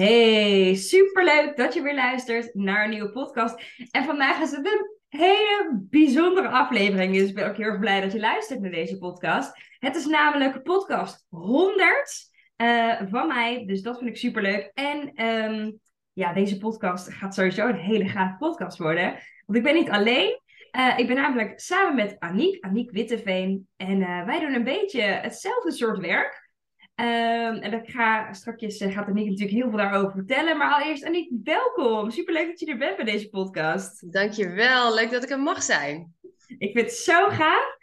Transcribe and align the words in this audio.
Hey, 0.00 0.74
superleuk 0.74 1.56
dat 1.56 1.74
je 1.74 1.82
weer 1.82 1.94
luistert 1.94 2.54
naar 2.54 2.84
een 2.84 2.90
nieuwe 2.90 3.10
podcast. 3.10 3.62
En 3.90 4.04
vandaag 4.04 4.40
is 4.40 4.50
het 4.50 4.66
een 4.66 4.96
hele 5.08 5.70
bijzondere 5.72 6.48
aflevering. 6.48 7.14
Dus 7.14 7.28
ik 7.28 7.34
ben 7.34 7.48
ook 7.48 7.56
heel 7.56 7.66
erg 7.66 7.78
blij 7.78 8.00
dat 8.00 8.12
je 8.12 8.20
luistert 8.20 8.60
naar 8.60 8.70
deze 8.70 8.98
podcast. 8.98 9.52
Het 9.78 9.96
is 9.96 10.06
namelijk 10.06 10.62
podcast 10.62 11.26
100 11.28 12.30
uh, 12.56 13.00
van 13.10 13.26
mij. 13.26 13.64
Dus 13.66 13.82
dat 13.82 13.98
vind 13.98 14.10
ik 14.10 14.16
superleuk. 14.16 14.70
En 14.74 15.26
um, 15.26 15.80
ja, 16.12 16.32
deze 16.32 16.58
podcast 16.58 17.12
gaat 17.12 17.34
sowieso 17.34 17.68
een 17.68 17.74
hele 17.74 18.08
gaaf 18.08 18.38
podcast 18.38 18.78
worden. 18.78 19.18
Want 19.46 19.58
ik 19.58 19.64
ben 19.64 19.74
niet 19.74 19.90
alleen. 19.90 20.40
Uh, 20.76 20.98
ik 20.98 21.06
ben 21.06 21.16
namelijk 21.16 21.60
samen 21.60 21.94
met 21.94 22.16
Aniek, 22.18 22.64
Aniek 22.64 22.90
Witteveen. 22.90 23.68
En 23.76 24.00
uh, 24.00 24.24
wij 24.24 24.40
doen 24.40 24.54
een 24.54 24.64
beetje 24.64 25.02
hetzelfde 25.02 25.72
soort 25.72 25.98
werk. 25.98 26.49
Um, 27.00 27.56
en 27.56 27.72
ik 27.72 27.90
ga 27.90 28.32
straks 28.32 28.80
uh, 28.80 28.92
gaat 28.92 29.06
Aniek 29.06 29.28
natuurlijk 29.28 29.56
heel 29.56 29.68
veel 29.68 29.78
daarover 29.78 30.12
vertellen. 30.12 30.56
Maar 30.56 30.72
allereerst, 30.72 31.04
Aniek, 31.04 31.30
welkom. 31.44 32.10
Superleuk 32.10 32.46
dat 32.46 32.60
je 32.60 32.66
er 32.66 32.78
bent 32.78 32.96
bij 32.96 33.04
deze 33.04 33.28
podcast. 33.28 34.12
Dankjewel. 34.12 34.94
Leuk 34.94 35.10
dat 35.10 35.22
ik 35.22 35.30
er 35.30 35.40
mag 35.40 35.62
zijn. 35.62 36.14
Ik 36.58 36.72
vind 36.72 36.86
het 36.86 36.92
zo 36.92 37.28
gaaf. 37.28 37.76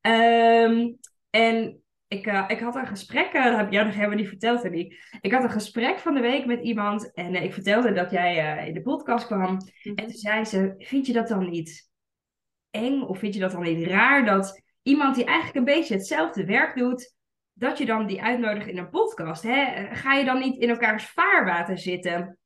Um, 0.00 0.98
en 1.30 1.82
ik, 2.08 2.26
uh, 2.26 2.44
ik 2.48 2.60
had 2.60 2.74
een 2.74 2.86
gesprek, 2.86 3.34
uh, 3.34 3.44
dat 3.44 3.56
heb 3.56 3.66
ik 3.66 3.72
jou 3.72 3.86
nog 3.86 3.94
helemaal 3.94 4.16
niet 4.16 4.28
verteld, 4.28 4.64
Aniek. 4.64 4.94
Ik 5.20 5.32
had 5.32 5.42
een 5.42 5.50
gesprek 5.50 5.98
van 5.98 6.14
de 6.14 6.20
week 6.20 6.46
met 6.46 6.62
iemand. 6.62 7.12
En 7.12 7.34
ik 7.34 7.52
vertelde 7.52 7.92
dat 7.92 8.10
jij 8.10 8.66
in 8.66 8.74
de 8.74 8.82
podcast 8.82 9.26
kwam. 9.26 9.52
Mm 9.52 9.58
-hmm. 9.82 9.94
En 9.94 10.06
toen 10.06 10.16
zei 10.16 10.44
ze, 10.44 10.74
vind 10.78 11.06
je 11.06 11.12
dat 11.12 11.28
dan 11.28 11.50
niet 11.50 11.90
eng? 12.70 13.00
Of 13.00 13.18
vind 13.18 13.34
je 13.34 13.40
dat 13.40 13.50
dan 13.50 13.62
niet 13.62 13.86
raar 13.86 14.24
dat 14.24 14.62
iemand 14.82 15.14
die 15.14 15.24
eigenlijk 15.24 15.56
een 15.56 15.74
beetje 15.74 15.94
hetzelfde 15.94 16.44
werk 16.44 16.76
doet 16.76 17.13
dat 17.54 17.78
je 17.78 17.86
dan 17.86 18.06
die 18.06 18.22
uitnodigt 18.22 18.66
in 18.66 18.78
een 18.78 18.90
podcast. 18.90 19.42
Hè? 19.42 19.86
Ga 19.94 20.14
je 20.14 20.24
dan 20.24 20.38
niet 20.38 20.56
in 20.56 20.68
elkaars 20.68 21.04
vaarwater 21.04 21.78
zitten? 21.78 22.38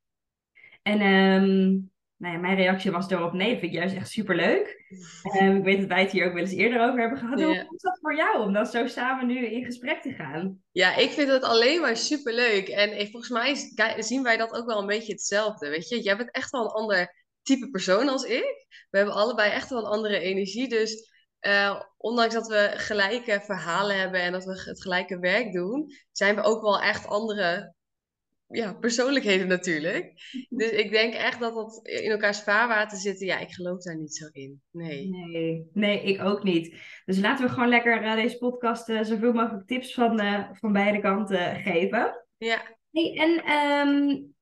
En 0.81 1.01
um, 1.01 1.91
nou 2.19 2.33
ja, 2.33 2.39
mijn 2.39 2.55
reactie 2.55 2.91
was 2.91 3.07
daarop 3.07 3.33
nee, 3.33 3.49
dat 3.51 3.59
vind 3.59 3.73
ik 3.73 3.77
juist 3.79 3.95
echt 3.95 4.09
superleuk. 4.09 4.85
Um, 5.41 5.57
ik 5.57 5.63
weet 5.63 5.79
dat 5.79 5.87
wij 5.87 6.01
het 6.01 6.11
hier 6.11 6.25
ook 6.25 6.33
wel 6.33 6.41
eens 6.41 6.53
eerder 6.53 6.81
over 6.81 6.99
hebben 6.99 7.17
gehad. 7.17 7.41
Hoe 7.41 7.55
is 7.55 7.81
dat 7.81 7.99
voor 8.01 8.15
jou 8.15 8.41
om 8.41 8.53
dan 8.53 8.65
zo 8.65 8.87
samen 8.87 9.27
nu 9.27 9.45
in 9.45 9.65
gesprek 9.65 10.01
te 10.01 10.13
gaan? 10.13 10.61
Ja, 10.71 10.95
ik 10.95 11.09
vind 11.09 11.29
het 11.29 11.43
alleen 11.43 11.81
maar 11.81 11.97
superleuk. 11.97 12.67
En 12.67 13.07
volgens 13.07 13.29
mij 13.29 13.55
zien 14.01 14.23
wij 14.23 14.37
dat 14.37 14.53
ook 14.53 14.65
wel 14.65 14.79
een 14.79 14.87
beetje 14.87 15.11
hetzelfde. 15.11 15.69
Weet 15.69 15.89
je, 15.89 16.01
jij 16.01 16.17
bent 16.17 16.31
echt 16.31 16.49
wel 16.49 16.63
een 16.63 16.81
ander 16.81 17.15
type 17.41 17.69
persoon 17.69 18.09
als 18.09 18.23
ik. 18.23 18.67
We 18.89 18.97
hebben 18.97 19.15
allebei 19.15 19.51
echt 19.51 19.69
wel 19.69 19.79
een 19.79 19.91
andere 19.91 20.19
energie. 20.19 20.67
Dus 20.67 21.11
uh, 21.41 21.81
ondanks 21.97 22.33
dat 22.33 22.47
we 22.47 22.71
gelijke 22.75 23.41
verhalen 23.41 23.99
hebben 23.99 24.21
en 24.21 24.31
dat 24.31 24.45
we 24.45 24.63
het 24.65 24.81
gelijke 24.81 25.19
werk 25.19 25.53
doen, 25.53 25.91
zijn 26.11 26.35
we 26.35 26.41
ook 26.41 26.61
wel 26.61 26.81
echt 26.81 27.07
andere 27.07 27.73
ja, 28.47 28.73
persoonlijkheden 28.73 29.47
natuurlijk. 29.47 30.13
Dus 30.49 30.69
ik 30.69 30.91
denk 30.91 31.13
echt 31.13 31.39
dat 31.39 31.53
dat 31.53 31.79
in 31.87 32.11
elkaars 32.11 32.41
vaarwater 32.41 32.97
zitten. 32.97 33.27
Ja, 33.27 33.39
ik 33.39 33.51
geloof 33.51 33.83
daar 33.83 33.97
niet 33.97 34.15
zo 34.15 34.27
in. 34.31 34.61
Nee. 34.71 35.09
Nee, 35.09 35.69
nee 35.73 36.03
ik 36.03 36.21
ook 36.21 36.43
niet. 36.43 36.75
Dus 37.05 37.19
laten 37.19 37.45
we 37.45 37.51
gewoon 37.51 37.69
lekker 37.69 38.03
uh, 38.03 38.15
deze 38.15 38.37
podcast 38.37 38.89
uh, 38.89 39.03
zoveel 39.03 39.33
mogelijk 39.33 39.67
tips 39.67 39.93
van, 39.93 40.19
van 40.53 40.73
beide 40.73 40.99
kanten 40.99 41.55
geven. 41.55 42.25
Ja. 42.37 42.77
Hey, 42.91 43.15
en 43.17 43.51
um, 43.51 44.35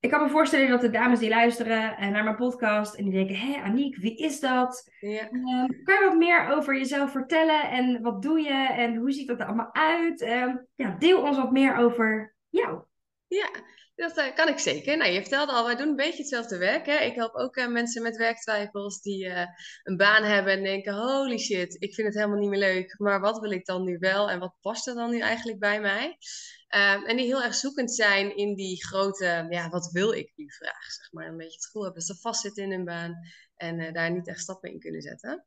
ik 0.00 0.10
kan 0.10 0.22
me 0.22 0.28
voorstellen 0.28 0.68
dat 0.68 0.80
de 0.80 0.90
dames 0.90 1.18
die 1.18 1.28
luisteren 1.28 2.12
naar 2.12 2.24
mijn 2.24 2.36
podcast 2.36 2.94
en 2.94 3.04
die 3.04 3.12
denken: 3.12 3.36
hé, 3.36 3.60
Aniek, 3.62 3.96
wie 3.96 4.16
is 4.16 4.40
dat? 4.40 4.90
Ja. 5.00 5.28
Um, 5.32 5.82
kan 5.84 5.94
je 5.94 6.06
wat 6.08 6.18
meer 6.18 6.48
over 6.48 6.76
jezelf 6.76 7.10
vertellen 7.10 7.70
en 7.70 8.02
wat 8.02 8.22
doe 8.22 8.40
je 8.40 8.68
en 8.72 8.96
hoe 8.96 9.12
ziet 9.12 9.28
dat 9.28 9.40
er 9.40 9.46
allemaal 9.46 9.74
uit? 9.74 10.22
Um, 10.22 10.66
ja, 10.74 10.96
deel 10.98 11.22
ons 11.22 11.36
wat 11.36 11.52
meer 11.52 11.76
over 11.76 12.34
jou. 12.48 12.82
Ja, 13.26 13.50
dat 13.94 14.18
uh, 14.18 14.34
kan 14.34 14.48
ik 14.48 14.58
zeker. 14.58 14.96
Nou, 14.96 15.10
je 15.10 15.20
vertelde 15.20 15.52
al, 15.52 15.64
wij 15.64 15.76
doen 15.76 15.88
een 15.88 15.96
beetje 15.96 16.18
hetzelfde 16.18 16.58
werk. 16.58 16.86
Hè? 16.86 16.98
Ik 16.98 17.14
help 17.14 17.34
ook 17.34 17.56
uh, 17.56 17.68
mensen 17.68 18.02
met 18.02 18.16
werktwijfels 18.16 19.00
die 19.00 19.24
uh, 19.24 19.46
een 19.82 19.96
baan 19.96 20.22
hebben 20.22 20.52
en 20.52 20.62
denken: 20.62 20.94
holy 20.94 21.38
shit, 21.38 21.76
ik 21.78 21.94
vind 21.94 22.06
het 22.06 22.16
helemaal 22.16 22.38
niet 22.38 22.50
meer 22.50 22.58
leuk. 22.58 22.94
Maar 22.98 23.20
wat 23.20 23.38
wil 23.38 23.50
ik 23.50 23.66
dan 23.66 23.84
nu 23.84 23.98
wel 23.98 24.30
en 24.30 24.38
wat 24.38 24.54
past 24.60 24.88
er 24.88 24.94
dan 24.94 25.10
nu 25.10 25.18
eigenlijk 25.18 25.58
bij 25.58 25.80
mij? 25.80 26.16
Um, 26.74 27.04
en 27.04 27.16
die 27.16 27.26
heel 27.26 27.42
erg 27.42 27.54
zoekend 27.54 27.94
zijn 27.94 28.36
in 28.36 28.54
die 28.54 28.84
grote, 28.84 29.46
ja, 29.48 29.68
wat 29.68 29.90
wil 29.92 30.12
ik 30.12 30.32
nu 30.34 30.52
vraag, 30.52 30.84
zeg 30.84 31.12
maar. 31.12 31.26
Een 31.26 31.36
beetje 31.36 31.54
het 31.54 31.64
gevoel 31.64 31.82
hebben 31.82 32.06
dat 32.06 32.16
ze 32.16 32.22
vastzitten 32.22 32.64
in 32.64 32.70
hun 32.70 32.84
baan 32.84 33.14
en 33.56 33.92
daar 33.92 34.12
niet 34.12 34.28
echt 34.28 34.40
stappen 34.40 34.72
in 34.72 34.78
kunnen 34.80 35.00
zetten. 35.00 35.44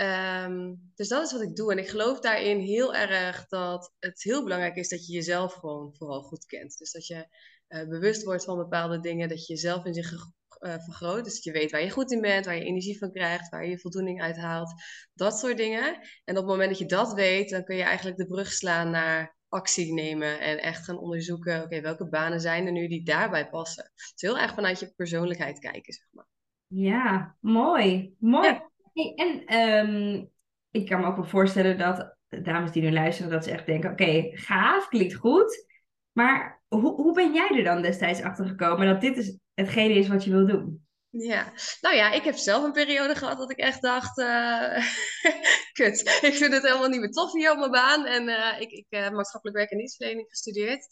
Um, 0.00 0.92
dus 0.94 1.08
dat 1.08 1.26
is 1.26 1.32
wat 1.32 1.42
ik 1.42 1.56
doe. 1.56 1.72
En 1.72 1.78
ik 1.78 1.88
geloof 1.88 2.20
daarin 2.20 2.58
heel 2.58 2.94
erg 2.94 3.46
dat 3.46 3.94
het 3.98 4.22
heel 4.22 4.42
belangrijk 4.42 4.76
is 4.76 4.88
dat 4.88 5.06
je 5.06 5.12
jezelf 5.12 5.52
gewoon 5.52 5.94
vooral 5.96 6.22
goed 6.22 6.46
kent. 6.46 6.78
Dus 6.78 6.92
dat 6.92 7.06
je 7.06 7.26
uh, 7.68 7.88
bewust 7.88 8.24
wordt 8.24 8.44
van 8.44 8.56
bepaalde 8.56 9.00
dingen, 9.00 9.28
dat 9.28 9.46
je 9.46 9.52
jezelf 9.52 9.84
in 9.84 9.94
zich 9.94 10.12
uh, 10.12 10.74
vergroot. 10.84 11.24
Dus 11.24 11.34
dat 11.34 11.42
je 11.42 11.52
weet 11.52 11.70
waar 11.70 11.82
je 11.82 11.90
goed 11.90 12.12
in 12.12 12.20
bent, 12.20 12.44
waar 12.44 12.56
je 12.56 12.64
energie 12.64 12.98
van 12.98 13.12
krijgt, 13.12 13.48
waar 13.48 13.64
je 13.64 13.70
je 13.70 13.78
voldoening 13.78 14.22
uit 14.22 14.36
haalt. 14.36 14.72
Dat 15.14 15.38
soort 15.38 15.56
dingen. 15.56 15.94
En 16.24 16.36
op 16.36 16.42
het 16.42 16.46
moment 16.46 16.68
dat 16.68 16.78
je 16.78 16.86
dat 16.86 17.12
weet, 17.12 17.50
dan 17.50 17.64
kun 17.64 17.76
je 17.76 17.82
eigenlijk 17.82 18.16
de 18.16 18.26
brug 18.26 18.52
slaan 18.52 18.90
naar 18.90 19.36
actie 19.48 19.92
nemen 19.94 20.40
en 20.40 20.58
echt 20.58 20.84
gaan 20.84 20.98
onderzoeken, 20.98 21.56
oké, 21.56 21.64
okay, 21.64 21.82
welke 21.82 22.08
banen 22.08 22.40
zijn 22.40 22.66
er 22.66 22.72
nu 22.72 22.88
die 22.88 23.04
daarbij 23.04 23.48
passen. 23.48 23.90
Dus 23.94 24.12
heel 24.16 24.38
erg 24.38 24.54
vanuit 24.54 24.80
je 24.80 24.92
persoonlijkheid 24.96 25.58
kijken, 25.58 25.92
zeg 25.92 26.06
maar. 26.10 26.26
Ja, 26.66 27.36
mooi. 27.40 28.14
Mooi. 28.18 28.46
Ja. 28.46 28.70
Hey, 28.92 29.12
en 29.14 29.58
um, 29.88 30.30
ik 30.70 30.86
kan 30.86 31.00
me 31.00 31.06
ook 31.06 31.16
wel 31.16 31.24
voorstellen 31.24 31.78
dat 31.78 32.16
dames 32.28 32.72
die 32.72 32.82
nu 32.82 32.92
luisteren, 32.92 33.30
dat 33.30 33.44
ze 33.44 33.50
echt 33.50 33.66
denken, 33.66 33.90
oké, 33.90 34.02
okay, 34.02 34.30
gaaf, 34.34 34.88
klinkt 34.88 35.14
goed. 35.14 35.66
Maar 36.12 36.62
hoe, 36.68 36.94
hoe 36.94 37.14
ben 37.14 37.32
jij 37.32 37.48
er 37.48 37.64
dan 37.64 37.82
destijds 37.82 38.22
achter 38.22 38.46
gekomen 38.46 38.86
dat 38.86 39.00
dit 39.00 39.16
is 39.16 39.38
hetgene 39.54 39.94
is 39.94 40.08
wat 40.08 40.24
je 40.24 40.30
wil 40.30 40.46
doen? 40.46 40.86
Ja, 41.10 41.52
nou 41.80 41.96
ja, 41.96 42.12
ik 42.12 42.22
heb 42.22 42.36
zelf 42.36 42.64
een 42.64 42.72
periode 42.72 43.14
gehad 43.14 43.38
dat 43.38 43.50
ik 43.50 43.58
echt 43.58 43.82
dacht, 43.82 44.18
uh, 44.18 44.84
kut, 45.78 46.00
ik 46.22 46.34
vind 46.34 46.52
het 46.52 46.62
helemaal 46.62 46.88
niet 46.88 47.00
meer 47.00 47.10
tof 47.10 47.32
hier 47.32 47.50
op 47.52 47.58
mijn 47.58 47.70
baan. 47.70 48.06
En 48.06 48.28
uh, 48.28 48.60
ik, 48.60 48.70
ik 48.70 48.86
heb 48.88 49.10
uh, 49.10 49.16
maatschappelijk 49.16 49.58
werk 49.58 49.70
en 49.70 49.78
dienstverlening 49.78 50.28
gestudeerd. 50.28 50.86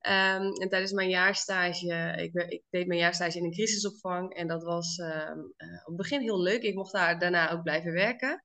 Um, 0.00 0.52
en 0.52 0.68
tijdens 0.68 0.92
mijn 0.92 1.08
jaarstage, 1.08 2.14
ik, 2.16 2.62
deed 2.70 2.86
mijn 2.86 3.00
jaarstage 3.00 3.38
in 3.38 3.44
een 3.44 3.52
crisisopvang. 3.52 4.34
En 4.34 4.46
dat 4.46 4.62
was 4.62 4.98
op 4.98 5.84
het 5.84 5.96
begin 5.96 6.20
heel 6.20 6.42
leuk. 6.42 6.62
Ik 6.62 6.74
mocht 6.74 6.92
daar 6.92 7.18
daarna 7.18 7.50
ook 7.50 7.62
blijven 7.62 7.92
werken. 7.92 8.44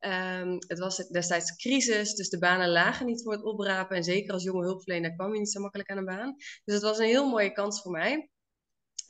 Um, 0.00 0.56
het 0.66 0.78
was 0.78 0.96
destijds 0.96 1.56
crisis, 1.56 2.14
dus 2.14 2.28
de 2.28 2.38
banen 2.38 2.68
lagen 2.68 3.06
niet 3.06 3.22
voor 3.22 3.32
het 3.32 3.44
oprapen. 3.44 3.96
En 3.96 4.04
zeker 4.04 4.32
als 4.32 4.42
jonge 4.42 4.64
hulpverlener 4.64 5.14
kwam 5.14 5.32
je 5.32 5.38
niet 5.38 5.50
zo 5.50 5.60
makkelijk 5.60 5.90
aan 5.90 5.98
een 5.98 6.04
baan. 6.04 6.34
Dus 6.64 6.74
het 6.74 6.82
was 6.82 6.98
een 6.98 7.06
heel 7.06 7.28
mooie 7.28 7.52
kans 7.52 7.82
voor 7.82 7.92
mij. 7.92 8.30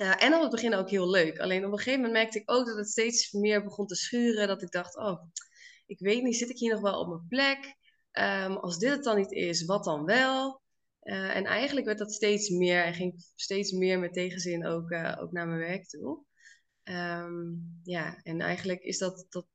En 0.00 0.34
op 0.34 0.40
het 0.40 0.50
begin 0.50 0.74
ook 0.74 0.90
heel 0.90 1.10
leuk. 1.10 1.38
Alleen 1.38 1.64
op 1.64 1.72
een 1.72 1.78
gegeven 1.78 2.00
moment 2.00 2.18
merkte 2.18 2.38
ik 2.38 2.50
ook 2.50 2.66
dat 2.66 2.76
het 2.76 2.88
steeds 2.88 3.32
meer 3.32 3.64
begon 3.64 3.86
te 3.86 3.94
schuren. 3.94 4.48
Dat 4.48 4.62
ik 4.62 4.70
dacht, 4.70 4.96
oh, 4.96 5.22
ik 5.86 5.98
weet 5.98 6.22
niet, 6.22 6.36
zit 6.36 6.50
ik 6.50 6.58
hier 6.58 6.72
nog 6.72 6.80
wel 6.80 7.00
op 7.00 7.08
mijn 7.08 7.26
plek? 7.28 7.76
Um, 8.12 8.56
als 8.56 8.78
dit 8.78 8.90
het 8.90 9.04
dan 9.04 9.16
niet 9.16 9.32
is, 9.32 9.64
wat 9.64 9.84
dan 9.84 10.04
wel? 10.04 10.62
Uh, 11.02 11.36
en 11.36 11.44
eigenlijk 11.44 11.86
werd 11.86 11.98
dat 11.98 12.12
steeds 12.12 12.48
meer 12.48 12.84
en 12.84 12.94
ging 12.94 13.24
steeds 13.34 13.72
meer 13.72 13.98
met 13.98 14.12
tegenzin 14.12 14.66
ook, 14.66 14.92
ook 15.18 15.32
naar 15.32 15.46
mijn 15.46 15.58
werk 15.58 15.88
toe. 15.88 16.24
Um, 16.84 17.80
ja, 17.82 18.20
en 18.22 18.40
eigenlijk 18.40 18.82
is 18.82 18.98
dat, 18.98 19.26
dat 19.28 19.46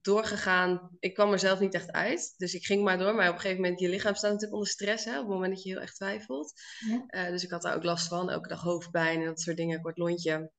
doorgegaan. 0.00 0.96
Ik 0.98 1.14
kwam 1.14 1.32
er 1.32 1.38
zelf 1.38 1.60
niet 1.60 1.74
echt 1.74 1.92
uit. 1.92 2.34
Dus 2.36 2.54
ik 2.54 2.64
ging 2.64 2.84
maar 2.84 2.98
door. 2.98 3.14
Maar 3.14 3.28
op 3.28 3.34
een 3.34 3.40
gegeven 3.40 3.62
moment, 3.62 3.80
je 3.80 3.88
lichaam 3.88 4.14
staat 4.14 4.30
natuurlijk 4.30 4.58
onder 4.58 4.68
stress. 4.68 5.04
Hè, 5.04 5.12
op 5.12 5.24
het 5.24 5.34
moment 5.34 5.54
dat 5.54 5.62
je 5.62 5.70
heel 5.70 5.80
erg 5.80 5.94
twijfelt. 5.94 6.52
Ja. 6.88 7.24
Uh, 7.24 7.30
dus 7.30 7.44
ik 7.44 7.50
had 7.50 7.62
daar 7.62 7.74
ook 7.76 7.84
last 7.84 8.08
van. 8.08 8.30
Elke 8.30 8.48
dag 8.48 8.60
hoofdpijn 8.60 9.20
en 9.20 9.26
dat 9.26 9.40
soort 9.40 9.56
dingen. 9.56 9.80
Kort 9.80 9.98
lontje. 9.98 10.50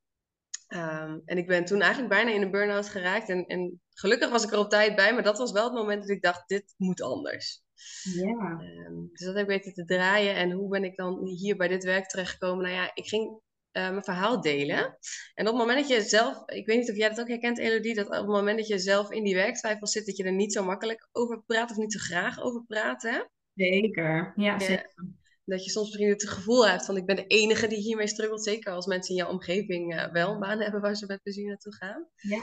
Um, 0.68 1.22
en 1.26 1.38
ik 1.38 1.48
ben 1.48 1.66
toen 1.66 1.82
eigenlijk 1.82 2.14
bijna 2.14 2.32
in 2.32 2.42
een 2.42 2.52
burn-out 2.52 2.90
geraakt. 2.90 3.30
En, 3.30 3.46
en 3.46 3.82
gelukkig 3.90 4.30
was 4.30 4.44
ik 4.44 4.52
er 4.52 4.60
op 4.60 4.70
tijd 4.70 4.96
bij. 4.96 5.14
Maar 5.14 5.24
dat 5.24 5.38
was 5.38 5.52
wel 5.52 5.64
het 5.64 5.74
moment 5.74 6.02
dat 6.02 6.10
ik 6.10 6.22
dacht, 6.22 6.48
dit 6.48 6.74
moet 6.78 7.02
anders. 7.02 7.64
Ja. 8.04 8.60
Um, 8.88 9.10
dus 9.12 9.26
dat 9.26 9.36
heb 9.36 9.50
ik 9.50 9.64
weten 9.64 9.74
te 9.74 9.86
draaien. 9.86 10.36
En 10.36 10.52
hoe 10.52 10.70
ben 10.70 10.84
ik 10.84 10.96
dan 10.96 11.26
hier 11.26 11.58
bij 11.58 11.68
dit 11.68 11.84
werk 11.84 12.08
terechtgekomen? 12.08 12.64
Nou 12.64 12.76
ja, 12.76 12.92
ik 12.94 13.08
ging 13.08 13.42
uh, 13.78 13.90
mijn 13.90 14.04
verhaal 14.04 14.42
delen. 14.42 14.98
En 15.34 15.48
op 15.48 15.54
het 15.54 15.56
moment 15.56 15.80
dat 15.80 15.88
je 15.88 16.02
zelf, 16.02 16.50
ik 16.50 16.66
weet 16.66 16.80
niet 16.80 16.90
of 16.90 16.96
jij 16.96 17.10
dat 17.10 17.20
ook 17.20 17.28
herkent, 17.28 17.58
Elodie, 17.58 17.96
dat 17.96 18.06
op 18.06 18.14
het 18.14 18.26
moment 18.26 18.58
dat 18.58 18.68
je 18.68 18.80
zelf 18.80 19.12
in 19.12 19.24
die 19.24 19.36
werktwijfel 19.36 19.88
zit, 19.88 20.06
dat 20.06 20.18
je 20.18 20.24
er 20.24 20.34
niet 20.34 20.54
zo 20.54 20.64
makkelijk 20.64 21.10
over 21.12 21.44
praat 21.46 21.72
of 21.72 21.78
niet 21.78 21.94
zo 21.94 22.00
graag 22.00 22.42
over 22.42 22.64
praat. 22.68 23.02
Hè? 23.02 23.20
Zeker, 23.54 24.34
ja, 24.36 24.60
zeker. 24.60 24.94
Dat 25.44 25.64
je 25.64 25.72
soms 25.72 25.88
misschien 25.88 26.10
het 26.10 26.30
gevoel 26.30 26.68
hebt 26.68 26.86
van 26.86 26.98
ik 26.98 27.06
ben 27.06 27.16
de 27.16 27.28
enige 27.28 27.68
die 27.68 27.78
hiermee 27.78 28.08
struggelt. 28.08 28.44
Zeker 28.44 28.72
als 28.72 28.86
mensen 28.86 29.16
in 29.16 29.22
jouw 29.22 29.32
omgeving 29.32 29.96
uh, 29.96 30.12
wel 30.12 30.32
een 30.32 30.40
baan 30.40 30.62
hebben 30.62 30.82
waar 30.82 30.96
ze 30.96 31.06
met 31.06 31.22
plezier 31.24 31.48
naartoe 31.48 31.76
gaan. 31.76 32.08
Ja. 32.16 32.42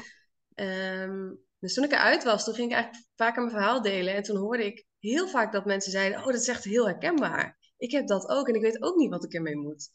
Um, 1.02 1.42
dus 1.58 1.74
toen 1.74 1.84
ik 1.84 1.92
eruit 1.92 2.24
was, 2.24 2.44
toen 2.44 2.54
ging 2.54 2.68
ik 2.68 2.74
eigenlijk 2.74 3.06
vaker 3.14 3.42
mijn 3.42 3.54
verhaal 3.54 3.82
delen. 3.82 4.14
En 4.14 4.22
toen 4.22 4.36
hoorde 4.36 4.64
ik 4.64 4.84
heel 4.98 5.28
vaak 5.28 5.52
dat 5.52 5.64
mensen 5.64 5.92
zeiden, 5.92 6.18
oh 6.18 6.26
dat 6.26 6.34
is 6.34 6.48
echt 6.48 6.64
heel 6.64 6.86
herkenbaar. 6.86 7.58
Ik 7.76 7.90
heb 7.90 8.06
dat 8.06 8.28
ook 8.28 8.48
en 8.48 8.54
ik 8.54 8.62
weet 8.62 8.82
ook 8.82 8.96
niet 8.96 9.10
wat 9.10 9.24
ik 9.24 9.32
ermee 9.32 9.56
moet. 9.56 9.88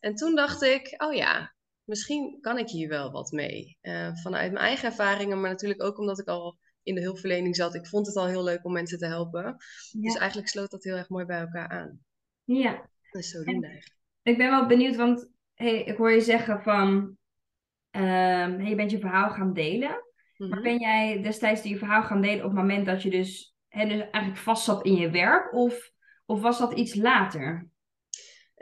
En 0.00 0.14
toen 0.14 0.34
dacht 0.34 0.62
ik, 0.62 0.94
oh 0.96 1.14
ja, 1.14 1.54
misschien 1.84 2.38
kan 2.40 2.58
ik 2.58 2.68
hier 2.68 2.88
wel 2.88 3.10
wat 3.10 3.30
mee. 3.30 3.78
Uh, 3.82 4.14
vanuit 4.14 4.52
mijn 4.52 4.64
eigen 4.64 4.88
ervaringen, 4.88 5.40
maar 5.40 5.50
natuurlijk 5.50 5.82
ook 5.82 5.98
omdat 5.98 6.18
ik 6.18 6.28
al 6.28 6.58
in 6.82 6.94
de 6.94 7.00
hulpverlening 7.00 7.56
zat. 7.56 7.74
Ik 7.74 7.86
vond 7.86 8.06
het 8.06 8.16
al 8.16 8.26
heel 8.26 8.44
leuk 8.44 8.64
om 8.64 8.72
mensen 8.72 8.98
te 8.98 9.06
helpen. 9.06 9.56
Dus 9.90 10.14
eigenlijk 10.16 10.48
sloot 10.48 10.70
dat 10.70 10.84
heel 10.84 10.96
erg 10.96 11.08
mooi 11.08 11.24
bij 11.24 11.40
elkaar 11.40 11.68
aan. 11.68 11.98
Ja. 12.44 12.88
Dus 13.10 13.30
zodoende 13.30 13.66
eigenlijk. 13.66 13.98
Ik 14.22 14.38
ben 14.38 14.50
wel 14.50 14.66
benieuwd, 14.66 14.96
want 14.96 15.30
hey, 15.54 15.82
ik 15.82 15.96
hoor 15.96 16.10
je 16.10 16.20
zeggen 16.20 16.62
van... 16.62 17.18
Um, 17.90 18.62
je 18.62 18.74
bent 18.74 18.90
je 18.90 18.98
verhaal 18.98 19.30
gaan 19.30 19.52
delen. 19.52 20.04
Maar 20.36 20.48
mhm. 20.48 20.62
ben 20.62 20.78
jij 20.78 21.22
destijds 21.22 21.62
die 21.62 21.78
verhaal 21.78 22.02
gaan 22.02 22.20
delen 22.20 22.44
op 22.44 22.50
het 22.50 22.60
moment 22.60 22.86
dat 22.86 23.02
je 23.02 23.10
dus, 23.10 23.54
hè, 23.68 23.84
dus 23.84 24.00
eigenlijk 24.00 24.36
vast 24.36 24.64
zat 24.64 24.84
in 24.84 24.94
je 24.94 25.10
werk? 25.10 25.54
Of, 25.54 25.90
of 26.26 26.40
was 26.40 26.58
dat 26.58 26.72
iets 26.72 26.94
later? 26.94 27.68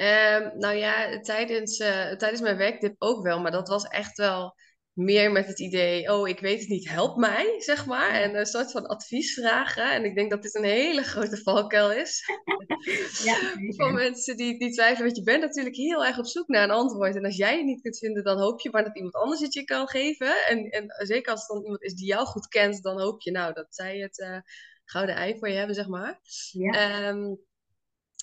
Um, 0.01 0.59
nou 0.59 0.75
ja, 0.75 1.21
tijdens, 1.21 1.79
uh, 1.79 2.13
tijdens 2.13 2.41
mijn 2.41 2.57
werkdip 2.57 2.95
ook 2.99 3.23
wel. 3.23 3.41
Maar 3.41 3.51
dat 3.51 3.69
was 3.69 3.85
echt 3.85 4.17
wel 4.17 4.55
meer 4.99 5.33
met 5.33 5.47
het 5.47 5.61
idee, 5.61 6.13
oh, 6.13 6.29
ik 6.29 6.41
weet 6.41 6.61
het 6.61 6.69
niet, 6.69 6.89
help 6.89 7.17
mij, 7.17 7.55
zeg 7.59 7.87
maar. 7.87 8.11
En 8.11 8.37
een 8.37 8.47
soort 8.47 8.71
van 8.71 8.87
adviesvragen. 8.87 9.93
En 9.93 10.05
ik 10.05 10.15
denk 10.15 10.31
dat 10.31 10.43
dit 10.43 10.55
een 10.55 10.65
hele 10.65 11.03
grote 11.03 11.37
valkuil 11.37 11.93
is. 11.93 12.25
ja, 13.29 13.37
Voor 13.77 13.93
mensen 13.93 14.37
die, 14.37 14.59
die 14.59 14.73
twijfelen, 14.73 15.05
want 15.05 15.17
je 15.17 15.23
bent 15.23 15.41
natuurlijk 15.43 15.77
heel 15.77 16.05
erg 16.05 16.19
op 16.19 16.27
zoek 16.27 16.49
naar 16.49 16.63
een 16.63 16.71
antwoord. 16.71 17.17
En 17.17 17.25
als 17.25 17.37
jij 17.37 17.57
het 17.57 17.65
niet 17.65 17.83
kunt 17.83 17.99
vinden, 17.99 18.25
dan 18.25 18.39
hoop 18.39 18.61
je 18.61 18.71
maar 18.71 18.85
dat 18.85 18.97
iemand 18.97 19.15
anders 19.15 19.41
het 19.41 19.55
je 19.55 19.65
kan 19.65 19.89
geven. 19.89 20.47
En, 20.47 20.71
en 20.71 21.07
zeker 21.07 21.33
als 21.33 21.41
het 21.41 21.51
dan 21.51 21.63
iemand 21.63 21.83
is 21.83 21.95
die 21.95 22.07
jou 22.07 22.27
goed 22.27 22.49
kent, 22.49 22.83
dan 22.83 23.01
hoop 23.01 23.21
je 23.23 23.31
nou 23.31 23.53
dat 23.53 23.67
zij 23.71 23.99
het 23.99 24.19
uh, 24.19 24.39
gouden 24.85 25.15
ei 25.15 25.39
voor 25.39 25.49
je 25.49 25.57
hebben, 25.57 25.75
zeg 25.75 25.89
maar. 25.89 26.21
Ja. 26.53 27.09
Um, 27.09 27.47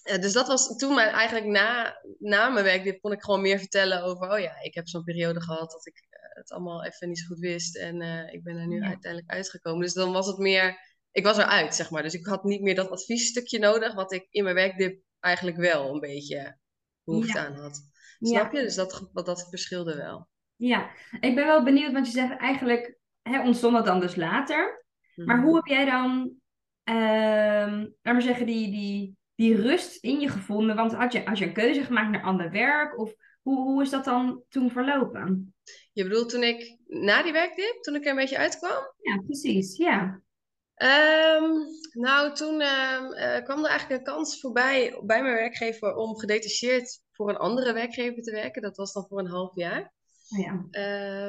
dus 0.05 0.33
dat 0.33 0.47
was 0.47 0.77
toen 0.77 0.93
maar 0.93 1.07
eigenlijk 1.07 1.45
na, 1.45 1.99
na 2.19 2.49
mijn 2.49 2.65
werk, 2.65 2.83
dit 2.83 2.99
kon 3.01 3.11
ik 3.11 3.23
gewoon 3.23 3.41
meer 3.41 3.59
vertellen 3.59 4.03
over, 4.03 4.31
oh 4.31 4.39
ja, 4.39 4.61
ik 4.61 4.75
heb 4.75 4.87
zo'n 4.87 5.03
periode 5.03 5.41
gehad 5.41 5.71
dat 5.71 5.85
ik 5.85 6.07
het 6.35 6.51
allemaal 6.51 6.83
even 6.83 7.07
niet 7.07 7.19
zo 7.19 7.25
goed 7.25 7.39
wist. 7.39 7.77
En 7.77 8.01
uh, 8.01 8.33
ik 8.33 8.43
ben 8.43 8.57
er 8.57 8.67
nu 8.67 8.81
uiteindelijk 8.81 9.31
uitgekomen. 9.31 9.81
Dus 9.81 9.93
dan 9.93 10.11
was 10.11 10.27
het 10.27 10.37
meer, 10.37 10.77
ik 11.11 11.23
was 11.23 11.37
eruit, 11.37 11.75
zeg 11.75 11.89
maar. 11.89 12.03
Dus 12.03 12.13
ik 12.13 12.25
had 12.25 12.43
niet 12.43 12.61
meer 12.61 12.75
dat 12.75 12.89
adviesstukje 12.89 13.59
nodig, 13.59 13.93
wat 13.93 14.13
ik 14.13 14.27
in 14.29 14.43
mijn 14.43 14.55
werkdip 14.55 15.01
eigenlijk 15.19 15.57
wel 15.57 15.93
een 15.93 15.99
beetje 15.99 16.57
behoefte 17.03 17.39
aan 17.39 17.55
had. 17.55 17.81
Snap 18.19 18.53
je? 18.53 18.61
Dus 18.61 18.75
dat, 18.75 19.09
dat, 19.13 19.25
dat 19.25 19.47
verschilde 19.49 19.95
wel. 19.95 20.29
Ja, 20.55 20.91
ik 21.19 21.35
ben 21.35 21.45
wel 21.45 21.63
benieuwd, 21.63 21.91
want 21.91 22.05
je 22.05 22.11
zegt 22.11 22.37
eigenlijk 22.37 22.97
hè, 23.21 23.41
ontstond 23.41 23.75
dat 23.75 23.85
dan 23.85 23.99
dus 23.99 24.15
later. 24.15 24.85
Maar 25.15 25.37
mhm. 25.37 25.45
hoe 25.45 25.55
heb 25.55 25.65
jij 25.65 25.85
dan, 25.85 26.33
uh, 26.89 27.83
laat 28.01 28.13
maar 28.13 28.21
zeggen, 28.21 28.45
die, 28.45 28.71
die, 28.71 29.17
die 29.35 29.55
rust 29.55 30.03
in 30.03 30.19
je 30.19 30.29
gevonden? 30.29 30.75
Want 30.75 30.93
had 30.93 31.13
je, 31.13 31.25
als 31.25 31.39
je 31.39 31.45
een 31.45 31.53
keuze 31.53 31.83
gemaakt 31.83 32.11
naar 32.11 32.23
ander 32.23 32.51
werk? 32.51 32.99
Of 32.99 33.13
hoe, 33.41 33.57
hoe 33.57 33.81
is 33.81 33.89
dat 33.89 34.05
dan 34.05 34.43
toen 34.49 34.71
verlopen? 34.71 35.55
Je 35.93 36.03
bedoelt 36.03 36.29
toen 36.29 36.43
ik 36.43 36.77
na 36.87 37.23
die 37.23 37.31
werkdip, 37.31 37.81
toen 37.81 37.95
ik 37.95 38.03
er 38.03 38.09
een 38.09 38.15
beetje 38.15 38.37
uitkwam? 38.37 38.93
Ja, 39.01 39.21
precies, 39.25 39.77
ja. 39.77 40.23
Um, 40.77 41.65
nou, 41.93 42.33
toen 42.33 42.61
um, 42.61 43.13
uh, 43.13 43.43
kwam 43.43 43.63
er 43.63 43.69
eigenlijk 43.69 43.89
een 43.89 44.13
kans 44.13 44.39
voorbij 44.39 45.01
bij 45.03 45.21
mijn 45.21 45.35
werkgever 45.35 45.95
om 45.95 46.17
gedetacheerd 46.17 47.01
voor 47.11 47.29
een 47.29 47.37
andere 47.37 47.73
werkgever 47.73 48.23
te 48.23 48.31
werken. 48.31 48.61
Dat 48.61 48.77
was 48.77 48.93
dan 48.93 49.05
voor 49.07 49.19
een 49.19 49.27
half 49.27 49.55
jaar. 49.55 49.93
Oh 50.29 50.39
ja. 50.39 50.67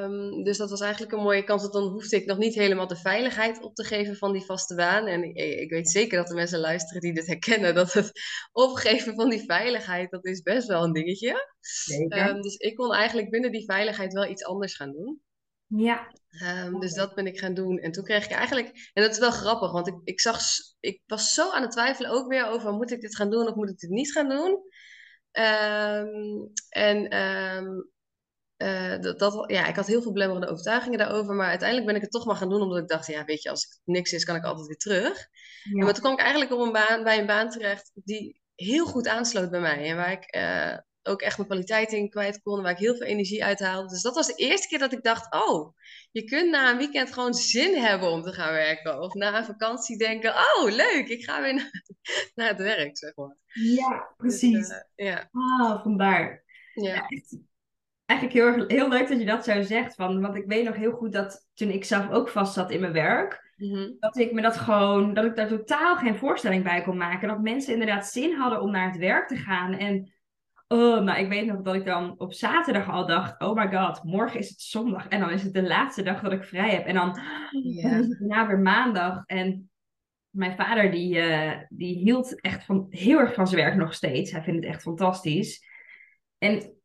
Um, 0.04 0.44
dus 0.44 0.56
dat 0.56 0.70
was 0.70 0.80
eigenlijk 0.80 1.12
een 1.12 1.22
mooie 1.22 1.44
kans. 1.44 1.62
Want 1.62 1.74
dan 1.74 1.88
hoefde 1.88 2.16
ik 2.16 2.26
nog 2.26 2.38
niet 2.38 2.54
helemaal 2.54 2.86
de 2.86 2.96
veiligheid 2.96 3.62
op 3.62 3.74
te 3.74 3.84
geven 3.84 4.16
van 4.16 4.32
die 4.32 4.44
vaste 4.44 4.74
baan. 4.74 5.06
En 5.06 5.22
ik, 5.22 5.36
ik 5.36 5.70
weet 5.70 5.90
zeker 5.90 6.18
dat 6.18 6.28
er 6.28 6.34
mensen 6.34 6.58
luisteren 6.58 7.00
die 7.00 7.14
dit 7.14 7.26
herkennen. 7.26 7.74
Dat 7.74 7.92
het 7.92 8.12
opgeven 8.52 9.14
van 9.14 9.30
die 9.30 9.44
veiligheid, 9.44 10.10
dat 10.10 10.24
is 10.24 10.42
best 10.42 10.66
wel 10.66 10.84
een 10.84 10.92
dingetje. 10.92 11.54
Um, 12.08 12.42
dus 12.42 12.56
ik 12.56 12.74
kon 12.74 12.94
eigenlijk 12.94 13.30
binnen 13.30 13.52
die 13.52 13.64
veiligheid 13.64 14.12
wel 14.12 14.26
iets 14.26 14.44
anders 14.44 14.76
gaan 14.76 14.92
doen. 14.92 15.20
Ja. 15.66 16.12
Um, 16.64 16.80
dus 16.80 16.94
dat 16.94 17.14
ben 17.14 17.26
ik 17.26 17.38
gaan 17.38 17.54
doen. 17.54 17.78
En 17.78 17.92
toen 17.92 18.04
kreeg 18.04 18.24
ik 18.24 18.30
eigenlijk. 18.30 18.90
En 18.92 19.02
dat 19.02 19.12
is 19.12 19.18
wel 19.18 19.30
grappig, 19.30 19.72
want 19.72 19.86
ik, 19.86 19.94
ik 20.04 20.20
zag. 20.20 20.40
Ik 20.80 21.02
was 21.06 21.34
zo 21.34 21.50
aan 21.50 21.62
het 21.62 21.70
twijfelen 21.70 22.10
ook 22.10 22.28
weer 22.28 22.46
over: 22.46 22.72
moet 22.72 22.90
ik 22.90 23.00
dit 23.00 23.16
gaan 23.16 23.30
doen 23.30 23.48
of 23.48 23.54
moet 23.54 23.70
ik 23.70 23.78
dit 23.78 23.90
niet 23.90 24.12
gaan 24.12 24.28
doen? 24.28 24.50
Um, 25.32 26.52
en 26.68 27.18
um, 27.18 27.90
uh, 28.58 29.00
dat, 29.00 29.18
dat, 29.18 29.50
ja, 29.50 29.66
ik 29.66 29.76
had 29.76 29.86
heel 29.86 30.02
veel 30.02 30.12
belemmerende 30.12 30.48
overtuigingen 30.48 30.98
daarover. 30.98 31.34
Maar 31.34 31.48
uiteindelijk 31.48 31.86
ben 31.86 31.96
ik 31.96 32.02
het 32.02 32.10
toch 32.10 32.26
maar 32.26 32.36
gaan 32.36 32.48
doen. 32.48 32.62
Omdat 32.62 32.78
ik 32.78 32.88
dacht, 32.88 33.06
ja, 33.06 33.24
weet 33.24 33.42
je, 33.42 33.50
als 33.50 33.62
het 33.62 33.80
niks 33.84 34.12
is, 34.12 34.24
kan 34.24 34.36
ik 34.36 34.44
altijd 34.44 34.66
weer 34.66 34.76
terug. 34.76 35.26
Ja. 35.62 35.84
Maar 35.84 35.92
toen 35.92 36.02
kwam 36.02 36.12
ik 36.12 36.20
eigenlijk 36.20 36.52
op 36.52 36.60
een 36.60 36.72
baan, 36.72 37.04
bij 37.04 37.18
een 37.18 37.26
baan 37.26 37.50
terecht 37.50 37.90
die 37.94 38.40
heel 38.54 38.86
goed 38.86 39.08
aansloot 39.08 39.50
bij 39.50 39.60
mij. 39.60 39.88
En 39.88 39.96
waar 39.96 40.12
ik 40.12 40.36
uh, 40.36 40.78
ook 41.02 41.20
echt 41.20 41.36
mijn 41.36 41.48
kwaliteit 41.48 41.92
in 41.92 42.10
kwijt 42.10 42.42
kon. 42.42 42.62
Waar 42.62 42.72
ik 42.72 42.78
heel 42.78 42.96
veel 42.96 43.06
energie 43.06 43.44
uit 43.44 43.60
haalde. 43.60 43.88
Dus 43.88 44.02
dat 44.02 44.14
was 44.14 44.26
de 44.26 44.34
eerste 44.34 44.68
keer 44.68 44.78
dat 44.78 44.92
ik 44.92 45.02
dacht, 45.02 45.34
oh, 45.34 45.76
je 46.10 46.24
kunt 46.24 46.50
na 46.50 46.70
een 46.70 46.78
weekend 46.78 47.12
gewoon 47.12 47.34
zin 47.34 47.74
hebben 47.74 48.10
om 48.10 48.22
te 48.22 48.32
gaan 48.32 48.52
werken. 48.52 49.00
Of 49.00 49.14
na 49.14 49.38
een 49.38 49.44
vakantie 49.44 49.98
denken, 49.98 50.34
oh, 50.34 50.64
leuk, 50.64 51.08
ik 51.08 51.24
ga 51.24 51.42
weer 51.42 51.54
naar, 51.54 51.82
naar 52.34 52.48
het 52.48 52.58
werk, 52.58 52.98
zeg 52.98 53.16
maar. 53.16 53.36
Ja, 53.46 54.14
precies. 54.16 54.68
Dus, 54.68 54.70
uh, 54.96 55.06
ja. 55.06 55.28
Ah, 55.32 55.82
vandaar. 55.82 56.44
Ja. 56.74 56.94
ja 56.94 57.08
eigenlijk 58.06 58.38
heel, 58.40 58.46
erg, 58.46 58.70
heel 58.70 58.88
leuk 58.88 59.08
dat 59.08 59.18
je 59.18 59.26
dat 59.26 59.44
zo 59.44 59.62
zegt. 59.62 59.94
Van, 59.94 60.20
want 60.20 60.36
ik 60.36 60.46
weet 60.46 60.64
nog 60.64 60.74
heel 60.74 60.92
goed 60.92 61.12
dat 61.12 61.48
toen 61.54 61.70
ik 61.70 61.84
zelf 61.84 62.10
ook 62.10 62.28
vast 62.28 62.54
zat 62.54 62.70
in 62.70 62.80
mijn 62.80 62.92
werk. 62.92 63.54
Mhm. 63.56 63.90
Dat 63.98 64.16
ik 64.16 64.32
me 64.32 64.42
dat 64.42 64.56
gewoon, 64.56 65.14
dat 65.14 65.24
ik 65.24 65.36
daar 65.36 65.48
totaal 65.48 65.96
geen 65.96 66.16
voorstelling 66.16 66.64
bij 66.64 66.82
kon 66.82 66.96
maken. 66.96 67.28
Dat 67.28 67.42
mensen 67.42 67.72
inderdaad 67.72 68.06
zin 68.06 68.34
hadden 68.34 68.60
om 68.60 68.70
naar 68.70 68.90
het 68.90 68.96
werk 68.96 69.28
te 69.28 69.36
gaan. 69.36 69.72
En 69.72 70.12
oh, 70.68 71.02
nou, 71.02 71.18
ik 71.18 71.28
weet 71.28 71.46
nog 71.46 71.62
dat 71.62 71.74
ik 71.74 71.84
dan 71.84 72.14
op 72.18 72.32
zaterdag 72.32 72.90
al 72.90 73.06
dacht: 73.06 73.40
oh 73.40 73.54
my 73.54 73.76
god, 73.76 74.04
morgen 74.04 74.38
is 74.38 74.48
het 74.48 74.60
zondag. 74.60 75.08
En 75.08 75.20
dan 75.20 75.30
is 75.30 75.42
het 75.42 75.54
de 75.54 75.62
laatste 75.62 76.02
dag 76.02 76.20
dat 76.20 76.32
ik 76.32 76.44
vrij 76.44 76.70
heb. 76.70 76.86
En 76.86 76.94
dan, 76.94 77.18
yeah. 77.50 77.98
is 77.98 78.06
het 78.06 78.18
daarna 78.18 78.46
weer 78.46 78.58
maandag. 78.58 79.22
En 79.26 79.70
mijn 80.30 80.56
vader 80.56 80.90
die, 80.90 81.16
uh, 81.16 81.52
die 81.68 81.98
hield 81.98 82.40
echt 82.40 82.64
van, 82.64 82.86
heel 82.90 83.18
erg 83.18 83.34
van 83.34 83.46
zijn 83.46 83.60
werk 83.60 83.76
nog 83.76 83.94
steeds. 83.94 84.30
Hij 84.30 84.42
vindt 84.42 84.64
het 84.64 84.74
echt 84.74 84.82
fantastisch. 84.82 85.64
En 86.38 86.75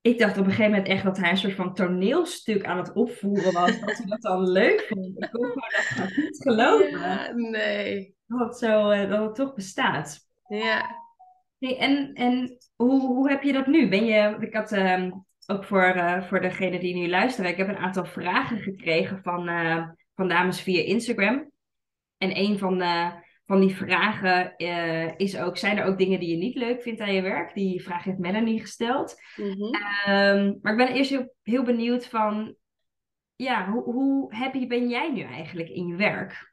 ik 0.00 0.18
dacht 0.18 0.38
op 0.38 0.44
een 0.44 0.50
gegeven 0.50 0.70
moment 0.70 0.88
echt 0.88 1.04
dat 1.04 1.16
hij 1.16 1.30
een 1.30 1.36
soort 1.36 1.54
van 1.54 1.74
toneelstuk 1.74 2.64
aan 2.64 2.78
het 2.78 2.92
opvoeren 2.92 3.52
was. 3.52 3.80
Dat 3.80 3.96
hij 3.96 4.06
dat 4.06 4.22
dan 4.22 4.50
leuk 4.50 4.86
vond. 4.88 5.22
Ik 5.24 5.30
kon 5.30 5.44
gewoon 5.44 5.70
dat 5.96 6.16
niet 6.16 6.42
geloven. 6.42 6.98
Ja, 6.98 7.32
nee. 7.32 8.14
Dat 8.26 8.40
het, 8.40 8.58
zo, 8.58 8.90
uh, 8.90 9.10
dat 9.10 9.24
het 9.24 9.34
toch 9.34 9.54
bestaat. 9.54 10.28
Ja. 10.48 10.98
Hey, 11.58 11.78
en 11.78 12.12
en 12.14 12.58
hoe, 12.76 13.00
hoe 13.00 13.28
heb 13.30 13.42
je 13.42 13.52
dat 13.52 13.66
nu? 13.66 13.88
Ben 13.88 14.04
je, 14.04 14.36
ik 14.40 14.54
had 14.54 14.72
uh, 14.72 15.12
ook 15.46 15.64
voor, 15.64 15.94
uh, 15.96 16.22
voor 16.22 16.40
degene 16.40 16.78
die 16.78 16.94
nu 16.94 17.08
luisteren, 17.08 17.50
ik 17.50 17.56
heb 17.56 17.68
een 17.68 17.76
aantal 17.76 18.04
vragen 18.04 18.58
gekregen 18.58 19.20
van, 19.22 19.48
uh, 19.48 19.88
van 20.14 20.28
dames 20.28 20.60
via 20.60 20.82
Instagram. 20.82 21.50
En 22.18 22.36
een 22.36 22.58
van 22.58 22.78
de 22.78 23.12
van 23.50 23.60
die 23.60 23.76
vragen 23.76 24.54
uh, 24.56 25.10
is 25.16 25.38
ook, 25.38 25.56
zijn 25.56 25.78
er 25.78 25.84
ook 25.84 25.98
dingen 25.98 26.20
die 26.20 26.30
je 26.30 26.36
niet 26.36 26.54
leuk 26.54 26.82
vindt 26.82 27.00
aan 27.00 27.14
je 27.14 27.22
werk? 27.22 27.54
Die 27.54 27.82
vraag 27.82 28.04
heeft 28.04 28.18
Melanie 28.18 28.60
gesteld. 28.60 29.14
Mm 29.36 29.50
-hmm. 29.50 29.74
um, 30.14 30.58
maar 30.62 30.72
ik 30.72 30.78
ben 30.78 30.92
eerst 30.94 31.10
heel, 31.10 31.34
heel 31.42 31.62
benieuwd 31.62 32.06
van, 32.06 32.56
ja, 33.36 33.70
hoe, 33.70 33.82
hoe 33.82 34.34
happy 34.34 34.66
ben 34.66 34.88
jij 34.88 35.12
nu 35.12 35.22
eigenlijk 35.22 35.68
in 35.68 35.86
je 35.86 35.96
werk? 35.96 36.52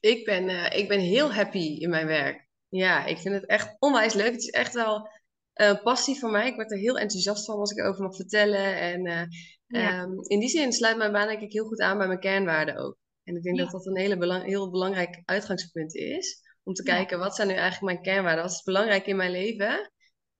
Ik 0.00 0.24
ben, 0.24 0.48
uh, 0.48 0.70
ik 0.70 0.88
ben 0.88 1.00
heel 1.00 1.34
happy 1.34 1.78
in 1.78 1.90
mijn 1.90 2.06
werk. 2.06 2.48
Ja, 2.68 3.04
ik 3.04 3.18
vind 3.18 3.34
het 3.34 3.46
echt 3.46 3.76
onwijs 3.78 4.14
leuk. 4.14 4.32
Het 4.32 4.42
is 4.42 4.50
echt 4.50 4.74
wel 4.74 5.10
een 5.54 5.74
uh, 5.74 5.82
passie 5.82 6.18
voor 6.18 6.30
mij. 6.30 6.48
Ik 6.48 6.54
word 6.54 6.72
er 6.72 6.78
heel 6.78 6.98
enthousiast 6.98 7.44
van 7.44 7.58
als 7.58 7.70
ik 7.70 7.78
erover 7.78 8.02
mag 8.02 8.16
vertellen. 8.16 8.78
En 8.78 9.28
ja. 9.66 10.02
um, 10.02 10.14
in 10.22 10.40
die 10.40 10.48
zin 10.48 10.72
sluit 10.72 10.96
mijn 10.96 11.12
baan 11.12 11.28
denk 11.28 11.40
ik 11.40 11.52
heel 11.52 11.66
goed 11.66 11.80
aan 11.80 11.98
bij 11.98 12.06
mijn 12.06 12.20
kernwaarden 12.20 12.76
ook. 12.76 12.96
En 13.26 13.36
ik 13.36 13.42
denk 13.42 13.56
ja. 13.56 13.62
dat 13.62 13.72
dat 13.72 13.86
een 13.86 13.96
hele 13.96 14.16
belang, 14.18 14.44
heel 14.44 14.70
belangrijk 14.70 15.22
uitgangspunt 15.24 15.94
is. 15.94 16.40
Om 16.62 16.72
te 16.72 16.82
kijken, 16.82 17.18
wat 17.18 17.34
zijn 17.34 17.48
nu 17.48 17.54
eigenlijk 17.54 17.92
mijn 17.92 18.04
kernwaarden? 18.04 18.44
Wat 18.44 18.52
is 18.52 18.62
belangrijk 18.62 19.06
in 19.06 19.16
mijn 19.16 19.30
leven? 19.30 19.90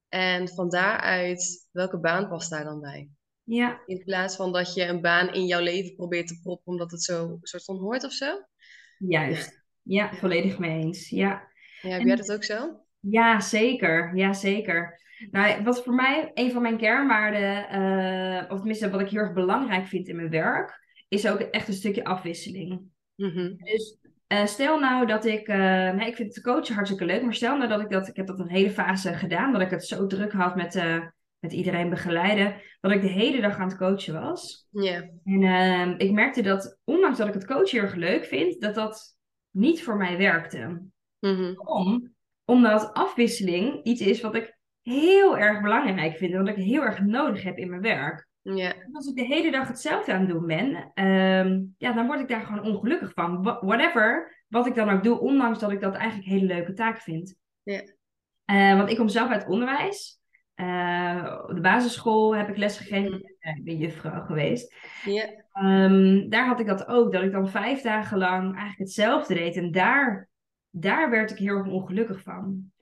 En 0.09 0.49
van 0.49 0.69
daaruit, 0.69 1.69
welke 1.73 1.99
baan 2.01 2.29
past 2.29 2.51
daar 2.51 2.65
dan 2.65 2.81
bij? 2.81 3.09
Ja. 3.43 3.83
In 3.87 4.05
plaats 4.05 4.37
van 4.37 4.53
dat 4.53 4.75
je 4.75 4.85
een 4.85 5.01
baan 5.01 5.35
in 5.35 5.47
jouw 5.47 5.61
leven 5.61 5.95
probeert 5.95 6.27
te 6.27 6.41
proppen, 6.43 6.73
omdat 6.73 6.91
het 6.91 7.03
zo 7.03 7.39
soort 7.41 7.65
van 7.65 7.77
hoort 7.77 8.05
of 8.05 8.13
zo. 8.13 8.43
Juist. 8.99 9.65
Ja, 9.83 10.11
ja 10.11 10.17
volledig 10.17 10.59
mee 10.59 10.83
eens. 10.83 11.09
Ja. 11.09 11.49
ja 11.83 11.89
heb 11.89 12.01
en, 12.01 12.07
jij 12.07 12.17
dat 12.17 12.33
ook 12.33 12.45
zo? 12.45 12.81
Ja, 13.01 13.41
zeker. 13.41 14.17
Ja, 14.17 14.33
zeker. 14.33 15.01
Nou, 15.31 15.63
wat 15.63 15.83
voor 15.83 15.95
mij 15.95 16.31
een 16.35 16.53
van 16.53 16.63
mijn 16.63 16.79
kernwaarden, 16.79 17.81
uh, 17.81 18.51
of 18.51 18.57
tenminste 18.57 18.91
wat 18.91 19.01
ik 19.01 19.09
heel 19.09 19.21
erg 19.21 19.33
belangrijk 19.33 19.87
vind 19.87 20.09
in 20.09 20.17
mijn 20.17 20.31
werk, 20.31 20.86
is 21.09 21.29
ook 21.29 21.41
echt 21.41 21.69
een 21.69 21.75
stukje 21.75 22.05
afwisseling. 22.05 22.83
Mhm. 23.15 23.55
Dus 23.57 23.99
uh, 24.29 24.47
stel 24.47 24.79
nou 24.79 25.07
dat 25.07 25.25
ik, 25.25 25.49
uh, 25.49 25.91
nee, 25.91 26.09
ik 26.09 26.17
vind 26.17 26.35
het 26.35 26.45
coachen 26.45 26.75
hartstikke 26.75 27.05
leuk, 27.05 27.23
maar 27.23 27.35
stel 27.35 27.57
nou 27.57 27.69
dat 27.69 27.81
ik 27.81 27.91
dat, 27.91 28.09
ik 28.09 28.17
heb 28.17 28.27
dat 28.27 28.39
een 28.39 28.51
hele 28.51 28.71
fase 28.71 29.15
gedaan, 29.15 29.53
dat 29.53 29.61
ik 29.61 29.71
het 29.71 29.85
zo 29.85 30.07
druk 30.07 30.33
had 30.33 30.57
met, 30.57 30.75
met 31.39 31.53
iedereen 31.53 31.91
begeleiden, 31.91 32.55
dat 32.81 32.93
ik 32.93 33.01
de 33.01 33.09
hele 33.09 33.41
dag 33.41 33.59
aan 33.59 33.69
het 33.69 33.77
coachen 33.77 34.21
was. 34.21 34.67
Ja. 34.71 35.09
En 35.25 35.43
ehm, 35.43 35.95
ik 35.97 36.13
merkte 36.13 36.43
dat, 36.43 36.79
ondanks 36.85 37.19
dat 37.19 37.29
ik 37.29 37.35
het 37.35 37.47
coachen 37.47 37.79
heel 37.79 37.89
erg 37.89 37.95
leuk 37.95 38.25
vind, 38.25 38.61
dat 38.61 38.75
dat 38.75 39.17
niet 39.51 39.83
voor 39.83 39.97
mij 39.97 40.19
werkte. 40.19 40.83
Mhm. 41.19 41.55
Waarom? 41.55 42.15
Omdat 42.45 42.93
afwisseling 42.93 43.85
iets 43.85 44.01
is 44.01 44.21
wat 44.21 44.35
ik 44.35 44.59
heel 44.83 45.39
erg 45.39 45.63
belangrijk 45.63 46.17
vind 46.17 46.33
en 46.33 46.39
wat 46.39 46.57
ik 46.57 46.65
heel 46.65 46.83
erg 46.83 47.01
nodig 47.01 47.43
heb 47.43 47.57
in 47.57 47.71
mijn 47.71 47.83
werk. 47.83 48.29
Ja. 48.55 48.75
Als 48.93 49.07
ik 49.07 49.17
de 49.17 49.25
hele 49.25 49.51
dag 49.51 49.69
hetzelfde 49.69 50.13
aan 50.13 50.21
het 50.21 50.29
doen 50.29 50.47
ben, 50.47 50.91
ehm, 50.95 51.63
ja, 51.79 51.93
dan 51.93 52.07
word 52.07 52.21
ik 52.21 52.29
daar 52.29 52.41
gewoon 52.41 52.75
ongelukkig 52.75 53.13
van. 53.13 53.43
Whatever, 53.43 54.35
wat 54.49 54.67
ik 54.67 54.75
dan 54.75 54.91
ook 54.91 55.03
doe, 55.03 55.21
ondanks 55.21 55.59
dat 55.59 55.71
ik 55.71 55.81
dat 55.81 55.95
eigenlijk 55.95 56.27
een 56.27 56.33
hele 56.33 56.55
leuke 56.55 56.73
taak 56.73 57.01
vind. 57.01 57.37
Ja. 57.63 57.83
Uh, 58.47 58.77
want 58.77 58.91
ik 58.91 58.97
kom 58.97 59.09
zelf 59.09 59.31
uit 59.31 59.43
het 59.43 59.51
onderwijs. 59.51 60.21
Uh, 60.57 61.43
op 61.49 61.55
de 61.55 61.61
basisschool 61.61 62.37
heb 62.37 62.49
ik 62.49 62.57
lesgegeven. 62.57 63.37
Mhm. 63.39 63.57
Ik 63.57 63.65
ben 63.65 63.77
juffrouw 63.77 64.25
geweest. 64.25 64.75
Ja. 65.05 65.25
Um, 65.63 66.29
daar 66.29 66.47
had 66.47 66.61
ik 66.61 66.67
dat 66.67 66.87
ook, 66.87 67.13
dat 67.13 67.23
ik 67.23 67.33
dan 67.33 67.49
vijf 67.49 67.83
dagen 67.83 68.19
lang 68.19 68.45
eigenlijk 68.45 68.79
hetzelfde 68.79 69.35
deed. 69.35 69.57
En 69.57 69.71
daar, 69.71 70.29
daar 70.71 71.11
werd 71.11 71.31
ik 71.31 71.39
heel 71.39 71.57
erg 71.57 71.67
ongelukkig 71.67 72.23
van. 72.23 72.73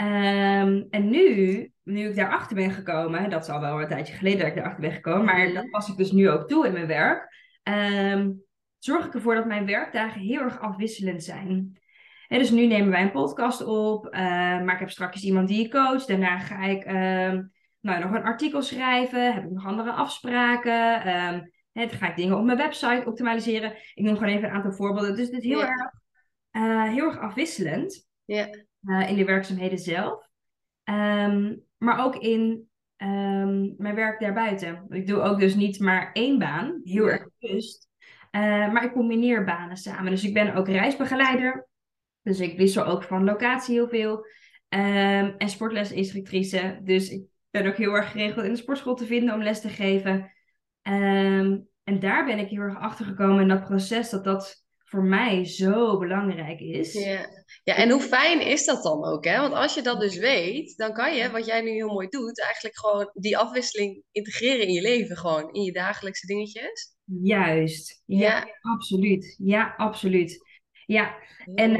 Um, 0.00 0.86
en 0.90 1.10
nu, 1.10 1.72
nu 1.82 2.08
ik 2.08 2.16
daarachter 2.16 2.56
ben 2.56 2.70
gekomen, 2.70 3.30
dat 3.30 3.42
is 3.42 3.48
al 3.48 3.60
wel 3.60 3.80
een 3.80 3.88
tijdje 3.88 4.14
geleden 4.14 4.38
dat 4.38 4.48
ik 4.48 4.54
daarachter 4.54 4.80
ben 4.80 4.92
gekomen, 4.92 5.24
maar 5.24 5.44
Mhm. 5.44 5.54
dat 5.54 5.70
pas 5.70 5.88
ik 5.88 5.96
dus 5.96 6.12
nu 6.12 6.30
ook 6.30 6.48
toe 6.48 6.66
in 6.66 6.72
mijn 6.72 6.86
werk, 6.86 7.34
um, 7.62 8.42
zorg 8.78 9.06
ik 9.06 9.14
ervoor 9.14 9.34
dat 9.34 9.46
mijn 9.46 9.66
werkdagen 9.66 10.20
heel 10.20 10.40
erg 10.40 10.60
afwisselend 10.60 11.24
zijn. 11.24 11.80
En 12.28 12.38
dus 12.38 12.50
nu 12.50 12.66
nemen 12.66 12.90
wij 12.90 13.02
een 13.02 13.10
podcast 13.10 13.64
op, 13.64 14.06
uh, 14.06 14.20
maar 14.62 14.72
ik 14.72 14.78
heb 14.80 14.90
straks 14.90 15.22
iemand 15.22 15.48
die 15.48 15.64
ik 15.64 15.70
coach. 15.70 16.04
Daarna 16.04 16.38
ga 16.38 16.64
ik 16.64 16.84
um, 16.86 17.52
nou, 17.80 18.00
nog 18.02 18.12
een 18.12 18.24
artikel 18.24 18.62
schrijven, 18.62 19.34
heb 19.34 19.44
ik 19.44 19.50
nog 19.50 19.66
andere 19.66 19.90
afspraken. 19.90 21.02
Dan 21.72 21.88
ga 21.90 22.08
ik 22.08 22.16
dingen 22.16 22.36
op 22.38 22.44
mijn 22.44 22.58
website 22.58 23.02
optimaliseren. 23.06 23.72
Ik 23.94 24.04
noem 24.04 24.16
gewoon 24.16 24.32
even 24.32 24.48
een 24.48 24.54
aantal 24.54 24.72
voorbeelden. 24.72 25.16
Dus 25.16 25.30
dit 25.30 25.42
is 25.42 25.48
heel, 25.48 25.58
Ja. 25.58 25.66
erg, 25.68 25.92
uh, 26.52 26.92
heel 26.92 27.04
erg 27.06 27.18
afwisselend 27.18 28.08
Ja. 28.24 28.46
Uh, 28.86 29.10
in 29.10 29.16
de 29.16 29.24
werkzaamheden 29.24 29.78
zelf. 29.78 30.28
Um, 30.84 31.62
maar 31.78 32.04
ook 32.04 32.16
in 32.16 32.68
um, 32.96 33.74
mijn 33.78 33.94
werk 33.94 34.20
daarbuiten. 34.20 34.86
Ik 34.88 35.06
doe 35.06 35.20
ook 35.20 35.40
dus 35.40 35.54
niet 35.54 35.80
maar 35.80 36.12
één 36.12 36.38
baan, 36.38 36.80
heel 36.84 37.10
erg 37.10 37.28
bewust. 37.38 37.88
Uh, 38.30 38.72
maar 38.72 38.84
ik 38.84 38.92
combineer 38.92 39.44
banen 39.44 39.76
samen. 39.76 40.10
Dus 40.10 40.24
ik 40.24 40.34
ben 40.34 40.54
ook 40.54 40.68
reisbegeleider. 40.68 41.68
Dus 42.22 42.40
ik 42.40 42.58
wissel 42.58 42.84
ook 42.84 43.02
van 43.02 43.24
locatie 43.24 43.74
heel 43.74 43.88
veel. 43.88 44.26
Um, 44.68 45.34
en 45.38 45.48
sportlesinstructrice. 45.48 46.80
Dus 46.82 47.10
ik 47.10 47.24
ben 47.50 47.66
ook 47.66 47.76
heel 47.76 47.94
erg 47.94 48.10
geregeld 48.10 48.44
in 48.44 48.52
de 48.52 48.58
sportschool 48.58 48.94
te 48.94 49.06
vinden 49.06 49.34
om 49.34 49.42
les 49.42 49.60
te 49.60 49.68
geven. 49.68 50.32
En 50.82 52.00
daar 52.00 52.24
ben 52.24 52.38
ik 52.38 52.48
heel 52.48 52.60
erg 52.60 52.78
achter 52.78 53.04
gekomen 53.04 53.40
in 53.40 53.48
dat 53.48 53.64
proces 53.64 54.10
dat 54.10 54.24
dat 54.24 54.65
voor 54.88 55.02
mij 55.02 55.44
zo 55.44 55.98
belangrijk 55.98 56.60
is. 56.60 56.92
Ja. 56.92 57.28
ja, 57.64 57.74
en 57.74 57.90
hoe 57.90 58.00
fijn 58.00 58.40
is 58.46 58.64
dat 58.64 58.82
dan 58.82 59.04
ook? 59.04 59.24
Hè? 59.24 59.40
Want 59.40 59.54
als 59.54 59.74
je 59.74 59.82
dat 59.82 60.00
dus 60.00 60.16
weet, 60.16 60.76
dan 60.76 60.92
kan 60.92 61.14
je, 61.14 61.30
wat 61.30 61.46
jij 61.46 61.60
nu 61.60 61.70
heel 61.70 61.92
mooi 61.92 62.08
doet, 62.08 62.42
eigenlijk 62.42 62.78
gewoon 62.78 63.10
die 63.12 63.38
afwisseling 63.38 64.02
integreren 64.10 64.66
in 64.66 64.72
je 64.72 64.82
leven, 64.82 65.16
gewoon 65.16 65.52
in 65.52 65.62
je 65.62 65.72
dagelijkse 65.72 66.26
dingetjes. 66.26 66.94
Juist, 67.04 68.02
ja, 68.04 68.18
Ja. 68.18 68.46
absoluut. 68.60 69.36
Ja, 69.38 69.74
absoluut. 69.76 70.44
Ja, 70.86 71.14
en 71.54 71.70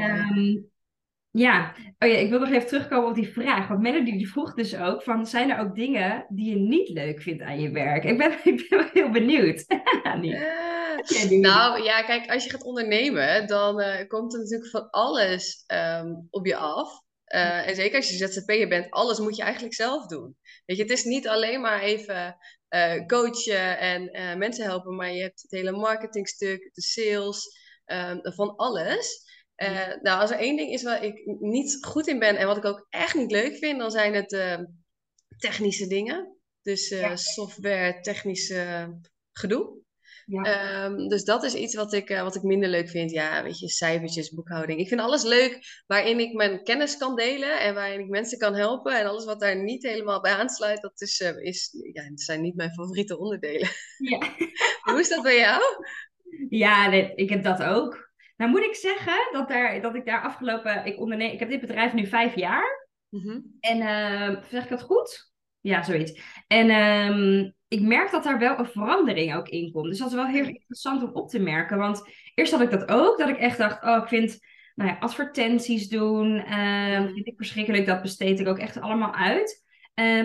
ja. 1.37 1.75
Oh 1.99 2.09
ja, 2.09 2.15
ik 2.15 2.29
wil 2.29 2.39
nog 2.39 2.49
even 2.49 2.67
terugkomen 2.67 3.09
op 3.09 3.15
die 3.15 3.31
vraag. 3.31 3.67
Want 3.67 3.81
Melody 3.81 4.11
die 4.11 4.29
vroeg 4.29 4.53
dus 4.53 4.75
ook 4.75 5.03
van, 5.03 5.25
zijn 5.25 5.49
er 5.49 5.59
ook 5.59 5.75
dingen 5.75 6.25
die 6.29 6.49
je 6.49 6.55
niet 6.55 6.89
leuk 6.89 7.21
vindt 7.21 7.41
aan 7.41 7.59
je 7.59 7.71
werk? 7.71 8.03
Ik 8.03 8.17
ben, 8.17 8.31
ik 8.53 8.69
ben 8.69 8.89
heel 8.93 9.09
benieuwd. 9.09 9.65
Eh, 11.23 11.39
Nou 11.39 11.83
ja, 11.83 12.01
kijk, 12.01 12.31
als 12.31 12.43
je 12.43 12.49
gaat 12.49 12.63
ondernemen, 12.63 13.47
dan 13.47 13.81
eh, 13.81 14.07
komt 14.07 14.33
er 14.33 14.39
natuurlijk 14.39 14.69
van 14.69 14.89
alles 14.89 15.63
ehm, 15.67 16.13
op 16.29 16.45
je 16.45 16.55
af. 16.55 17.01
Eh, 17.23 17.67
en 17.67 17.75
zeker 17.75 17.95
als 17.95 18.09
je 18.09 18.27
ZZP'er 18.27 18.67
bent, 18.67 18.91
alles 18.91 19.19
moet 19.19 19.35
je 19.35 19.43
eigenlijk 19.43 19.73
zelf 19.73 20.05
doen. 20.05 20.37
Weet 20.65 20.77
je, 20.77 20.83
het 20.83 20.91
is 20.91 21.03
niet 21.03 21.27
alleen 21.27 21.61
maar 21.61 21.81
even 21.81 22.37
coachen 23.07 23.79
en 23.79 24.09
mensen 24.37 24.65
helpen, 24.65 24.95
maar 24.95 25.11
je 25.11 25.21
hebt 25.21 25.41
het 25.41 25.51
hele 25.51 25.71
marketingstuk, 25.71 26.69
de 26.73 26.81
sales, 26.81 27.47
ehm, 27.85 28.17
van 28.21 28.55
alles. 28.55 29.25
Eh, 29.57 29.87
nou, 30.01 30.21
als 30.21 30.31
er 30.31 30.37
één 30.39 30.55
ding 30.57 30.71
is 30.71 30.83
waar 30.83 31.03
ik 31.03 31.21
niet 31.39 31.77
goed 31.81 32.07
in 32.07 32.19
ben 32.19 32.35
en 32.37 32.47
wat 32.47 32.57
ik 32.57 32.65
ook 32.65 32.87
echt 32.89 33.15
niet 33.15 33.31
leuk 33.31 33.57
vind, 33.57 33.79
dan 33.79 33.91
zijn 33.91 34.13
het 34.13 34.33
ehm, 34.33 34.63
technische 35.37 35.87
dingen. 35.87 36.37
Dus 36.61 36.89
Ja. 36.89 37.15
software, 37.15 37.99
technische 38.01 38.89
gedoe. 39.33 39.75
ja. 40.25 40.43
Ehm, 40.43 41.07
dus 41.07 41.23
dat 41.23 41.43
is 41.43 41.53
iets 41.53 41.75
wat 41.75 41.93
ik, 41.93 42.09
eh, 42.09 42.21
wat 42.21 42.35
ik 42.35 42.41
minder 42.41 42.69
leuk 42.69 42.89
vind. 42.89 43.11
Ja, 43.11 43.43
weet 43.43 43.59
je, 43.59 43.69
cijfertjes, 43.69 44.29
boekhouding. 44.33 44.79
Ik 44.79 44.87
vind 44.87 45.01
alles 45.01 45.23
leuk 45.23 45.83
waarin 45.87 46.19
ik 46.19 46.33
mijn 46.33 46.63
kennis 46.63 46.97
kan 46.97 47.15
delen 47.15 47.59
en 47.59 47.73
waarin 47.73 47.99
ik 47.99 48.07
mensen 48.07 48.37
kan 48.37 48.55
helpen. 48.55 48.99
En 48.99 49.05
alles 49.05 49.25
wat 49.25 49.39
daar 49.39 49.63
niet 49.63 49.83
helemaal 49.83 50.21
bij 50.21 50.31
aansluit, 50.33 50.81
dat 50.81 51.01
is, 51.01 51.19
is, 51.41 51.69
ja, 51.93 52.09
dat 52.09 52.21
zijn 52.21 52.41
niet 52.41 52.55
mijn 52.55 52.73
favoriete 52.73 53.17
onderdelen. 53.19 53.69
ja. 53.97 54.19
Hoe 54.91 54.99
is 54.99 55.09
dat 55.09 55.23
bij 55.23 55.37
jou? 55.37 55.61
Ja, 56.49 56.91
ik 57.15 57.29
heb 57.29 57.43
dat 57.43 57.63
ook. 57.63 58.06
Nou 58.37 58.51
moet 58.51 58.63
ik 58.63 58.75
zeggen 58.75 59.29
dat, 59.31 59.47
daar, 59.47 59.81
dat 59.81 59.95
ik 59.95 60.05
daar 60.05 60.21
afgelopen... 60.21 60.85
Ik, 60.85 60.99
onderneem, 60.99 61.31
ik 61.31 61.39
heb 61.39 61.49
dit 61.49 61.61
bedrijf 61.61 61.93
nu 61.93 62.05
vijf 62.05 62.35
jaar. 62.35 62.87
Mhm. 63.09 63.39
En 63.59 63.81
ehm, 63.81 64.41
zeg 64.49 64.63
ik 64.63 64.69
dat 64.69 64.81
goed? 64.81 65.31
Ja, 65.59 65.83
zoiets. 65.83 66.21
En 66.47 66.69
ehm, 66.69 67.51
ik 67.67 67.81
merk 67.81 68.11
dat 68.11 68.23
daar 68.23 68.39
wel 68.39 68.59
een 68.59 68.65
verandering 68.67 69.35
ook 69.35 69.47
in 69.47 69.71
komt. 69.71 69.87
Dus 69.87 69.97
dat 69.97 70.07
is 70.07 70.13
wel 70.13 70.27
heel 70.27 70.45
interessant 70.45 71.03
om 71.03 71.09
op 71.13 71.29
te 71.29 71.39
merken. 71.39 71.77
Want 71.77 72.09
eerst 72.35 72.51
had 72.51 72.61
ik 72.61 72.71
dat 72.71 72.89
ook, 72.89 73.17
dat 73.17 73.29
ik 73.29 73.37
echt 73.37 73.57
dacht, 73.57 73.83
oh, 73.83 73.97
ik 74.01 74.07
vind 74.07 74.39
nou 74.75 74.89
ja, 74.89 74.97
advertenties 74.99 75.89
doen, 75.89 76.37
ehm, 76.37 77.13
vind 77.13 77.27
ik 77.27 77.37
verschrikkelijk. 77.37 77.85
Dat 77.85 78.01
besteed 78.01 78.39
ik 78.39 78.47
ook 78.47 78.59
echt 78.59 78.79
allemaal 78.79 79.13
uit. 79.13 79.65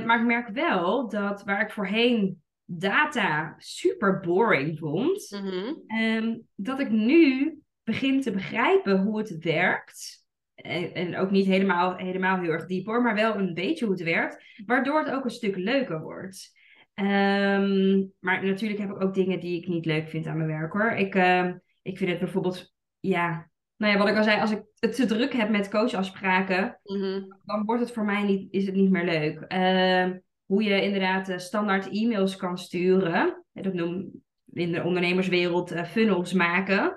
Maar 0.05 0.21
ik 0.21 0.27
merk 0.27 0.49
wel 0.49 1.09
dat 1.09 1.43
waar 1.45 1.61
ik 1.61 1.71
voorheen 1.71 2.43
data 2.65 3.55
super 3.59 4.21
boring 4.21 4.79
vond, 4.79 5.41
Mhm. 5.87 6.39
Dat 6.55 6.81
ik 6.81 6.91
nu 6.91 7.62
begin 7.93 8.21
te 8.21 8.31
begrijpen 8.31 8.99
hoe 9.03 9.19
het 9.19 9.39
werkt. 9.39 10.21
En, 10.55 10.95
en 10.95 11.17
ook 11.17 11.31
niet 11.31 11.47
helemaal, 11.47 11.97
helemaal 11.97 12.41
heel 12.41 12.51
erg 12.51 12.67
diep 12.67 12.87
hoor, 12.87 13.03
maar 13.03 13.15
wel 13.15 13.35
een 13.37 13.55
beetje 13.55 13.85
hoe 13.85 13.95
het 13.95 14.03
werkt. 14.03 14.45
Waardoor 14.67 14.99
het 14.99 15.11
ook 15.11 15.25
een 15.25 15.31
stuk 15.31 15.57
leuker 15.57 16.01
wordt. 16.01 16.53
Ehm, 16.95 18.05
maar 18.21 18.45
natuurlijk 18.45 18.81
heb 18.81 18.91
ik 18.91 19.03
ook 19.03 19.15
dingen 19.15 19.41
die 19.41 19.61
ik 19.61 19.69
niet 19.69 19.85
leuk 19.87 20.09
vind 20.09 20.27
aan 20.27 20.37
mijn 20.37 20.49
werk 20.49 20.73
hoor. 20.73 20.91
Ik, 20.91 21.15
ehm, 21.15 21.57
ik 21.83 21.99
vind 21.99 22.11
het 22.11 22.19
bijvoorbeeld, 22.19 22.75
ja, 23.01 23.51
nou 23.77 23.93
ja, 23.93 23.99
wat 23.99 24.09
ik 24.09 24.17
al 24.17 24.23
zei, 24.25 24.41
als 24.41 24.51
ik 24.51 24.63
het 24.79 24.95
te 24.95 25.07
druk 25.07 25.33
heb 25.33 25.51
met 25.51 25.71
coachafspraken, 25.71 26.81
Mhm. 26.85 27.23
dan 27.45 27.65
wordt 27.65 27.83
het 27.83 27.93
voor 27.93 28.05
mij 28.05 28.23
niet, 28.23 28.53
is 28.53 28.67
het 28.67 28.75
niet 28.75 28.91
meer 28.91 29.05
leuk. 29.05 29.41
Ehm, 29.49 30.19
hoe 30.45 30.63
je 30.63 30.83
inderdaad 30.83 31.29
eh, 31.29 31.39
standaard 31.39 31.89
e-mails 31.89 32.37
kan 32.37 32.59
sturen. 32.59 33.45
Dat 33.53 33.75
noem 33.75 34.11
in 34.53 34.73
de 34.73 34.83
ondernemerswereld 34.83 35.71
eh, 35.71 35.85
funnels 35.85 36.33
maken. 36.33 36.97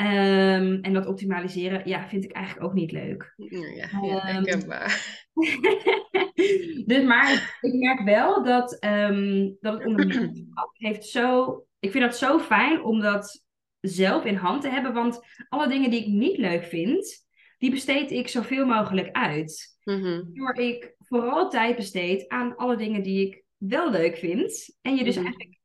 Ehm, 0.00 0.78
en 0.82 0.92
dat 0.92 1.06
optimaliseren, 1.06 1.88
ja, 1.88 2.08
vind 2.08 2.24
ik 2.24 2.32
eigenlijk 2.32 2.66
ook 2.66 2.74
niet 2.74 2.92
leuk. 2.92 3.34
Ja, 3.36 3.88
Ehm, 3.88 4.04
ja, 4.04 4.18
herkenbaar. 4.20 5.26
dus 6.86 7.04
maar 7.04 7.58
ik 7.60 7.72
merk 7.74 8.00
wel 8.00 8.44
dat, 8.44 8.78
ehm, 8.78 9.50
dat 9.60 9.72
het 9.72 9.86
ondernemerschap 9.86 10.70
heeft 10.72 11.04
zo... 11.04 11.64
Ik 11.78 11.90
vind 11.90 12.04
dat 12.04 12.16
zo 12.16 12.38
fijn 12.38 12.82
om 12.82 13.00
dat 13.00 13.44
zelf 13.80 14.24
in 14.24 14.34
hand 14.34 14.62
te 14.62 14.68
hebben. 14.68 14.92
Want 14.92 15.20
alle 15.48 15.68
dingen 15.68 15.90
die 15.90 16.00
ik 16.00 16.06
niet 16.06 16.36
leuk 16.36 16.64
vind, 16.64 17.26
die 17.58 17.70
besteed 17.70 18.10
ik 18.10 18.28
zoveel 18.28 18.66
mogelijk 18.66 19.08
uit. 19.12 19.78
Mhm. 19.84 20.22
Waardoor 20.34 20.64
ik 20.64 20.94
vooral 20.98 21.50
tijd 21.50 21.76
besteed 21.76 22.28
aan 22.28 22.56
alle 22.56 22.76
dingen 22.76 23.02
die 23.02 23.26
ik 23.26 23.44
wel 23.56 23.90
leuk 23.90 24.16
vind. 24.16 24.78
En 24.82 24.96
je 24.96 25.04
dus 25.04 25.16
Mhm. 25.16 25.24
eigenlijk, 25.24 25.58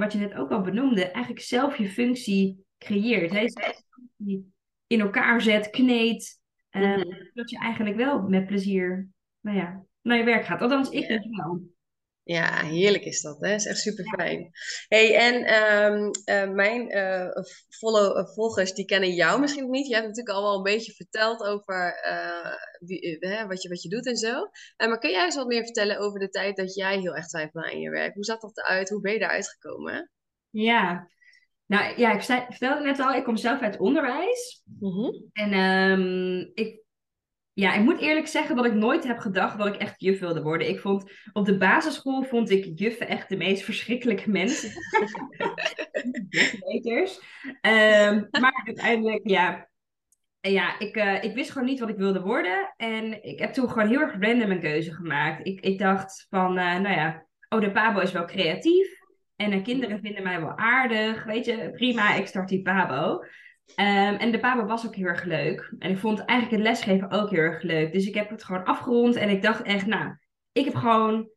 wat 0.00 0.12
je 0.12 0.18
net 0.18 0.34
ook 0.34 0.50
al 0.50 0.60
benoemde, 0.60 1.04
eigenlijk 1.04 1.44
zelf 1.44 1.76
je 1.78 1.88
functie 1.88 2.64
creëert. 2.84 3.32
Hè? 3.32 3.46
Die 4.16 4.52
in 4.86 5.00
elkaar 5.00 5.40
zet, 5.40 5.70
kneedt. 5.70 6.40
eh, 6.70 6.96
Mhm. 6.96 7.08
Dat 7.34 7.50
je 7.50 7.58
eigenlijk 7.58 7.96
wel 7.96 8.22
met 8.22 8.46
plezier 8.46 9.08
nou 9.40 9.56
ja, 9.56 9.84
naar 10.02 10.16
je 10.16 10.24
werk 10.24 10.44
gaat. 10.44 10.60
Althans, 10.60 10.90
ik 10.90 11.08
denk 11.08 11.36
wel. 11.36 11.60
Ja, 12.22 12.64
heerlijk 12.64 13.04
is 13.04 13.20
dat, 13.20 13.40
hè? 13.40 13.54
is 13.54 13.66
echt 13.66 13.78
super 13.78 14.04
fijn. 14.04 14.50
Hey, 14.88 15.16
en 15.16 15.44
ehm, 15.44 16.10
eh, 16.24 16.50
mijn 16.54 16.88
follow, 17.68 18.16
eh, 18.18 18.26
volgers 18.34 18.72
die 18.72 18.84
kennen 18.84 19.14
jou 19.14 19.40
misschien 19.40 19.70
niet. 19.70 19.86
Je 19.86 19.94
hebt 19.94 20.06
natuurlijk 20.06 20.36
al 20.36 20.42
wel 20.42 20.56
een 20.56 20.62
beetje 20.62 20.92
verteld 20.92 21.42
over 21.42 21.94
wie, 22.80 23.18
wat, 23.48 23.62
je, 23.62 23.68
wat 23.68 23.82
je 23.82 23.88
doet 23.88 24.06
en 24.06 24.16
zo. 24.16 24.50
maar 24.76 24.98
kun 24.98 25.10
jij 25.10 25.24
eens 25.24 25.36
wat 25.36 25.46
meer 25.46 25.64
vertellen 25.64 25.98
over 25.98 26.20
de 26.20 26.28
tijd 26.28 26.56
dat 26.56 26.74
jij 26.74 26.98
heel 26.98 27.14
echt 27.14 27.28
twijfelde 27.28 27.70
aan 27.70 27.80
je 27.80 27.90
werk? 27.90 28.14
Hoe 28.14 28.24
zat 28.24 28.40
dat 28.40 28.58
eruit? 28.58 28.88
Hoe 28.88 29.00
ben 29.00 29.12
je 29.12 29.18
daaruit 29.18 29.48
gekomen? 29.48 30.10
Ja, 30.50 31.08
nou 31.70 31.92
ja, 31.96 32.12
ik 32.12 32.20
zei, 32.20 32.44
vertelde 32.48 32.84
net 32.84 33.00
al, 33.00 33.14
ik 33.14 33.24
kom 33.24 33.36
zelf 33.36 33.60
uit 33.60 33.78
onderwijs. 33.78 34.62
Mhm. 34.80 35.10
En 35.32 35.54
um, 35.54 36.50
ik 36.54 36.80
ja, 37.52 37.74
ik 37.74 37.84
moet 37.84 38.00
eerlijk 38.00 38.26
zeggen 38.26 38.56
dat 38.56 38.64
ik 38.64 38.74
nooit 38.74 39.06
heb 39.06 39.18
gedacht 39.18 39.58
dat 39.58 39.66
ik 39.66 39.76
echt 39.76 40.00
juf 40.00 40.20
wilde 40.20 40.42
worden. 40.42 40.68
Ik 40.68 40.80
vond, 40.80 41.12
op 41.32 41.44
de 41.44 41.56
basisschool 41.56 42.22
vond 42.22 42.50
ik 42.50 42.78
juffen 42.78 43.08
echt 43.08 43.28
de 43.28 43.36
meest 43.36 43.62
verschrikkelijke 43.62 44.30
mensen. 44.30 44.70
Um, 47.66 48.28
maar 48.40 48.62
uiteindelijk, 48.66 49.28
ja, 49.28 49.68
ja 50.40 50.78
ik, 50.78 50.96
uh, 50.96 51.24
ik 51.24 51.34
wist 51.34 51.50
gewoon 51.50 51.68
niet 51.68 51.80
wat 51.80 51.88
ik 51.88 51.96
wilde 51.96 52.20
worden. 52.20 52.74
En 52.76 53.24
ik 53.24 53.38
heb 53.38 53.52
toen 53.52 53.68
gewoon 53.68 53.88
heel 53.88 54.00
erg 54.00 54.16
random 54.20 54.50
een 54.50 54.60
keuze 54.60 54.94
gemaakt. 54.94 55.46
Ik, 55.46 55.60
ik 55.60 55.78
dacht 55.78 56.26
van, 56.30 56.58
uh, 56.58 56.78
nou 56.78 56.94
ja, 56.94 57.26
oh, 57.48 57.60
de 57.60 57.70
Pabo 57.70 58.00
is 58.00 58.12
wel 58.12 58.24
creatief. 58.24 58.99
En 59.40 59.50
de 59.50 59.62
kinderen 59.62 60.00
vinden 60.00 60.22
mij 60.22 60.40
wel 60.40 60.56
aardig. 60.56 61.24
Weet 61.24 61.44
je, 61.44 61.70
prima, 61.70 62.14
ik 62.14 62.26
start 62.26 62.48
die 62.48 62.62
Pabo. 62.62 63.12
Um, 63.14 64.16
en 64.16 64.32
de 64.32 64.38
Pabo 64.38 64.64
was 64.66 64.86
ook 64.86 64.94
heel 64.94 65.06
erg 65.06 65.24
leuk. 65.24 65.74
En 65.78 65.90
ik 65.90 65.98
vond 65.98 66.24
eigenlijk 66.24 66.62
het 66.62 66.70
lesgeven 66.70 67.10
ook 67.10 67.30
heel 67.30 67.40
erg 67.40 67.62
leuk. 67.62 67.92
Dus 67.92 68.06
ik 68.06 68.14
heb 68.14 68.30
het 68.30 68.44
gewoon 68.44 68.64
afgerond 68.64 69.16
en 69.16 69.28
ik 69.28 69.42
dacht 69.42 69.62
echt, 69.62 69.86
nou, 69.86 70.16
ik 70.52 70.64
heb 70.64 70.74
gewoon, 70.74 71.28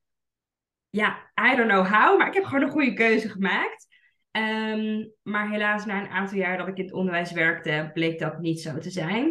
ja, 0.89 1.31
I 1.51 1.55
don't 1.55 1.69
know 1.69 1.87
how, 1.87 2.17
maar 2.17 2.27
ik 2.27 2.33
heb 2.33 2.43
gewoon 2.43 2.63
een 2.63 2.69
goede 2.69 2.93
keuze 2.93 3.29
gemaakt. 3.29 3.87
Um, 4.31 5.13
maar 5.21 5.49
helaas, 5.49 5.85
na 5.85 6.01
een 6.01 6.09
aantal 6.09 6.37
jaar 6.37 6.57
dat 6.57 6.67
ik 6.67 6.77
in 6.77 6.83
het 6.83 6.93
onderwijs 6.93 7.31
werkte, 7.31 7.89
bleek 7.93 8.19
dat 8.19 8.39
niet 8.39 8.61
zo 8.61 8.77
te 8.77 8.89
zijn. 8.89 9.25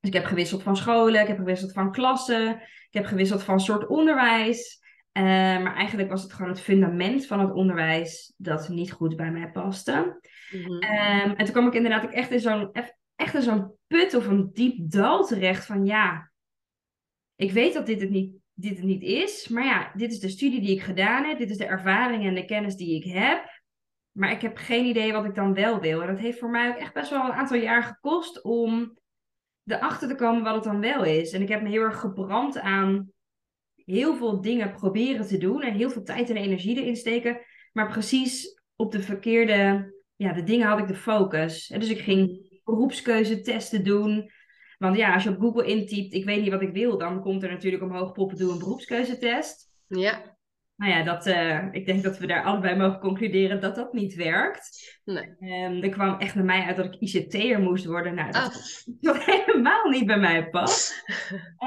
Dus 0.00 0.10
ik 0.10 0.12
heb 0.12 0.24
gewisseld 0.24 0.62
van 0.62 0.76
scholen, 0.76 1.20
ik 1.20 1.28
heb 1.28 1.38
gewisseld 1.38 1.72
van 1.72 1.92
klassen, 1.92 2.50
ik 2.60 2.88
heb 2.90 3.04
gewisseld 3.04 3.42
van 3.42 3.60
soort 3.60 3.86
onderwijs. 3.86 4.82
Uh, 5.18 5.22
maar 5.62 5.74
eigenlijk 5.74 6.08
was 6.08 6.22
het 6.22 6.32
gewoon 6.32 6.50
het 6.50 6.60
fundament 6.60 7.26
van 7.26 7.40
het 7.40 7.52
onderwijs 7.52 8.34
dat 8.36 8.68
niet 8.68 8.92
goed 8.92 9.16
bij 9.16 9.30
mij 9.30 9.50
paste. 9.50 10.20
Mhm. 10.50 10.78
Ehm, 10.78 11.30
en 11.30 11.44
toen 11.44 11.54
kwam 11.54 11.66
ik 11.66 11.74
inderdaad 11.74 12.04
ook 12.04 12.12
echt 12.12 12.30
in 12.30 12.40
zo'n 12.40 12.72
echt 13.16 13.34
in 13.34 13.42
zo'n 13.42 13.72
put 13.86 14.14
of 14.14 14.26
een 14.26 14.50
diep 14.52 14.90
dal 14.90 15.26
terecht 15.26 15.66
van 15.66 15.84
ja, 15.84 16.30
ik 17.34 17.52
weet 17.52 17.74
dat 17.74 17.86
dit 17.86 18.00
het, 18.00 18.10
niet, 18.10 18.34
dit 18.52 18.76
het 18.76 18.86
niet 18.86 19.02
is, 19.02 19.48
maar 19.48 19.64
ja, 19.64 19.92
dit 19.94 20.12
is 20.12 20.20
de 20.20 20.28
studie 20.28 20.60
die 20.60 20.76
ik 20.76 20.82
gedaan 20.82 21.24
heb, 21.24 21.38
dit 21.38 21.50
is 21.50 21.56
de 21.56 21.66
ervaring 21.66 22.24
en 22.24 22.34
de 22.34 22.44
kennis 22.44 22.76
die 22.76 22.94
ik 22.94 23.12
heb, 23.12 23.62
maar 24.12 24.30
ik 24.30 24.40
heb 24.40 24.56
geen 24.56 24.84
idee 24.84 25.12
wat 25.12 25.24
ik 25.24 25.34
dan 25.34 25.54
wel 25.54 25.80
wil. 25.80 26.00
En 26.00 26.06
dat 26.06 26.18
heeft 26.18 26.38
voor 26.38 26.50
mij 26.50 26.68
ook 26.68 26.76
echt 26.76 26.94
best 26.94 27.10
wel 27.10 27.24
een 27.24 27.32
aantal 27.32 27.56
jaar 27.56 27.82
gekost 27.82 28.42
om 28.42 28.98
erachter 29.64 30.08
te 30.08 30.14
komen 30.14 30.42
wat 30.42 30.54
het 30.54 30.64
dan 30.64 30.80
wel 30.80 31.04
is. 31.04 31.32
En 31.32 31.42
ik 31.42 31.48
heb 31.48 31.62
me 31.62 31.68
heel 31.68 31.82
erg 31.82 32.00
gebrand 32.00 32.58
aan 32.58 33.12
heel 33.84 34.16
veel 34.16 34.40
dingen 34.40 34.72
proberen 34.72 35.26
te 35.26 35.38
doen 35.38 35.62
en 35.62 35.74
heel 35.74 35.90
veel 35.90 36.02
tijd 36.02 36.30
en 36.30 36.36
energie 36.36 36.80
erin 36.80 36.96
steken, 36.96 37.40
maar 37.72 37.88
precies 37.88 38.62
op 38.76 38.92
de 38.92 39.00
verkeerde 39.00 39.92
ja, 40.16 40.32
de 40.32 40.42
dingen 40.42 40.66
had 40.66 40.78
ik 40.78 40.88
de 40.88 40.94
focus. 40.94 41.70
En 41.70 41.80
dus 41.80 41.88
ik 41.88 41.98
ging 41.98 42.48
beroepskeuzetesten 42.64 43.84
doen. 43.84 44.30
Want 44.78 44.96
ja, 44.96 45.14
als 45.14 45.22
je 45.22 45.30
op 45.30 45.40
Google 45.40 45.66
intypt, 45.66 46.14
ik 46.14 46.24
weet 46.24 46.40
niet 46.40 46.50
wat 46.50 46.62
ik 46.62 46.72
wil, 46.72 46.98
dan 46.98 47.20
komt 47.20 47.42
er 47.42 47.50
natuurlijk 47.50 47.82
omhoog 47.82 48.12
poppen, 48.12 48.36
doe 48.36 48.52
een 48.52 48.58
beroepskeuzetest. 48.58 49.70
Ja. 49.86 50.33
Nou 50.76 50.92
ja, 50.92 51.02
dat, 51.02 51.26
uh, 51.26 51.64
ik 51.70 51.86
denk 51.86 52.02
dat 52.02 52.18
we 52.18 52.26
daar 52.26 52.44
allebei 52.44 52.76
mogen 52.76 53.00
concluderen 53.00 53.60
dat 53.60 53.74
dat 53.74 53.92
niet 53.92 54.14
werkt. 54.14 55.00
Nee. 55.04 55.64
Um, 55.64 55.82
er 55.82 55.88
kwam 55.88 56.18
echt 56.18 56.34
bij 56.34 56.42
mij 56.42 56.64
uit 56.64 56.76
dat 56.76 56.94
ik 56.94 57.00
ICT'er 57.00 57.60
moest 57.60 57.84
worden. 57.84 58.14
Nou, 58.14 58.30
dat 58.32 58.84
oh. 59.00 59.26
helemaal 59.26 59.88
niet 59.88 60.06
bij 60.06 60.18
mij 60.18 60.48
pas. 60.48 61.04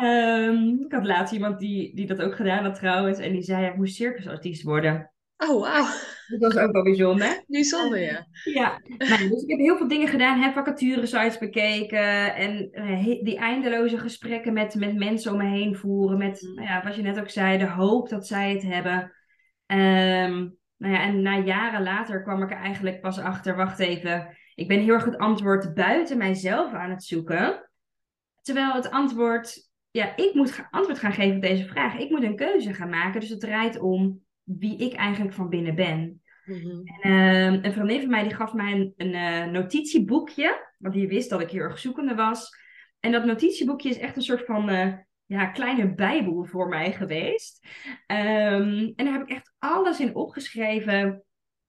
um, 0.04 0.84
ik 0.86 0.92
had 0.92 1.06
laatst 1.06 1.34
iemand 1.34 1.60
die, 1.60 1.96
die 1.96 2.08
dat 2.08 2.22
ook 2.22 2.36
gedaan 2.36 2.64
had 2.64 2.76
trouwens. 2.76 3.20
En 3.20 3.32
die 3.32 3.44
zei, 3.44 3.66
ik 3.66 3.78
moest 3.78 3.96
circusartiest 3.96 4.64
worden. 4.64 5.12
Oh, 5.38 5.62
wauw. 5.62 5.86
Dat 6.28 6.54
was 6.54 6.58
ook 6.58 6.72
wel 6.72 6.84
bijzonder. 6.84 7.44
Bijzonder, 7.48 8.00
ja. 8.00 8.28
Ja, 8.44 8.82
nou, 8.98 9.30
dus 9.30 9.44
ik 9.44 9.50
heb 9.50 9.60
heel 9.60 9.78
veel 9.78 9.88
dingen 9.88 10.08
gedaan, 10.08 10.40
heb 10.40 10.54
vacaturesites 10.54 11.38
bekeken 11.38 12.36
en 12.36 12.70
uh, 12.72 13.24
die 13.24 13.38
eindeloze 13.38 13.98
gesprekken 13.98 14.54
met, 14.54 14.76
met 14.76 14.96
mensen 14.96 15.32
om 15.32 15.38
me 15.38 15.50
heen 15.50 15.76
voeren. 15.76 16.18
Met, 16.18 16.42
mm. 16.42 16.56
nou 16.56 16.68
ja, 16.68 16.84
wat 16.84 16.96
je 16.96 17.02
net 17.02 17.20
ook 17.20 17.30
zei, 17.30 17.58
de 17.58 17.70
hoop 17.70 18.10
dat 18.10 18.28
zij 18.28 18.52
het 18.52 18.64
hebben. 18.64 19.02
Um, 19.68 20.58
nou 20.78 20.94
ja, 20.94 21.02
en 21.02 21.22
na 21.22 21.38
jaren 21.38 21.84
later 21.84 22.24
kwam 22.24 22.44
ik 22.44 22.52
er 22.52 22.58
eigenlijk 22.58 23.02
pas 23.02 23.20
achter, 23.20 23.56
wacht 23.56 23.80
even, 23.80 24.38
ik 24.56 24.68
ben 24.68 24.80
heel 24.80 24.94
erg 24.94 25.06
het 25.06 25.18
antwoord 25.18 25.74
buiten 25.74 26.18
mijzelf 26.18 26.74
aan 26.74 26.90
het 26.90 27.04
zoeken. 27.04 27.70
Terwijl 28.42 28.74
het 28.74 28.92
antwoord, 28.92 29.70
ja, 29.92 30.16
ik 30.16 30.34
moet 30.34 30.66
antwoord 30.70 31.00
gaan 31.00 31.14
geven 31.14 31.36
op 31.36 31.42
deze 31.42 31.66
vraag. 31.66 31.98
Ik 31.98 32.10
moet 32.10 32.24
een 32.24 32.36
keuze 32.36 32.74
gaan 32.74 32.90
maken. 32.90 33.20
Dus 33.20 33.30
het 33.30 33.40
draait 33.40 33.80
om 33.80 34.26
wie 34.48 34.78
ik 34.78 34.94
eigenlijk 34.94 35.36
van 35.36 35.50
binnen 35.50 35.76
ben. 35.76 36.22
Mm-hmm. 36.46 36.82
En, 37.02 37.12
uh, 37.12 37.64
een 37.64 37.74
vriendin 37.74 38.00
van 38.00 38.10
mij 38.10 38.24
die 38.24 38.34
gaf 38.34 38.54
mij 38.54 38.72
een, 38.72 38.94
een 38.98 39.14
uh, 39.14 39.52
notitieboekje, 39.52 40.74
want 40.78 40.94
die 40.94 41.08
wist 41.08 41.30
dat 41.30 41.42
ik 41.42 41.50
heel 41.50 41.62
erg 41.62 41.80
zoekende 41.80 42.16
was. 42.16 42.56
En 43.00 43.12
dat 43.12 43.26
notitieboekje 43.26 43.90
is 43.90 43.98
echt 43.98 44.16
een 44.16 44.22
soort 44.22 44.46
van 44.46 44.70
uh, 44.70 44.94
ja, 45.26 45.46
kleine 45.46 45.94
bijbel 45.94 46.46
voor 46.46 46.68
mij 46.68 46.92
geweest. 46.92 47.68
Um, 48.08 48.94
en 48.96 49.06
daar 49.06 49.14
heb 49.14 49.22
ik 49.22 49.30
echt 49.30 49.56
alles 49.60 50.00
in 50.00 50.16
opgeschreven, 50.16 51.24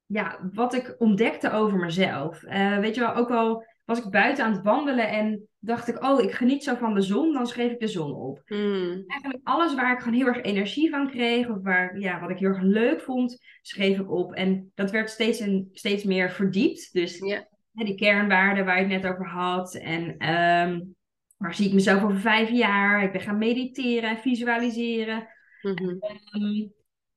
ja, 0.06 0.48
wat 0.52 0.74
ik 0.74 0.94
ontdekte 0.98 1.50
over 1.50 1.78
mezelf. 1.78 2.42
Uh, 2.42 2.78
weet 2.78 2.94
je 2.94 3.00
wel, 3.00 3.14
ook 3.14 3.30
al 3.30 3.66
was 3.88 4.04
ik 4.04 4.10
buiten 4.10 4.44
aan 4.44 4.52
het 4.52 4.62
wandelen 4.62 5.08
en 5.08 5.48
dacht 5.58 5.88
ik, 5.88 6.04
oh, 6.04 6.22
ik 6.22 6.32
geniet 6.32 6.64
zo 6.64 6.74
van 6.74 6.94
de 6.94 7.00
zon, 7.00 7.32
dan 7.32 7.46
schreef 7.46 7.72
ik 7.72 7.80
de 7.80 7.86
zon 7.86 8.14
op. 8.14 8.42
Mm. 8.46 9.04
Eigenlijk 9.06 9.40
alles 9.42 9.74
waar 9.74 9.92
ik 9.92 9.98
gewoon 9.98 10.18
heel 10.18 10.26
erg 10.26 10.42
energie 10.42 10.90
van 10.90 11.10
kreeg, 11.10 11.48
of 11.48 11.62
waar, 11.62 11.98
ja, 11.98 12.20
wat 12.20 12.30
ik 12.30 12.38
heel 12.38 12.48
erg 12.48 12.62
leuk 12.62 13.00
vond, 13.00 13.38
schreef 13.62 13.98
ik 13.98 14.10
op. 14.10 14.32
En 14.32 14.72
dat 14.74 14.90
werd 14.90 15.10
steeds, 15.10 15.40
en, 15.40 15.68
steeds 15.72 16.04
meer 16.04 16.30
verdiept. 16.30 16.92
Dus 16.92 17.18
yeah. 17.18 17.42
die 17.72 17.94
kernwaarden 17.94 18.64
waar 18.64 18.76
je 18.76 18.86
het 18.86 19.02
net 19.02 19.12
over 19.12 19.26
had. 19.26 19.74
En 19.74 20.04
um, 20.32 20.94
waar 21.36 21.54
zie 21.54 21.66
ik 21.66 21.74
mezelf 21.74 22.02
over 22.02 22.20
vijf 22.20 22.50
jaar? 22.50 23.04
Ik 23.04 23.12
ben 23.12 23.20
gaan 23.20 23.38
mediteren 23.38 24.10
en 24.10 24.18
visualiseren. 24.18 25.28
Um, 25.62 26.72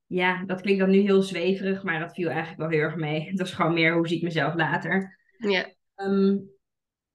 ja, 0.05 0.43
dat 0.45 0.61
klinkt 0.61 0.79
dan 0.79 0.89
nu 0.89 0.99
heel 0.99 1.21
zweverig, 1.21 1.83
maar 1.83 1.99
dat 1.99 2.13
viel 2.13 2.29
eigenlijk 2.29 2.59
wel 2.59 2.69
heel 2.69 2.79
erg 2.79 2.95
mee. 2.95 3.21
Het 3.29 3.39
was 3.39 3.53
gewoon 3.53 3.73
meer 3.73 3.93
hoe 3.93 4.07
zie 4.07 4.17
ik 4.17 4.23
mezelf 4.23 4.55
later. 4.55 5.19
Ja. 5.37 5.69
Um, 5.95 6.50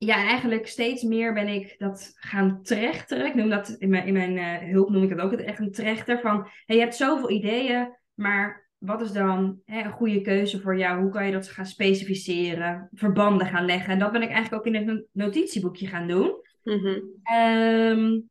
ja, 0.07 0.15
eigenlijk 0.15 0.67
steeds 0.67 1.03
meer 1.03 1.33
ben 1.35 1.49
ik 1.49 1.75
dat 1.79 2.13
gaan 2.15 2.63
trechteren. 2.63 3.27
Ik 3.27 3.35
noem 3.35 3.49
dat 3.49 3.69
in 3.69 3.89
mijn, 3.89 4.07
in 4.07 4.13
mijn 4.13 4.37
uh, 4.37 4.73
hulp 4.73 4.91
noem 4.91 5.03
ik 5.03 5.09
dat 5.09 5.21
ook 5.21 5.33
echt 5.33 5.59
een 5.59 5.73
trechter. 5.73 6.21
Van 6.21 6.49
hey, 6.65 6.77
je 6.77 6.83
hebt 6.83 6.95
zoveel 6.95 7.31
ideeën, 7.31 7.97
maar 8.15 8.69
wat 8.79 9.01
is 9.01 9.13
dan 9.13 9.61
hè, 9.65 9.85
een 9.85 9.93
goede 9.93 10.21
keuze 10.21 10.61
voor 10.61 10.79
jou? 10.79 11.03
Hoe 11.03 11.11
kan 11.11 11.27
je 11.27 11.33
dat 11.33 11.49
gaan 11.49 11.67
specificeren, 11.67 12.89
verbanden 12.93 13.47
gaan 13.47 13.65
leggen? 13.65 13.93
En 13.93 13.99
dat 13.99 14.13
ben 14.13 14.23
ik 14.23 14.31
eigenlijk 14.31 14.67
ook 14.67 14.75
in 14.75 14.89
het 14.89 15.07
notitieboekje 15.13 15.87
gaan 15.87 16.09
doen. 16.09 16.33
Mm-hmm. 16.63 17.03
Um, 17.39 18.31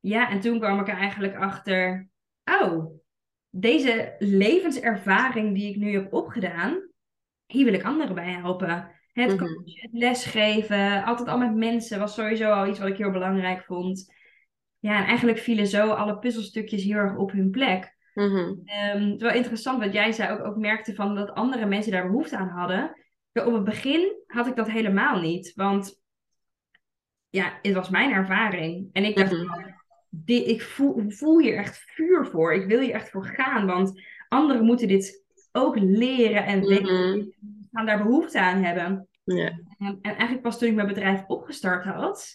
ja, 0.00 0.30
en 0.30 0.40
toen 0.40 0.58
kwam 0.58 0.80
ik 0.80 0.88
er 0.88 0.96
eigenlijk 0.96 1.36
achter, 1.36 2.08
oh, 2.60 3.00
deze 3.50 4.14
levenservaring 4.18 5.54
die 5.54 5.70
ik 5.70 5.76
nu 5.76 5.92
heb 5.92 6.12
opgedaan, 6.12 6.88
hier 7.46 7.64
wil 7.64 7.74
ik 7.74 7.84
anderen 7.84 8.14
bij 8.14 8.32
helpen. 8.32 8.96
Het 9.22 9.36
Mhm. 9.36 9.38
coachen, 9.38 9.80
het 9.80 9.90
lesgeven, 9.92 11.04
altijd 11.04 11.28
al 11.28 11.38
met 11.38 11.54
mensen 11.54 11.98
was 11.98 12.14
sowieso 12.14 12.50
al 12.50 12.66
iets 12.66 12.78
wat 12.78 12.88
ik 12.88 12.96
heel 12.96 13.10
belangrijk 13.10 13.64
vond. 13.64 14.12
Ja, 14.78 14.98
en 14.98 15.04
eigenlijk 15.04 15.38
vielen 15.38 15.66
zo 15.66 15.90
alle 15.90 16.18
puzzelstukjes 16.18 16.82
heel 16.84 16.96
erg 16.96 17.16
op 17.16 17.30
hun 17.32 17.50
plek. 17.50 17.96
Mhm. 18.14 18.54
Ehm, 18.64 19.00
het 19.02 19.14
is 19.14 19.22
wel 19.22 19.32
interessant 19.32 19.84
wat 19.84 19.92
jij 19.92 20.12
zei, 20.12 20.32
ook, 20.32 20.44
ook 20.46 20.56
merkte 20.56 20.94
van 20.94 21.14
dat 21.14 21.30
andere 21.30 21.66
mensen 21.66 21.92
daar 21.92 22.06
behoefte 22.06 22.36
aan 22.36 22.48
hadden. 22.48 22.96
Ja, 23.32 23.46
op 23.46 23.52
het 23.52 23.64
begin 23.64 24.12
had 24.26 24.46
ik 24.46 24.56
dat 24.56 24.70
helemaal 24.70 25.20
niet, 25.20 25.52
want 25.54 26.00
ja, 27.28 27.58
het 27.62 27.74
was 27.74 27.88
mijn 27.90 28.12
ervaring. 28.12 28.88
En 28.92 29.04
ik 29.04 29.16
dacht, 29.16 29.32
Mhm. 29.32 29.68
dit, 30.10 30.46
ik 30.46 30.62
voel, 30.62 31.04
voel 31.08 31.40
hier 31.40 31.56
echt 31.56 31.76
vuur 31.78 32.26
voor. 32.26 32.54
Ik 32.54 32.66
wil 32.66 32.80
hier 32.80 32.94
echt 32.94 33.10
voor 33.10 33.24
gaan, 33.26 33.66
want 33.66 34.02
anderen 34.28 34.64
moeten 34.64 34.88
dit 34.88 35.24
ook 35.52 35.78
leren 35.78 36.44
en 36.44 36.58
Mhm. 36.58 36.68
weten, 36.68 37.34
gaan 37.72 37.86
daar 37.86 38.02
behoefte 38.02 38.40
aan 38.40 38.62
hebben. 38.62 39.07
Ja. 39.36 39.48
En, 39.78 39.98
en 40.02 40.10
eigenlijk 40.14 40.42
pas 40.42 40.58
toen 40.58 40.68
ik 40.68 40.74
mijn 40.74 40.86
bedrijf 40.86 41.24
opgestart 41.26 41.84
had, 41.84 42.26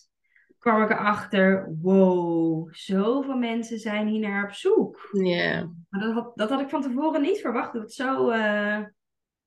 kwam 0.58 0.84
ik 0.84 0.90
erachter, 0.90 1.76
wow, 1.82 2.68
zoveel 2.74 3.38
mensen 3.38 3.80
zijn 3.80 4.08
hier 4.08 4.20
naar 4.20 4.44
op 4.44 4.52
zoek. 4.52 5.10
Ja. 5.12 5.70
Maar 5.90 6.02
dat 6.02 6.14
had, 6.14 6.32
dat 6.38 6.50
had 6.50 6.62
ik 6.62 6.70
van 6.70 6.82
tevoren 6.82 7.22
niet 7.22 7.42
verwacht, 7.42 7.74
dat 7.74 7.82
het 7.82 7.94
zo, 7.94 8.30
eh, 8.30 8.80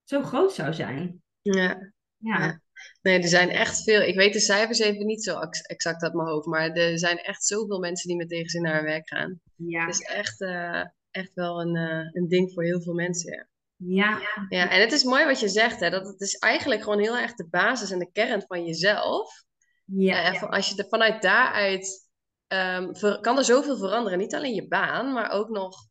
zo 0.05 0.23
groot 0.23 0.53
zou 0.53 0.73
zijn. 0.73 1.23
Ja. 1.43 1.93
Ja, 2.17 2.39
Ja. 2.39 2.61
Nee, 3.03 3.19
er 3.19 3.29
zijn 3.29 3.49
echt 3.49 3.83
veel. 3.83 4.01
Ik 4.03 4.15
weet 4.17 4.33
de 4.33 4.41
cijfers 4.41 4.79
even 4.79 5.07
niet 5.07 5.25
zo 5.25 5.39
ex- 5.41 5.61
exact 5.63 6.03
uit 6.03 6.15
mijn 6.15 6.29
hoofd, 6.29 6.47
maar 6.47 6.71
er 6.71 6.99
zijn 6.99 7.19
echt 7.19 7.45
zoveel 7.45 7.79
mensen 7.79 8.09
die 8.09 8.17
met 8.17 8.29
tegenzin 8.29 8.63
naar 8.63 8.75
hun 8.75 8.85
werk 8.85 9.09
gaan. 9.09 9.41
ja. 9.57 9.87
Het 9.87 9.95
is 9.95 10.01
echt, 10.01 10.41
eh, 10.41 10.85
echt 11.11 11.35
wel 11.35 11.61
een, 11.61 11.77
uh, 11.77 12.09
een 12.13 12.29
ding 12.29 12.53
voor 12.53 12.65
heel 12.65 12.81
veel 12.81 12.95
mensen. 12.95 13.33
Ja. 13.33 13.47
Ja. 13.77 14.21
ja, 14.49 14.71
en 14.71 14.81
het 14.81 14.93
is 14.93 15.05
mooi 15.05 15.25
wat 15.25 15.41
je 15.41 15.49
zegt, 15.49 15.81
hè, 15.81 15.91
dat 15.91 16.07
het 16.07 16.21
is 16.21 16.37
eigenlijk 16.37 16.83
gewoon 16.83 16.99
heel 16.99 17.17
erg 17.17 17.35
de 17.35 17.49
basis 17.49 17.91
en 17.91 17.99
de 17.99 18.11
kern 18.13 18.43
van 18.47 18.65
jezelf. 18.65 19.45
Ja. 19.85 20.33
Ja. 20.33 20.41
Als 20.41 20.69
je 20.69 20.83
er 20.83 20.89
vanuit 20.89 21.23
daaruit, 21.23 22.09
um, 22.49 22.97
ver, 22.97 23.21
kan 23.21 23.39
er 23.39 23.45
zoveel 23.45 23.77
veranderen. 23.77 24.19
Niet 24.19 24.35
alleen 24.35 24.55
je 24.55 24.69
baan, 24.69 25.13
maar 25.13 25.31
ook 25.31 25.49
nog 25.49 25.89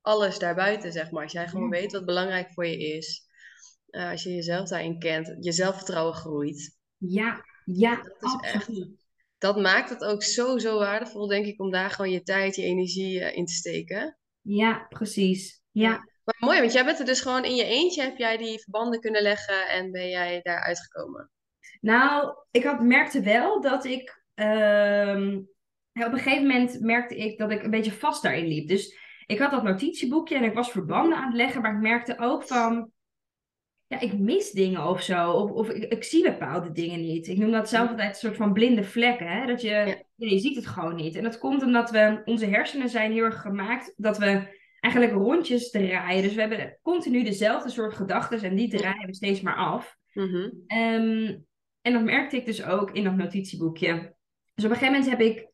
alles 0.00 0.38
daarbuiten, 0.38 0.92
zeg 0.92 1.10
maar. 1.10 1.22
Als 1.22 1.32
jij 1.32 1.48
gewoon 1.48 1.70
weet 1.70 1.92
wat 1.92 2.04
belangrijk 2.04 2.52
voor 2.52 2.66
je 2.66 2.78
is. 2.78 3.30
Uh, 3.90 4.10
als 4.10 4.22
je 4.22 4.34
jezelf 4.34 4.68
daarin 4.68 4.98
kent, 4.98 5.36
je 5.40 5.52
zelfvertrouwen 5.52 6.14
groeit. 6.14 6.78
Ja, 6.96 7.44
ja, 7.64 7.96
dat 7.96 8.16
is 8.20 8.32
absoluut. 8.32 8.82
echt. 8.82 9.00
Dat 9.38 9.56
maakt 9.56 9.90
het 9.90 10.04
ook 10.04 10.22
zo, 10.22 10.58
zo 10.58 10.78
waardevol, 10.78 11.26
denk 11.26 11.46
ik, 11.46 11.60
om 11.60 11.70
daar 11.70 11.90
gewoon 11.90 12.10
je 12.10 12.22
tijd, 12.22 12.56
je 12.56 12.62
energie 12.62 13.20
uh, 13.20 13.36
in 13.36 13.46
te 13.46 13.52
steken. 13.52 14.18
Ja, 14.40 14.86
precies. 14.88 15.62
Ja. 15.70 16.11
Maar 16.24 16.36
mooi, 16.38 16.60
want 16.60 16.72
jij 16.72 16.84
bent 16.84 16.98
er 16.98 17.04
dus 17.04 17.20
gewoon 17.20 17.44
in 17.44 17.54
je 17.54 17.64
eentje, 17.64 18.02
heb 18.02 18.16
jij 18.16 18.36
die 18.36 18.60
verbanden 18.60 19.00
kunnen 19.00 19.22
leggen 19.22 19.68
en 19.68 19.90
ben 19.90 20.08
jij 20.08 20.40
daar 20.42 20.60
uitgekomen? 20.60 21.30
Nou, 21.80 22.36
ik 22.50 22.64
had, 22.64 22.80
merkte 22.80 23.20
wel 23.20 23.60
dat 23.60 23.84
ik. 23.84 24.22
Uh, 24.34 25.36
op 25.92 26.12
een 26.12 26.18
gegeven 26.18 26.46
moment 26.46 26.80
merkte 26.80 27.16
ik 27.16 27.38
dat 27.38 27.50
ik 27.50 27.62
een 27.62 27.70
beetje 27.70 27.92
vast 27.92 28.22
daarin 28.22 28.46
liep. 28.46 28.68
Dus 28.68 28.96
ik 29.26 29.38
had 29.38 29.50
dat 29.50 29.62
notitieboekje 29.62 30.36
en 30.36 30.44
ik 30.44 30.54
was 30.54 30.70
verbanden 30.70 31.18
aan 31.18 31.26
het 31.26 31.36
leggen, 31.36 31.62
maar 31.62 31.74
ik 31.74 31.80
merkte 31.80 32.18
ook 32.18 32.42
van 32.46 32.92
ja, 33.92 34.00
ik 34.00 34.18
mis 34.18 34.50
dingen 34.50 34.86
of 34.86 35.02
zo. 35.02 35.30
Of, 35.30 35.50
of 35.50 35.68
ik, 35.68 35.92
ik, 35.92 36.04
zie 36.04 36.22
bepaalde 36.22 36.72
dingen 36.72 37.00
niet. 37.00 37.28
Ik 37.28 37.38
noem 37.38 37.50
dat 37.50 37.68
zelf 37.68 37.88
altijd 37.88 38.08
een 38.08 38.14
soort 38.14 38.36
van 38.36 38.52
blinde 38.52 38.84
vlekken. 38.84 39.26
Hè? 39.26 39.46
Dat 39.46 39.60
je, 39.60 39.68
ja. 39.68 39.96
je 40.14 40.38
ziet 40.38 40.56
het 40.56 40.66
gewoon 40.66 40.94
niet. 40.94 41.16
En 41.16 41.22
dat 41.22 41.38
komt 41.38 41.62
omdat 41.62 41.90
we, 41.90 42.22
onze 42.24 42.46
hersenen 42.46 42.88
zijn 42.88 43.12
heel 43.12 43.24
erg 43.24 43.40
gemaakt 43.40 43.92
dat 43.96 44.18
we 44.18 44.60
eigenlijk 44.82 45.14
rondjes 45.14 45.70
draaien. 45.70 46.22
Dus 46.22 46.34
we 46.34 46.40
hebben 46.40 46.78
continu 46.82 47.22
dezelfde 47.22 47.70
soort 47.70 47.94
gedachten 47.94 48.42
en 48.42 48.54
die 48.54 48.68
draaien 48.68 49.06
we 49.06 49.14
steeds 49.14 49.40
maar 49.40 49.56
af. 49.56 49.96
Mm-hmm. 50.12 50.64
Um, 50.68 51.44
en 51.80 51.92
dat 51.92 52.02
merkte 52.02 52.36
ik 52.36 52.44
dus 52.44 52.64
ook 52.64 52.90
in 52.90 53.04
dat 53.04 53.16
notitieboekje. 53.16 54.14
Dus 54.54 54.64
op 54.64 54.70
een 54.70 54.76
gegeven 54.76 54.92
moment 54.92 55.10
heb 55.10 55.20
ik, 55.20 55.48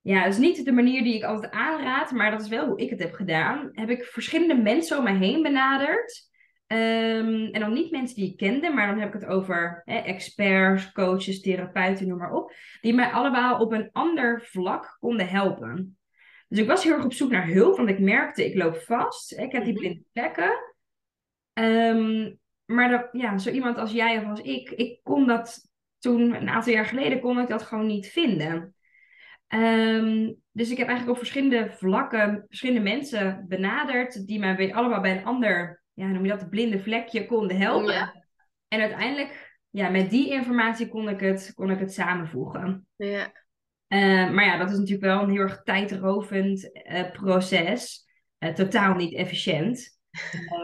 ja, 0.00 0.22
dat 0.24 0.32
is 0.32 0.38
niet 0.38 0.64
de 0.64 0.72
manier 0.72 1.02
die 1.02 1.14
ik 1.14 1.24
altijd 1.24 1.52
aanraad, 1.52 2.10
maar 2.10 2.30
dat 2.30 2.40
is 2.40 2.48
wel 2.48 2.66
hoe 2.66 2.80
ik 2.80 2.90
het 2.90 3.02
heb 3.02 3.12
gedaan. 3.12 3.68
Heb 3.72 3.90
ik 3.90 4.04
verschillende 4.04 4.62
mensen 4.62 4.98
om 4.98 5.04
me 5.04 5.12
heen 5.12 5.42
benaderd. 5.42 6.28
Um, 6.66 7.44
en 7.50 7.60
dan 7.60 7.72
niet 7.72 7.90
mensen 7.90 8.16
die 8.16 8.30
ik 8.30 8.36
kende, 8.36 8.70
maar 8.70 8.86
dan 8.86 8.98
heb 8.98 9.14
ik 9.14 9.20
het 9.20 9.30
over 9.30 9.82
hè, 9.84 9.96
experts, 9.96 10.92
coaches, 10.92 11.40
therapeuten, 11.40 12.08
noem 12.08 12.18
maar 12.18 12.32
op. 12.32 12.52
Die 12.80 12.94
mij 12.94 13.10
allemaal 13.10 13.60
op 13.60 13.72
een 13.72 13.88
ander 13.92 14.42
vlak 14.42 14.96
konden 15.00 15.28
helpen. 15.28 15.98
Dus 16.50 16.58
ik 16.58 16.66
was 16.66 16.84
heel 16.84 16.92
erg 16.92 17.04
op 17.04 17.12
zoek 17.12 17.30
naar 17.30 17.46
hulp, 17.46 17.76
want 17.76 17.88
ik 17.88 17.98
merkte, 17.98 18.44
ik 18.46 18.54
loop 18.54 18.76
vast. 18.76 19.38
Ik 19.38 19.52
heb 19.52 19.64
die 19.64 19.74
blinde 19.74 20.02
plekken. 20.12 20.50
Um, 21.52 22.38
maar 22.64 22.90
dat, 22.90 23.08
ja, 23.12 23.38
zo 23.38 23.50
iemand 23.50 23.78
als 23.78 23.92
jij 23.92 24.18
of 24.18 24.24
als 24.24 24.40
ik, 24.40 24.70
ik 24.70 25.00
kon 25.02 25.26
dat 25.26 25.68
toen, 25.98 26.34
een 26.34 26.48
aantal 26.48 26.72
jaar 26.72 26.86
geleden, 26.86 27.20
kon 27.20 27.38
ik 27.38 27.48
dat 27.48 27.62
gewoon 27.62 27.86
niet 27.86 28.06
vinden. 28.06 28.74
Um, 29.48 30.36
dus 30.50 30.70
ik 30.70 30.76
heb 30.76 30.86
eigenlijk 30.86 31.10
op 31.10 31.24
verschillende 31.24 31.70
vlakken, 31.70 32.44
verschillende 32.48 32.90
mensen 32.90 33.44
benaderd, 33.48 34.26
die 34.26 34.38
mij 34.38 34.56
weer 34.56 34.74
allemaal 34.74 35.00
bij 35.00 35.16
een 35.16 35.24
ander 35.24 35.82
ja, 36.00 36.06
noem 36.06 36.24
je 36.24 36.30
dat, 36.30 36.50
blinde 36.50 36.78
vlekje 36.78 37.26
konden 37.26 37.56
helpen. 37.56 37.92
Ja. 37.92 38.24
En 38.68 38.80
uiteindelijk, 38.80 39.58
ja, 39.70 39.88
met 39.88 40.10
die 40.10 40.30
informatie 40.30 40.88
kon 40.88 41.08
ik 41.08 41.20
het, 41.20 41.52
kon 41.54 41.70
ik 41.70 41.78
het 41.78 41.92
samenvoegen. 41.92 42.86
Ja. 42.96 43.32
Uh, 43.92 44.30
maar 44.30 44.44
ja, 44.44 44.56
dat 44.56 44.70
is 44.70 44.76
natuurlijk 44.76 45.04
wel 45.04 45.22
een 45.22 45.30
heel 45.30 45.40
erg 45.40 45.62
tijdrovend 45.62 46.70
uh, 46.92 47.10
proces. 47.10 48.06
Uh, 48.38 48.52
totaal 48.52 48.94
niet 48.94 49.14
efficiënt. 49.14 49.98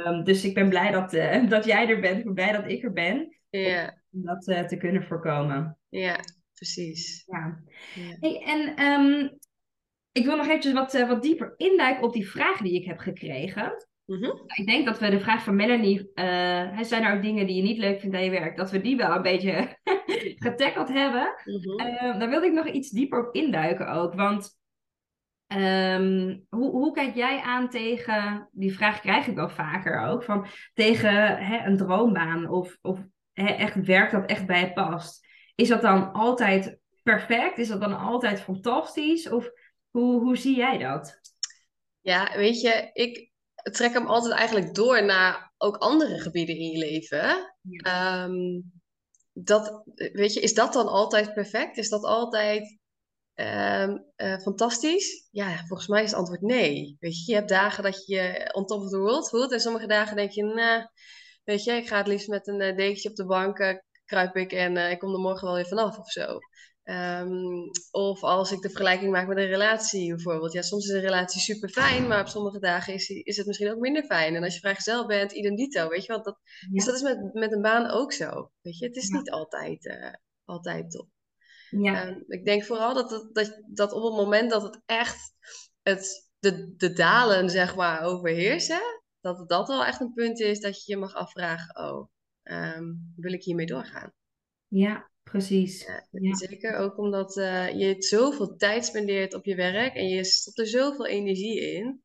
um, 0.06 0.24
dus 0.28 0.44
ik 0.44 0.54
ben 0.54 0.68
blij 0.68 0.90
dat, 0.90 1.10
dat 1.48 1.64
jij 1.64 1.88
er 1.88 2.00
bent. 2.00 2.18
Ik 2.18 2.24
ben 2.24 2.34
blij 2.34 2.52
dat 2.52 2.70
ik 2.70 2.82
er 2.84 2.92
ben. 2.92 3.36
Om 4.10 4.24
dat 4.24 4.68
te 4.68 4.76
kunnen 4.78 5.04
voorkomen. 5.04 5.78
Ja, 5.88 6.20
precies. 6.54 7.24
Ja. 7.26 7.62
Hey, 8.20 8.42
en 8.44 8.82
um, 8.84 9.38
ik 10.12 10.24
wil 10.24 10.36
nog 10.36 10.46
eventjes 10.46 10.72
wat, 10.72 10.92
wat 10.92 11.22
dieper 11.22 11.54
induiken 11.56 12.04
op 12.04 12.12
die 12.12 12.28
vraag 12.28 12.58
die 12.58 12.74
ik 12.74 12.84
heb 12.84 12.98
gekregen. 12.98 13.86
Mm-hmm. 14.07 14.42
Ik 14.55 14.66
denk 14.66 14.87
dat 14.87 14.99
we 14.99 15.11
de 15.11 15.21
vraag 15.21 15.42
van 15.42 15.57
Melanie, 15.57 16.11
uh, 16.14 16.81
zijn 16.81 17.05
er 17.05 17.16
ook 17.16 17.23
dingen 17.23 17.47
die 17.47 17.57
je 17.57 17.62
niet 17.62 17.79
leuk 17.79 18.01
vindt 18.01 18.16
aan 18.16 18.25
je 18.25 18.31
werk, 18.31 18.57
dat 18.57 18.71
we 18.71 18.81
die 18.81 18.97
wel 18.97 19.14
een 19.14 19.23
beetje 19.23 19.79
getackeld 20.47 20.88
hebben. 20.88 21.35
Mm-hmm. 21.45 21.81
Uh, 21.81 22.19
daar 22.19 22.29
wilde 22.29 22.47
ik 22.47 22.53
nog 22.53 22.66
iets 22.66 22.90
dieper 22.90 23.27
op 23.27 23.35
induiken 23.35 23.88
ook. 23.88 24.14
Want 24.14 24.59
um, 25.55 26.47
hoe, 26.49 26.71
hoe 26.71 26.92
kijk 26.92 27.14
jij 27.14 27.40
aan 27.40 27.69
tegen, 27.71 28.49
die 28.53 28.77
vraag 28.77 29.01
krijg 29.01 29.27
ik 29.27 29.35
wel 29.35 29.49
vaker 29.49 30.01
ook, 30.01 30.25
van 30.25 30.47
tegen 30.75 31.38
hè, 31.38 31.66
een 31.66 31.77
droombaan 31.77 32.49
of, 32.49 32.79
of 32.83 33.01
hè, 33.33 33.47
echt 33.47 33.85
werk 33.85 34.11
dat 34.11 34.31
echt 34.31 34.47
bij 34.47 34.61
je 34.61 34.73
past. 34.73 35.27
Is 35.55 35.69
dat 35.69 35.83
dan 35.83 36.12
altijd 36.12 36.79
perfect? 37.03 37.59
Is 37.59 37.69
dat 37.69 37.81
dan 37.81 37.99
altijd 37.99 38.40
fantastisch? 38.40 39.29
Of 39.29 39.51
hoe, 39.90 40.21
hoe 40.21 40.37
zie 40.37 40.57
jij 40.57 40.79
dat? 40.79 41.21
Ja, 42.01 42.37
weet 42.37 42.61
je, 42.61 42.90
ik, 42.92 43.31
trek 43.72 43.92
hem 43.92 44.07
altijd 44.07 44.35
eigenlijk 44.35 44.74
door 44.74 45.05
naar 45.05 45.55
ook 45.57 45.76
andere 45.76 46.20
gebieden 46.20 46.57
in 46.57 46.70
je 46.70 46.79
leven. 46.79 47.55
Ja. 47.61 48.24
Um, 48.24 48.72
dat, 49.33 49.83
weet 49.94 50.33
je, 50.33 50.40
is 50.40 50.55
dat 50.55 50.72
dan 50.72 50.88
altijd 50.88 51.35
perfect? 51.35 51.76
Is 51.76 51.88
dat 51.88 52.02
altijd 52.02 52.79
um, 53.35 54.05
uh, 54.16 54.38
fantastisch? 54.38 55.29
Ja, 55.31 55.64
volgens 55.66 55.88
mij 55.88 56.02
is 56.02 56.11
het 56.11 56.18
antwoord 56.18 56.40
nee. 56.40 56.96
Weet 57.00 57.24
je, 57.24 57.31
je 57.33 57.38
hebt 57.38 57.48
dagen 57.48 57.83
dat 57.83 58.07
je 58.07 58.50
on 58.52 58.66
top 58.66 58.81
of 58.81 58.90
the 58.90 58.98
world 58.98 59.29
voelt. 59.29 59.52
En 59.52 59.61
sommige 59.61 59.87
dagen 59.87 60.16
denk 60.16 60.31
je, 60.31 60.42
nou, 60.42 60.88
weet 61.44 61.64
je, 61.64 61.72
ik 61.72 61.88
ga 61.88 61.96
het 61.96 62.07
liefst 62.07 62.29
met 62.29 62.48
een 62.48 62.61
uh, 62.61 62.76
dekentje 62.76 63.09
op 63.09 63.16
de 63.16 63.26
bank, 63.26 63.59
uh, 63.59 63.74
kruip 64.05 64.37
ik 64.37 64.52
en 64.52 64.76
ik 64.76 64.98
kom 64.98 65.12
er 65.12 65.20
morgen 65.20 65.46
wel 65.46 65.57
weer 65.57 65.66
vanaf 65.66 65.98
of 65.98 66.11
zo. 66.11 66.38
Um, 66.88 67.70
of 67.90 68.22
als 68.22 68.53
ik 68.53 68.61
de 68.61 68.68
vergelijking 68.68 69.12
maak 69.12 69.27
met 69.29 69.37
een 69.37 69.46
relatie 69.46 70.14
bijvoorbeeld. 70.14 70.53
Ja, 70.53 70.62
soms 70.62 70.87
is 70.87 70.94
een 70.94 71.01
relatie 71.01 71.40
super 71.40 71.68
fijn, 71.68 72.07
maar 72.07 72.20
op 72.20 72.27
sommige 72.27 72.59
dagen 72.59 72.94
is, 72.94 73.09
is 73.09 73.37
het 73.37 73.46
misschien 73.46 73.70
ook 73.70 73.79
minder 73.79 74.05
fijn. 74.05 74.35
En 74.35 74.42
als 74.44 74.55
je 74.55 74.61
vrijgezel 74.61 75.07
bent, 75.07 75.33
idem 75.33 75.57
dito, 75.57 75.88
weet 75.88 76.05
je 76.05 76.12
wat? 76.12 76.25
Dat, 76.25 76.38
Ja. 76.61 76.68
Dus 76.70 76.85
dat 76.85 76.94
is 76.94 77.03
met, 77.03 77.35
met 77.35 77.53
een 77.53 77.62
baan 77.62 77.90
ook 77.90 78.12
zo. 78.12 78.51
Weet 78.61 78.79
je, 78.79 78.87
het 78.87 78.96
is 78.96 79.09
Ja. 79.09 79.16
niet 79.16 79.31
altijd, 79.31 79.87
eh, 79.87 80.12
altijd 80.44 80.90
top. 80.90 81.09
Ja, 81.70 82.05
Ehm, 82.07 82.20
ik 82.27 82.44
denk 82.44 82.64
vooral 82.64 82.94
dat, 82.94 83.11
het, 83.11 83.35
dat, 83.35 83.62
dat 83.66 83.92
op 83.92 84.03
het 84.03 84.12
moment 84.14 84.51
dat 84.51 84.62
het 84.62 84.81
echt 84.87 85.33
het, 85.83 86.31
de, 86.38 86.75
de 86.77 86.92
dalen, 86.92 87.51
zeg 87.51 87.77
maar, 87.77 88.03
overheersen, 88.03 88.81
dat 89.20 89.49
dat 89.49 89.68
wel 89.68 89.85
echt 89.85 90.01
een 90.01 90.12
punt 90.12 90.40
is 90.40 90.61
dat 90.61 90.85
je 90.85 90.92
je 90.92 90.99
mag 90.99 91.14
afvragen, 91.14 91.77
oh, 91.85 92.09
ehm, 92.42 92.85
wil 93.16 93.33
ik 93.33 93.42
hiermee 93.42 93.66
doorgaan? 93.66 94.12
ja, 94.68 95.11
precies. 95.30 95.88
Ja. 96.10 96.34
Zeker 96.34 96.76
ook 96.76 96.98
omdat 96.98 97.36
eh, 97.36 97.78
je 97.78 97.84
het 97.84 98.04
zoveel 98.04 98.56
tijd 98.56 98.84
spendeert 98.84 99.34
op 99.34 99.44
je 99.44 99.54
werk 99.54 99.94
en 99.94 100.08
je 100.08 100.24
stopt 100.24 100.58
er 100.58 100.66
zoveel 100.66 101.06
energie 101.06 101.60
in. 101.60 102.02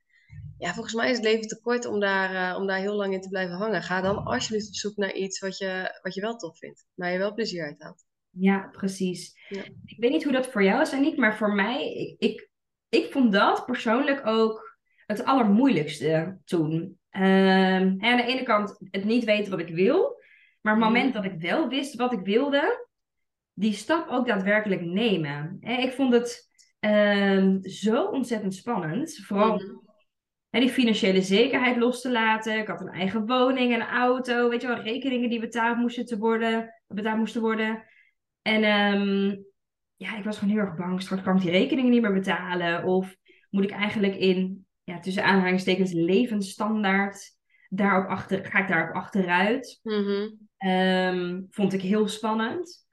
Ja, 0.57 0.73
volgens 0.73 0.93
mij 0.95 1.09
is 1.09 1.15
het 1.15 1.25
leven 1.25 1.47
te 1.47 1.59
kort 1.61 1.85
om 1.85 1.99
daar, 1.99 2.51
eh, 2.51 2.57
om 2.59 2.67
daar 2.67 2.79
heel 2.79 2.95
lang 2.95 3.13
in 3.13 3.21
te 3.21 3.29
blijven 3.29 3.55
hangen. 3.55 3.81
Ga 3.83 4.01
dan 4.01 4.23
alsjeblieft 4.23 4.67
op 4.67 4.73
zoek 4.73 4.95
naar 4.95 5.13
iets 5.13 5.39
wat 5.39 5.57
je, 5.57 5.99
wat 6.01 6.13
je 6.13 6.21
wel 6.21 6.35
tof 6.35 6.57
vindt, 6.57 6.85
waar 6.93 7.11
je 7.11 7.17
wel 7.17 7.33
plezier 7.33 7.63
uit 7.63 7.81
haalt. 7.81 8.05
Ja, 8.29 8.69
precies. 8.71 9.39
Ja. 9.49 9.63
Ik 9.85 9.99
weet 9.99 10.11
niet 10.11 10.23
hoe 10.23 10.33
dat 10.33 10.47
voor 10.47 10.63
jou 10.63 10.81
is, 10.81 10.93
Aniek, 10.93 11.17
maar 11.17 11.37
voor 11.37 11.53
mij, 11.53 11.93
ik, 11.93 12.15
ik, 12.19 12.49
ik 12.89 13.11
vond 13.11 13.31
dat 13.31 13.65
persoonlijk 13.65 14.25
ook 14.27 14.77
het 15.05 15.25
allermoeilijkste 15.25 16.37
toen. 16.45 16.99
Ehm, 17.09 17.95
aan 17.99 18.17
de 18.17 18.25
ene 18.25 18.43
kant 18.43 18.77
het 18.91 19.03
niet 19.03 19.23
weten 19.23 19.51
wat 19.51 19.59
ik 19.59 19.75
wil, 19.75 20.19
maar 20.61 20.73
het 20.73 20.83
Mhm. 20.83 20.93
moment 20.93 21.13
dat 21.13 21.25
ik 21.25 21.33
wel 21.39 21.67
wist 21.67 21.95
wat 21.95 22.13
ik 22.13 22.19
wilde, 22.19 22.89
die 23.61 23.73
stap 23.73 24.09
ook 24.09 24.27
daadwerkelijk 24.27 24.81
nemen. 24.81 25.57
Ik 25.59 25.91
vond 25.91 26.13
het 26.13 26.49
ehm, 26.79 27.61
zo 27.61 28.03
ontzettend 28.03 28.55
spannend, 28.55 29.19
vooral 29.25 29.61
hè, 30.49 30.59
die 30.59 30.69
financiële 30.69 31.21
zekerheid 31.21 31.77
los 31.77 32.01
te 32.01 32.11
laten. 32.11 32.57
Ik 32.57 32.67
had 32.67 32.81
een 32.81 32.87
eigen 32.87 33.25
woning, 33.25 33.73
een 33.73 33.87
auto, 33.87 34.49
weet 34.49 34.61
je 34.61 34.67
wel, 34.67 34.81
rekeningen 34.81 35.29
die 35.29 35.39
betaald 35.39 35.77
moesten, 35.77 36.05
te 36.05 36.17
worden, 36.17 36.81
betaald 36.87 37.17
moesten 37.17 37.41
worden. 37.41 37.83
En 38.41 38.63
ehm, 38.63 39.35
ja, 39.95 40.17
ik 40.17 40.23
was 40.23 40.37
gewoon 40.37 40.53
heel 40.53 40.63
erg 40.63 40.75
bang. 40.75 41.01
Straks 41.01 41.23
kan 41.23 41.35
ik 41.35 41.41
die 41.41 41.51
rekeningen 41.51 41.91
niet 41.91 42.01
meer 42.01 42.13
betalen. 42.13 42.83
Of 42.83 43.15
moet 43.49 43.63
ik 43.63 43.71
eigenlijk 43.71 44.15
in, 44.15 44.65
ja, 44.83 44.99
tussen 44.99 45.23
aanhalingstekens, 45.23 45.91
levensstandaard 45.91 47.39
daarop 47.69 48.09
achter, 48.09 48.45
ga 48.45 48.59
ik 48.59 48.67
daarop 48.67 48.95
achteruit? 48.95 49.79
Mhm. 49.83 50.29
Ehm, 50.57 51.41
vond 51.49 51.73
ik 51.73 51.81
heel 51.81 52.07
spannend. 52.07 52.89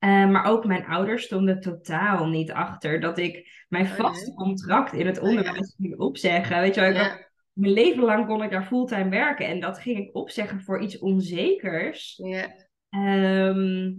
Eh, 0.00 0.30
maar 0.30 0.44
ook 0.44 0.66
mijn 0.66 0.86
ouders 0.86 1.24
stonden 1.24 1.60
totaal 1.60 2.26
niet 2.26 2.52
achter 2.52 3.00
dat 3.00 3.18
ik 3.18 3.64
mijn 3.68 3.86
Oh, 3.86 3.94
vaste 3.94 4.34
contract 4.34 4.92
in 4.92 5.06
het 5.06 5.18
Oh, 5.18 5.28
onderwijs 5.28 5.74
ging 5.78 5.98
opzeggen. 5.98 6.60
Weet 6.60 6.74
je 6.74 6.80
wel, 6.80 6.90
ik 6.90 6.96
Ja, 6.96 7.28
mijn 7.52 7.72
leven 7.72 8.02
lang 8.02 8.26
kon 8.26 8.42
ik 8.42 8.50
daar 8.50 8.66
fulltime 8.66 9.08
werken 9.08 9.46
en 9.46 9.60
dat 9.60 9.78
ging 9.78 9.98
ik 9.98 10.16
opzeggen 10.16 10.60
voor 10.60 10.80
iets 10.80 10.98
onzekers. 10.98 12.20
ja, 12.22 12.68
Ehm, 12.90 13.92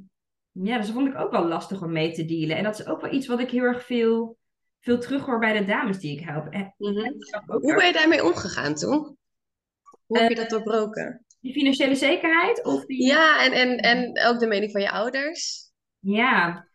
ja, 0.52 0.78
dus 0.78 0.86
dat 0.86 0.96
vond 0.96 1.08
ik 1.08 1.18
ook 1.18 1.32
wel 1.32 1.48
lastig 1.48 1.82
om 1.82 1.92
mee 1.92 2.12
te 2.12 2.26
dealen. 2.26 2.58
En 2.58 2.64
dat 2.64 2.80
is 2.80 2.88
ook 2.88 3.02
wel 3.02 3.14
iets 3.14 3.28
wat 3.28 3.40
ik 3.40 3.50
heel 3.50 3.64
erg 3.64 3.86
veel 3.86 4.40
veel 4.80 5.00
terug 5.00 5.26
hoor 5.26 5.40
bij 5.40 5.60
de 5.60 5.66
dames 5.66 6.00
die 6.00 6.18
ik 6.20 6.26
help. 6.26 6.48
Eh, 6.48 6.62
mhm. 6.78 7.12
Hoe 7.46 7.76
ben 7.76 7.86
je 7.86 7.94
daarmee 7.94 8.24
omgegaan 8.24 8.76
toen? 8.76 9.18
Hoe 10.06 10.20
heb 10.20 10.30
je 10.30 10.36
dat 10.36 10.50
doorbroken? 10.50 11.26
Die 11.40 11.54
financiële 11.54 11.96
zekerheid? 11.96 12.64
Of 12.64 12.86
die... 12.86 13.06
Ja, 13.06 13.46
en, 13.46 13.52
en, 13.52 13.78
en 13.78 14.28
ook 14.28 14.40
de 14.40 14.48
mening 14.48 14.72
van 14.72 14.82
je 14.82 14.92
ouders? 14.92 15.71
Ja, 16.02 16.68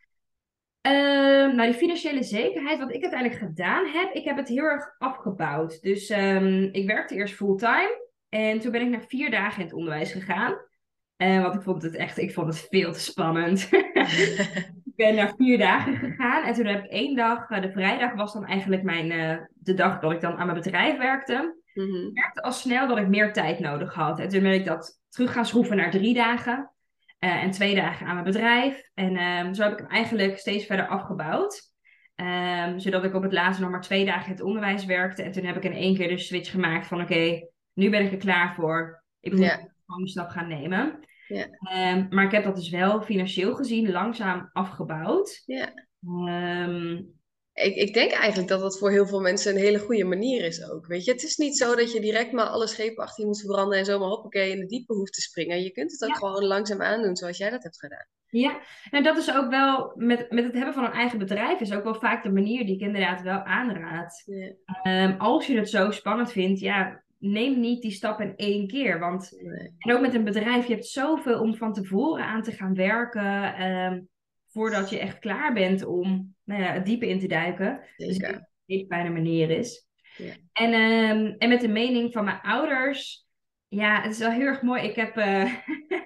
uh, 0.86 1.54
nou, 1.54 1.70
die 1.70 1.74
financiële 1.74 2.22
zekerheid, 2.22 2.78
wat 2.78 2.94
ik 2.94 3.02
uiteindelijk 3.02 3.40
gedaan 3.40 3.86
heb, 3.86 4.12
ik 4.12 4.24
heb 4.24 4.36
het 4.36 4.48
heel 4.48 4.64
erg 4.64 4.94
afgebouwd. 4.98 5.82
Dus 5.82 6.10
um, 6.10 6.68
ik 6.72 6.86
werkte 6.86 7.14
eerst 7.14 7.34
fulltime 7.34 8.08
en 8.28 8.58
toen 8.58 8.72
ben 8.72 8.80
ik 8.80 8.88
naar 8.88 9.04
vier 9.08 9.30
dagen 9.30 9.58
in 9.58 9.66
het 9.66 9.74
onderwijs 9.74 10.12
gegaan. 10.12 10.54
Uh, 11.16 11.42
want 11.42 11.54
ik 11.54 11.62
vond 11.62 11.82
het 11.82 11.94
echt, 11.94 12.18
ik 12.18 12.32
vond 12.32 12.46
het 12.46 12.66
veel 12.70 12.92
te 12.92 13.00
spannend. 13.00 13.68
ik 14.84 14.92
ben 14.96 15.14
naar 15.14 15.34
vier 15.36 15.58
dagen 15.58 15.96
gegaan 15.96 16.44
en 16.44 16.54
toen 16.54 16.66
heb 16.66 16.84
ik 16.84 16.90
één 16.90 17.16
dag, 17.16 17.50
uh, 17.50 17.60
de 17.60 17.70
vrijdag 17.70 18.14
was 18.14 18.32
dan 18.32 18.44
eigenlijk 18.44 18.82
mijn, 18.82 19.10
uh, 19.10 19.38
de 19.54 19.74
dag 19.74 20.00
dat 20.00 20.12
ik 20.12 20.20
dan 20.20 20.36
aan 20.36 20.46
mijn 20.46 20.58
bedrijf 20.58 20.98
werkte. 20.98 21.60
Mm 21.74 21.84
-hmm. 21.84 22.06
Ik 22.06 22.12
merkte 22.12 22.42
al 22.42 22.52
snel 22.52 22.88
dat 22.88 22.98
ik 22.98 23.08
meer 23.08 23.32
tijd 23.32 23.58
nodig 23.58 23.94
had. 23.94 24.18
En 24.18 24.28
toen 24.28 24.42
ben 24.42 24.52
ik 24.52 24.64
dat 24.64 25.00
terug 25.08 25.32
gaan 25.32 25.46
schroeven 25.46 25.76
naar 25.76 25.90
drie 25.90 26.14
dagen. 26.14 26.70
Uh, 27.26 27.42
en 27.42 27.50
twee 27.50 27.74
dagen 27.74 28.06
aan 28.06 28.12
mijn 28.12 28.26
bedrijf. 28.26 28.90
En 28.94 29.16
um, 29.22 29.54
zo 29.54 29.62
heb 29.62 29.72
ik 29.72 29.78
hem 29.78 29.88
eigenlijk 29.88 30.38
steeds 30.38 30.66
verder 30.66 30.86
afgebouwd. 30.86 31.74
Um, 32.16 32.78
zodat 32.78 33.04
ik 33.04 33.14
op 33.14 33.22
het 33.22 33.32
laatste 33.32 33.62
nog 33.62 33.70
maar 33.70 33.80
twee 33.80 34.04
dagen 34.04 34.24
in 34.24 34.32
het 34.32 34.42
onderwijs 34.42 34.84
werkte. 34.84 35.22
En 35.22 35.32
toen 35.32 35.44
heb 35.44 35.56
ik 35.56 35.64
in 35.64 35.72
één 35.72 35.96
keer 35.96 36.08
de 36.08 36.18
switch 36.18 36.50
gemaakt 36.50 36.86
van 36.86 37.00
oké, 37.00 37.48
nu 37.72 37.90
ben 37.90 38.04
ik 38.04 38.12
er 38.12 38.18
klaar 38.18 38.54
voor. 38.54 39.04
Ik 39.20 39.32
moet 39.32 39.40
yeah. 39.40 39.56
gewoon 39.86 40.00
een 40.00 40.08
stap 40.08 40.28
gaan 40.28 40.48
nemen. 40.48 40.98
Yeah. 41.28 41.96
Um, 41.96 42.06
maar 42.10 42.24
ik 42.24 42.30
heb 42.30 42.44
dat 42.44 42.56
dus 42.56 42.70
wel 42.70 43.02
financieel 43.02 43.54
gezien 43.54 43.90
langzaam 43.90 44.50
afgebouwd. 44.52 45.42
Yeah. 45.46 45.68
Ik, 47.64 47.74
ik 47.74 47.94
denk 47.94 48.12
eigenlijk 48.12 48.48
dat 48.48 48.60
dat 48.60 48.78
voor 48.78 48.90
heel 48.90 49.06
veel 49.06 49.20
mensen 49.20 49.54
een 49.54 49.60
hele 49.60 49.78
goede 49.78 50.04
manier 50.04 50.44
is 50.44 50.70
ook. 50.70 50.86
Weet 50.86 51.04
je, 51.04 51.12
het 51.12 51.22
is 51.22 51.36
niet 51.36 51.56
zo 51.56 51.74
dat 51.74 51.92
je 51.92 52.00
direct 52.00 52.32
maar 52.32 52.46
alle 52.46 52.66
schepen 52.66 53.04
achter 53.04 53.20
je 53.20 53.26
moet 53.26 53.40
verbranden 53.40 53.78
en 53.78 53.84
zomaar 53.84 54.08
hoppakee 54.08 54.50
in 54.50 54.60
de 54.60 54.66
diepe 54.66 54.94
hoeft 54.94 55.12
te 55.12 55.20
springen. 55.20 55.62
Je 55.62 55.70
kunt 55.70 55.92
het 55.92 56.02
ook 56.02 56.08
ja. 56.08 56.14
gewoon 56.14 56.44
langzaam 56.44 56.82
aandoen 56.82 57.16
zoals 57.16 57.38
jij 57.38 57.50
dat 57.50 57.62
hebt 57.62 57.78
gedaan. 57.78 58.06
Ja, 58.28 58.60
en 58.90 59.02
dat 59.02 59.16
is 59.16 59.34
ook 59.34 59.50
wel, 59.50 59.92
met, 59.94 60.30
met 60.30 60.44
het 60.44 60.54
hebben 60.54 60.74
van 60.74 60.84
een 60.84 60.92
eigen 60.92 61.18
bedrijf, 61.18 61.60
is 61.60 61.72
ook 61.72 61.84
wel 61.84 61.94
vaak 61.94 62.22
de 62.22 62.32
manier 62.32 62.66
die 62.66 62.74
ik 62.74 62.80
inderdaad 62.80 63.22
wel 63.22 63.38
aanraad. 63.38 64.22
Ja. 64.24 65.04
Um, 65.04 65.20
als 65.20 65.46
je 65.46 65.56
het 65.56 65.70
zo 65.70 65.90
spannend 65.90 66.32
vindt, 66.32 66.60
ja, 66.60 67.04
neem 67.18 67.60
niet 67.60 67.82
die 67.82 67.90
stap 67.90 68.20
in 68.20 68.36
één 68.36 68.66
keer. 68.66 68.98
Want 68.98 69.32
nee. 69.38 69.74
en 69.78 69.94
ook 69.94 70.00
met 70.00 70.14
een 70.14 70.24
bedrijf, 70.24 70.66
je 70.66 70.72
hebt 70.72 70.86
zoveel 70.86 71.40
om 71.40 71.56
van 71.56 71.72
tevoren 71.72 72.24
aan 72.24 72.42
te 72.42 72.52
gaan 72.52 72.74
werken. 72.74 73.62
Um, 73.62 74.08
voordat 74.48 74.90
je 74.90 74.98
echt 74.98 75.18
klaar 75.18 75.52
bent 75.52 75.84
om 75.84 76.35
nou 76.46 76.62
ja, 76.62 76.72
het 76.72 76.86
diepe 76.86 77.08
in 77.08 77.18
te 77.18 77.26
duiken. 77.26 77.80
Dus 77.96 78.18
dat 78.18 78.30
het 78.30 78.38
een 78.38 78.46
hele 78.66 78.86
fijne 78.86 79.10
manier 79.10 79.50
is. 79.50 79.86
Ja. 80.16 80.32
En, 80.52 80.74
um, 80.74 81.34
en 81.38 81.48
met 81.48 81.60
de 81.60 81.68
mening 81.68 82.12
van 82.12 82.24
mijn 82.24 82.40
ouders. 82.40 83.24
Ja, 83.68 84.02
het 84.02 84.12
is 84.12 84.18
wel 84.18 84.30
heel 84.30 84.46
erg 84.46 84.62
mooi. 84.62 84.82
Ik 84.82 84.94
heb, 84.94 85.16
uh, 85.16 85.52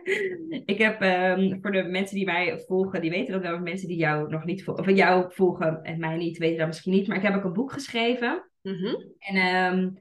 ik 0.75 0.79
heb 0.79 1.03
um, 1.03 1.59
voor 1.63 1.73
de 1.73 1.83
mensen 1.83 2.17
die 2.17 2.25
mij 2.25 2.59
volgen, 2.67 3.01
die 3.01 3.11
weten 3.11 3.33
dat 3.33 3.43
wel. 3.43 3.59
Mensen 3.59 3.89
die 3.89 3.99
jou 3.99 4.31
nog 4.31 4.45
niet 4.45 4.65
volgen, 4.65 4.85
of 4.85 4.97
jou 4.97 5.33
volgen 5.33 5.83
en 5.83 5.99
mij 5.99 6.17
niet, 6.17 6.39
weten 6.39 6.59
dat 6.59 6.67
misschien 6.67 6.93
niet. 6.93 7.07
Maar 7.07 7.17
ik 7.17 7.23
heb 7.23 7.35
ook 7.35 7.45
een 7.45 7.53
boek 7.53 7.73
geschreven. 7.73 8.51
Mm 8.63 8.75
-hmm. 8.75 9.15
En 9.19 9.37
um, 9.37 9.99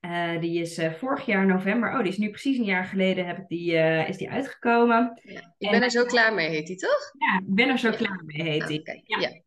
uh, 0.00 0.40
die 0.40 0.60
is 0.60 0.78
uh, 0.78 0.92
vorig 0.92 1.26
jaar 1.26 1.46
november, 1.46 1.92
oh, 1.92 1.98
die 1.98 2.08
is 2.08 2.18
nu 2.18 2.30
precies 2.30 2.58
een 2.58 2.64
jaar 2.64 2.84
geleden, 2.84 3.26
heb 3.26 3.38
ik 3.38 3.48
die, 3.48 3.72
uh, 3.72 4.08
is 4.08 4.16
die 4.16 4.30
uitgekomen. 4.30 5.20
Ja. 5.22 5.54
Ik 5.58 5.70
ben 5.70 5.82
er 5.82 5.90
zo 5.90 6.04
klaar 6.04 6.34
mee, 6.34 6.48
heet 6.48 6.66
die 6.66 6.76
toch? 6.76 7.12
Ja, 7.18 7.38
ik 7.38 7.54
ben 7.54 7.68
er 7.68 7.78
zo 7.78 7.90
ja. 7.90 7.96
klaar 7.96 8.22
mee, 8.24 8.42
heet 8.42 8.66
die. 8.66 8.80
Okay. 8.80 9.02
Ja. 9.04 9.18
ja. 9.20 9.40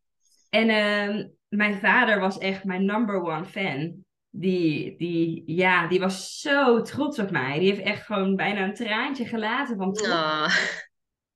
En 0.50 0.70
ehm, 0.70 1.28
mijn 1.48 1.80
vader 1.80 2.20
was 2.20 2.38
echt 2.38 2.64
mijn 2.64 2.86
number 2.86 3.22
one 3.22 3.46
fan. 3.46 4.06
Die, 4.30 4.98
die, 4.98 5.44
ja, 5.46 5.88
die 5.88 6.00
was 6.00 6.40
zo 6.40 6.82
trots 6.82 7.20
op 7.20 7.32
mij. 7.32 7.60
Die 7.60 7.70
heeft 7.70 7.82
echt 7.82 8.06
gewoon 8.06 8.36
bijna 8.36 8.64
een 8.64 8.74
traantje 8.74 9.26
gelaten 9.26 9.78
van 9.78 9.94
trots. 9.94 10.12
Oh. 10.12 10.48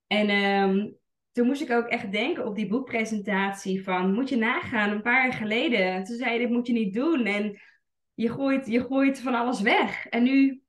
En 0.07 0.29
um, 0.29 0.97
toen 1.31 1.47
moest 1.47 1.61
ik 1.61 1.71
ook 1.71 1.87
echt 1.87 2.11
denken 2.11 2.45
op 2.45 2.55
die 2.55 2.67
boekpresentatie 2.67 3.83
van, 3.83 4.13
moet 4.13 4.29
je 4.29 4.35
nagaan, 4.35 4.91
een 4.91 5.01
paar 5.01 5.23
jaar 5.23 5.37
geleden. 5.37 6.03
Toen 6.03 6.15
zei 6.15 6.33
je, 6.33 6.39
dit 6.39 6.49
moet 6.49 6.67
je 6.67 6.73
niet 6.73 6.93
doen. 6.93 7.25
En 7.25 7.61
je 8.13 8.31
gooit, 8.31 8.67
je 8.67 8.85
gooit 8.85 9.19
van 9.19 9.33
alles 9.33 9.61
weg. 9.61 10.05
En 10.05 10.23
nu, 10.23 10.61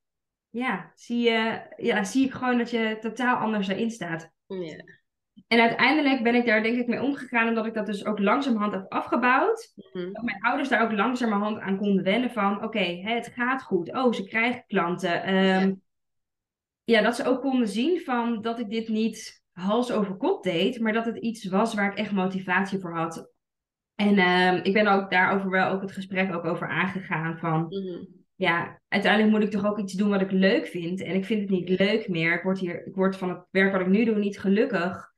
ja, 0.49 0.91
zie, 0.95 1.19
je, 1.19 1.61
ja, 1.77 2.03
zie 2.03 2.25
ik 2.25 2.33
gewoon 2.33 2.57
dat 2.57 2.69
je 2.69 2.97
totaal 2.99 3.35
anders 3.37 3.67
erin 3.67 3.91
staat. 3.91 4.31
Ja. 4.47 4.83
En 5.47 5.59
uiteindelijk 5.59 6.23
ben 6.23 6.35
ik 6.35 6.45
daar 6.45 6.63
denk 6.63 6.77
ik 6.77 6.87
mee 6.87 7.01
omgegaan, 7.01 7.47
omdat 7.47 7.65
ik 7.65 7.73
dat 7.73 7.85
dus 7.85 8.05
ook 8.05 8.19
langzamerhand 8.19 8.73
heb 8.73 8.91
afgebouwd. 8.91 9.73
Mm-hmm. 9.75 10.13
Dat 10.13 10.23
mijn 10.23 10.41
ouders 10.41 10.69
daar 10.69 10.83
ook 10.83 10.91
langzamerhand 10.91 11.59
aan 11.59 11.77
konden 11.77 12.03
wennen 12.03 12.31
van, 12.31 12.55
oké, 12.55 12.65
okay, 12.65 13.01
het 13.01 13.31
gaat 13.35 13.63
goed. 13.63 13.93
Oh, 13.93 14.13
ze 14.13 14.23
krijgen 14.23 14.63
klanten. 14.67 15.35
Um, 15.35 15.67
ja. 15.67 15.75
ja, 16.83 17.01
dat 17.01 17.15
ze 17.15 17.25
ook 17.25 17.41
konden 17.41 17.67
zien 17.67 17.99
van 17.99 18.41
dat 18.41 18.59
ik 18.59 18.69
dit 18.69 18.87
niet 18.87 19.43
hals 19.51 19.91
over 19.91 20.17
kop 20.17 20.43
deed, 20.43 20.79
maar 20.79 20.93
dat 20.93 21.05
het 21.05 21.17
iets 21.17 21.45
was 21.45 21.73
waar 21.73 21.91
ik 21.91 21.97
echt 21.97 22.11
motivatie 22.11 22.79
voor 22.79 22.95
had. 22.95 23.31
En 23.95 24.19
um, 24.19 24.63
ik 24.63 24.73
ben 24.73 24.87
ook 24.87 25.11
daarover 25.11 25.49
wel 25.49 25.69
ook 25.69 25.81
het 25.81 25.91
gesprek 25.91 26.33
ook 26.33 26.45
over 26.45 26.67
aangegaan 26.67 27.37
van... 27.37 27.65
Mm-hmm. 27.69 28.23
Ja, 28.37 28.81
uiteindelijk 28.87 29.31
moet 29.31 29.43
ik 29.43 29.51
toch 29.51 29.65
ook 29.65 29.79
iets 29.79 29.93
doen 29.93 30.09
wat 30.09 30.21
ik 30.21 30.31
leuk 30.31 30.67
vind. 30.67 31.01
En 31.01 31.15
ik 31.15 31.25
vind 31.25 31.41
het 31.41 31.49
niet 31.49 31.79
leuk 31.79 32.07
meer. 32.07 32.33
Ik 32.33 32.43
word, 32.43 32.59
hier, 32.59 32.87
ik 32.87 32.95
word 32.95 33.17
van 33.17 33.29
het 33.29 33.39
werk 33.51 33.71
wat 33.71 33.81
ik 33.81 33.87
nu 33.87 34.05
doe 34.05 34.15
niet 34.15 34.39
gelukkig. 34.39 35.13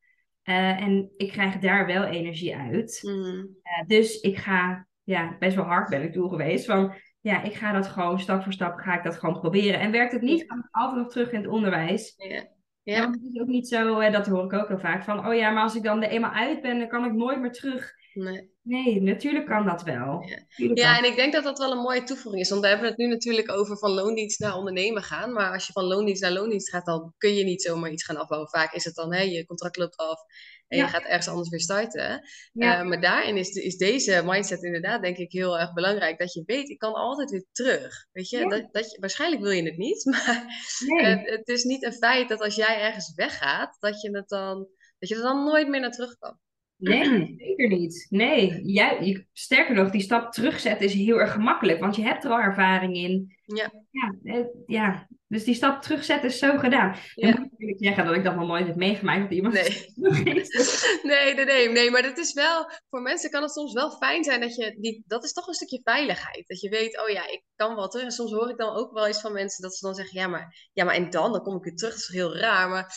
Uh, 0.49 0.81
en 0.81 1.11
ik 1.17 1.31
krijg 1.31 1.57
daar 1.57 1.85
wel 1.85 2.03
energie 2.03 2.55
uit. 2.55 2.99
Mm. 3.01 3.35
Uh, 3.35 3.87
dus 3.87 4.19
ik 4.19 4.37
ga, 4.37 4.87
ja, 5.03 5.35
best 5.39 5.55
wel 5.55 5.65
hard 5.65 5.89
ben 5.89 6.03
ik 6.03 6.13
toe 6.13 6.29
geweest. 6.29 6.65
Van 6.65 6.93
ja, 7.21 7.43
ik 7.43 7.53
ga 7.53 7.71
dat 7.71 7.87
gewoon 7.87 8.19
stap 8.19 8.43
voor 8.43 8.53
stap 8.53 8.77
ga 8.77 8.97
ik 8.97 9.03
dat 9.03 9.15
gewoon 9.15 9.39
proberen. 9.39 9.79
En 9.79 9.91
werkt 9.91 10.11
het 10.11 10.21
niet, 10.21 10.43
ga 10.47 10.55
ik 10.55 10.67
altijd 10.71 11.01
nog 11.01 11.11
terug 11.11 11.31
in 11.31 11.41
het 11.41 11.51
onderwijs. 11.51 12.13
Yeah. 12.17 12.43
Ja. 12.83 13.01
Want 13.01 13.15
het 13.15 13.23
is 13.33 13.41
ook 13.41 13.47
niet 13.47 13.67
zo, 13.67 13.99
hè, 13.99 14.11
dat 14.11 14.27
hoor 14.27 14.43
ik 14.43 14.53
ook 14.53 14.67
heel 14.67 14.79
vaak, 14.79 15.03
van 15.03 15.27
oh 15.27 15.35
ja, 15.35 15.49
maar 15.49 15.63
als 15.63 15.75
ik 15.75 15.83
dan 15.83 16.03
er 16.03 16.09
eenmaal 16.09 16.31
uit 16.31 16.61
ben, 16.61 16.79
dan 16.79 16.87
kan 16.87 17.05
ik 17.05 17.13
nooit 17.13 17.39
meer 17.39 17.51
terug. 17.51 17.93
Nee. 18.13 18.49
Nee, 18.67 19.01
natuurlijk 19.01 19.45
kan 19.45 19.65
dat 19.65 19.83
wel. 19.83 20.23
Ja. 20.55 20.71
ja, 20.73 20.97
en 20.97 21.03
ik 21.03 21.15
denk 21.15 21.33
dat 21.33 21.43
dat 21.43 21.57
wel 21.57 21.71
een 21.71 21.81
mooie 21.81 22.03
toevoeging 22.03 22.43
is. 22.43 22.49
Want 22.49 22.61
we 22.61 22.67
hebben 22.67 22.87
het 22.87 22.97
nu 22.97 23.07
natuurlijk 23.07 23.51
over 23.51 23.77
van 23.77 23.91
loondienst 23.91 24.39
naar 24.39 24.55
ondernemen 24.55 25.03
gaan. 25.03 25.33
Maar 25.33 25.53
als 25.53 25.67
je 25.67 25.73
van 25.73 25.83
loondienst 25.83 26.21
naar 26.21 26.31
loondienst 26.31 26.69
gaat, 26.69 26.85
dan 26.85 27.13
kun 27.17 27.33
je 27.33 27.43
niet 27.43 27.61
zomaar 27.61 27.91
iets 27.91 28.03
gaan 28.03 28.17
afbouwen. 28.17 28.49
Vaak 28.49 28.73
is 28.73 28.83
het 28.83 28.95
dan, 28.95 29.13
hè, 29.13 29.21
je 29.21 29.45
contract 29.45 29.77
loopt 29.77 29.95
af 29.95 30.19
en 30.67 30.77
ja. 30.77 30.83
je 30.83 30.89
gaat 30.89 31.03
ergens 31.03 31.27
anders 31.27 31.49
weer 31.49 31.59
starten. 31.59 32.21
Ja. 32.53 32.81
Uh, 32.81 32.87
maar 32.87 33.01
daarin 33.01 33.37
is, 33.37 33.49
is 33.49 33.77
deze 33.77 34.21
mindset 34.25 34.63
inderdaad, 34.63 35.01
denk 35.01 35.17
ik, 35.17 35.31
heel 35.31 35.59
erg 35.59 35.73
belangrijk. 35.73 36.19
Dat 36.19 36.33
je 36.33 36.43
weet, 36.45 36.69
ik 36.69 36.77
kan 36.77 36.93
altijd 36.93 37.29
weer 37.31 37.45
terug. 37.51 38.07
Weet 38.11 38.29
je, 38.29 38.49
dat, 38.49 38.67
dat 38.71 38.91
je 38.91 38.99
waarschijnlijk 38.99 39.41
wil 39.41 39.51
je 39.51 39.63
het 39.63 39.77
niet. 39.77 40.05
Maar 40.11 40.45
nee. 40.87 41.25
uh, 41.25 41.31
het 41.31 41.47
is 41.47 41.63
niet 41.63 41.83
een 41.83 41.93
feit 41.93 42.29
dat 42.29 42.41
als 42.41 42.55
jij 42.55 42.81
ergens 42.81 43.13
weggaat, 43.15 43.77
dat 43.79 44.01
je, 44.01 44.09
het 44.09 44.29
dan, 44.29 44.67
dat 44.99 45.09
je 45.09 45.15
er 45.15 45.21
dan 45.21 45.43
nooit 45.43 45.67
meer 45.67 45.79
naar 45.79 45.91
terug 45.91 46.17
kan. 46.17 46.39
Nee, 46.77 47.35
zeker 47.37 47.67
niet. 47.67 48.07
Nee, 48.09 48.61
jij, 48.61 49.27
sterker 49.33 49.75
nog, 49.75 49.89
die 49.89 50.01
stap 50.01 50.31
terugzetten 50.31 50.85
is 50.85 50.93
heel 50.93 51.19
erg 51.19 51.31
gemakkelijk, 51.31 51.79
want 51.79 51.95
je 51.95 52.01
hebt 52.01 52.23
er 52.23 52.31
al 52.31 52.39
ervaring 52.39 52.95
in. 52.95 53.35
Ja. 53.45 53.71
Ja, 53.91 54.15
eh, 54.23 54.45
ja. 54.65 55.07
dus 55.27 55.43
die 55.43 55.55
stap 55.55 55.81
terugzetten 55.81 56.29
is 56.29 56.39
zo 56.39 56.57
gedaan. 56.57 56.95
Ja. 57.15 57.27
En 57.27 57.41
moet 57.57 57.69
ik 57.69 57.83
zeggen 57.83 58.05
dat 58.05 58.15
ik 58.15 58.23
dat 58.23 58.35
nog 58.35 58.47
nooit 58.47 58.67
heb 58.67 58.75
meegemaakt 58.75 59.21
dat 59.21 59.31
iemand. 59.31 59.53
Nee. 59.53 59.93
nee, 61.03 61.33
nee, 61.33 61.45
nee, 61.45 61.69
nee, 61.69 61.91
maar 61.91 62.01
dat 62.01 62.17
is 62.17 62.33
wel, 62.33 62.71
voor 62.89 63.01
mensen 63.01 63.29
kan 63.29 63.41
het 63.41 63.51
soms 63.51 63.73
wel 63.73 63.91
fijn 63.91 64.23
zijn 64.23 64.41
dat 64.41 64.55
je, 64.55 64.77
die, 64.79 65.03
dat 65.07 65.23
is 65.23 65.33
toch 65.33 65.47
een 65.47 65.53
stukje 65.53 65.81
veiligheid. 65.83 66.47
Dat 66.47 66.61
je 66.61 66.69
weet, 66.69 67.01
oh 67.01 67.09
ja, 67.09 67.27
ik 67.27 67.43
kan 67.55 67.75
wel 67.75 67.87
terug. 67.87 68.05
En 68.05 68.11
soms 68.11 68.31
hoor 68.31 68.49
ik 68.49 68.57
dan 68.57 68.75
ook 68.75 68.93
wel 68.93 69.07
eens 69.07 69.21
van 69.21 69.33
mensen 69.33 69.63
dat 69.63 69.75
ze 69.75 69.85
dan 69.85 69.95
zeggen, 69.95 70.19
ja, 70.19 70.27
maar, 70.27 70.69
ja, 70.73 70.83
maar 70.83 70.95
en 70.95 71.09
dan, 71.09 71.31
dan 71.31 71.41
kom 71.41 71.55
ik 71.55 71.63
weer 71.63 71.75
terug. 71.75 71.93
Dat 71.93 72.01
is 72.01 72.15
heel 72.15 72.37
raar, 72.37 72.69
maar 72.69 72.95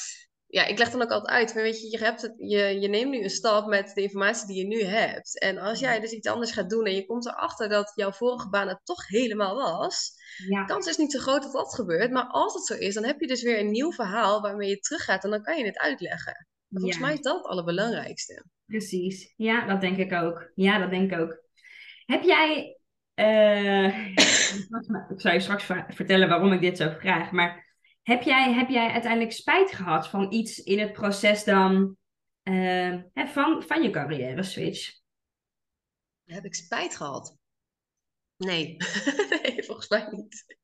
ja, 0.50 0.66
ik 0.66 0.78
leg 0.78 0.90
dan 0.90 1.02
ook 1.02 1.10
altijd 1.10 1.36
uit. 1.36 1.52
Weet 1.52 1.80
je, 1.80 1.90
je, 1.90 2.04
hebt 2.04 2.22
het, 2.22 2.34
je, 2.36 2.80
je 2.80 2.88
neemt 2.88 3.10
nu 3.10 3.22
een 3.22 3.30
stap 3.30 3.66
met 3.66 3.94
de 3.94 4.02
informatie 4.02 4.46
die 4.46 4.56
je 4.56 4.66
nu 4.66 4.82
hebt. 4.82 5.40
En 5.40 5.58
als 5.58 5.80
jij 5.80 6.00
dus 6.00 6.12
iets 6.12 6.28
anders 6.28 6.52
gaat 6.52 6.70
doen 6.70 6.84
en 6.84 6.94
je 6.94 7.06
komt 7.06 7.26
erachter 7.26 7.68
dat 7.68 7.92
jouw 7.94 8.12
vorige 8.12 8.48
baan 8.48 8.68
het 8.68 8.80
toch 8.84 9.08
helemaal 9.08 9.54
was, 9.56 10.12
ja. 10.48 10.64
kans 10.64 10.86
is 10.86 10.96
niet 10.96 11.12
zo 11.12 11.18
groot 11.18 11.42
dat 11.42 11.52
dat 11.52 11.74
gebeurt. 11.74 12.10
Maar 12.10 12.26
als 12.26 12.54
het 12.54 12.64
zo 12.64 12.74
is, 12.74 12.94
dan 12.94 13.04
heb 13.04 13.20
je 13.20 13.26
dus 13.26 13.42
weer 13.42 13.58
een 13.58 13.70
nieuw 13.70 13.92
verhaal 13.92 14.40
waarmee 14.40 14.68
je 14.68 14.78
teruggaat 14.78 15.24
en 15.24 15.30
dan 15.30 15.42
kan 15.42 15.58
je 15.58 15.64
het 15.64 15.78
uitleggen. 15.78 16.46
volgens 16.68 16.98
mij 16.98 17.12
is 17.12 17.20
dat 17.20 17.36
het 17.36 17.46
allerbelangrijkste. 17.46 18.44
Precies, 18.66 19.34
ja, 19.36 19.66
dat 19.66 19.80
denk 19.80 19.96
ik 19.96 20.12
ook. 20.12 20.50
Ja, 20.54 20.78
dat 20.78 20.90
denk 20.90 21.12
ik 21.12 21.18
ook. 21.18 21.38
Heb 22.04 22.22
jij. 22.22 22.78
Uh, 23.14 24.08
ik 25.14 25.20
zal 25.20 25.32
je 25.32 25.40
straks 25.40 25.64
vertellen 25.88 26.28
waarom 26.28 26.52
ik 26.52 26.60
dit 26.60 26.76
zo 26.76 26.90
vraag, 26.98 27.30
maar 27.30 27.69
heb 28.02 28.22
jij, 28.22 28.52
heb 28.52 28.68
jij 28.68 28.90
uiteindelijk 28.90 29.32
spijt 29.32 29.72
gehad 29.72 30.08
van 30.08 30.32
iets 30.32 30.58
in 30.58 30.78
het 30.78 30.92
proces 30.92 31.44
dan 31.44 31.96
uh, 32.42 33.02
van, 33.14 33.62
van 33.62 33.82
je 33.82 33.90
carrière 33.90 34.42
switch? 34.42 34.98
Heb 36.24 36.44
ik 36.44 36.54
spijt 36.54 36.96
gehad? 36.96 37.36
Nee, 38.36 38.76
nee 39.42 39.62
volgens 39.64 39.88
mij 39.88 40.08
niet. 40.10 40.58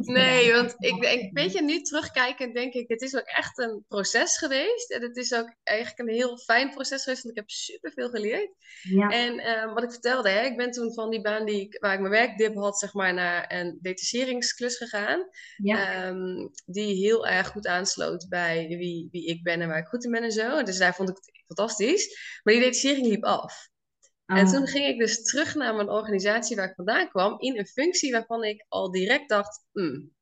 Nee, 0.00 0.52
want 0.52 0.74
ik 0.78 1.00
denk, 1.00 1.38
weet 1.38 1.52
je, 1.52 1.62
nu 1.62 1.80
terugkijkend 1.80 2.54
denk 2.54 2.72
ik, 2.72 2.88
het 2.88 3.02
is 3.02 3.16
ook 3.16 3.26
echt 3.26 3.58
een 3.58 3.84
proces 3.88 4.38
geweest. 4.38 4.90
En 4.90 5.02
het 5.02 5.16
is 5.16 5.34
ook 5.34 5.54
eigenlijk 5.62 5.98
een 5.98 6.14
heel 6.14 6.38
fijn 6.38 6.70
proces 6.70 7.02
geweest, 7.02 7.22
want 7.22 7.36
ik 7.36 7.40
heb 7.40 7.50
superveel 7.50 8.08
geleerd. 8.08 8.50
Ja. 8.82 9.08
En 9.08 9.38
ehm, 9.38 9.74
wat 9.74 9.82
ik 9.82 9.90
vertelde, 9.90 10.28
hè, 10.28 10.44
ik 10.44 10.56
ben 10.56 10.70
toen 10.70 10.94
van 10.94 11.10
die 11.10 11.20
baan 11.20 11.44
die 11.44 11.60
ik, 11.60 11.76
waar 11.80 11.94
ik 11.94 12.00
mijn 12.00 12.12
werkdip 12.12 12.54
had, 12.54 12.78
zeg 12.78 12.92
maar, 12.92 13.14
naar 13.14 13.52
een 13.52 13.78
detacheringsklus 13.80 14.76
gegaan. 14.76 15.28
Ja. 15.56 16.04
Ehm, 16.04 16.48
die 16.66 16.94
heel 16.94 17.26
erg 17.26 17.48
goed 17.48 17.66
aansloot 17.66 18.28
bij 18.28 18.66
wie, 18.68 19.08
wie 19.10 19.26
ik 19.26 19.42
ben 19.42 19.60
en 19.60 19.68
waar 19.68 19.78
ik 19.78 19.86
goed 19.86 20.04
in 20.04 20.10
ben 20.10 20.22
en 20.22 20.32
zo. 20.32 20.62
Dus 20.62 20.78
daar 20.78 20.94
vond 20.94 21.08
ik 21.08 21.16
het 21.16 21.44
fantastisch. 21.46 22.18
Maar 22.42 22.54
die 22.54 22.62
detachering 22.62 23.06
liep 23.06 23.24
af. 23.24 23.69
En 24.30 24.46
Ah. 24.46 24.52
toen 24.52 24.66
ging 24.66 24.86
ik 24.86 24.98
dus 24.98 25.22
terug 25.22 25.54
naar 25.54 25.74
mijn 25.74 25.88
organisatie 25.88 26.56
waar 26.56 26.68
ik 26.68 26.74
vandaan 26.74 27.08
kwam, 27.08 27.40
in 27.40 27.58
een 27.58 27.66
functie 27.66 28.12
waarvan 28.12 28.44
ik 28.44 28.64
al 28.68 28.90
direct 28.90 29.28
dacht, 29.28 29.64
"Hmm, 29.72 30.14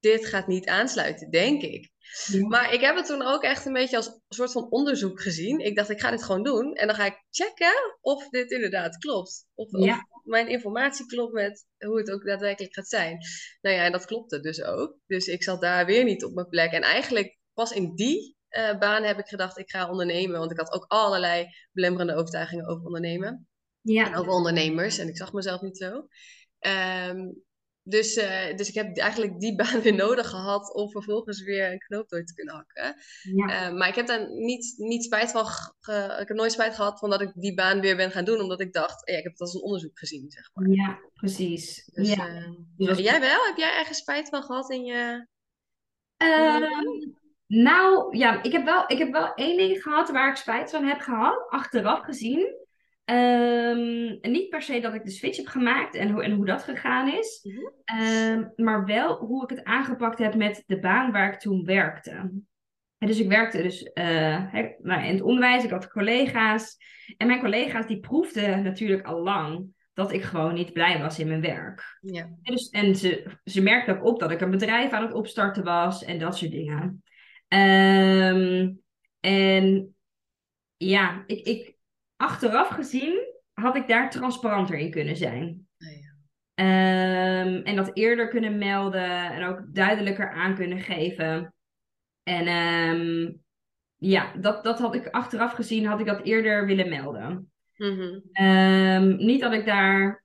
dit 0.00 0.26
gaat 0.26 0.46
niet 0.46 0.66
aansluiten, 0.66 1.30
denk 1.30 1.62
ik. 1.62 1.90
Ja. 2.26 2.46
Maar 2.46 2.72
ik 2.72 2.80
heb 2.80 2.96
het 2.96 3.06
toen 3.06 3.22
ook 3.22 3.42
echt 3.42 3.66
een 3.66 3.72
beetje 3.72 3.96
als 3.96 4.06
een 4.06 4.20
soort 4.28 4.52
van 4.52 4.70
onderzoek 4.70 5.20
gezien. 5.22 5.58
Ik 5.58 5.76
dacht, 5.76 5.90
ik 5.90 6.00
ga 6.00 6.10
dit 6.10 6.22
gewoon 6.22 6.42
doen 6.42 6.74
en 6.74 6.86
dan 6.86 6.96
ga 6.96 7.04
ik 7.04 7.24
checken 7.30 7.96
of 8.00 8.28
dit 8.28 8.50
inderdaad 8.50 8.96
klopt. 8.96 9.46
Of, 9.54 9.70
of 9.72 9.98
mijn 10.24 10.48
informatie 10.48 11.06
klopt 11.06 11.32
met 11.32 11.66
hoe 11.78 11.98
het 11.98 12.10
ook 12.10 12.24
daadwerkelijk 12.24 12.74
gaat 12.74 12.88
zijn. 12.88 13.18
Nou 13.60 13.76
ja, 13.76 13.84
en 13.84 13.92
dat 13.92 14.04
klopte 14.06 14.40
dus 14.40 14.62
ook. 14.62 14.98
Dus 15.06 15.26
ik 15.26 15.42
zat 15.42 15.60
daar 15.60 15.86
weer 15.86 16.04
niet 16.04 16.24
op 16.24 16.34
mijn 16.34 16.48
plek. 16.48 16.72
En 16.72 16.82
eigenlijk 16.82 17.38
pas 17.54 17.72
in 17.72 17.94
die 17.94 18.35
eh, 18.56 18.78
baan 18.78 19.02
heb 19.02 19.18
ik 19.18 19.26
gedacht, 19.26 19.58
ik 19.58 19.70
ga 19.70 19.90
ondernemen. 19.90 20.38
Want 20.38 20.50
ik 20.50 20.58
had 20.58 20.72
ook 20.72 20.84
allerlei 20.88 21.46
belemmerende 21.72 22.14
overtuigingen 22.14 22.66
over 22.66 22.84
ondernemen. 22.84 23.28
En 23.28 23.92
Ja. 23.92 24.16
over 24.16 24.32
ondernemers. 24.32 24.98
En 24.98 25.08
ik 25.08 25.16
zag 25.16 25.32
mezelf 25.32 25.60
niet 25.60 25.76
zo. 25.76 26.06
Ehm, 26.58 27.18
dus, 27.82 28.14
eh, 28.16 28.56
dus 28.56 28.68
ik 28.68 28.74
heb 28.74 28.96
eigenlijk 28.96 29.40
die 29.40 29.54
baan 29.62 29.80
weer 29.80 29.94
nodig 29.94 30.28
gehad 30.28 30.74
om 30.74 30.90
vervolgens 30.90 31.42
weer 31.42 31.72
een 31.72 31.78
knoop 31.78 32.08
door 32.08 32.24
te 32.24 32.34
kunnen 32.34 32.54
hakken. 32.54 32.94
Ja. 33.22 33.66
Eh, 33.66 33.72
maar 33.74 33.88
ik 33.88 33.94
heb 33.94 34.06
daar 34.06 34.30
niet, 34.30 34.74
niet 34.76 35.04
spijt 35.04 35.30
van. 35.30 35.46
ge- 35.46 36.18
ik 36.20 36.28
heb 36.28 36.36
nooit 36.36 36.52
spijt 36.52 36.74
gehad 36.74 36.98
van 36.98 37.10
dat 37.10 37.20
ik 37.20 37.32
die 37.34 37.54
baan 37.54 37.80
weer 37.80 37.96
ben 37.96 38.10
gaan 38.10 38.24
doen, 38.24 38.40
omdat 38.40 38.60
ik 38.60 38.72
dacht, 38.72 39.10
ja, 39.10 39.16
ik 39.16 39.22
heb 39.22 39.32
het 39.32 39.40
als 39.40 39.54
een 39.54 39.62
onderzoek 39.62 39.98
gezien, 39.98 40.30
zeg 40.30 40.50
maar. 40.52 40.68
Ja, 40.68 40.98
precies. 41.14 41.84
Dus, 41.92 42.08
ja. 42.14 42.26
eh, 42.28 42.50
Dus 42.76 42.98
Jij 42.98 43.20
wel? 43.20 43.44
Heb 43.46 43.56
jij 43.56 43.76
ergens 43.78 43.98
spijt 43.98 44.28
van 44.28 44.42
gehad 44.42 44.70
in 44.70 44.84
je. 44.84 45.26
Nou, 47.46 48.16
ja, 48.16 48.42
ik 48.42 48.52
heb, 48.52 48.64
wel, 48.64 48.84
ik 48.86 48.98
heb 48.98 49.12
wel 49.12 49.34
één 49.34 49.56
ding 49.56 49.82
gehad 49.82 50.10
waar 50.10 50.30
ik 50.30 50.36
spijt 50.36 50.70
van 50.70 50.84
heb 50.84 51.00
gehad, 51.00 51.46
achteraf 51.48 52.00
gezien. 52.00 52.54
Ehm, 53.04 54.30
niet 54.32 54.48
per 54.48 54.62
se 54.62 54.80
dat 54.80 54.94
ik 54.94 55.04
de 55.04 55.10
switch 55.10 55.36
heb 55.36 55.46
gemaakt 55.46 55.94
en 55.94 56.10
hoe, 56.10 56.22
en 56.22 56.32
hoe 56.32 56.46
dat 56.46 56.62
gegaan 56.62 57.08
is. 57.08 57.40
Mhm. 57.42 57.66
Ehm, 57.84 58.44
maar 58.56 58.84
wel 58.84 59.16
hoe 59.16 59.42
ik 59.42 59.50
het 59.50 59.64
aangepakt 59.64 60.18
heb 60.18 60.34
met 60.34 60.62
de 60.66 60.78
baan 60.78 61.12
waar 61.12 61.32
ik 61.32 61.38
toen 61.38 61.64
werkte. 61.64 62.10
En 62.98 63.06
dus 63.06 63.20
ik 63.20 63.28
werkte 63.28 63.62
dus 63.62 63.90
hè, 63.94 64.74
nou, 64.78 65.04
in 65.04 65.12
het 65.12 65.22
onderwijs, 65.22 65.64
ik 65.64 65.70
had 65.70 65.88
collega's. 65.88 66.76
En 67.16 67.26
mijn 67.26 67.40
collega's 67.40 67.86
die 67.86 68.00
proefden 68.00 68.62
natuurlijk 68.62 69.06
al 69.06 69.22
lang 69.22 69.74
dat 69.92 70.12
ik 70.12 70.22
gewoon 70.22 70.54
niet 70.54 70.72
blij 70.72 70.98
was 70.98 71.18
in 71.18 71.28
mijn 71.28 71.40
werk. 71.40 71.98
Ja. 72.00 72.20
En, 72.20 72.52
dus, 72.54 72.68
en 72.68 72.96
ze, 72.96 73.38
ze 73.44 73.62
merkte 73.62 73.92
ook 73.92 74.04
op 74.04 74.18
dat 74.20 74.30
ik 74.30 74.40
een 74.40 74.50
bedrijf 74.50 74.90
aan 74.90 75.02
het 75.02 75.12
opstarten 75.12 75.64
was 75.64 76.04
en 76.04 76.18
dat 76.18 76.36
soort 76.36 76.50
dingen. 76.50 77.02
Ehm, 77.48 78.72
en 79.20 79.96
ja, 80.76 81.24
ik, 81.26 81.46
ik, 81.46 81.76
achteraf 82.16 82.68
gezien 82.68 83.34
had 83.52 83.76
ik 83.76 83.88
daar 83.88 84.10
transparanter 84.10 84.78
in 84.78 84.90
kunnen 84.90 85.16
zijn. 85.16 85.68
Ja. 85.76 86.14
Ehm, 86.54 87.62
en 87.64 87.76
dat 87.76 87.90
eerder 87.92 88.28
kunnen 88.28 88.58
melden 88.58 89.30
en 89.32 89.44
ook 89.44 89.74
duidelijker 89.74 90.30
aan 90.30 90.54
kunnen 90.54 90.80
geven. 90.80 91.54
En 92.22 92.46
ehm, 92.46 93.32
ja, 93.96 94.32
dat, 94.36 94.64
dat 94.64 94.78
had 94.78 94.94
ik 94.94 95.08
achteraf 95.08 95.52
gezien, 95.52 95.86
had 95.86 96.00
ik 96.00 96.06
dat 96.06 96.22
eerder 96.22 96.66
willen 96.66 96.88
melden. 96.88 97.50
Mhm. 97.76 99.16
Niet 99.16 99.40
dat 99.40 99.52
ik 99.52 99.66
daar, 99.66 100.24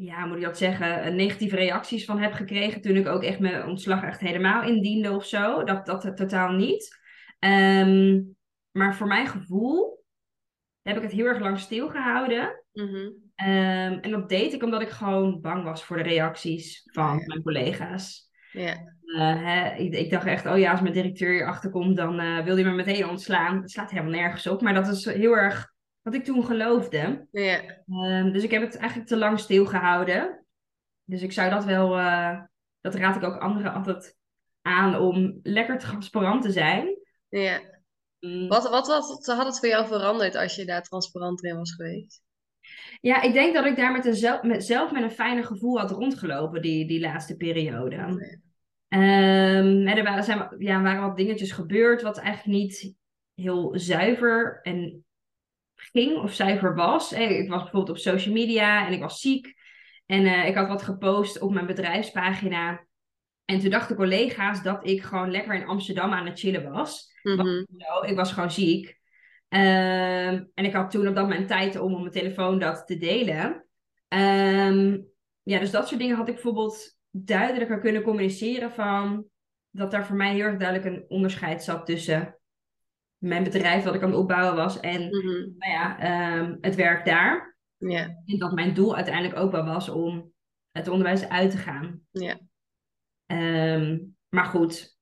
ja, 0.00 0.26
moet 0.26 0.36
ik 0.36 0.42
dat 0.42 0.58
zeggen, 0.58 1.02
eh, 1.02 1.12
negatieve 1.14 1.56
reacties 1.56 2.04
van 2.04 2.18
heb 2.18 2.32
gekregen 2.32 2.80
toen 2.80 2.96
ik 2.96 3.06
ook 3.06 3.22
echt 3.22 3.38
mijn 3.38 3.66
ontslag 3.66 4.02
echt 4.02 4.20
helemaal 4.20 4.62
indiende 4.62 5.12
of 5.12 5.24
zo. 5.24 5.64
Dat, 5.64 5.86
dat 5.86 6.16
totaal 6.16 6.52
niet. 6.52 6.98
Ehm, 7.38 8.20
maar 8.70 8.96
voor 8.96 9.06
mijn 9.06 9.26
gevoel 9.26 10.04
heb 10.82 10.96
ik 10.96 11.02
het 11.02 11.12
heel 11.12 11.26
erg 11.26 11.40
lang 11.40 11.58
stilgehouden. 11.58 12.64
Mhm. 12.72 13.10
Ehm, 13.34 13.98
en 14.00 14.10
dat 14.10 14.28
deed 14.28 14.52
ik 14.52 14.62
omdat 14.62 14.82
ik 14.82 14.88
gewoon 14.88 15.40
bang 15.40 15.64
was 15.64 15.84
voor 15.84 15.96
de 15.96 16.02
reacties 16.02 16.82
van 16.92 17.18
Ja. 17.18 17.26
mijn 17.26 17.42
collega's. 17.42 18.30
Ja. 18.52 18.72
Eh, 19.16 19.42
hè, 19.42 19.74
ik, 19.74 19.94
ik 19.94 20.10
dacht 20.10 20.26
echt, 20.26 20.46
oh 20.46 20.58
ja, 20.58 20.70
als 20.70 20.80
mijn 20.80 20.94
directeur 20.94 21.32
hier 21.32 21.46
achterkomt, 21.46 21.96
dan 21.96 22.18
eh, 22.20 22.44
wil 22.44 22.54
hij 22.54 22.64
me 22.64 22.70
meteen 22.72 23.08
ontslaan. 23.08 23.60
Dat 23.60 23.70
slaat 23.70 23.90
helemaal 23.90 24.12
nergens 24.12 24.46
op. 24.46 24.60
Maar 24.62 24.74
dat 24.74 24.88
is 24.88 25.04
heel 25.04 25.36
erg 25.36 25.72
wat 26.10 26.20
ik 26.20 26.24
toen 26.24 26.44
geloofde. 26.44 27.26
Ja. 27.30 27.60
Ehm, 27.88 28.32
dus 28.32 28.42
ik 28.42 28.50
heb 28.50 28.62
het 28.62 28.76
eigenlijk 28.76 29.08
te 29.08 29.16
lang 29.16 29.38
stilgehouden. 29.38 30.44
Dus 31.04 31.22
ik 31.22 31.32
zou 31.32 31.50
dat 31.50 31.64
wel, 31.64 31.98
eh, 31.98 32.40
dat 32.80 32.94
raad 32.94 33.16
ik 33.16 33.22
ook 33.22 33.40
anderen 33.40 33.72
altijd 33.72 34.16
aan 34.62 34.96
om 34.98 35.40
lekker 35.42 35.78
transparant 35.78 36.42
te 36.42 36.52
zijn. 36.52 36.98
ja. 37.28 37.60
Mm, 38.20 38.48
Wat, 38.48 38.68
wat, 38.68 38.86
wat 38.86 39.26
had 39.26 39.46
het 39.46 39.58
voor 39.58 39.68
jou 39.68 39.86
veranderd 39.86 40.34
als 40.34 40.54
je 40.54 40.64
daar 40.64 40.82
transparanter 40.82 41.48
in 41.50 41.56
was 41.56 41.74
geweest? 41.74 42.22
Ja, 43.00 43.22
ik 43.22 43.32
denk 43.32 43.54
dat 43.54 43.64
ik 43.64 43.76
daar 43.76 43.92
met 43.92 44.06
een 44.06 44.14
zelf, 44.14 44.42
met, 44.42 44.64
zelf 44.64 44.92
met 44.92 45.02
een 45.02 45.10
fijner 45.10 45.44
gevoel 45.44 45.78
had 45.78 45.90
rondgelopen 45.90 46.62
die, 46.62 46.86
die 46.86 47.00
laatste 47.00 47.36
periode. 47.36 47.96
Ehm, 48.88 49.86
en 49.86 49.96
er 49.96 50.02
waren, 50.02 50.24
zijn, 50.24 50.54
ja, 50.58 50.82
waren 50.82 51.02
wat 51.02 51.16
dingetjes 51.16 51.52
gebeurd 51.52 52.02
wat 52.02 52.18
eigenlijk 52.18 52.58
niet 52.58 52.94
heel 53.34 53.78
zuiver 53.78 54.60
en 54.62 55.04
ging 55.80 56.16
of 56.16 56.32
zuiver 56.32 56.74
was. 56.74 57.12
Eh, 57.12 57.38
Ik 57.38 57.48
was 57.48 57.62
bijvoorbeeld 57.62 57.96
op 57.96 58.02
social 58.02 58.34
media 58.34 58.86
en 58.86 58.92
ik 58.92 59.00
was 59.00 59.20
ziek. 59.20 59.54
En 60.06 60.26
eh, 60.26 60.48
ik 60.48 60.54
had 60.54 60.68
wat 60.68 60.82
gepost 60.82 61.40
op 61.40 61.52
mijn 61.52 61.66
bedrijfspagina. 61.66 62.86
En 63.44 63.58
toen 63.58 63.70
dachten 63.70 63.96
collega's 63.96 64.62
dat 64.62 64.86
ik 64.86 65.02
gewoon 65.02 65.30
lekker 65.30 65.54
in 65.54 65.66
Amsterdam 65.66 66.12
aan 66.12 66.26
het 66.26 66.38
chillen 66.38 66.70
was. 66.70 67.12
Mhm. 67.22 67.64
Ik 68.06 68.16
was 68.16 68.32
gewoon 68.32 68.50
ziek. 68.50 68.98
Ehm, 69.48 70.44
en 70.54 70.64
ik 70.64 70.72
had 70.72 70.90
toen 70.90 71.08
op 71.08 71.14
dat 71.14 71.28
moment 71.28 71.48
tijd 71.48 71.78
om 71.78 71.92
op 71.94 72.00
mijn 72.00 72.12
telefoon 72.12 72.58
dat 72.58 72.86
te 72.86 72.96
delen. 72.96 73.66
Ehm, 74.08 74.98
ja, 75.42 75.58
dus 75.58 75.70
dat 75.70 75.88
soort 75.88 76.00
dingen 76.00 76.16
had 76.16 76.28
ik 76.28 76.34
bijvoorbeeld 76.34 76.96
duidelijker 77.10 77.80
kunnen 77.80 78.02
communiceren 78.02 78.72
van 78.72 79.24
dat 79.70 79.90
daar 79.90 80.06
voor 80.06 80.16
mij 80.16 80.34
heel 80.34 80.44
erg 80.44 80.58
duidelijk 80.58 80.94
een 80.94 81.04
onderscheid 81.08 81.62
zat 81.64 81.86
tussen 81.86 82.37
mijn 83.18 83.42
bedrijf 83.44 83.84
wat 83.84 83.94
ik 83.94 84.02
aan 84.02 84.08
het 84.10 84.18
opbouwen 84.18 84.56
was 84.56 84.80
en 84.80 85.00
Mhm. 85.02 85.26
nou 85.58 85.72
ja, 85.72 85.98
ehm, 85.98 86.56
het 86.60 86.74
werk 86.74 87.04
daar. 87.04 87.56
En 88.26 88.38
dat 88.38 88.52
mijn 88.52 88.74
doel 88.74 88.96
uiteindelijk 88.96 89.36
ook 89.36 89.50
wel 89.50 89.64
was 89.64 89.88
om 89.88 90.32
het 90.70 90.88
onderwijs 90.88 91.28
uit 91.28 91.50
te 91.50 91.56
gaan. 91.56 92.00
Ja. 92.10 92.38
Ehm, 93.26 93.98
maar 94.28 94.44
goed, 94.44 94.96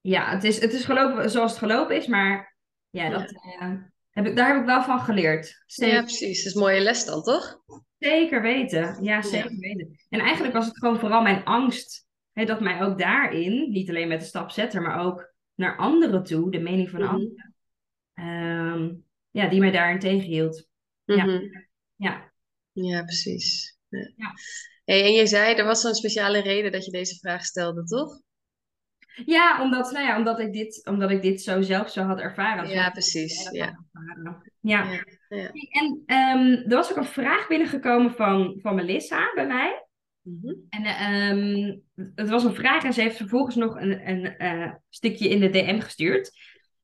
ja, 0.00 0.30
het 0.30 0.44
is, 0.44 0.60
het 0.60 0.72
is 0.72 0.84
gelopen 0.84 1.30
zoals 1.30 1.50
het 1.50 1.60
gelopen 1.60 1.96
is, 1.96 2.06
maar 2.06 2.56
ja, 2.90 3.08
dat, 3.08 3.32
eh, 3.32 3.72
heb 4.10 4.26
ik, 4.26 4.36
daar 4.36 4.48
heb 4.48 4.60
ik 4.60 4.66
wel 4.66 4.82
van 4.82 5.00
geleerd. 5.00 5.62
Zeker, 5.66 5.94
ja, 5.94 6.00
precies. 6.02 6.36
Dat 6.38 6.46
is 6.46 6.54
een 6.54 6.60
mooie 6.60 6.80
les 6.80 7.04
dan, 7.04 7.22
toch? 7.22 7.62
zeker 7.98 8.42
weten. 8.42 9.02
Ja, 9.02 9.22
zeker 9.22 9.56
weten. 9.58 9.98
En 10.08 10.20
eigenlijk 10.20 10.54
was 10.54 10.66
het 10.66 10.78
gewoon 10.78 10.98
vooral 10.98 11.22
mijn 11.22 11.44
angst, 11.44 12.06
hè, 12.32 12.44
dat 12.44 12.60
mij 12.60 12.82
ook 12.82 12.98
daarin, 12.98 13.70
niet 13.70 13.88
alleen 13.88 14.08
met 14.08 14.20
de 14.20 14.26
stap 14.26 14.50
zetten, 14.50 14.82
maar 14.82 15.00
ook 15.04 15.33
naar 15.54 15.76
anderen 15.76 16.22
toe, 16.22 16.50
de 16.50 16.58
mening 16.60 16.90
van 16.90 17.00
Mhm. 17.00 17.10
anderen, 17.10 17.54
ehm, 18.14 18.94
ja, 19.30 19.48
die 19.48 19.60
mij 19.60 19.70
daarin 19.70 19.98
tegenhield. 19.98 20.68
Ja. 21.04 21.24
Mhm. 21.24 21.42
Ja. 21.96 22.32
Ja, 22.72 23.02
precies. 23.02 23.78
Ja. 23.88 24.12
Ja. 24.16 24.32
Hey, 24.84 25.04
en 25.04 25.12
je 25.12 25.26
zei, 25.26 25.54
er 25.54 25.64
was 25.64 25.80
zo'n 25.80 25.94
speciale 25.94 26.40
reden 26.40 26.72
dat 26.72 26.84
je 26.84 26.90
deze 26.90 27.18
vraag 27.18 27.44
stelde, 27.44 27.84
toch? 27.84 28.22
Ja, 29.24 29.62
omdat, 29.62 29.92
nou 29.92 30.06
ja, 30.06 30.18
omdat, 30.18 30.38
ik 30.40 30.52
dit, 30.52 30.86
omdat 30.86 31.10
ik 31.10 31.22
dit 31.22 31.42
zo 31.42 31.62
zelf 31.62 31.90
zo 31.90 32.02
had 32.02 32.20
ervaren. 32.20 32.68
Ja, 32.68 32.90
precies. 32.90 33.48
Ja, 33.50 33.78
ja. 34.60 34.90
En 35.70 36.02
ehm, 36.06 36.70
er 36.70 36.76
was 36.76 36.90
ook 36.90 36.96
een 36.96 37.04
vraag 37.04 37.46
binnengekomen 37.48 38.14
van, 38.14 38.58
van 38.60 38.74
Melissa 38.74 39.32
bij 39.34 39.46
mij. 39.46 39.83
Mhm. 40.24 40.54
En 40.68 40.84
ehm, 40.84 41.76
het 42.14 42.28
was 42.28 42.44
een 42.44 42.54
vraag 42.54 42.84
en 42.84 42.92
ze 42.92 43.00
heeft 43.00 43.16
vervolgens 43.16 43.56
nog 43.56 43.80
een, 43.80 44.08
een 44.08 44.36
eh, 44.36 44.72
stukje 44.88 45.28
in 45.28 45.40
de 45.40 45.50
DM 45.50 45.78
gestuurd. 45.78 46.30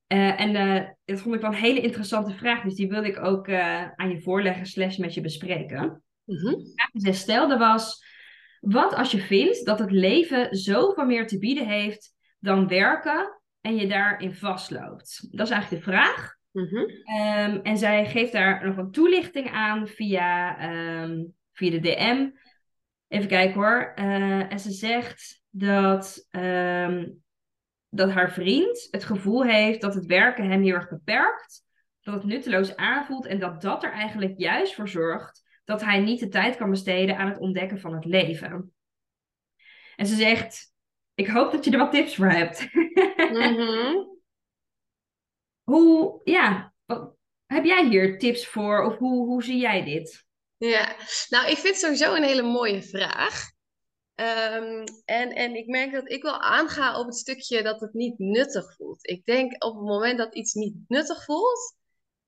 Eh, 0.07 0.39
en 0.39 0.55
eh, 0.55 0.89
dat 1.05 1.19
vond 1.19 1.35
ik 1.35 1.41
wel 1.41 1.49
een 1.49 1.55
hele 1.57 1.81
interessante 1.81 2.33
vraag, 2.33 2.63
dus 2.63 2.75
die 2.75 2.89
wilde 2.89 3.07
ik 3.07 3.23
ook 3.23 3.49
aan 3.95 4.09
je 4.09 4.21
voorleggen 4.21 4.65
slash 4.65 4.97
met 4.97 5.13
je 5.13 5.21
bespreken. 5.21 6.03
Mhm. 6.23 6.45
De 6.45 6.71
vraag 6.75 6.91
die 6.91 7.01
zij 7.01 7.13
stelde 7.13 7.57
was, 7.57 8.03
wat 8.59 8.93
als 8.93 9.11
je 9.11 9.19
vindt 9.19 9.65
dat 9.65 9.79
het 9.79 9.91
leven 9.91 10.55
zoveel 10.55 11.05
meer 11.05 11.27
te 11.27 11.39
bieden 11.39 11.67
heeft 11.67 12.13
dan 12.39 12.67
werken 12.67 13.41
en 13.61 13.75
je 13.75 13.87
daarin 13.87 14.33
vastloopt? 14.33 15.27
Dat 15.31 15.47
is 15.47 15.53
eigenlijk 15.53 15.83
de 15.83 15.91
vraag. 15.91 16.35
Mhm. 16.51 16.89
Ehm, 17.03 17.59
en 17.63 17.77
zij 17.77 18.05
geeft 18.05 18.31
daar 18.31 18.65
nog 18.65 18.75
wat 18.75 18.93
toelichting 18.93 19.51
aan 19.51 19.87
via, 19.87 20.57
ehm, 20.59 21.23
via 21.53 21.71
de 21.71 21.79
DM. 21.79 22.29
Even 23.11 23.27
kijken 23.27 23.53
hoor. 23.53 23.91
Eh, 23.95 24.51
en 24.51 24.59
ze 24.59 24.71
zegt 24.71 25.41
dat, 25.49 26.27
ehm, 26.29 27.09
dat 27.89 28.11
haar 28.11 28.31
vriend 28.31 28.87
het 28.91 29.03
gevoel 29.03 29.43
heeft 29.43 29.81
dat 29.81 29.93
het 29.93 30.05
werken 30.05 30.49
hem 30.49 30.63
heel 30.63 30.73
erg 30.73 30.89
beperkt. 30.89 31.63
Dat 32.01 32.13
het 32.13 32.23
nutteloos 32.23 32.75
aanvoelt 32.75 33.25
en 33.25 33.39
dat 33.39 33.61
dat 33.61 33.83
er 33.83 33.91
eigenlijk 33.91 34.33
juist 34.37 34.75
voor 34.75 34.89
zorgt 34.89 35.43
dat 35.63 35.81
hij 35.81 35.99
niet 35.99 36.19
de 36.19 36.27
tijd 36.27 36.55
kan 36.55 36.69
besteden 36.69 37.17
aan 37.17 37.27
het 37.27 37.39
ontdekken 37.39 37.79
van 37.79 37.93
het 37.93 38.05
leven. 38.05 38.73
En 39.95 40.05
ze 40.05 40.15
zegt: 40.15 40.73
Ik 41.13 41.27
hoop 41.27 41.51
dat 41.51 41.65
je 41.65 41.71
er 41.71 41.77
wat 41.77 41.91
tips 41.91 42.15
voor 42.15 42.29
hebt. 42.29 42.73
Mhm. 43.31 43.95
Hoe, 45.63 46.21
ja, 46.23 46.73
wat, 46.85 47.15
heb 47.45 47.63
jij 47.65 47.87
hier 47.87 48.19
tips 48.19 48.47
voor 48.47 48.83
of 48.83 48.97
hoe, 48.97 49.25
hoe 49.25 49.43
zie 49.43 49.57
jij 49.57 49.83
dit? 49.83 50.29
Ja, 50.69 50.95
nou, 51.29 51.49
ik 51.49 51.57
vind 51.57 51.67
het 51.67 51.77
sowieso 51.77 52.13
een 52.13 52.23
hele 52.23 52.41
mooie 52.41 52.83
vraag. 52.83 53.51
Ehm, 54.15 54.83
en, 55.05 55.29
en 55.29 55.55
ik 55.55 55.67
merk 55.67 55.91
dat 55.91 56.11
ik 56.11 56.23
wel 56.23 56.41
aanga 56.41 56.99
op 56.99 57.05
het 57.05 57.15
stukje 57.15 57.63
dat 57.63 57.79
het 57.79 57.93
niet 57.93 58.19
nuttig 58.19 58.75
voelt. 58.75 59.07
Ik 59.07 59.25
denk 59.25 59.63
op 59.63 59.75
het 59.75 59.83
moment 59.83 60.17
dat 60.17 60.35
iets 60.35 60.53
niet 60.53 60.75
nuttig 60.87 61.23
voelt, 61.23 61.75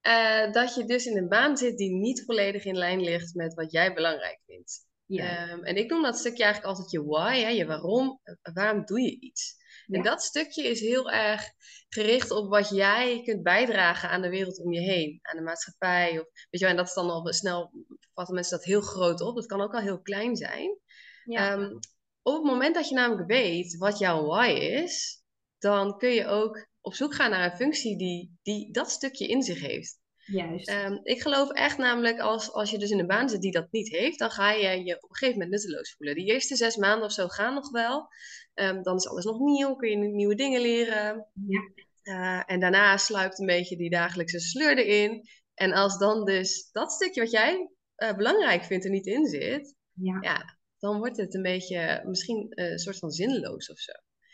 eh, 0.02 0.52
dat 0.52 0.76
je 0.76 0.86
dus 0.86 1.06
in 1.06 1.18
een 1.18 1.28
baan 1.28 1.58
zit 1.58 1.78
die 1.78 1.94
niet 1.94 2.24
volledig 2.26 2.66
in 2.66 2.78
lijn 2.78 3.02
ligt 3.02 3.36
met 3.36 3.54
wat 3.54 3.72
jij 3.72 3.94
belangrijk 3.94 4.40
vindt. 4.46 4.86
Ja. 5.06 5.48
Ehm, 5.48 5.64
en 5.64 5.76
ik 5.76 5.90
noem 5.90 6.02
dat 6.02 6.18
stukje 6.18 6.44
eigenlijk 6.44 6.74
altijd 6.74 6.92
je 6.92 7.04
why, 7.04 7.40
hè, 7.40 7.50
je 7.50 7.66
waarom, 7.66 8.20
eh, 8.24 8.54
waarom 8.54 8.86
doe 8.86 9.02
je 9.02 9.20
iets? 9.20 9.56
En 9.88 10.04
dat 10.04 10.24
stukje 10.24 10.64
is 10.64 10.80
heel 10.80 11.12
erg 11.12 11.44
gericht 11.90 12.32
op 12.32 12.50
wat 12.50 12.70
jij 12.70 13.22
kunt 13.24 13.44
bijdragen 13.44 14.10
aan 14.10 14.22
de 14.22 14.30
wereld 14.30 14.60
om 14.60 14.74
je 14.74 14.80
heen, 14.80 15.20
aan 15.22 15.38
de 15.38 15.44
maatschappij. 15.44 16.20
Of, 16.20 16.26
weet 16.26 16.48
je 16.50 16.60
wel, 16.60 16.70
en 16.70 16.76
dat 16.76 16.88
is 16.88 16.94
dan 16.94 17.10
al 17.10 17.34
snel, 17.34 17.72
vatten 18.14 18.36
mensen 18.36 18.58
dat 18.58 18.66
heel 18.66 18.82
groot 18.82 19.22
op. 19.22 19.36
Dat 19.36 19.46
kan 19.46 19.62
ook 19.62 19.74
al 19.74 19.82
heel 19.82 20.02
klein 20.02 20.36
zijn. 20.36 20.78
Ja. 21.26 21.52
Ehm, 21.52 21.76
op 22.22 22.34
het 22.34 22.44
moment 22.44 22.76
dat 22.76 22.90
je 22.90 22.96
namelijk 22.96 23.28
weet 23.28 23.78
wat 23.78 23.98
jouw 23.98 24.26
why 24.26 24.48
is, 24.60 25.24
dan 25.58 25.98
kun 25.98 26.10
je 26.10 26.28
ook 26.28 26.68
op 26.82 26.94
zoek 26.94 27.14
gaan 27.16 27.30
naar 27.30 27.52
een 27.52 27.58
functie 27.58 27.98
die, 27.98 28.40
die 28.42 28.72
dat 28.72 28.90
stukje 28.92 29.28
in 29.28 29.42
zich 29.42 29.60
heeft. 29.60 30.02
Juist. 30.26 30.68
Ehm, 30.68 31.00
ik 31.04 31.22
geloof 31.22 31.52
echt 31.52 31.78
namelijk 31.78 32.20
als, 32.20 32.52
als 32.52 32.72
je 32.72 32.78
dus 32.78 32.90
in 32.90 33.00
een 33.00 33.08
baan 33.08 33.30
zit 33.30 33.42
die 33.42 33.52
dat 33.52 33.72
niet 33.72 33.90
heeft, 33.90 34.20
dan 34.20 34.32
ga 34.32 34.52
je 34.52 34.84
je 34.84 34.96
op 34.96 35.10
een 35.10 35.16
gegeven 35.16 35.40
moment 35.40 35.50
nutteloos 35.50 35.94
voelen. 35.98 36.16
Die 36.16 36.26
eerste 36.26 36.56
zes 36.56 36.76
maanden 36.76 37.06
of 37.06 37.12
zo 37.12 37.28
gaan 37.28 37.54
nog 37.54 37.72
wel. 37.72 38.08
Ehm, 38.54 38.82
dan 38.82 38.96
is 38.96 39.08
alles 39.08 39.26
nog 39.26 39.40
nieuw, 39.40 39.76
kun 39.76 39.90
je 39.90 39.98
nieuwe 39.98 40.36
dingen 40.36 40.62
leren. 40.62 41.28
Ja. 41.48 41.62
Uh, 42.04 42.44
en 42.46 42.60
daarna 42.60 42.98
sluipt 42.98 43.40
een 43.40 43.46
beetje 43.46 43.78
die 43.78 43.90
dagelijkse 43.90 44.40
sleur 44.40 44.78
erin. 44.78 45.28
En 45.54 45.74
als 45.74 45.98
dan 45.98 46.26
dus 46.26 46.70
dat 46.72 46.92
stukje 46.92 47.22
wat 47.22 47.32
jij 47.32 47.70
uh, 47.98 48.14
belangrijk 48.16 48.64
vindt 48.64 48.86
er 48.86 48.92
niet 48.92 49.06
in 49.06 49.26
zit, 49.26 49.76
Ja. 49.94 50.18
ja, 50.22 50.58
dan 50.80 50.98
wordt 50.98 51.18
het 51.18 51.34
een 51.34 51.42
beetje 51.42 52.04
misschien 52.06 52.48
uh, 52.50 52.72
een 52.72 52.80
soort 52.80 52.98
van 52.98 53.12
zinloos 53.12 53.72
of 53.72 53.80
zo. 53.80 53.92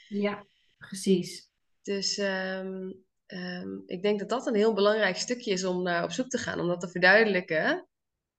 ja, 0.07 0.45
precies. 0.77 1.49
Dus 1.81 2.17
um, 2.17 3.05
um, 3.27 3.83
ik 3.85 4.01
denk 4.01 4.19
dat 4.19 4.29
dat 4.29 4.47
een 4.47 4.55
heel 4.55 4.73
belangrijk 4.73 5.15
stukje 5.15 5.51
is 5.51 5.63
om 5.63 5.83
naar 5.83 6.03
op 6.03 6.11
zoek 6.11 6.29
te 6.29 6.37
gaan, 6.37 6.59
om 6.59 6.67
dat 6.67 6.79
te 6.79 6.89
verduidelijken 6.89 7.87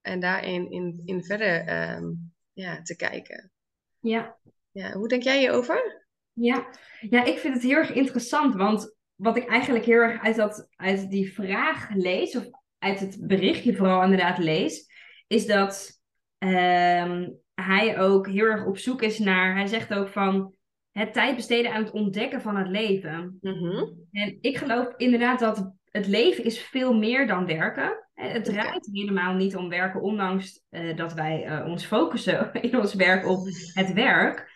en 0.00 0.20
daarin 0.20 0.70
in, 0.70 1.02
in 1.04 1.24
verder 1.24 1.88
um, 1.96 2.34
ja, 2.52 2.82
te 2.82 2.96
kijken. 2.96 3.52
Ja. 4.00 4.38
Ja. 4.70 4.92
Hoe 4.92 5.08
denk 5.08 5.22
jij 5.22 5.38
hierover? 5.38 6.06
Ja. 6.32 6.68
ja, 7.00 7.24
ik 7.24 7.38
vind 7.38 7.54
het 7.54 7.62
heel 7.62 7.76
erg 7.76 7.92
interessant, 7.92 8.54
want 8.54 8.96
wat 9.14 9.36
ik 9.36 9.48
eigenlijk 9.48 9.84
heel 9.84 10.00
erg 10.00 10.22
uit, 10.22 10.36
dat, 10.36 10.68
uit 10.76 11.10
die 11.10 11.32
vraag 11.32 11.88
lees, 11.94 12.36
of 12.36 12.48
uit 12.78 13.00
het 13.00 13.26
berichtje 13.26 13.76
vooral 13.76 14.02
inderdaad 14.02 14.38
lees, 14.38 14.86
is 15.26 15.46
dat 15.46 16.00
um, 16.38 17.38
hij 17.54 17.98
ook 17.98 18.26
heel 18.26 18.44
erg 18.44 18.66
op 18.66 18.78
zoek 18.78 19.02
is 19.02 19.18
naar, 19.18 19.54
hij 19.54 19.66
zegt 19.66 19.94
ook 19.94 20.08
van 20.08 20.54
het 20.90 21.12
tijd 21.12 21.36
besteden 21.36 21.72
aan 21.72 21.82
het 21.82 21.92
ontdekken 21.92 22.40
van 22.40 22.56
het 22.56 22.68
leven. 22.68 23.38
Mm 23.40 23.52
-hmm. 23.52 24.08
En 24.12 24.38
ik 24.40 24.56
geloof 24.56 24.94
inderdaad 24.96 25.38
dat 25.38 25.72
het 25.90 26.06
leven 26.06 26.44
is 26.44 26.60
veel 26.60 26.94
meer 26.94 27.26
dan 27.26 27.46
werken. 27.46 28.08
Het 28.14 28.44
draait 28.44 28.88
helemaal 28.92 29.34
niet 29.34 29.56
om 29.56 29.68
werken, 29.68 30.00
ondanks 30.00 30.64
uh, 30.70 30.96
dat 30.96 31.14
wij 31.14 31.46
uh, 31.46 31.66
ons 31.66 31.84
focussen 31.84 32.52
in 32.70 32.78
ons 32.78 32.94
werk 32.94 33.26
op 33.26 33.46
het 33.74 33.92
werk. 33.92 34.54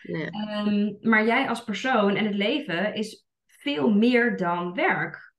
Um, 0.65 0.97
maar 1.01 1.25
jij 1.25 1.49
als 1.49 1.63
persoon 1.63 2.15
en 2.15 2.25
het 2.25 2.35
leven 2.35 2.93
is 2.93 3.27
veel 3.45 3.91
meer 3.91 4.37
dan 4.37 4.73
werk. 4.73 5.33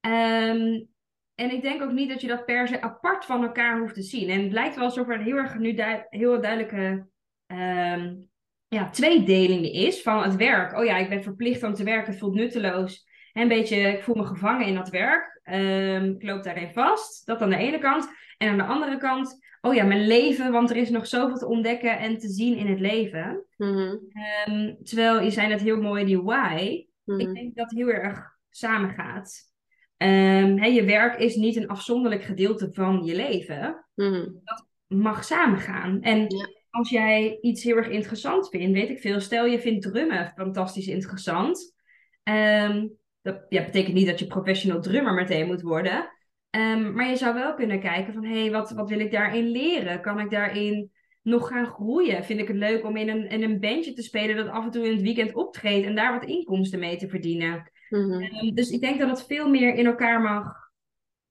Um, 0.00 0.88
en 1.34 1.50
ik 1.50 1.62
denk 1.62 1.82
ook 1.82 1.92
niet 1.92 2.08
dat 2.08 2.20
je 2.20 2.26
dat 2.26 2.44
per 2.44 2.68
se 2.68 2.80
apart 2.80 3.24
van 3.24 3.42
elkaar 3.42 3.78
hoeft 3.78 3.94
te 3.94 4.02
zien. 4.02 4.28
En 4.28 4.42
het 4.42 4.52
lijkt 4.52 4.74
wel 4.74 4.84
alsof 4.84 5.08
er 5.08 5.22
heel 5.22 5.36
erg 5.36 5.58
nu 5.58 5.74
du 5.74 6.04
heel 6.08 6.40
duidelijke 6.40 7.06
um, 7.46 8.28
ja, 8.68 8.90
tweedeling 8.90 9.66
is 9.66 10.02
van 10.02 10.22
het 10.22 10.36
werk. 10.36 10.78
Oh 10.78 10.84
ja, 10.84 10.96
ik 10.96 11.08
ben 11.08 11.22
verplicht 11.22 11.62
om 11.62 11.74
te 11.74 11.84
werken, 11.84 12.10
het 12.10 12.20
voelt 12.20 12.34
nutteloos. 12.34 13.07
En 13.38 13.44
een 13.44 13.56
beetje, 13.58 13.76
ik 13.76 14.02
voel 14.02 14.14
me 14.14 14.24
gevangen 14.24 14.66
in 14.66 14.74
dat 14.74 14.88
werk. 14.88 15.40
Um, 15.44 16.14
ik 16.14 16.22
loop 16.22 16.42
daarin 16.42 16.72
vast. 16.72 17.26
Dat 17.26 17.40
aan 17.40 17.50
de 17.50 17.56
ene 17.56 17.78
kant. 17.78 18.08
En 18.38 18.48
aan 18.48 18.56
de 18.56 18.64
andere 18.64 18.96
kant, 18.96 19.38
oh 19.60 19.74
ja, 19.74 19.84
mijn 19.84 20.06
leven, 20.06 20.52
want 20.52 20.70
er 20.70 20.76
is 20.76 20.90
nog 20.90 21.06
zoveel 21.06 21.36
te 21.36 21.46
ontdekken 21.46 21.98
en 21.98 22.18
te 22.18 22.28
zien 22.28 22.56
in 22.56 22.66
het 22.66 22.80
leven. 22.80 23.44
Mm 23.56 23.74
-hmm. 23.74 24.00
um, 24.48 24.76
terwijl 24.82 25.22
je 25.22 25.30
zei 25.30 25.48
net 25.48 25.60
heel 25.60 25.80
mooi, 25.80 26.04
die 26.04 26.22
why. 26.22 26.86
Mm 27.04 27.18
-hmm. 27.18 27.28
Ik 27.28 27.34
denk 27.34 27.56
dat 27.56 27.70
heel 27.70 27.88
erg 27.88 28.36
samengaat. 28.50 29.52
Um, 29.96 30.58
hey, 30.58 30.74
je 30.74 30.84
werk 30.84 31.18
is 31.18 31.36
niet 31.36 31.56
een 31.56 31.68
afzonderlijk 31.68 32.22
gedeelte 32.22 32.68
van 32.72 33.04
je 33.04 33.14
leven. 33.14 33.86
Mm 33.94 34.12
-hmm. 34.12 34.40
Dat 34.44 34.66
mag 34.86 35.24
samengaan. 35.24 36.02
En 36.02 36.18
ja. 36.18 36.48
als 36.70 36.90
jij 36.90 37.38
iets 37.40 37.62
heel 37.62 37.76
erg 37.76 37.88
interessant 37.88 38.48
vindt, 38.48 38.78
weet 38.78 38.90
ik 38.90 39.00
veel. 39.00 39.20
Stel 39.20 39.46
je 39.46 39.60
vindt 39.60 39.82
drummen 39.82 40.32
fantastisch 40.36 40.86
interessant. 40.86 41.76
Um, 42.22 42.97
dat 43.22 43.46
ja, 43.48 43.64
betekent 43.64 43.94
niet 43.94 44.06
dat 44.06 44.18
je 44.18 44.26
professional 44.26 44.80
drummer 44.80 45.14
meteen 45.14 45.46
moet 45.46 45.62
worden. 45.62 46.16
Um, 46.50 46.92
maar 46.94 47.08
je 47.08 47.16
zou 47.16 47.34
wel 47.34 47.54
kunnen 47.54 47.80
kijken 47.80 48.12
van, 48.12 48.24
hé, 48.24 48.40
hey, 48.40 48.50
wat, 48.50 48.70
wat 48.70 48.88
wil 48.88 49.00
ik 49.00 49.10
daarin 49.10 49.48
leren? 49.48 50.00
Kan 50.00 50.20
ik 50.20 50.30
daarin 50.30 50.90
nog 51.22 51.48
gaan 51.48 51.66
groeien? 51.66 52.24
Vind 52.24 52.40
ik 52.40 52.48
het 52.48 52.56
leuk 52.56 52.84
om 52.84 52.96
in 52.96 53.08
een, 53.08 53.28
in 53.28 53.42
een 53.42 53.60
bandje 53.60 53.92
te 53.92 54.02
spelen 54.02 54.36
dat 54.36 54.48
af 54.48 54.64
en 54.64 54.70
toe 54.70 54.84
in 54.84 54.92
het 54.92 55.02
weekend 55.02 55.34
optreedt 55.34 55.86
en 55.86 55.94
daar 55.94 56.12
wat 56.12 56.28
inkomsten 56.28 56.78
mee 56.78 56.96
te 56.96 57.08
verdienen? 57.08 57.70
Mm 57.88 58.12
-hmm. 58.12 58.22
um, 58.22 58.54
dus 58.54 58.70
ik 58.70 58.80
denk 58.80 58.98
dat 58.98 59.08
het 59.08 59.26
veel 59.26 59.48
meer 59.48 59.74
in 59.74 59.86
elkaar 59.86 60.20
mag 60.20 60.54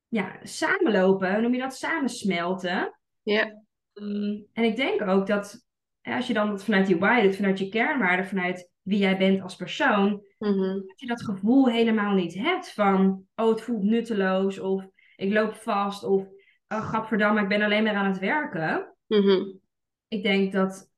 ja, 0.07 0.39
samenlopen. 0.43 1.41
Noem 1.41 1.53
je 1.53 1.59
dat? 1.59 1.75
Samensmelten. 1.75 2.99
Ja. 3.23 3.63
Um, 3.93 4.47
en 4.53 4.63
ik 4.63 4.75
denk 4.75 5.01
ook 5.01 5.27
dat 5.27 5.65
ja, 6.01 6.15
als 6.15 6.27
je 6.27 6.33
dan 6.33 6.59
vanuit 6.59 6.87
die 6.87 6.97
why 6.97 7.21
doet, 7.21 7.35
vanuit 7.35 7.59
je 7.59 7.69
kernwaarden, 7.69 8.25
vanuit 8.25 8.69
wie 8.87 8.99
jij 8.99 9.17
bent 9.17 9.41
als 9.41 9.55
persoon, 9.55 10.23
-hmm. 10.37 10.83
dat 10.87 10.99
je 10.99 11.07
dat 11.07 11.23
gevoel 11.23 11.69
helemaal 11.69 12.13
niet 12.13 12.33
hebt 12.33 12.73
van, 12.73 13.25
oh, 13.35 13.49
het 13.49 13.61
voelt 13.61 13.83
nutteloos, 13.83 14.59
of 14.59 14.87
ik 15.15 15.33
loop 15.33 15.53
vast, 15.53 16.03
of 16.03 16.27
oh, 16.67 16.89
gadverdamme, 16.89 17.41
ik 17.41 17.47
ben 17.47 17.61
alleen 17.61 17.83
maar 17.83 17.95
aan 17.95 18.11
het 18.11 18.19
werken. 18.19 18.95
-hmm. 19.07 19.59
Ik 20.07 20.23
denk 20.23 20.51
dat, 20.51 20.91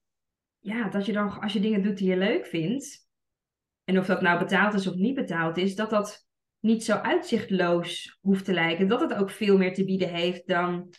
ja, 0.59 0.89
dat 0.89 1.05
je 1.05 1.11
dan, 1.11 1.39
als 1.39 1.53
je 1.53 1.59
dingen 1.59 1.83
doet 1.83 1.97
die 1.97 2.09
je 2.09 2.17
leuk 2.17 2.45
vindt, 2.45 3.07
en 3.83 3.99
of 3.99 4.05
dat 4.05 4.21
nou 4.21 4.39
betaald 4.39 4.73
is 4.73 4.87
of 4.87 4.95
niet 4.95 5.15
betaald 5.15 5.57
is, 5.57 5.75
dat 5.75 5.89
dat 5.89 6.27
niet 6.59 6.83
zo 6.83 6.93
uitzichtloos 6.93 8.17
hoeft 8.21 8.45
te 8.45 8.53
lijken. 8.53 8.87
Dat 8.87 9.01
het 9.01 9.13
ook 9.13 9.29
veel 9.29 9.57
meer 9.57 9.73
te 9.73 9.85
bieden 9.85 10.09
heeft 10.09 10.47
dan, 10.47 10.93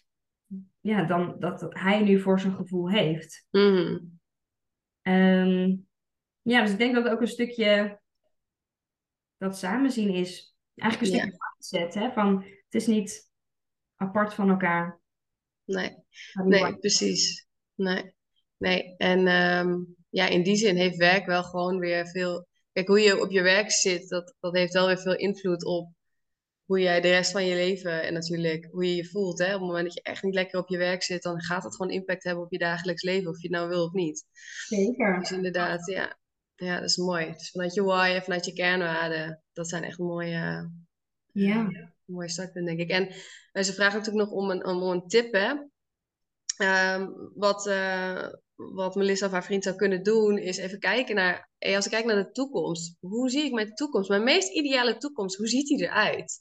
ja, 0.81 1.05
dan 1.05 1.37
dat 1.39 1.67
hij 1.69 2.03
nu 2.03 2.21
voor 2.21 2.41
zijn 2.41 2.55
gevoel 2.55 2.91
heeft. 2.91 3.47
Mm 3.51 3.75
-hmm. 3.75 4.21
um, 5.15 5.89
ja, 6.51 6.63
dus 6.63 6.71
ik 6.71 6.79
denk 6.79 6.95
dat 6.95 7.05
het 7.05 7.13
ook 7.13 7.21
een 7.21 7.27
stukje 7.27 8.01
dat 9.37 9.59
samenzien 9.59 10.15
is. 10.15 10.55
Eigenlijk 10.75 11.13
een 11.13 11.19
Ja. 11.19 11.25
stukje 11.25 11.47
mindset, 11.57 11.95
hè? 11.95 12.13
Van 12.13 12.43
het 12.45 12.75
is 12.75 12.87
niet 12.87 13.31
apart 13.97 14.35
van 14.35 14.51
elkaar. 14.51 15.01
Nee, 15.65 15.97
nee, 16.45 16.79
precies. 16.79 17.47
Nee, 17.75 18.15
nee. 18.57 18.95
En 18.97 19.27
ehm, 19.27 19.77
ja, 20.09 20.27
in 20.27 20.43
die 20.43 20.57
zin 20.57 20.77
heeft 20.77 20.97
werk 20.97 21.27
wel 21.27 21.43
gewoon 21.43 21.79
weer 21.79 22.07
veel. 22.07 22.47
Kijk, 22.73 22.89
hoe 22.89 23.01
je 23.01 23.21
op 23.21 23.31
je 23.31 23.43
werk 23.43 23.71
zit, 23.71 24.09
dat, 24.09 24.35
dat 24.41 24.57
heeft 24.57 24.73
wel 24.73 24.87
weer 24.87 24.99
veel 25.01 25.17
invloed 25.17 25.65
op 25.65 25.93
hoe 26.65 26.81
jij 26.81 27.01
de 27.01 27.09
rest 27.09 27.31
van 27.31 27.45
je 27.47 27.55
leven 27.55 28.03
en 28.03 28.13
natuurlijk 28.13 28.69
hoe 28.71 28.87
je 28.87 28.95
je 28.95 29.09
voelt. 29.09 29.39
Hè? 29.39 29.47
Op 29.47 29.61
het 29.61 29.61
moment 29.61 29.85
dat 29.85 29.95
je 29.95 30.03
echt 30.03 30.23
niet 30.23 30.35
lekker 30.35 30.61
op 30.61 30.69
je 30.69 30.79
werk 30.79 31.03
zit, 31.03 31.23
dan 31.23 31.43
gaat 31.43 31.63
dat 31.63 31.77
gewoon 31.77 31.93
impact 31.93 32.25
hebben 32.25 32.45
op 32.45 32.53
je 32.53 32.59
dagelijks 32.59 33.03
leven, 33.03 33.31
of 33.31 33.37
je 33.37 33.49
het 33.49 33.57
nou 33.57 33.69
wil 33.69 33.85
of 33.85 33.93
niet. 33.93 34.25
Zeker. 34.67 35.19
Dus 35.19 35.31
inderdaad, 35.31 35.87
ja, 35.87 36.19
ja 36.61 36.75
dat 36.81 36.89
is 36.89 36.97
mooi. 36.97 37.33
Dus 37.33 37.51
vanuit 37.51 37.75
je 37.75 37.83
why 37.83 38.13
en 38.15 38.23
vanuit 38.23 38.45
je 38.45 38.53
kernwaarden, 38.53 39.43
dat 39.53 39.69
zijn 39.69 39.85
echt 39.85 39.99
mooie, 39.99 40.71
Ja. 41.33 41.71
mooie 42.05 42.29
startpunten, 42.29 42.77
denk 42.77 42.91
ik. 42.91 42.97
En 42.97 43.15
eh, 43.53 43.63
ze 43.63 43.73
vragen 43.73 43.99
natuurlijk 43.99 44.29
nog 44.29 44.39
om 44.39 44.51
een, 44.51 44.67
om 44.67 44.83
een 44.83 45.07
tip, 45.09 45.33
hè. 45.33 45.55
Ehm, 46.57 47.09
wat, 47.35 47.67
eh, 47.67 48.29
wat 48.55 48.95
Melissa 48.95 49.27
of 49.27 49.33
haar 49.33 49.45
vriend 49.45 49.65
zou 49.65 49.77
kunnen 49.77 50.03
doen, 50.03 50.39
is 50.39 50.57
even 50.57 50.79
kijken 50.79 51.15
naar... 51.15 51.51
Hey, 51.59 51.77
als 51.77 51.85
ik 51.85 51.91
kijk 51.91 52.05
naar 52.05 52.25
de 52.25 52.31
toekomst, 52.31 52.97
hoe 53.01 53.31
zie 53.31 53.45
ik 53.45 53.53
mijn 53.53 53.75
toekomst? 53.75 54.09
Mijn 54.09 54.25
meest 54.25 54.53
ideale 54.53 54.97
toekomst, 54.97 55.37
hoe 55.37 55.49
ziet 55.49 55.67
die 55.67 55.83
eruit? 55.83 56.41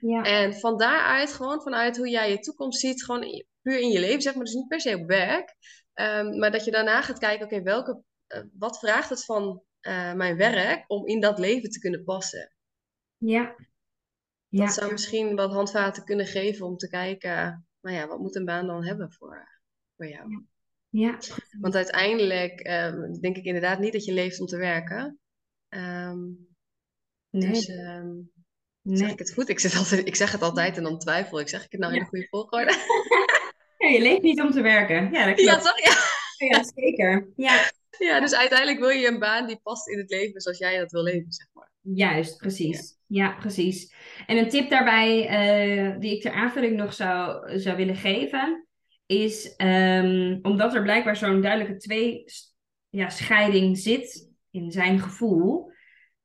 Ja. 0.00 0.22
En 0.22 0.54
van 0.54 0.78
daaruit, 0.78 1.32
gewoon 1.32 1.62
vanuit 1.62 1.96
hoe 1.96 2.08
jij 2.08 2.30
je 2.30 2.38
toekomst 2.38 2.80
ziet, 2.80 3.04
gewoon 3.04 3.44
puur 3.62 3.80
in 3.80 3.90
je 3.90 4.00
leven, 4.00 4.22
zeg 4.22 4.34
maar, 4.34 4.44
dus 4.44 4.54
niet 4.54 4.68
per 4.68 4.80
se 4.80 4.96
op 4.98 5.06
werk. 5.06 5.54
Ehm, 5.94 6.38
maar 6.38 6.50
dat 6.50 6.64
je 6.64 6.70
daarna 6.70 7.02
gaat 7.02 7.18
kijken, 7.18 7.46
oké, 7.46 7.62
welke, 7.62 7.90
eh, 7.90 7.98
wat 8.52 8.78
vraagt 8.78 9.08
het 9.08 9.24
van 9.24 9.62
eh, 9.80 10.12
mijn 10.12 10.36
werk 10.36 10.84
om 10.86 11.06
in 11.06 11.20
dat 11.20 11.38
leven 11.38 11.70
te 11.70 11.78
kunnen 11.78 12.04
passen? 12.04 12.54
Ja. 13.16 13.56
Dat 14.48 14.72
zou 14.72 14.92
misschien 14.92 15.36
wat 15.36 15.52
handvaten 15.52 16.04
kunnen 16.04 16.26
geven 16.26 16.66
om 16.66 16.76
te 16.76 16.88
kijken, 16.88 17.66
nou 17.80 17.96
ja, 17.96 18.06
wat 18.06 18.18
moet 18.18 18.36
een 18.36 18.44
baan 18.44 18.66
dan 18.66 18.84
hebben 18.84 19.12
voor, 19.12 19.60
voor 19.96 20.06
jou? 20.06 20.44
Ja. 20.88 21.18
Want 21.60 21.74
uiteindelijk 21.74 22.60
ehm, 22.60 23.12
denk 23.12 23.36
ik 23.36 23.44
inderdaad 23.44 23.78
niet 23.78 23.92
dat 23.92 24.04
je 24.04 24.12
leeft 24.12 24.40
om 24.40 24.46
te 24.46 24.56
werken. 24.56 25.18
Ehm, 25.68 26.22
nee. 27.30 27.50
Dus 27.50 27.68
um, 27.68 28.32
nee. 28.82 28.96
zeg 28.96 29.10
ik 29.10 29.18
het 29.18 29.32
goed? 29.32 29.48
Ik, 29.48 29.60
zit 29.60 29.76
altijd, 29.76 30.06
ik 30.06 30.16
zeg 30.16 30.32
het 30.32 30.42
altijd 30.42 30.76
en 30.76 30.82
dan 30.82 30.98
twijfel 30.98 31.40
ik. 31.40 31.48
Zeg 31.48 31.64
ik 31.64 31.72
het 31.72 31.80
nou 31.80 31.92
in 31.92 31.98
de 31.98 32.06
goede 32.06 32.26
volgorde? 32.28 32.72
Ja, 33.78 33.90
je 33.90 34.00
leeft 34.00 34.22
niet 34.22 34.40
om 34.40 34.50
te 34.50 34.60
werken. 34.60 35.12
Ja, 35.12 35.26
dat 35.26 35.34
klopt. 35.34 35.50
Ja, 35.50 35.58
toch? 35.58 35.78
Ja. 35.78 35.94
ja, 36.46 36.64
zeker. 36.74 37.28
Ja. 37.36 37.70
Ja, 37.98 38.20
dus 38.20 38.34
uiteindelijk 38.34 38.78
wil 38.78 38.88
je 38.88 39.08
een 39.08 39.18
baan 39.18 39.46
die 39.46 39.60
past 39.62 39.88
in 39.88 39.98
het 39.98 40.10
leven 40.10 40.40
zoals 40.40 40.58
jij 40.58 40.78
dat 40.78 40.92
wil 40.92 41.02
leven, 41.02 41.32
zeg 41.32 41.46
maar. 41.52 41.72
Juist, 41.80 42.36
precies. 42.36 42.98
Ja, 43.06 43.32
precies. 43.32 43.94
En 44.26 44.36
een 44.36 44.48
tip 44.48 44.70
daarbij 44.70 45.18
uh, 45.22 45.98
die 45.98 46.14
ik 46.14 46.22
ter 46.22 46.32
aanvulling 46.32 46.76
nog 46.76 46.94
zou, 46.94 47.50
zou 47.58 47.76
willen 47.76 47.96
geven, 47.96 48.66
is 49.06 49.54
um, 49.56 50.38
omdat 50.42 50.74
er 50.74 50.82
blijkbaar 50.82 51.16
zo'n 51.16 51.40
duidelijke 51.40 51.76
twee 51.76 52.24
ja, 52.88 53.08
scheiding 53.08 53.78
zit 53.78 54.30
in 54.50 54.70
zijn 54.70 54.98
gevoel. 55.00 55.72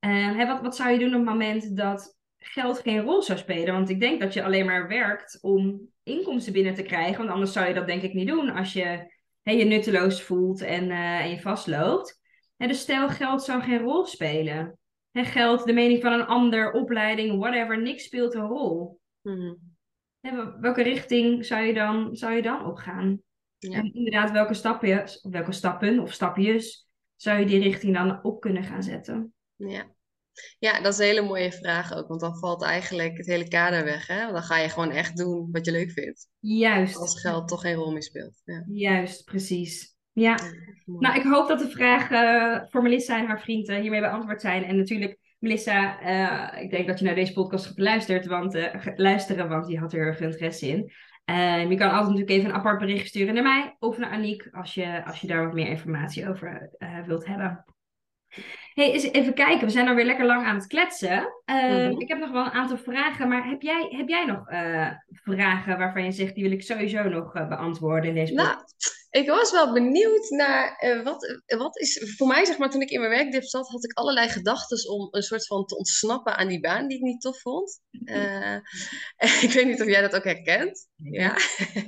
Uh, 0.06 0.48
wat, 0.48 0.62
wat 0.62 0.76
zou 0.76 0.92
je 0.92 1.00
doen 1.00 1.14
op 1.14 1.14
het 1.14 1.30
moment 1.30 1.78
dat 1.78 2.18
geld 2.38 2.80
geen 2.80 3.02
rol 3.02 3.22
zou 3.22 3.40
spelen? 3.40 3.74
Want 3.74 3.90
ik 3.90 4.00
denk 4.00 4.22
dat 4.22 4.34
je 4.34 4.44
alleen 4.44 4.66
maar 4.66 4.88
werkt 4.88 5.38
om 5.42 5.90
inkomsten 6.04 6.54
binnen 6.54 6.74
te 6.74 6.84
krijgen. 6.84 7.18
Want 7.18 7.30
anders 7.30 7.54
zou 7.54 7.68
je 7.68 7.74
dat 7.74 7.88
denk 7.88 8.02
ik 8.02 8.14
niet 8.14 8.28
doen 8.28 8.50
als 8.50 8.74
je 8.74 9.18
hè, 9.44 9.52
je 9.52 9.66
nutteloos 9.66 10.24
voelt 10.24 10.62
en, 10.62 10.90
uh, 10.90 11.20
en 11.20 11.30
je 11.30 11.42
vastloopt. 11.42 12.20
Hè, 12.58 12.68
dus 12.68 12.80
stel 12.80 13.10
geld 13.10 13.44
zou 13.44 13.62
geen 13.62 13.80
rol 13.80 14.06
spelen. 14.06 14.80
Hè, 15.12 15.24
geld, 15.24 15.66
de 15.66 15.74
mening 15.74 16.02
van 16.02 16.14
een 16.14 16.26
ander, 16.26 16.72
opleiding, 16.72 17.40
whatever, 17.40 17.82
niks 17.82 18.04
speelt 18.04 18.34
een 18.34 18.48
rol. 18.48 19.00
Mm-hmm. 19.22 19.58
Hè, 20.20 20.60
welke 20.60 20.82
richting 20.82 21.46
zou 21.46 21.64
je 21.64 21.74
dan, 21.74 22.16
zou 22.16 22.34
je 22.34 22.42
dan 22.42 22.66
opgaan? 22.66 23.22
Ja. 23.58 23.78
En 23.78 23.94
inderdaad, 23.94 24.32
welke 24.32 24.54
stappen, 24.54 25.04
welke 25.22 25.52
stappen 25.52 26.00
of 26.00 26.14
stapjes 26.14 26.88
zou 27.16 27.40
je 27.40 27.46
die 27.46 27.62
richting 27.62 27.94
dan 27.94 28.24
op 28.24 28.42
kunnen 28.42 28.64
gaan 28.64 28.84
zetten? 28.84 29.34
Ja. 29.56 29.98
Ja, 30.60 30.82
dat 30.82 30.94
is 30.94 31.00
een 31.00 31.06
hele 31.06 31.22
mooie 31.22 31.52
vraag 31.52 31.94
ook, 31.94 32.08
want 32.08 32.22
dan 32.22 32.38
valt 32.38 32.64
eigenlijk 32.64 33.18
het 33.18 33.26
hele 33.26 33.48
kader 33.48 33.84
weg. 33.84 34.08
Hè? 34.08 34.22
Want 34.22 34.34
dan 34.34 34.44
ga 34.44 34.58
je 34.58 34.70
gewoon 34.70 34.92
echt 34.92 35.18
doen 35.18 35.50
wat 35.52 35.66
je 35.66 35.72
leuk 35.72 35.92
vindt. 35.92 36.28
Juist. 36.40 36.98
Als 36.98 37.22
geld 37.22 37.48
toch 37.48 37.62
geen 37.62 37.76
rol 37.76 37.92
meer 37.92 38.04
speelt. 38.04 38.42
Ja. 38.46 38.64
Juist, 38.68 39.24
precies. 39.24 39.98
Ja. 40.20 40.40
nou, 40.86 41.16
ik 41.16 41.24
hoop 41.24 41.48
dat 41.48 41.60
de 41.60 41.70
vragen 41.70 42.68
voor 42.70 42.82
Melissa 42.82 43.20
en 43.20 43.26
haar 43.26 43.42
vriend 43.42 43.70
uh, 43.70 43.80
hiermee 43.80 44.02
beantwoord 44.02 44.42
zijn. 44.42 44.64
En 44.64 44.78
natuurlijk, 44.78 45.18
Melissa, 45.40 46.02
uh, 46.02 46.64
ik 46.64 46.70
denk 46.70 46.88
dat 46.88 47.00
je 47.00 47.06
naar 47.06 47.16
deze 47.16 47.34
podcast 47.34 47.66
gaat 47.66 47.80
luisteren, 47.80 48.30
want, 48.30 48.56
uh, 48.56 48.76
luisteren, 48.96 49.50
want 49.50 49.68
die 49.68 49.80
had 49.80 49.94
er 49.94 50.00
erg 50.00 50.20
interesse 50.20 50.68
in. 50.68 50.92
je 51.70 51.76
kan 51.78 51.90
altijd 51.90 52.04
natuurlijk 52.04 52.30
even 52.30 52.50
een 52.50 52.56
apart 52.56 52.80
bericht 52.80 53.08
sturen 53.08 53.34
naar 53.34 53.44
mij 53.44 53.76
of 53.80 53.98
naar 53.98 54.12
Aniek 54.12 54.48
als 54.52 54.74
je, 54.74 55.06
als 55.06 55.22
je 55.22 55.28
daar 55.28 55.46
wat 55.46 55.54
meer 55.54 55.68
informatie 55.68 56.30
over 56.30 56.70
wilt 57.06 57.26
hebben. 57.26 57.66
Hey, 58.80 58.92
eens 58.92 59.04
even 59.04 59.34
kijken. 59.34 59.66
We 59.66 59.72
zijn 59.72 59.88
alweer 59.88 60.06
lekker 60.06 60.26
lang 60.26 60.46
aan 60.46 60.56
het 60.56 60.68
kletsen. 60.68 61.34
Uh, 61.46 61.64
mm-hmm. 61.64 62.00
Ik 62.00 62.08
heb 62.08 62.20
nog 62.20 62.32
wel 62.32 62.46
een 62.46 62.52
aantal 62.52 62.78
vragen, 62.78 63.28
maar 63.28 63.50
heb 63.50 63.62
jij, 63.62 63.88
heb 63.90 64.08
jij 64.08 64.26
nog 64.26 64.52
uh, 64.52 64.92
vragen 65.10 65.78
waarvan 65.78 66.04
je 66.04 66.12
zegt, 66.12 66.36
die 66.36 66.44
wil 66.44 66.52
ik 66.52 66.64
sowieso 66.64 67.04
nog 67.04 67.36
uh, 67.36 67.48
beantwoorden 67.48 68.10
in 68.10 68.16
deze 68.16 68.34
Nou, 68.34 68.58
ik 69.10 69.30
was 69.30 69.52
wel 69.52 69.74
benieuwd 69.74 70.30
naar 70.30 70.78
wat, 71.04 71.42
wat 71.46 71.80
is 71.80 72.14
voor 72.18 72.28
mij, 72.28 72.46
zeg 72.46 72.58
maar, 72.58 72.70
toen 72.70 72.82
ik 72.82 72.90
in 72.90 73.00
mijn 73.00 73.12
werkdip 73.12 73.44
zat, 73.44 73.70
had 73.70 73.84
ik 73.84 73.98
allerlei 73.98 74.30
gedachten 74.30 74.90
om 74.90 75.08
een 75.12 75.22
soort 75.22 75.48
van 75.48 75.66
te 75.66 75.78
ontsnappen 75.78 76.38
aan 76.38 76.48
die 76.48 76.60
baan 76.60 76.88
die 76.88 76.98
ik 76.98 77.04
niet 77.04 77.22
tof 77.22 77.42
vond. 77.42 77.82
ik 79.46 79.52
weet 79.54 79.66
niet 79.66 79.82
of 79.82 79.88
jij 79.88 80.02
dat 80.02 80.16
ook 80.16 80.24
herkent. 80.24 80.88
Ja. 80.96 81.34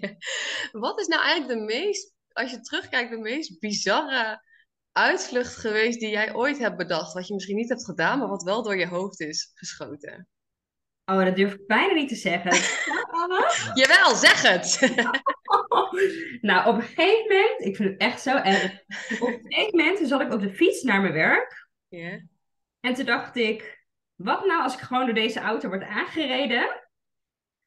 wat 0.71 0.99
is 0.99 1.07
nou 1.07 1.21
eigenlijk 1.21 1.59
de 1.59 1.65
meest, 1.65 2.13
als 2.33 2.51
je 2.51 2.61
terugkijkt, 2.61 3.11
de 3.11 3.17
meest 3.17 3.59
bizarre 3.59 4.49
uitvlucht 4.91 5.55
geweest 5.55 5.99
die 5.99 6.09
jij 6.09 6.35
ooit 6.35 6.57
hebt 6.57 6.77
bedacht? 6.77 7.13
Wat 7.13 7.27
je 7.27 7.33
misschien 7.33 7.55
niet 7.55 7.69
hebt 7.69 7.85
gedaan, 7.85 8.19
maar 8.19 8.27
wat 8.27 8.43
wel 8.43 8.63
door 8.63 8.77
je 8.77 8.87
hoofd 8.87 9.19
is 9.19 9.51
geschoten? 9.53 10.27
Oh, 11.05 11.23
dat 11.25 11.35
durf 11.35 11.53
ik 11.53 11.67
bijna 11.67 11.93
niet 11.93 12.09
te 12.09 12.15
zeggen. 12.15 12.51
Jawel, 13.81 14.15
zeg 14.15 14.41
het! 14.41 14.79
nou, 16.41 16.67
op 16.67 16.75
een 16.75 16.81
gegeven 16.81 17.25
moment, 17.27 17.61
ik 17.65 17.75
vind 17.75 17.89
het 17.89 17.99
echt 17.99 18.21
zo 18.21 18.35
erg. 18.35 18.83
Op 19.19 19.27
een 19.27 19.41
gegeven 19.43 19.77
moment 19.77 20.07
zat 20.07 20.21
ik 20.21 20.33
op 20.33 20.41
de 20.41 20.53
fiets 20.53 20.81
naar 20.81 21.01
mijn 21.01 21.13
werk. 21.13 21.69
Yeah. 21.87 22.21
En 22.79 22.93
toen 22.93 23.05
dacht 23.05 23.35
ik, 23.35 23.85
wat 24.15 24.45
nou 24.45 24.63
als 24.63 24.73
ik 24.73 24.79
gewoon 24.79 25.05
door 25.05 25.15
deze 25.15 25.39
auto 25.39 25.67
word 25.69 25.83
aangereden? 25.83 26.81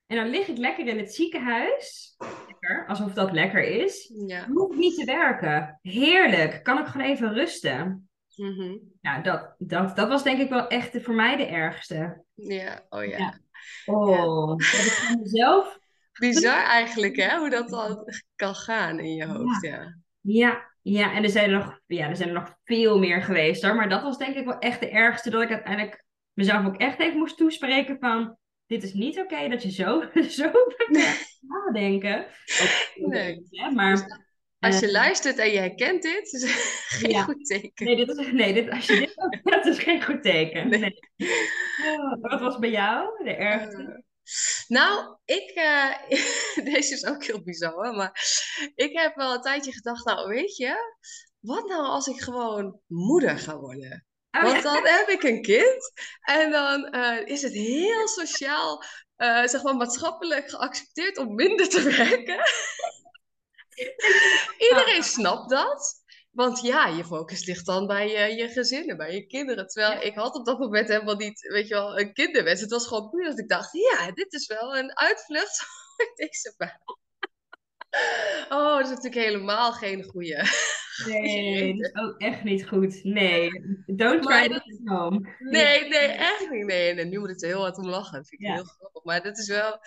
En 0.06 0.16
dan 0.16 0.28
lig 0.28 0.46
ik 0.46 0.56
lekker 0.56 0.86
in 0.86 0.98
het 0.98 1.14
ziekenhuis. 1.14 2.16
Lekker, 2.64 2.86
alsof 2.86 3.12
dat 3.12 3.32
lekker 3.32 3.62
is. 3.62 4.12
Ja. 4.26 4.46
Hoef 4.52 4.76
niet 4.76 4.94
te 4.94 5.04
werken. 5.04 5.78
Heerlijk. 5.82 6.62
Kan 6.62 6.78
ik 6.78 6.86
gewoon 6.86 7.06
even 7.06 7.32
rusten. 7.34 8.08
Mm 8.36 8.80
Nou, 9.00 9.22
dat, 9.22 9.54
dat, 9.58 9.96
dat 9.96 10.08
was 10.08 10.22
denk 10.22 10.40
ik 10.40 10.48
wel 10.48 10.68
echt 10.68 11.02
voor 11.02 11.14
mij 11.14 11.36
de 11.36 11.46
ergste. 11.46 12.24
Ja, 12.34 12.80
oh 12.88 13.04
ja. 13.04 13.18
ja. 13.18 13.38
Oh, 13.84 14.48
dat 14.48 14.58
ik 14.58 14.92
van 14.92 15.20
mezelf... 15.20 15.78
Bizar 16.12 16.64
eigenlijk, 16.64 17.16
hè? 17.16 17.38
Hoe 17.38 17.50
dat 17.50 17.68
dan 17.68 18.04
kan 18.36 18.54
gaan 18.54 18.98
in 18.98 19.14
je 19.14 19.26
hoofd, 19.26 19.62
ja. 19.62 19.70
ja. 19.70 19.94
Ja, 20.20 20.72
ja, 20.82 21.12
en 21.12 21.22
er 21.22 21.30
zijn 21.30 21.50
er, 21.50 21.58
nog, 21.58 21.80
ja, 21.86 22.08
er 22.08 22.16
zijn 22.16 22.28
er 22.28 22.34
nog 22.34 22.54
veel 22.64 22.98
meer 22.98 23.22
geweest 23.22 23.62
hoor. 23.62 23.74
Maar 23.74 23.88
dat 23.88 24.02
was 24.02 24.18
denk 24.18 24.36
ik 24.36 24.44
wel 24.44 24.58
echt 24.58 24.80
de 24.80 24.88
ergste. 24.88 25.30
Dat 25.30 25.42
ik 25.42 25.50
uiteindelijk 25.50 26.04
mezelf 26.32 26.66
ook 26.66 26.76
echt 26.76 27.00
even 27.00 27.18
moest 27.18 27.36
toespreken 27.36 27.96
van 28.00 28.36
dit 28.66 28.82
is 28.82 28.92
niet 28.92 29.18
oké 29.18 29.48
dat 29.48 29.62
je 29.62 29.70
zo, 29.70 30.02
zo 30.40 30.50
nadenken. 31.40 32.26
Nee. 32.94 33.46
Ja, 33.50 33.70
maar, 33.70 33.94
dus 33.94 34.18
als 34.58 34.80
je 34.80 34.86
uh, 34.86 34.92
luistert 34.92 35.38
en 35.38 35.50
je 35.50 35.58
herkent 35.58 36.02
dit, 36.02 36.32
is 36.32 36.44
geen 37.00 37.10
ja. 37.10 37.22
goed 37.22 37.46
teken. 37.46 37.86
Nee, 37.86 37.96
dit 37.96 38.18
is, 38.18 38.32
nee 38.32 38.52
dit, 38.52 38.70
als 38.70 38.86
je 38.86 38.96
dit 38.96 39.18
ook 39.18 39.52
dat 39.52 39.66
is 39.66 39.78
geen 39.78 40.02
goed 40.02 40.22
teken. 40.22 40.68
Nee. 40.68 40.80
nee. 40.80 41.00
Oh, 41.86 42.20
wat 42.20 42.40
was 42.40 42.58
bij 42.58 42.70
jou 42.70 43.24
de 43.24 43.34
ergste? 43.34 43.82
Uh, 43.82 44.02
nou, 44.68 45.16
ik, 45.24 45.52
uh, 45.54 45.92
deze 46.74 46.94
is 46.94 47.06
ook 47.06 47.24
heel 47.24 47.42
bizar, 47.42 47.94
maar 47.94 48.20
ik 48.74 48.98
heb 48.98 49.14
wel 49.14 49.34
een 49.34 49.40
tijdje 49.40 49.72
gedacht, 49.72 50.04
nou 50.04 50.28
weet 50.28 50.56
je, 50.56 50.74
wat 51.40 51.68
nou 51.68 51.84
als 51.84 52.06
ik 52.06 52.20
gewoon 52.20 52.80
moeder 52.86 53.38
ga 53.38 53.58
worden? 53.58 54.06
Oh, 54.34 54.42
Want 54.42 54.62
dan 54.62 54.86
heb 54.86 55.08
ik 55.08 55.22
een 55.22 55.42
kind 55.42 55.92
en 56.20 56.50
dan 56.50 56.94
uh, 56.94 57.26
is 57.26 57.42
het 57.42 57.52
heel 57.52 58.08
sociaal, 58.08 58.84
uh, 59.16 59.46
zeg 59.46 59.62
maar 59.62 59.76
maatschappelijk 59.76 60.50
geaccepteerd 60.50 61.18
om 61.18 61.34
minder 61.34 61.68
te 61.68 61.82
werken. 61.82 62.40
Iedereen 64.68 65.02
snapt 65.02 65.50
dat. 65.50 66.02
Want 66.30 66.60
ja, 66.60 66.86
je 66.86 67.04
focus 67.04 67.46
ligt 67.46 67.66
dan 67.66 67.86
bij 67.86 68.08
je, 68.08 68.36
je 68.36 68.48
gezinnen, 68.48 68.96
bij 68.96 69.14
je 69.14 69.26
kinderen. 69.26 69.66
Terwijl 69.66 70.02
ik 70.02 70.14
had 70.14 70.34
op 70.34 70.46
dat 70.46 70.58
moment 70.58 70.88
helemaal 70.88 71.16
niet, 71.16 71.40
weet 71.40 71.68
je 71.68 71.74
wel, 71.74 71.98
een 71.98 72.12
kinderwens. 72.12 72.60
Het 72.60 72.70
was 72.70 72.86
gewoon 72.86 73.10
puur 73.10 73.24
dat 73.24 73.38
ik 73.38 73.48
dacht, 73.48 73.72
ja, 73.72 74.10
dit 74.10 74.32
is 74.32 74.46
wel 74.46 74.76
een 74.76 74.98
uitvlucht 74.98 75.58
voor 75.96 76.12
deze 76.14 76.54
baan. 76.56 77.03
Oh, 78.48 78.76
dat 78.76 78.84
is 78.84 78.88
natuurlijk 78.88 79.26
helemaal 79.26 79.72
geen 79.72 80.02
goede. 80.02 80.42
Nee, 81.06 81.76
dat 81.76 81.86
is 81.86 82.02
ook 82.02 82.20
echt 82.20 82.44
niet 82.44 82.68
goed. 82.68 83.04
Nee, 83.04 83.50
don't 83.86 84.22
try 84.22 84.48
this 84.48 84.56
at 84.56 84.96
home. 84.96 85.34
Nee, 85.38 85.88
nee, 85.88 86.06
echt 86.06 86.50
niet. 86.50 86.66
Nee, 86.66 86.94
en 86.94 87.08
nu 87.08 87.18
moet 87.18 87.30
ik 87.30 87.42
er 87.42 87.48
heel 87.48 87.60
hard 87.60 87.78
om 87.78 87.88
lachen. 87.88 88.18
Dat 88.18 88.28
vind 88.28 88.40
ik 88.40 88.46
ja. 88.46 88.54
heel 88.54 88.64
grappig. 88.64 89.04
Maar 89.04 89.22
dat 89.22 89.38
is 89.38 89.48
wel 89.48 89.78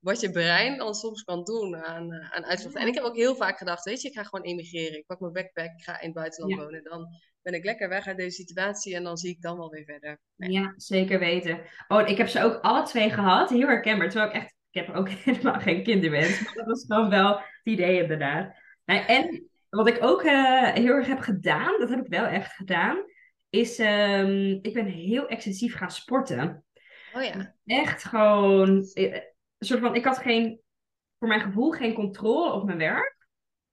wat 0.00 0.20
je 0.20 0.30
brein 0.30 0.78
dan 0.78 0.94
soms 0.94 1.22
kan 1.22 1.44
doen 1.44 1.76
aan, 1.76 2.12
eh, 2.12 2.30
aan 2.30 2.44
uitvluchten. 2.44 2.80
En 2.80 2.86
ik 2.86 2.94
heb 2.94 3.04
ook 3.04 3.16
heel 3.16 3.36
vaak 3.36 3.58
gedacht, 3.58 3.84
weet 3.84 4.02
je, 4.02 4.08
ik 4.08 4.14
ga 4.14 4.22
gewoon 4.22 4.44
emigreren. 4.44 4.98
Ik 4.98 5.06
pak 5.06 5.20
mijn 5.20 5.32
backpack, 5.32 5.78
ik 5.78 5.84
ga 5.84 6.00
in 6.00 6.06
het 6.06 6.14
buitenland 6.14 6.54
ja. 6.54 6.64
wonen. 6.64 6.84
Dan 6.84 7.06
ben 7.42 7.54
ik 7.54 7.64
lekker 7.64 7.88
weg 7.88 8.06
uit 8.06 8.16
deze 8.16 8.42
situatie 8.42 8.94
en 8.94 9.02
dan 9.02 9.16
zie 9.16 9.30
ik 9.30 9.42
dan 9.42 9.56
wel 9.56 9.70
weer 9.70 9.84
verder. 9.84 10.20
Nee. 10.36 10.50
Ja, 10.50 10.72
zeker 10.76 11.18
weten. 11.18 11.60
Oh, 11.88 12.08
ik 12.08 12.16
heb 12.16 12.28
ze 12.28 12.42
ook 12.42 12.60
alle 12.60 12.82
twee 12.82 13.10
gehad. 13.10 13.50
Heel 13.50 13.66
herkenbaar. 13.66 14.10
Terwijl 14.10 14.30
ik 14.30 14.36
echt, 14.36 14.55
heb 14.76 14.94
ook 14.94 15.08
helemaal 15.24 15.60
geen 15.60 15.82
kinderwens. 15.82 16.44
Maar 16.44 16.54
dat 16.54 16.66
was 16.66 16.84
dan 16.84 17.10
wel 17.10 17.28
het 17.36 17.44
idee 17.62 18.02
inderdaad. 18.02 18.54
En 18.84 19.48
wat 19.70 19.88
ik 19.88 20.02
ook 20.02 20.22
uh, 20.22 20.72
heel 20.72 20.94
erg 20.94 21.06
heb 21.06 21.20
gedaan, 21.20 21.78
dat 21.80 21.88
heb 21.88 21.98
ik 21.98 22.08
wel 22.08 22.24
echt 22.24 22.52
gedaan, 22.52 23.04
is 23.50 23.78
um, 23.78 24.58
ik 24.62 24.74
ben 24.74 24.86
heel 24.86 25.28
excessief 25.28 25.76
gaan 25.76 25.90
sporten. 25.90 26.64
Oh 27.12 27.22
ja. 27.22 27.54
Echt 27.64 28.04
gewoon, 28.04 28.82
eh, 28.94 29.12
een 29.58 29.66
soort 29.66 29.80
van, 29.80 29.94
ik 29.94 30.04
had 30.04 30.18
geen, 30.18 30.60
voor 31.18 31.28
mijn 31.28 31.40
gevoel, 31.40 31.70
geen 31.70 31.94
controle 31.94 32.52
op 32.52 32.64
mijn 32.64 32.78
werk. 32.78 33.16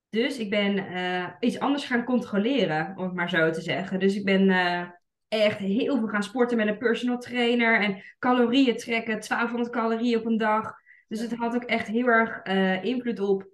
Dus 0.09 0.37
ik 0.37 0.49
ben 0.49 0.77
uh, 0.77 1.27
iets 1.39 1.59
anders 1.59 1.85
gaan 1.85 2.03
controleren, 2.03 2.93
om 2.97 3.03
het 3.03 3.13
maar 3.13 3.29
zo 3.29 3.51
te 3.51 3.61
zeggen. 3.61 3.99
Dus 3.99 4.15
ik 4.15 4.25
ben 4.25 4.49
uh, 4.49 4.89
echt 5.27 5.57
heel 5.57 5.97
veel 5.97 6.07
gaan 6.07 6.23
sporten 6.23 6.57
met 6.57 6.67
een 6.67 6.77
personal 6.77 7.17
trainer 7.17 7.81
en 7.81 8.03
calorieën 8.19 8.77
trekken, 8.77 9.27
1200 9.27 9.69
calorieën 9.69 10.19
op 10.19 10.25
een 10.25 10.37
dag. 10.37 10.81
Dus 11.07 11.19
het 11.19 11.35
had 11.35 11.55
ook 11.55 11.63
echt 11.63 11.87
heel 11.87 12.07
erg 12.07 12.43
invloed 12.83 13.19
op 13.19 13.47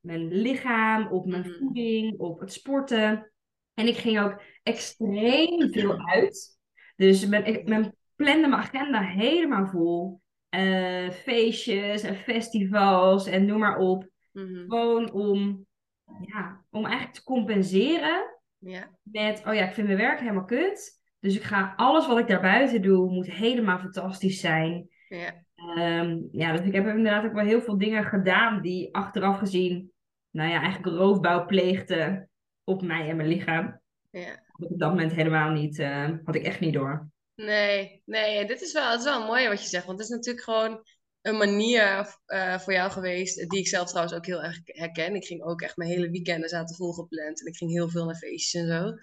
mijn 0.00 0.32
lichaam, 0.34 1.06
op 1.12 1.26
mijn 1.26 1.42
Mhm. 1.48 1.58
voeding, 1.58 2.18
op 2.18 2.40
het 2.40 2.52
sporten. 2.52 3.32
En 3.74 3.86
ik 3.86 3.96
ging 3.96 4.20
ook 4.20 4.42
extreem 4.62 5.72
veel 5.72 6.08
uit. 6.08 6.58
Dus 6.96 7.26
mijn, 7.26 7.44
ik, 7.44 7.68
mijn 7.68 7.94
plande 8.16 8.48
mijn 8.48 8.62
agenda 8.62 9.00
helemaal 9.00 9.66
vol. 9.66 10.22
Eh, 10.48 11.10
feestjes 11.10 12.02
en 12.02 12.16
festivals 12.16 13.26
en 13.26 13.44
noem 13.46 13.58
maar 13.58 13.76
op. 13.76 14.08
Mhm. 14.32 14.54
Gewoon 14.68 15.12
om, 15.12 15.66
ja, 16.20 16.64
om 16.70 16.84
eigenlijk 16.84 17.14
te 17.14 17.24
compenseren 17.24 18.40
met, 19.02 19.42
oh 19.46 19.54
ja, 19.54 19.66
ik 19.66 19.74
vind 19.74 19.86
mijn 19.86 19.98
werk 19.98 20.20
helemaal 20.20 20.44
kut. 20.44 21.02
Dus 21.20 21.36
ik 21.36 21.42
ga, 21.42 21.72
alles 21.76 22.06
wat 22.06 22.18
ik 22.18 22.26
daarbuiten 22.28 22.82
doe, 22.82 23.10
moet 23.10 23.30
helemaal 23.30 23.78
fantastisch 23.78 24.40
zijn. 24.40 24.88
Ja. 25.08 25.44
Ehm, 25.76 26.18
ja, 26.30 26.56
dus 26.56 26.66
ik 26.66 26.74
heb 26.74 26.86
inderdaad 26.86 27.24
ook 27.24 27.32
wel 27.32 27.44
heel 27.44 27.62
veel 27.62 27.78
dingen 27.78 28.04
gedaan 28.04 28.62
die 28.62 28.94
achteraf 28.94 29.38
gezien, 29.38 29.92
nou 30.30 30.50
ja, 30.50 30.60
eigenlijk 30.62 30.96
roofbouw 30.96 31.46
pleegden 31.46 32.30
op 32.64 32.82
mij 32.82 33.08
en 33.08 33.16
mijn 33.16 33.28
lichaam. 33.28 33.80
Ja. 34.10 34.42
Dat 34.58 34.70
op 34.70 34.78
dat 34.78 34.90
moment 34.90 35.12
helemaal 35.12 35.50
niet, 35.50 35.78
eh, 35.78 36.10
had 36.24 36.34
ik 36.34 36.44
echt 36.44 36.60
niet 36.60 36.72
door. 36.72 37.08
Nee, 37.34 38.02
nee, 38.04 38.46
dit 38.46 38.62
is 38.62 38.72
wel, 38.72 38.90
het 38.90 38.98
is 38.98 39.04
wel 39.04 39.26
mooi 39.26 39.48
wat 39.48 39.62
je 39.62 39.68
zegt. 39.68 39.86
Want 39.86 39.98
het 39.98 40.08
is 40.08 40.14
natuurlijk 40.14 40.44
gewoon 40.44 40.82
een 41.20 41.36
manier 41.36 42.16
eh, 42.26 42.58
voor 42.58 42.72
jou 42.72 42.90
geweest, 42.90 43.50
die 43.50 43.58
ik 43.58 43.68
zelf 43.68 43.88
trouwens 43.88 44.16
ook 44.16 44.26
heel 44.26 44.42
erg 44.42 44.60
herken. 44.64 45.14
Ik 45.14 45.24
ging 45.24 45.42
ook 45.42 45.60
echt 45.60 45.76
mijn 45.76 45.90
hele 45.90 46.10
weekenden 46.10 46.48
zaten 46.48 46.76
volgepland 46.76 47.40
en 47.40 47.46
ik 47.46 47.56
ging 47.56 47.70
heel 47.70 47.88
veel 47.88 48.04
naar 48.04 48.16
feestjes 48.16 48.62
en 48.62 48.68
zo. 48.68 48.94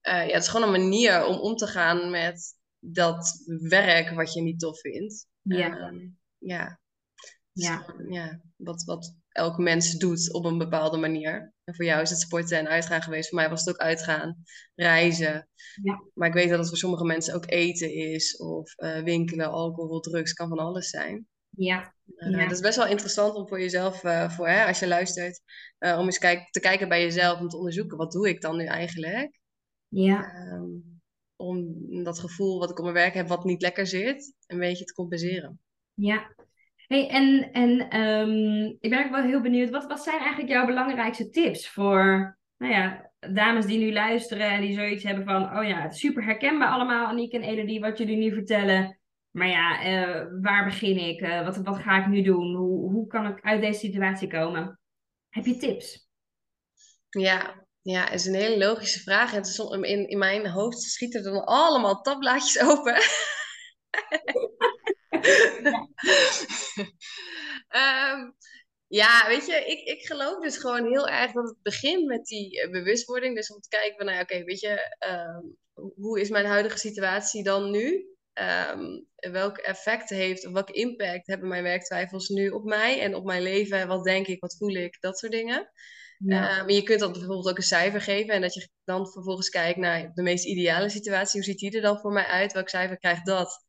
Eh, 0.00 0.26
ja, 0.26 0.34
het 0.34 0.42
is 0.42 0.48
gewoon 0.48 0.74
een 0.74 0.80
manier 0.80 1.24
om 1.26 1.36
om 1.36 1.56
te 1.56 1.66
gaan 1.66 2.10
met 2.10 2.56
dat 2.78 3.44
werk 3.60 4.10
wat 4.10 4.32
je 4.32 4.42
niet 4.42 4.58
tof 4.58 4.80
vindt. 4.80 5.28
Ja. 5.42 5.78
Ehm, 5.78 6.08
ja. 6.38 6.80
Is 7.52 7.66
Ja. 7.66 7.94
ja, 8.08 8.40
wat, 8.56 8.84
wat 8.84 9.14
elk 9.28 9.58
mens 9.58 9.96
doet 9.96 10.32
op 10.32 10.44
een 10.44 10.58
bepaalde 10.58 10.96
manier. 10.96 11.54
En 11.64 11.74
voor 11.74 11.84
jou 11.84 12.02
is 12.02 12.10
het 12.10 12.20
sporten 12.20 12.58
en 12.58 12.68
uitgaan 12.68 13.02
geweest. 13.02 13.28
Voor 13.28 13.38
mij 13.38 13.48
was 13.48 13.64
het 13.64 13.74
ook 13.74 13.80
uitgaan, 13.80 14.42
reizen. 14.74 15.48
Ja. 15.82 16.02
Maar 16.14 16.28
ik 16.28 16.34
weet 16.34 16.48
dat 16.48 16.58
het 16.58 16.68
voor 16.68 16.76
sommige 16.76 17.04
mensen 17.04 17.34
ook 17.34 17.50
eten 17.50 17.94
is. 17.94 18.36
Of 18.36 18.74
eh, 18.74 19.02
winkelen, 19.02 19.50
alcohol, 19.50 20.00
drugs. 20.00 20.32
Kan 20.32 20.48
van 20.48 20.58
alles 20.58 20.88
zijn. 20.88 21.26
Ja, 21.48 21.94
Uh, 22.16 22.30
Ja. 22.30 22.42
Dat 22.42 22.50
is 22.50 22.60
best 22.60 22.76
wel 22.76 22.86
interessant 22.86 23.34
om 23.34 23.48
voor 23.48 23.60
jezelf, 23.60 24.04
uh, 24.04 24.30
voor, 24.30 24.48
hè, 24.48 24.66
als 24.66 24.78
je 24.78 24.86
luistert, 24.86 25.40
uh, 25.78 25.98
om 25.98 26.04
eens 26.04 26.18
kijk, 26.18 26.50
te 26.50 26.60
kijken 26.60 26.88
bij 26.88 27.02
jezelf. 27.02 27.40
Om 27.40 27.48
te 27.48 27.56
onderzoeken, 27.56 27.96
wat 27.96 28.12
doe 28.12 28.28
ik 28.28 28.40
dan 28.40 28.56
nu 28.56 28.64
eigenlijk? 28.64 29.38
ja, 29.88 30.48
Um, 30.52 31.00
om 31.36 31.76
dat 32.04 32.18
gevoel 32.18 32.58
wat 32.58 32.70
ik 32.70 32.78
op 32.78 32.82
mijn 32.84 32.96
werk 32.96 33.14
heb, 33.14 33.28
wat 33.28 33.44
niet 33.44 33.62
lekker 33.62 33.86
zit, 33.86 34.34
een 34.50 34.58
beetje 34.58 34.84
te 34.84 34.94
compenseren. 34.94 35.60
ja. 35.94 36.38
Hey, 36.86 37.08
en 37.08 37.52
en 37.52 37.88
ehm, 37.88 38.64
ik 38.80 38.90
ben 38.90 39.04
ook 39.04 39.10
wel 39.10 39.22
heel 39.22 39.40
benieuwd, 39.40 39.70
wat, 39.70 39.86
wat 39.86 40.02
zijn 40.02 40.18
eigenlijk 40.18 40.48
jouw 40.48 40.66
belangrijkste 40.66 41.30
tips 41.30 41.68
voor, 41.68 42.38
nou 42.56 42.72
ja, 42.72 43.10
dames 43.20 43.66
die 43.66 43.78
nu 43.78 43.92
luisteren 43.92 44.50
en 44.50 44.60
die 44.60 44.74
zoiets 44.74 45.04
hebben 45.04 45.24
van, 45.24 45.58
oh 45.58 45.64
ja, 45.64 45.80
het 45.82 45.92
is 45.92 46.00
super 46.00 46.24
herkenbaar 46.24 46.68
allemaal, 46.68 47.06
Aniek 47.06 47.32
en 47.32 47.42
Elodie, 47.42 47.80
wat 47.80 47.98
jullie 47.98 48.16
nu 48.16 48.32
vertellen. 48.32 49.00
Maar 49.30 49.48
ja, 49.48 49.86
uh, 49.86 50.26
waar 50.40 50.64
begin 50.64 50.96
ik? 50.96 51.20
Uh, 51.20 51.44
wat, 51.44 51.56
wat 51.56 51.78
ga 51.78 52.00
ik 52.00 52.06
nu 52.06 52.22
doen? 52.22 52.54
Hoe, 52.54 52.90
hoe 52.90 53.06
kan 53.06 53.26
ik 53.26 53.40
uit 53.42 53.60
deze 53.60 53.78
situatie 53.78 54.28
komen? 54.28 54.80
Heb 55.28 55.44
je 55.44 55.56
tips? 55.56 56.08
Ja, 57.08 57.66
ja, 57.82 58.04
het 58.04 58.20
is 58.20 58.26
een 58.26 58.34
hele 58.34 58.58
logische 58.66 59.00
vraag. 59.00 59.34
En 59.34 59.82
in, 59.82 60.08
in 60.08 60.18
mijn 60.18 60.46
hoofd 60.46 60.80
schieten 60.80 61.24
er 61.24 61.32
dan 61.32 61.44
allemaal 61.44 62.00
tabblaadjes 62.00 62.62
open. 62.62 62.94
Ja. 65.62 65.88
um, 68.14 68.34
ja, 68.86 69.26
weet 69.28 69.46
je, 69.46 69.64
ik, 69.66 69.98
ik 69.98 70.06
geloof 70.06 70.40
dus 70.42 70.56
gewoon 70.56 70.86
heel 70.86 71.08
erg 71.08 71.32
dat 71.32 71.48
het 71.48 71.62
begint 71.62 72.06
met 72.06 72.24
die 72.26 72.62
uh, 72.62 72.70
bewustwording. 72.70 73.36
Dus 73.36 73.52
om 73.54 73.60
te 73.60 73.68
kijken 73.68 73.96
van, 73.96 74.06
nou 74.06 74.20
oké, 74.20 74.32
okay, 74.32 74.44
weet 74.44 74.60
je, 74.60 74.96
um, 75.08 75.56
hoe 75.94 76.20
is 76.20 76.28
mijn 76.28 76.46
huidige 76.46 76.78
situatie 76.78 77.44
dan 77.44 77.70
nu? 77.70 78.08
Um, 78.34 79.06
welk 79.32 79.58
effect 79.58 80.08
heeft, 80.08 80.46
of 80.46 80.52
welke 80.52 80.72
impact 80.72 81.26
hebben 81.26 81.48
mijn 81.48 81.62
werktwijfels 81.62 82.28
nu 82.28 82.48
op 82.48 82.64
mij 82.64 83.00
en 83.00 83.14
op 83.14 83.24
mijn 83.24 83.42
leven? 83.42 83.88
Wat 83.88 84.04
denk 84.04 84.26
ik, 84.26 84.40
wat 84.40 84.56
voel 84.56 84.74
ik, 84.74 85.00
dat 85.00 85.18
soort 85.18 85.32
dingen. 85.32 85.70
Ja. 86.18 86.60
Um, 86.60 86.68
je 86.68 86.82
kunt 86.82 87.00
dat 87.00 87.12
bijvoorbeeld 87.12 87.48
ook 87.48 87.56
een 87.56 87.62
cijfer 87.62 88.00
geven 88.00 88.34
en 88.34 88.40
dat 88.40 88.54
je 88.54 88.68
dan 88.84 89.10
vervolgens 89.10 89.48
kijkt 89.48 89.78
naar 89.78 90.10
de 90.14 90.22
meest 90.22 90.46
ideale 90.46 90.90
situatie. 90.90 91.40
Hoe 91.40 91.48
ziet 91.48 91.58
die 91.58 91.76
er 91.76 91.82
dan 91.82 91.98
voor 91.98 92.12
mij 92.12 92.24
uit? 92.24 92.52
Welk 92.52 92.68
cijfer 92.68 92.98
krijgt 92.98 93.26
dat? 93.26 93.68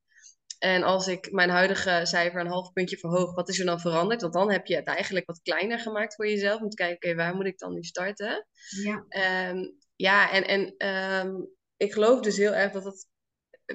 En 0.62 0.84
als 0.84 1.08
ik 1.08 1.32
mijn 1.32 1.50
huidige 1.50 2.00
cijfer 2.04 2.40
een 2.40 2.48
half 2.48 2.72
puntje 2.74 2.98
verhoog, 2.98 3.36
wat 3.36 3.50
is 3.50 3.60
er 3.60 3.66
dan 3.66 3.80
veranderd? 3.80 4.22
Want 4.22 4.34
dan 4.34 4.52
heb 4.52 4.66
je 4.66 4.76
het 4.76 4.88
eigenlijk 4.88 5.26
wat 5.26 5.42
kleiner 5.42 5.80
gemaakt 5.80 6.16
voor 6.16 6.28
jezelf. 6.28 6.62
Om 6.62 6.70
te 6.70 6.76
kijken, 6.76 6.96
oké, 6.96 7.06
okay, 7.06 7.26
waar 7.26 7.36
moet 7.36 7.46
ik 7.46 7.60
dan 7.60 7.74
nu 7.74 7.84
starten? 7.84 8.48
Ja, 8.84 9.06
um, 9.50 9.78
ja 9.96 10.32
en, 10.32 10.44
en 10.48 10.88
um, 11.28 11.50
ik 11.78 11.94
geloof 11.94 12.20
dus 12.20 12.38
heel 12.38 12.54
erg 12.54 12.72
dat 12.72 12.84
het 12.84 13.10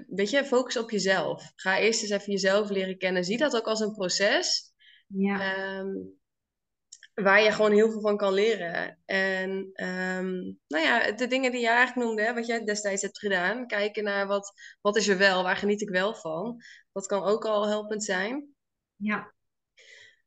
weet 0.06 0.30
je, 0.30 0.44
focus 0.44 0.76
op 0.76 0.90
jezelf. 0.90 1.52
Ga 1.54 1.78
eerst 1.78 2.02
eens 2.02 2.10
even 2.10 2.32
jezelf 2.32 2.70
leren 2.70 2.98
kennen. 2.98 3.24
Zie 3.24 3.38
dat 3.38 3.56
ook 3.56 3.66
als 3.66 3.80
een 3.80 3.92
proces. 3.92 4.72
ja. 5.06 5.78
Um, 5.78 6.18
waar 7.22 7.42
je 7.42 7.52
gewoon 7.52 7.72
heel 7.72 7.90
veel 7.90 8.00
van 8.00 8.16
kan 8.16 8.32
leren. 8.32 8.98
En 9.04 9.50
um, 9.84 10.58
nou 10.66 10.84
ja, 10.84 11.12
de 11.12 11.26
dingen 11.26 11.50
die 11.52 11.60
jij 11.60 11.74
eigenlijk 11.74 12.06
noemde, 12.06 12.22
hè, 12.22 12.34
wat 12.34 12.46
jij 12.46 12.64
destijds 12.64 13.02
hebt 13.02 13.18
gedaan. 13.18 13.66
Kijken 13.66 14.04
naar 14.04 14.26
wat, 14.26 14.52
wat 14.80 14.96
is 14.96 15.08
er 15.08 15.18
wel, 15.18 15.42
waar 15.42 15.56
geniet 15.56 15.80
ik 15.80 15.88
wel 15.88 16.14
van. 16.14 16.62
Dat 16.92 17.06
kan 17.06 17.22
ook 17.22 17.44
al 17.44 17.68
helpend 17.68 18.04
zijn. 18.04 18.54
Ja. 18.96 19.34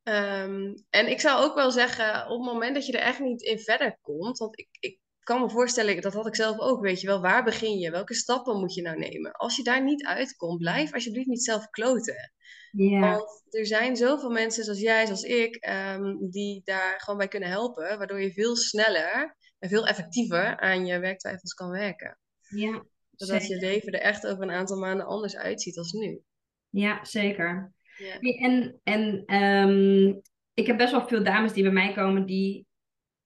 Um, 0.04 0.86
en 0.90 1.08
ik 1.10 1.20
zou 1.20 1.44
ook 1.44 1.56
wel 1.56 1.72
zeggen, 1.72 2.30
op 2.30 2.38
het 2.38 2.54
moment 2.54 2.76
dat 2.76 2.86
je 2.86 2.94
er 2.94 3.04
echt 3.04 3.20
niet 3.20 3.42
in 3.42 3.60
verder 3.60 3.98
komt, 4.02 4.38
want 4.38 4.60
ik, 4.60 4.68
ik 4.80 5.00
kan 5.30 5.42
me 5.42 5.50
voorstellen, 5.50 6.02
dat 6.02 6.14
had 6.14 6.28
ik 6.28 6.36
zelf 6.36 6.60
ook, 6.60 6.82
weet 6.82 7.02
je 7.02 7.08
wel, 7.08 7.22
waar 7.22 7.44
begin 7.44 7.78
je? 7.78 7.92
Welke 7.92 8.14
stappen 8.14 8.60
moet 8.60 8.74
je 8.74 8.82
nou 8.82 8.98
nemen? 8.98 9.32
Als 9.32 9.56
je 9.56 9.64
daar 9.64 9.84
niet 9.84 10.06
uitkomt, 10.06 10.58
blijf 10.58 10.94
alsjeblieft 10.94 11.28
niet 11.28 11.44
zelf 11.44 11.70
kloten. 11.70 12.32
Want 12.72 13.46
er 13.50 13.66
zijn 13.66 13.96
zoveel 13.96 14.30
mensen 14.30 14.64
zoals 14.64 14.80
jij, 14.80 15.06
zoals 15.06 15.24
ik, 15.24 15.70
um, 15.70 16.30
die 16.30 16.62
daar 16.64 17.00
gewoon 17.00 17.18
bij 17.18 17.28
kunnen 17.28 17.50
helpen, 17.50 17.98
waardoor 17.98 18.22
je 18.22 18.32
veel 18.32 18.56
sneller 18.56 19.38
en 19.60 19.70
veel 19.70 19.88
effectiever 19.88 20.60
aan 20.60 20.86
je 20.86 21.00
werktwijfels 21.00 21.54
kan 21.54 21.70
werken. 21.70 22.20
Ja. 22.50 22.86
Zodat 23.16 23.48
je 23.48 23.56
leven 23.56 23.92
er 23.92 24.02
echt 24.02 24.28
over 24.28 24.44
een 24.44 24.52
aantal 24.52 24.78
maanden 24.78 25.06
anders 25.06 25.38
uitziet 25.38 25.78
als 25.78 25.92
nu. 25.92 26.22
Ja, 26.70 27.06
zeker. 27.06 27.74
En 28.22 28.80
en 28.84 29.36
um, 29.44 30.22
ik 30.54 30.68
heb 30.68 30.78
best 30.78 30.92
wel 30.92 31.08
veel 31.08 31.24
dames 31.24 31.54
die 31.54 31.64
bij 31.64 31.72
mij 31.72 31.94
komen 31.94 32.26
die 32.26 32.68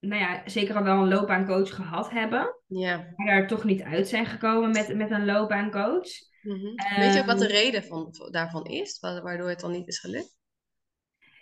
nou 0.04 0.22
ja, 0.22 0.42
zeker 0.46 0.76
al 0.76 0.84
wel 0.84 1.02
een 1.02 1.08
loopbaancoach 1.08 1.76
gehad 1.76 2.10
hebben. 2.10 2.56
Ja. 2.68 3.14
Maar 3.16 3.28
daar 3.28 3.48
toch 3.48 3.64
niet 3.64 3.82
uit 3.82 4.08
zijn 4.08 4.26
gekomen 4.26 4.72
met, 4.72 4.96
met 4.96 5.12
een 5.12 5.26
loopbaancoach. 5.26 6.10
Mm 6.42 6.52
-hmm. 6.52 6.66
um, 6.66 7.00
Weet 7.00 7.14
je 7.14 7.20
ook 7.20 7.26
wat 7.26 7.40
de 7.40 7.48
reden 7.48 7.84
van, 7.84 8.14
daarvan 8.32 8.66
is? 8.66 9.00
Waardoor 9.00 9.50
het 9.50 9.60
dan 9.60 9.72
niet 9.72 9.88
is 9.88 10.00
gelukt? 10.00 10.36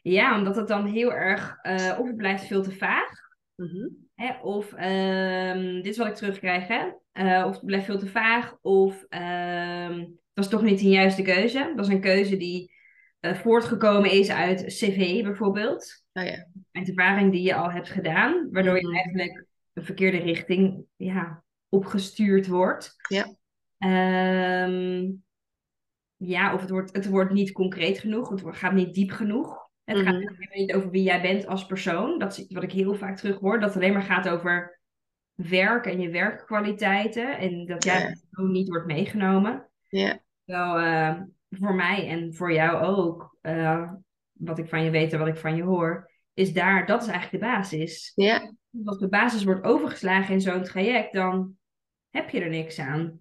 Ja, 0.01 0.37
omdat 0.37 0.55
het 0.55 0.67
dan 0.67 0.85
heel 0.85 1.13
erg... 1.13 1.57
Uh, 1.63 1.99
of 1.99 2.07
het 2.07 2.17
blijft 2.17 2.45
veel 2.45 2.63
te 2.63 2.71
vaag. 2.71 3.09
Mm 3.55 3.67
-hmm. 3.67 4.09
hè, 4.15 4.39
of, 4.41 4.73
um, 4.73 5.73
dit 5.75 5.91
is 5.91 5.97
wat 5.97 6.07
ik 6.07 6.15
terugkrijg, 6.15 6.67
hè. 6.67 6.85
Uh, 7.13 7.45
of 7.47 7.53
het 7.53 7.65
blijft 7.65 7.85
veel 7.85 7.99
te 7.99 8.07
vaag. 8.07 8.57
Of 8.61 9.05
het 9.09 10.09
was 10.33 10.49
toch 10.49 10.61
niet 10.61 10.81
een 10.81 10.89
juiste 10.89 11.21
keuze. 11.21 11.73
Dat 11.75 11.85
is 11.85 11.93
een 11.93 12.01
keuze 12.01 12.37
die 12.37 12.71
uh, 13.21 13.33
voortgekomen 13.33 14.11
is 14.11 14.29
uit 14.29 14.63
cv 14.65 15.23
bijvoorbeeld. 15.23 16.00
Oh 16.13 16.23
ja. 16.23 16.47
Uit 16.71 16.87
ervaring 16.87 17.31
die 17.31 17.41
je 17.41 17.55
al 17.55 17.71
hebt 17.71 17.89
gedaan, 17.89 18.47
waardoor 18.51 18.75
je 18.75 18.93
eigenlijk 18.93 19.45
de 19.73 19.81
verkeerde 19.81 20.17
richting 20.17 20.85
ja, 20.95 21.43
opgestuurd 21.69 22.47
wordt. 22.47 22.95
Ja. 23.07 23.25
Um, 24.65 25.23
ja, 26.15 26.53
of 26.53 26.61
het 26.61 26.69
wordt, 26.69 26.95
het 26.95 27.07
wordt 27.07 27.31
niet 27.31 27.51
concreet 27.51 27.99
genoeg, 27.99 28.29
het 28.29 28.41
wordt, 28.41 28.57
gaat 28.57 28.73
niet 28.73 28.93
diep 28.93 29.11
genoeg. 29.11 29.69
Het 29.83 29.97
Mhm. 29.97 30.05
gaat 30.05 30.53
niet 30.53 30.73
over 30.73 30.89
wie 30.89 31.03
jij 31.03 31.21
bent 31.21 31.47
als 31.47 31.65
persoon. 31.65 32.19
Dat 32.19 32.37
is 32.37 32.53
wat 32.53 32.63
ik 32.63 32.71
heel 32.71 32.95
vaak 32.95 33.17
terug 33.17 33.39
hoor. 33.39 33.59
Dat 33.59 33.73
het 33.73 33.83
alleen 33.83 33.93
maar 33.93 34.03
gaat 34.03 34.29
over 34.29 34.79
werk 35.33 35.85
en 35.85 35.99
je 35.99 36.09
werkkwaliteiten. 36.09 37.37
En 37.37 37.65
dat 37.65 37.83
jij 37.83 38.17
gewoon 38.31 38.51
niet 38.51 38.69
wordt 38.69 38.85
meegenomen. 38.85 39.69
Ja. 39.89 40.19
Zo, 40.45 40.77
uh, 40.77 41.21
voor 41.49 41.75
mij 41.75 42.07
en 42.07 42.33
voor 42.33 42.53
jou 42.53 42.83
ook, 42.83 43.37
uh, 43.41 43.91
wat 44.43 44.59
ik 44.59 44.67
van 44.69 44.83
je 44.83 44.89
weet 44.89 45.13
en 45.13 45.19
wat 45.19 45.27
ik 45.27 45.37
van 45.37 45.55
je 45.55 45.63
hoor, 45.63 46.11
is 46.33 46.53
daar, 46.53 46.85
dat 46.85 47.01
is 47.01 47.07
eigenlijk 47.07 47.43
de 47.43 47.49
basis. 47.49 48.11
Ja. 48.15 48.53
Als 48.85 48.97
de 48.99 49.09
basis 49.09 49.43
wordt 49.43 49.65
overgeslagen 49.65 50.33
in 50.33 50.41
zo'n 50.41 50.63
traject, 50.63 51.13
dan 51.13 51.55
heb 52.09 52.29
je 52.29 52.39
er 52.41 52.49
niks 52.49 52.79
aan. 52.79 53.19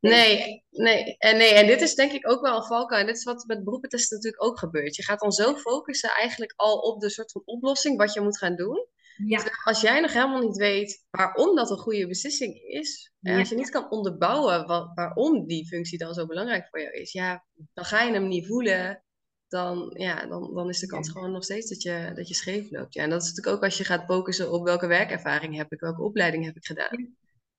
Nee, 0.00 0.64
nee. 0.70 1.16
En, 1.18 1.36
nee, 1.36 1.54
en 1.54 1.66
dit 1.66 1.80
is 1.80 1.94
denk 1.94 2.12
ik 2.12 2.30
ook 2.30 2.40
wel 2.40 2.56
een 2.56 2.64
valkuil. 2.64 3.00
En 3.00 3.06
dit 3.06 3.16
is 3.16 3.24
wat 3.24 3.44
met 3.46 3.64
beroepentesten 3.64 4.16
natuurlijk 4.16 4.44
ook 4.44 4.58
gebeurt. 4.58 4.96
Je 4.96 5.02
gaat 5.04 5.20
dan 5.20 5.32
zo 5.32 5.54
focussen 5.54 6.10
eigenlijk 6.10 6.52
al 6.56 6.78
op 6.78 7.00
de 7.00 7.10
soort 7.10 7.32
van 7.32 7.42
oplossing 7.44 7.96
wat 7.96 8.12
je 8.12 8.20
moet 8.20 8.38
gaan 8.38 8.56
doen. 8.56 8.86
Ja. 9.26 9.36
Terwijl 9.36 9.56
Als 9.64 9.80
jij 9.80 10.00
nog 10.00 10.12
helemaal 10.12 10.40
niet 10.42 10.56
weet 10.56 11.04
waarom 11.10 11.56
dat 11.56 11.70
een 11.70 11.76
goede 11.78 12.06
beslissing 12.06 12.54
is, 12.54 13.12
en 13.22 13.32
Ja. 13.32 13.38
als 13.38 13.48
je 13.48 13.54
niet 13.54 13.70
kan 13.70 13.90
onderbouwen 13.90 14.66
wa- 14.66 14.92
waarom 14.94 15.46
die 15.46 15.66
functie 15.66 15.98
dan 15.98 16.14
zo 16.14 16.26
belangrijk 16.26 16.68
voor 16.68 16.80
jou 16.80 16.92
is, 16.92 17.12
ja, 17.12 17.44
dan 17.74 17.84
ga 17.84 18.02
je 18.02 18.12
hem 18.12 18.28
niet 18.28 18.46
voelen. 18.46 19.03
Dan, 19.54 19.90
ja, 19.92 20.26
dan, 20.26 20.54
dan 20.54 20.68
is 20.68 20.78
de 20.78 20.86
kans 20.86 21.10
gewoon 21.10 21.32
nog 21.32 21.44
steeds 21.44 21.68
dat 21.68 21.82
je, 21.82 22.12
dat 22.14 22.28
je 22.28 22.34
scheef 22.34 22.70
loopt. 22.70 22.94
Ja, 22.94 23.02
en 23.02 23.10
dat 23.10 23.22
is 23.22 23.28
natuurlijk 23.28 23.56
ook 23.56 23.64
als 23.64 23.78
je 23.78 23.84
gaat 23.84 24.04
focussen 24.04 24.52
op 24.52 24.64
welke 24.64 24.86
werkervaring 24.86 25.56
heb 25.56 25.72
ik, 25.72 25.80
welke 25.80 26.02
opleiding 26.02 26.44
heb 26.44 26.56
ik 26.56 26.64
gedaan. 26.64 27.14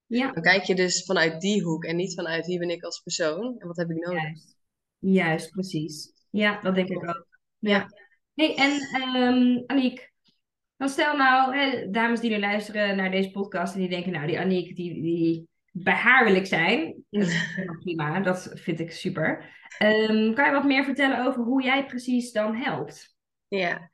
Ja. 0.05 0.31
Dan 0.31 0.43
kijk 0.43 0.63
je 0.63 0.75
dus 0.75 1.05
vanuit 1.05 1.41
die 1.41 1.63
hoek 1.63 1.83
en 1.83 1.95
niet 1.95 2.13
vanuit 2.13 2.45
wie 2.45 2.59
ben 2.59 2.69
ik 2.69 2.83
als 2.83 2.99
persoon 2.99 3.55
en 3.57 3.67
wat 3.67 3.77
heb 3.77 3.89
ik 3.89 4.05
nodig. 4.05 4.21
Juist, 4.21 4.57
Juist 4.99 5.51
precies. 5.51 6.13
Ja, 6.29 6.61
dat 6.61 6.75
denk 6.75 6.89
ik 6.89 7.09
ook. 7.09 7.27
Ja. 7.59 7.89
Hey, 8.33 8.55
en 8.55 9.05
um, 9.21 9.63
Aniek, 9.65 10.11
dan 10.77 10.89
stel 10.89 11.17
nou, 11.17 11.57
hè, 11.57 11.89
dames 11.89 12.19
die 12.19 12.29
nu 12.29 12.39
luisteren 12.39 12.95
naar 12.95 13.11
deze 13.11 13.31
podcast 13.31 13.73
en 13.73 13.79
die 13.79 13.89
denken, 13.89 14.11
nou, 14.11 14.27
die 14.27 14.39
Aniek, 14.39 14.75
die, 14.75 15.01
die, 15.01 15.47
bij 15.71 15.93
haar 15.93 16.25
wil 16.25 16.35
ik 16.35 16.45
zijn. 16.45 16.95
Dat 17.09 17.27
is 17.27 17.53
prima, 17.79 18.19
dat 18.19 18.51
vind 18.53 18.79
ik 18.79 18.91
super. 18.91 19.53
Ehm, 19.78 20.34
kan 20.34 20.45
je 20.45 20.51
wat 20.51 20.63
meer 20.63 20.84
vertellen 20.84 21.26
over 21.26 21.43
hoe 21.43 21.63
jij 21.63 21.86
precies 21.86 22.32
dan 22.32 22.55
helpt? 22.55 23.15
Ja, 23.47 23.89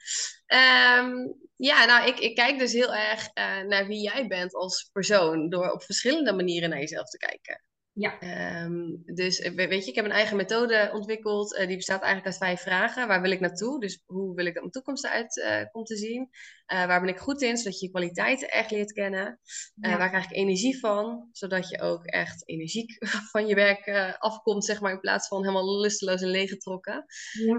Ehm, 0.46 1.12
ja 1.56 1.86
nou, 1.86 2.08
ik, 2.08 2.20
ik 2.20 2.36
kijk 2.36 2.60
dus 2.60 2.74
heel 2.74 2.96
erg 2.96 3.28
eh, 3.34 3.62
naar 3.62 3.88
wie 3.88 4.02
jij 4.02 4.28
bent 4.28 4.56
als 4.56 4.90
persoon, 4.94 5.50
door 5.50 5.72
op 5.72 5.84
verschillende 5.84 6.34
manieren 6.34 6.70
naar 6.70 6.80
jezelf 6.80 7.10
te 7.10 7.18
kijken. 7.18 7.62
Ja. 7.94 8.20
Ehm, 8.20 8.96
dus 9.06 9.40
eh, 9.40 9.52
weet 9.52 9.84
je, 9.84 9.90
ik 9.90 9.96
heb 9.96 10.06
een 10.06 10.12
eigen 10.12 10.38
methode 10.38 10.90
ontwikkeld. 10.94 11.56
eh, 11.56 11.68
die 11.68 11.76
bestaat 11.76 12.02
eigenlijk 12.02 12.26
uit 12.26 12.38
vijf 12.38 12.62
vragen. 12.62 13.08
Waar 13.08 13.22
wil 13.22 13.32
ik 13.32 13.40
naartoe? 13.40 13.80
Dus 13.80 14.04
hoe 14.06 14.36
wil 14.36 14.46
ik 14.46 14.54
dat 14.54 14.62
mijn 14.62 14.72
toekomst 14.72 15.04
eruit 15.04 15.42
eh, 15.42 15.66
komt 15.72 15.88
te 15.88 15.96
zien? 15.96 16.30
Waar 16.66 17.00
ben 17.02 17.10
ik 17.10 17.20
goed 17.20 17.42
in? 17.42 17.58
Zodat 17.58 17.80
je 17.80 17.86
je 17.86 17.92
kwaliteiten 17.92 18.50
echt 18.50 18.72
leert 18.72 18.92
kennen. 18.92 19.40
Ja. 19.76 19.98
waar 19.98 20.10
krijg 20.10 20.24
ik 20.26 20.36
energie 20.36 20.80
van? 20.80 21.30
Zodat 21.32 21.70
je 21.70 21.82
ook 21.82 22.06
echt 22.06 22.48
energiek 22.48 22.98
van 23.32 23.48
je 23.48 23.56
werk 23.56 24.16
afkomt, 24.18 24.66
zeg 24.66 24.82
maar, 24.82 24.92
in 24.92 25.00
plaats 25.00 25.28
van 25.28 25.42
helemaal 25.42 25.80
lusteloos 25.80 26.22
en 26.22 26.28
leeggetrokken. 26.30 27.06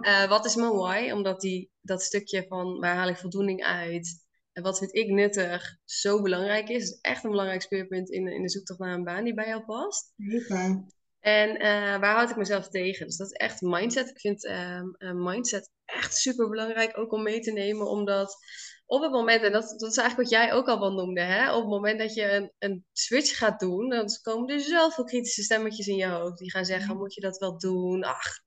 Ja. 0.02 0.28
Wat 0.28 0.44
is 0.44 0.54
mijn 0.54 0.72
why? 0.72 1.10
Omdat 1.10 1.40
die, 1.40 1.70
dat 1.80 2.02
stukje 2.02 2.44
van 2.48 2.78
waar 2.80 2.96
haal 2.96 3.08
ik 3.08 3.16
voldoening 3.16 3.62
uit? 3.62 4.20
En 4.52 4.62
wat 4.62 4.78
vind 4.78 4.94
ik 4.94 5.08
nuttig 5.08 5.76
zo 5.84 6.22
belangrijk 6.22 6.68
is. 6.68 6.84
Het 6.84 6.94
is 6.94 6.98
echt 7.00 7.24
een 7.24 7.30
belangrijk 7.30 7.62
speerpunt 7.62 8.10
in, 8.10 8.26
in 8.26 8.42
de 8.42 8.50
zoektocht 8.50 8.78
naar 8.78 8.94
een 8.94 9.04
baan 9.04 9.24
die 9.24 9.34
bij 9.34 9.46
jou 9.46 9.64
past. 9.64 10.12
Zeker. 10.16 10.84
En 11.20 11.58
eh, 11.58 12.00
waar 12.00 12.14
houd 12.14 12.30
ik 12.30 12.36
mezelf 12.36 12.68
tegen? 12.68 13.06
Dus 13.06 13.16
dat 13.16 13.26
is 13.26 13.36
echt 13.36 13.60
mindset. 13.60 14.08
Ik 14.08 14.20
vind 14.20 14.44
een 14.44 15.22
mindset 15.22 15.70
echt 15.84 16.16
super 16.16 16.48
belangrijk 16.48 16.98
ook 16.98 17.12
om 17.12 17.22
mee 17.22 17.40
te 17.40 17.52
nemen. 17.52 17.86
Omdat 17.86 18.36
op 18.86 19.02
het 19.02 19.10
moment, 19.10 19.42
en 19.42 19.52
dat, 19.52 19.74
dat 19.78 19.90
is 19.90 19.96
eigenlijk 19.96 20.30
wat 20.30 20.40
jij 20.40 20.52
ook 20.52 20.68
al 20.68 20.80
wel 20.80 20.92
noemde, 20.92 21.20
hè? 21.20 21.54
op 21.54 21.60
het 21.60 21.70
moment 21.70 21.98
dat 21.98 22.14
je 22.14 22.32
een, 22.32 22.52
een 22.58 22.84
switch 22.92 23.36
gaat 23.36 23.60
doen, 23.60 23.88
dan 23.88 24.06
komen 24.22 24.48
er 24.48 24.60
zoveel 24.60 25.04
kritische 25.04 25.42
stemmetjes 25.42 25.86
in 25.86 25.96
je 25.96 26.06
hoofd. 26.06 26.38
Die 26.38 26.50
gaan 26.50 26.64
zeggen, 26.64 26.96
moet 26.96 27.14
je 27.14 27.20
dat 27.20 27.38
wel 27.38 27.58
doen? 27.58 28.04
Ach, 28.04 28.40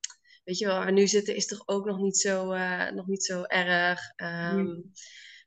weet 0.43 0.57
je 0.57 0.65
wel, 0.65 0.77
waar 0.77 0.91
nu 0.91 1.07
zitten 1.07 1.35
is 1.35 1.45
toch 1.47 1.61
ook 1.65 1.85
nog 1.85 1.99
niet 1.99 2.17
zo, 2.17 2.51
eh, 2.51 2.91
nog 2.91 3.07
niet 3.07 3.25
zo 3.25 3.43
erg. 3.43 3.99
Ehm, 4.15 4.65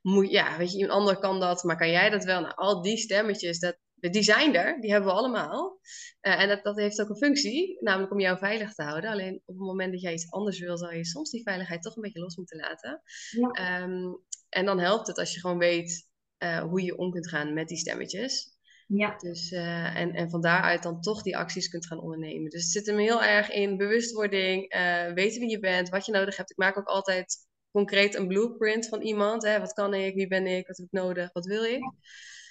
moet, 0.01 0.31
ja, 0.31 0.57
weet 0.57 0.71
je, 0.71 0.83
een 0.83 0.89
ander 0.89 1.17
kan 1.17 1.39
dat, 1.39 1.63
maar 1.63 1.77
kan 1.77 1.89
jij 1.89 2.09
dat 2.09 2.23
wel? 2.23 2.41
Nou, 2.41 2.55
al 2.55 2.81
die 2.81 2.97
stemmetjes, 2.97 3.59
dat, 3.59 3.77
die 3.99 4.23
zijn 4.23 4.55
er, 4.55 4.81
die 4.81 4.91
hebben 4.91 5.09
we 5.09 5.15
allemaal. 5.15 5.79
Eh, 6.19 6.41
en 6.41 6.47
dat, 6.47 6.63
dat 6.63 6.77
heeft 6.77 7.01
ook 7.01 7.09
een 7.09 7.17
functie, 7.17 7.77
namelijk 7.79 8.11
om 8.11 8.19
jou 8.19 8.37
veilig 8.37 8.73
te 8.73 8.83
houden. 8.83 9.09
Alleen 9.09 9.35
op 9.45 9.55
het 9.55 9.65
moment 9.65 9.91
dat 9.91 10.01
jij 10.01 10.13
iets 10.13 10.31
anders 10.31 10.59
wil, 10.59 10.77
zal 10.77 10.91
je 10.91 11.05
soms 11.05 11.29
die 11.29 11.43
veiligheid 11.43 11.81
toch 11.81 11.95
een 11.95 12.01
beetje 12.01 12.19
los 12.19 12.35
moeten 12.35 12.57
laten. 12.57 13.01
Ja. 13.29 13.49
Ehm, 13.49 14.13
en 14.49 14.65
dan 14.65 14.79
helpt 14.79 15.07
het 15.07 15.17
als 15.17 15.33
je 15.33 15.39
gewoon 15.39 15.57
weet 15.57 16.07
eh, 16.37 16.61
hoe 16.61 16.81
je 16.83 16.97
om 16.97 17.11
kunt 17.11 17.29
gaan 17.29 17.53
met 17.53 17.67
die 17.67 17.77
stemmetjes. 17.77 18.57
Ja. 18.87 19.17
Dus, 19.17 19.51
eh, 19.51 19.95
en, 19.95 20.13
en 20.13 20.29
van 20.29 20.41
daaruit 20.41 20.83
dan 20.83 21.01
toch 21.01 21.21
die 21.21 21.37
acties 21.37 21.69
kunt 21.69 21.87
gaan 21.87 22.01
ondernemen. 22.01 22.49
Dus 22.49 22.63
het 22.63 22.71
zit 22.71 22.85
hem 22.85 22.97
heel 22.97 23.23
erg 23.23 23.49
in 23.49 23.77
bewustwording, 23.77 24.73
weten 25.13 25.39
wie 25.39 25.49
je 25.49 25.59
bent, 25.59 25.89
wat 25.89 26.05
je 26.05 26.11
nodig 26.11 26.37
hebt. 26.37 26.51
Ik 26.51 26.57
maak 26.57 26.77
ook 26.77 26.87
altijd 26.87 27.47
concreet 27.71 28.15
een 28.15 28.27
blueprint 28.27 28.87
van 28.87 29.01
iemand. 29.01 29.43
Hè? 29.43 29.59
Wat 29.59 29.73
kan 29.73 29.93
ik, 29.93 30.15
wie 30.15 30.27
ben 30.27 30.47
ik, 30.47 30.67
wat 30.67 30.77
heb 30.77 30.85
ik 30.85 30.91
nodig, 30.91 31.29
wat 31.33 31.45
wil 31.45 31.63
ik? 31.63 31.91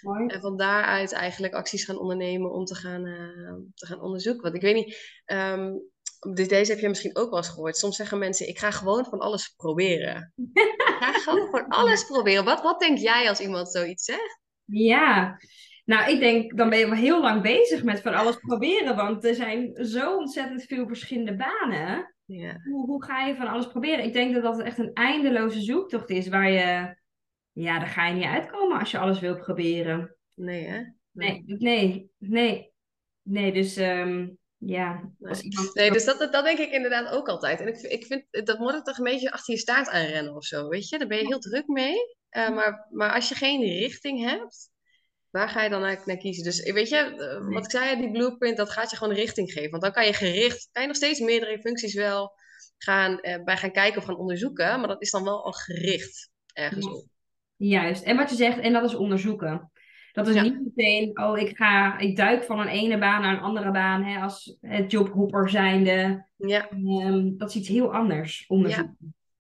Mooi. 0.01 0.27
En 0.27 0.41
van 0.41 0.57
daaruit 0.57 1.13
eigenlijk 1.13 1.55
acties 1.55 1.85
gaan 1.85 1.99
ondernemen 1.99 2.53
om 2.53 2.65
te 2.65 2.75
gaan, 2.75 3.07
eh, 3.07 3.55
te 3.75 3.87
gaan 3.87 4.01
onderzoeken. 4.01 4.43
Want 4.43 4.55
ik 4.55 4.63
weet 4.63 4.75
niet, 4.75 5.21
ehm, 5.25 5.73
deze 6.35 6.73
heb 6.73 6.81
je 6.81 6.89
misschien 6.89 7.17
ook 7.17 7.29
wel 7.29 7.39
eens 7.39 7.49
gehoord. 7.49 7.77
Soms 7.77 7.97
zeggen 7.97 8.19
mensen, 8.19 8.49
ik 8.49 8.59
ga 8.59 8.71
gewoon 8.71 9.05
van 9.05 9.19
alles 9.19 9.55
proberen. 9.57 10.33
ik 10.53 10.97
ga 10.99 11.13
gewoon 11.13 11.51
van 11.51 11.69
alles 11.69 12.05
proberen. 12.05 12.45
Wat, 12.45 12.63
wat 12.63 12.81
denk 12.81 12.99
jij 12.99 13.29
als 13.29 13.41
iemand 13.41 13.71
zoiets 13.71 14.05
zegt? 14.05 14.41
Ja, 14.65 15.39
nou, 15.85 16.11
ik 16.11 16.21
denk, 16.21 16.57
dan 16.57 16.71
ben 16.71 16.79
je 16.79 16.87
wel 16.87 16.95
heel 16.95 17.21
lang 17.21 17.43
bezig 17.43 17.83
met 17.83 18.01
van 18.01 18.15
alles 18.15 18.37
proberen, 18.37 18.97
want 18.97 19.25
er 19.25 19.35
zijn 19.35 19.85
zo 19.85 20.17
ontzettend 20.17 20.63
veel 20.63 20.87
verschillende 20.87 21.37
banen. 21.37 22.15
Ja, 22.31 22.61
Hoe, 22.65 22.87
hoe 22.87 23.05
ga 23.05 23.27
je 23.27 23.35
van 23.35 23.47
alles 23.47 23.67
proberen? 23.67 24.05
Ik 24.05 24.13
denk 24.13 24.35
dat 24.35 24.43
dat 24.43 24.61
echt 24.61 24.79
een 24.79 24.93
eindeloze 24.93 25.61
zoektocht 25.61 26.11
is, 26.11 26.29
waar 26.29 26.51
je, 26.51 26.97
ja, 27.53 27.79
daar 27.79 27.89
ga 27.89 28.07
je 28.07 28.15
niet 28.15 28.25
uitkomen 28.25 28.79
als 28.79 28.91
je 28.91 28.99
alles 28.99 29.21
wil 29.21 29.39
proberen. 29.39 30.17
nee 30.35 30.65
hè? 30.65 30.83
Nee, 31.13 31.43
nee, 31.47 32.11
nee, 32.19 32.73
nee, 33.23 33.53
dus 33.53 33.77
ehm, 33.77 34.29
ja, 34.57 35.13
als 35.21 35.41
iemand... 35.41 35.75
Nee, 35.75 35.91
dus 35.91 36.05
dat, 36.05 36.19
dat, 36.19 36.33
dat 36.33 36.45
denk 36.45 36.59
ik 36.59 36.71
inderdaad 36.71 37.13
ook 37.13 37.29
altijd. 37.29 37.61
En 37.61 37.67
ik, 37.69 37.81
ik 37.81 38.07
vind, 38.07 38.25
dat 38.47 38.59
moet 38.59 38.73
het 38.73 38.85
toch 38.85 38.99
een 38.99 39.05
beetje 39.05 39.33
achter 39.33 39.55
je 39.55 39.61
staart 39.61 39.89
aanrennen 39.89 40.35
of 40.35 40.45
zo, 40.45 40.69
weet 40.69 40.89
je? 40.89 40.99
Daar 40.99 41.09
ben 41.09 41.19
je 41.19 41.27
heel 41.27 41.39
druk 41.39 41.67
mee. 41.67 41.97
Uh, 42.37 42.55
maar, 42.55 42.87
maar 42.91 43.15
als 43.15 43.29
je 43.29 43.35
geen 43.35 43.63
richting 43.63 44.21
hebt, 44.31 44.71
waar 45.31 45.49
ga 45.49 45.63
je 45.63 45.71
dan 45.71 45.83
eigenlijk 45.85 46.07
naar 46.07 46.17
kiezen? 46.17 46.45
Dus 46.45 46.73
weet 46.73 46.89
je, 46.89 47.15
uh, 47.49 47.55
wat 47.55 47.65
ik 47.65 47.71
zei, 47.71 48.01
die 48.01 48.11
blueprint, 48.11 48.57
dat 48.57 48.71
gaat 48.71 48.91
je 48.91 48.97
gewoon 48.97 49.15
richting 49.15 49.53
geven. 49.53 49.71
Want 49.71 49.83
dan 49.83 49.93
kan 49.93 50.07
je 50.07 50.13
gericht, 50.13 50.69
kan 50.73 50.83
je 50.83 50.89
nog 50.89 50.97
steeds 50.97 51.21
meerdere 51.21 51.59
functies 51.61 51.95
wel 51.95 52.33
gaan, 52.79 53.19
uh, 53.23 53.45
bij 53.45 53.57
gaan 53.57 53.73
kijken 53.73 53.99
of 53.99 54.05
gaan 54.05 54.17
onderzoeken. 54.19 54.79
Maar 54.79 54.89
dat 54.89 55.03
is 55.03 55.11
dan 55.11 55.25
wel 55.25 55.45
al 55.45 55.53
gericht 55.53 56.31
ergens 56.53 56.87
op. 56.87 57.05
Juist, 57.57 58.03
en 58.03 58.17
wat 58.17 58.31
je 58.31 58.37
zegt, 58.37 58.59
en 58.59 58.73
dat 58.73 58.85
is 58.85 58.95
onderzoeken. 58.95 59.71
Dat 60.13 60.29
is 60.29 60.35
Ja. 60.35 60.43
niet 60.43 60.61
meteen, 60.65 61.21
oh, 61.21 61.39
ik 61.39 61.57
ga, 61.57 61.99
ik 61.99 62.17
duik 62.17 62.43
van 62.45 62.61
een 62.61 62.69
ene 62.69 62.99
baan 62.99 63.23
naar 63.23 63.33
een 63.37 63.43
andere 63.43 63.71
baan, 63.71 64.03
hè, 64.05 64.21
als 64.21 64.57
het 64.61 64.91
jobhopper 64.91 65.49
zijnde. 65.51 66.27
Ja, 66.37 66.69
Ehm, 66.71 67.37
dat 67.37 67.49
is 67.49 67.55
iets 67.57 67.69
heel 67.69 67.93
anders, 67.95 68.45
onderzoek. 68.47 68.91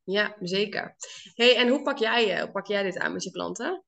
ja, 0.05 0.37
zeker. 0.41 0.95
hey, 1.35 1.57
en 1.57 1.69
hoe 1.69 1.83
pak 1.83 1.99
jij, 1.99 2.33
eh, 2.35 2.43
hoe 2.43 2.51
pak 2.51 2.67
jij 2.67 2.83
dit 2.83 2.99
aan 2.99 3.13
met 3.13 3.25
je 3.25 3.31
klanten? 3.31 3.85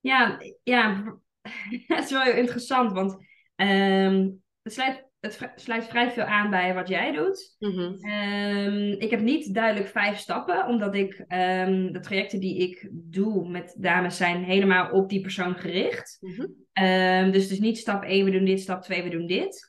Ja, 0.00 0.38
ja, 0.62 1.04
het 1.86 2.04
is 2.04 2.10
wel 2.10 2.22
heel 2.22 2.36
interessant, 2.36 2.92
want 2.92 3.16
ehm, 3.56 4.28
het, 4.62 4.72
sluit, 4.72 5.06
het 5.20 5.52
sluit 5.56 5.86
vrij 5.86 6.10
veel 6.10 6.24
aan 6.24 6.50
bij 6.50 6.74
wat 6.74 6.88
jij 6.88 7.12
doet. 7.12 7.56
Mhm. 7.58 7.94
Ehm, 8.00 8.92
ik 8.98 9.10
heb 9.10 9.20
niet 9.20 9.54
duidelijk 9.54 9.88
vijf 9.88 10.18
stappen, 10.18 10.66
omdat 10.66 10.94
ik 10.94 11.24
ehm, 11.28 11.92
de 11.92 12.00
trajecten 12.00 12.40
die 12.40 12.58
ik 12.58 12.88
doe 12.92 13.48
met 13.48 13.74
dames 13.78 14.16
zijn 14.16 14.44
helemaal 14.44 14.90
op 14.90 15.08
die 15.08 15.20
persoon 15.20 15.54
gericht. 15.54 16.18
Mhm. 16.20 16.46
Ehm, 16.72 17.30
dus 17.30 17.42
het 17.42 17.52
is 17.52 17.60
niet 17.60 17.78
stap 17.78 18.02
1, 18.02 18.24
we 18.24 18.30
doen 18.30 18.44
dit, 18.44 18.60
stap 18.60 18.82
2, 18.82 19.02
we 19.02 19.08
doen 19.08 19.26
dit. 19.26 19.68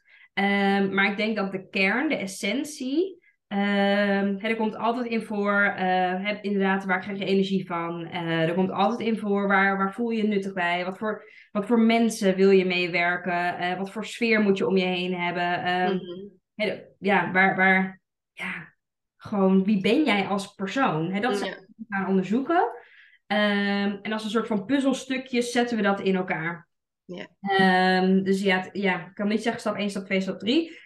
Maar 0.92 1.12
ik 1.12 1.18
denk 1.18 1.36
dat 1.36 1.52
de 1.52 1.68
kern, 1.70 2.10
de 2.10 2.16
essentie, 2.16 3.21
ehm, 3.52 4.36
er 4.38 4.56
komt 4.56 4.76
altijd 4.76 5.06
in 5.06 5.22
voor, 5.22 5.62
eh, 5.62 6.24
heb, 6.26 6.44
inderdaad, 6.44 6.86
waar 6.86 7.00
krijg 7.00 7.18
je 7.18 7.26
energie 7.26 7.66
van? 7.66 8.06
Eh, 8.06 8.42
er 8.42 8.54
komt 8.54 8.72
altijd 8.72 9.00
in 9.10 9.18
voor, 9.18 9.48
waar, 9.48 9.78
waar 9.78 9.94
voel 9.94 10.10
je 10.10 10.22
je 10.22 10.28
nuttig 10.28 10.54
bij? 10.54 10.86
Wat 10.86 10.98
voor, 10.98 11.24
wat 11.52 11.66
voor 11.66 11.80
mensen 11.80 12.36
wil 12.36 12.50
je 12.50 12.66
meewerken? 12.66 13.58
Eh, 13.58 13.78
wat 13.78 13.92
voor 13.92 14.06
sfeer 14.06 14.42
moet 14.42 14.58
je 14.58 14.68
om 14.68 14.78
je 14.78 14.86
heen 14.86 15.14
hebben? 15.16 15.64
Ehm, 15.64 15.96
Mhm. 15.96 16.78
ja, 17.00 17.32
waar, 17.32 17.56
waar, 17.56 18.02
ja, 18.34 18.74
gewoon, 19.18 19.64
wie 19.64 19.82
ben 19.82 20.04
jij 20.04 20.26
als 20.28 20.54
persoon? 20.54 21.12
Hè, 21.12 21.20
dat 21.20 21.40
Ja. 21.40 21.46
wat 21.46 21.66
we 21.78 21.86
gaan 21.90 22.08
onderzoeken. 22.08 22.72
Ehm, 23.28 23.98
en 24.02 24.12
als 24.12 24.24
een 24.24 24.30
soort 24.30 24.48
van 24.48 24.66
puzzelstukjes 24.66 25.52
zetten 25.52 25.78
we 25.78 25.84
dat 25.84 26.02
in 26.02 26.16
elkaar. 26.16 26.68
Ja. 27.06 27.28
Dus 28.24 28.42
ja, 28.42 28.58
het- 28.60 28.70
ja, 28.74 29.06
ik 29.06 29.14
kan 29.14 29.28
niet 29.28 29.42
zeggen 29.44 29.62
stap 29.62 29.76
1, 29.78 29.90
stap 29.90 30.06
2, 30.06 30.22
stap 30.22 30.40
3. 30.40 30.80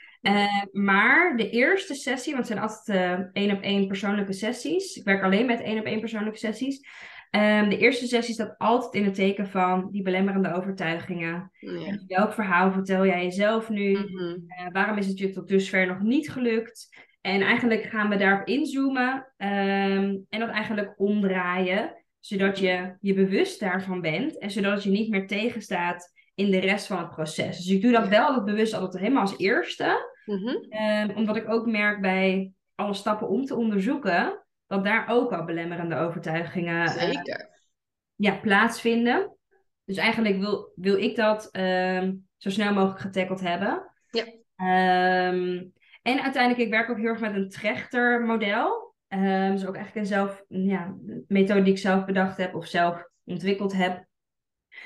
Maar 0.72 1.38
de 1.38 1.50
eerste 1.50 1.94
sessie, 1.94 2.34
want 2.34 2.48
het 2.48 2.58
zijn 2.58 2.70
altijd 2.70 2.98
eh, 2.98 3.26
één 3.34 3.56
op 3.56 3.62
één 3.62 3.88
persoonlijke 3.88 4.34
sessies. 4.34 4.96
Ik 4.96 5.04
werk 5.04 5.24
alleen 5.24 5.46
met 5.46 5.62
één 5.62 5.80
op 5.80 5.86
één 5.86 6.00
persoonlijke 6.00 6.40
sessies. 6.40 6.88
Ehm, 7.30 7.70
de 7.70 7.78
eerste 7.78 8.08
sessie 8.08 8.34
staat 8.34 8.56
altijd 8.58 8.94
in 8.94 9.06
het 9.06 9.16
teken 9.16 9.48
van 9.48 9.88
die 9.92 10.02
belemmerende 10.02 10.54
overtuigingen. 10.54 11.52
Ja. 11.60 12.00
Welk 12.08 12.34
verhaal 12.34 12.72
vertel 12.72 13.06
jij 13.06 13.24
jezelf 13.24 13.70
nu? 13.70 13.92
Mhm. 13.92 14.38
Eh, 14.48 14.68
waarom 14.72 14.98
is 14.98 15.08
het 15.08 15.20
je 15.20 15.30
tot 15.30 15.48
dusver 15.48 15.88
nog 15.88 16.02
niet 16.02 16.32
gelukt? 16.32 16.90
En 17.22 17.42
eigenlijk 17.42 17.84
gaan 17.84 18.10
we 18.10 18.18
daarop 18.18 18.48
inzoomen 18.48 19.34
ehm, 19.38 20.18
en 20.30 20.40
dat 20.40 20.50
eigenlijk 20.50 20.94
omdraaien, 20.98 22.06
zodat 22.20 22.60
je 22.60 22.96
je 23.00 23.14
bewust 23.14 23.60
daarvan 23.60 24.02
bent 24.02 24.38
en 24.38 24.52
zodat 24.52 24.84
je 24.84 24.90
niet 24.90 25.10
meer 25.10 25.28
tegenstaat 25.28 26.14
in 26.36 26.52
de 26.52 26.60
rest 26.60 26.88
van 26.88 26.98
het 26.98 27.10
proces. 27.10 27.58
Dus 27.58 27.68
ik 27.68 27.82
doe 27.82 27.92
dat 27.92 28.08
wel 28.08 28.26
altijd 28.26 28.46
bewust 28.46 28.74
altijd 28.74 29.04
helemaal 29.04 29.22
als 29.22 29.38
eerste, 29.38 30.14
Mhm. 30.26 30.56
ehm, 30.70 31.10
omdat 31.16 31.36
ik 31.36 31.50
ook 31.50 31.66
merk 31.66 32.02
bij 32.02 32.54
alle 32.76 32.94
stappen 32.94 33.28
om 33.28 33.46
te 33.46 33.56
onderzoeken, 33.56 34.46
dat 34.68 34.84
daar 34.84 35.10
ook 35.10 35.32
al 35.32 35.46
belemmerende 35.46 35.96
overtuigingen 35.96 36.86
eh, 36.86 36.92
Zeker. 36.92 37.50
ja, 38.16 38.36
plaatsvinden. 38.36 39.38
Dus 39.84 39.98
eigenlijk 39.98 40.38
wil, 40.40 40.72
wil 40.76 40.98
ik 40.98 41.16
dat 41.16 41.52
ehm, 41.52 42.14
zo 42.38 42.50
snel 42.50 42.74
mogelijk 42.74 43.00
getackeld 43.00 43.40
hebben. 43.40 43.92
Ja. 44.10 44.24
Ehm, 44.56 45.64
en 46.02 46.22
uiteindelijk, 46.22 46.58
ik 46.58 46.70
werk 46.70 46.90
ook 46.90 46.98
heel 46.98 47.08
erg 47.08 47.20
met 47.20 47.36
een 47.36 47.50
trechtermodel. 47.50 48.94
Um, 49.08 49.52
dus 49.52 49.66
ook 49.66 49.76
eigenlijk 49.76 49.96
een 49.96 50.06
zelf, 50.06 50.44
ja, 50.48 50.96
methode 51.28 51.62
die 51.62 51.74
ik 51.74 51.80
zelf 51.80 52.06
bedacht 52.06 52.38
heb 52.38 52.56
of 52.56 52.68
zelf 52.68 53.10
ontwikkeld 53.24 53.74
heb. 53.74 54.06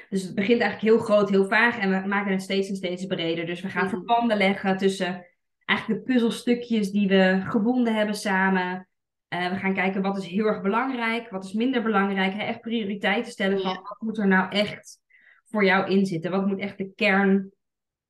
Dus 0.10 0.24
het 0.24 0.36
begint 0.36 0.62
eigenlijk 0.62 0.94
heel 0.94 1.06
groot, 1.06 1.30
heel 1.30 1.48
vaag 1.48 1.80
en 1.80 2.02
we 2.02 2.08
maken 2.08 2.32
het 2.32 2.42
steeds 2.42 2.70
en 2.70 2.76
steeds 2.76 3.06
breder. 3.06 3.46
Dus 3.46 3.62
we 3.62 3.70
gaan 3.70 3.86
mhm. 3.86 3.90
verbanden 3.90 4.38
leggen 4.38 4.78
tussen 4.78 5.26
eigenlijk 5.70 6.06
de 6.06 6.14
puzzelstukjes 6.14 6.92
die 6.92 7.08
we 7.08 7.42
gevonden 7.48 7.96
hebben 7.96 8.16
samen. 8.16 8.88
Uh, 9.34 9.50
we 9.50 9.56
gaan 9.56 9.74
kijken 9.74 10.02
wat 10.02 10.18
is 10.18 10.26
heel 10.26 10.46
erg 10.46 10.62
belangrijk, 10.62 11.30
wat 11.30 11.44
is 11.44 11.54
minder 11.54 11.84
belangrijk. 11.84 12.34
Hè? 12.34 12.44
Echt 12.44 12.62
prioriteiten 12.62 13.32
stellen 13.32 13.60
van 13.60 13.74
wat 13.74 13.98
moet 14.00 14.18
er 14.18 14.28
nou 14.28 14.52
echt 14.52 15.00
voor 15.46 15.66
jou 15.66 15.90
in 15.90 16.06
zitten? 16.06 16.32
Wat 16.32 16.48
moet 16.48 16.60
echt 16.60 16.78
de 16.78 16.92
kern, 16.96 17.52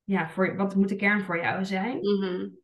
ja, 0.04 0.28
voor, 0.28 0.56
wat 0.56 0.74
moet 0.74 0.88
de 0.88 0.96
kern 0.96 1.22
voor 1.22 1.38
jou 1.38 1.64
zijn? 1.64 1.98
Mm 2.00 2.58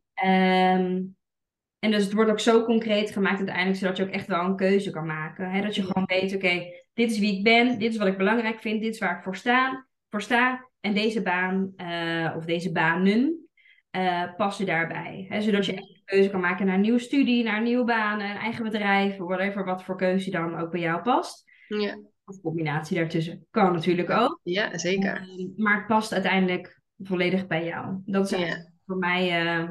en 1.79 1.91
dus 1.91 2.03
het 2.03 2.13
wordt 2.13 2.31
ook 2.31 2.39
zo 2.39 2.63
concreet 2.63 3.11
gemaakt 3.11 3.37
uiteindelijk, 3.37 3.77
zodat 3.77 3.97
je 3.97 4.03
ook 4.03 4.09
echt 4.09 4.27
wel 4.27 4.45
een 4.45 4.55
keuze 4.55 4.89
kan 4.89 5.05
maken. 5.05 5.51
Hè? 5.51 5.61
Dat 5.61 5.75
je 5.75 5.83
gewoon 5.83 6.05
weet, 6.05 6.35
oké, 6.35 6.63
dit 6.93 7.11
is 7.11 7.19
wie 7.19 7.37
ik 7.37 7.43
ben, 7.43 7.79
dit 7.79 7.91
is 7.91 7.97
wat 7.97 8.07
ik 8.07 8.17
belangrijk 8.17 8.59
vind, 8.59 8.81
dit 8.81 8.93
is 8.93 8.99
waar 8.99 9.17
ik 9.17 9.23
voor 9.23 9.35
sta. 9.35 9.87
Voor 10.09 10.21
sta 10.21 10.69
en 10.79 10.93
deze 10.93 11.21
baan 11.21 11.73
uh, 11.77 12.33
of 12.35 12.45
deze 12.45 12.71
banen 12.71 13.46
uh, 13.91 14.35
passen 14.35 14.65
daarbij. 14.65 15.25
Hè? 15.29 15.41
Zodat 15.41 15.65
je 15.65 15.73
echt 15.73 15.89
een 15.89 16.01
keuze 16.05 16.29
kan 16.29 16.39
maken 16.39 16.65
naar 16.65 16.75
een 16.75 16.81
nieuwe 16.81 16.99
studie, 16.99 17.43
naar 17.43 17.57
een 17.57 17.63
nieuwe 17.63 17.85
baan, 17.85 18.19
een 18.19 18.37
eigen 18.37 18.63
bedrijf, 18.63 19.17
whatever, 19.17 19.65
wat 19.65 19.83
voor 19.83 19.97
keuze 19.97 20.31
dan 20.31 20.57
ook 20.57 20.71
bij 20.71 20.81
jou 20.81 21.01
past. 21.01 21.43
Ja. 21.67 21.99
Of 22.25 22.41
combinatie 22.41 22.97
daartussen 22.97 23.47
kan 23.51 23.73
natuurlijk 23.73 24.09
ook. 24.09 24.39
Ja, 24.43 24.77
zeker. 24.77 25.21
Uh, 25.21 25.57
maar 25.57 25.77
het 25.77 25.87
past 25.87 26.13
uiteindelijk 26.13 26.81
volledig 26.97 27.47
bij 27.47 27.65
jou. 27.65 28.01
Dat 28.05 28.31
is 28.31 28.39
ja. 28.39 28.71
voor 28.85 28.97
mij 28.97 29.45
uh, 29.45 29.69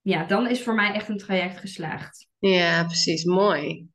ja, 0.00 0.24
dan 0.24 0.48
is 0.48 0.62
voor 0.62 0.74
mij 0.74 0.92
echt 0.92 1.08
een 1.08 1.18
traject 1.18 1.58
geslaagd. 1.58 2.28
Ja, 2.38 2.84
precies. 2.84 3.24
Mooi. 3.24 3.88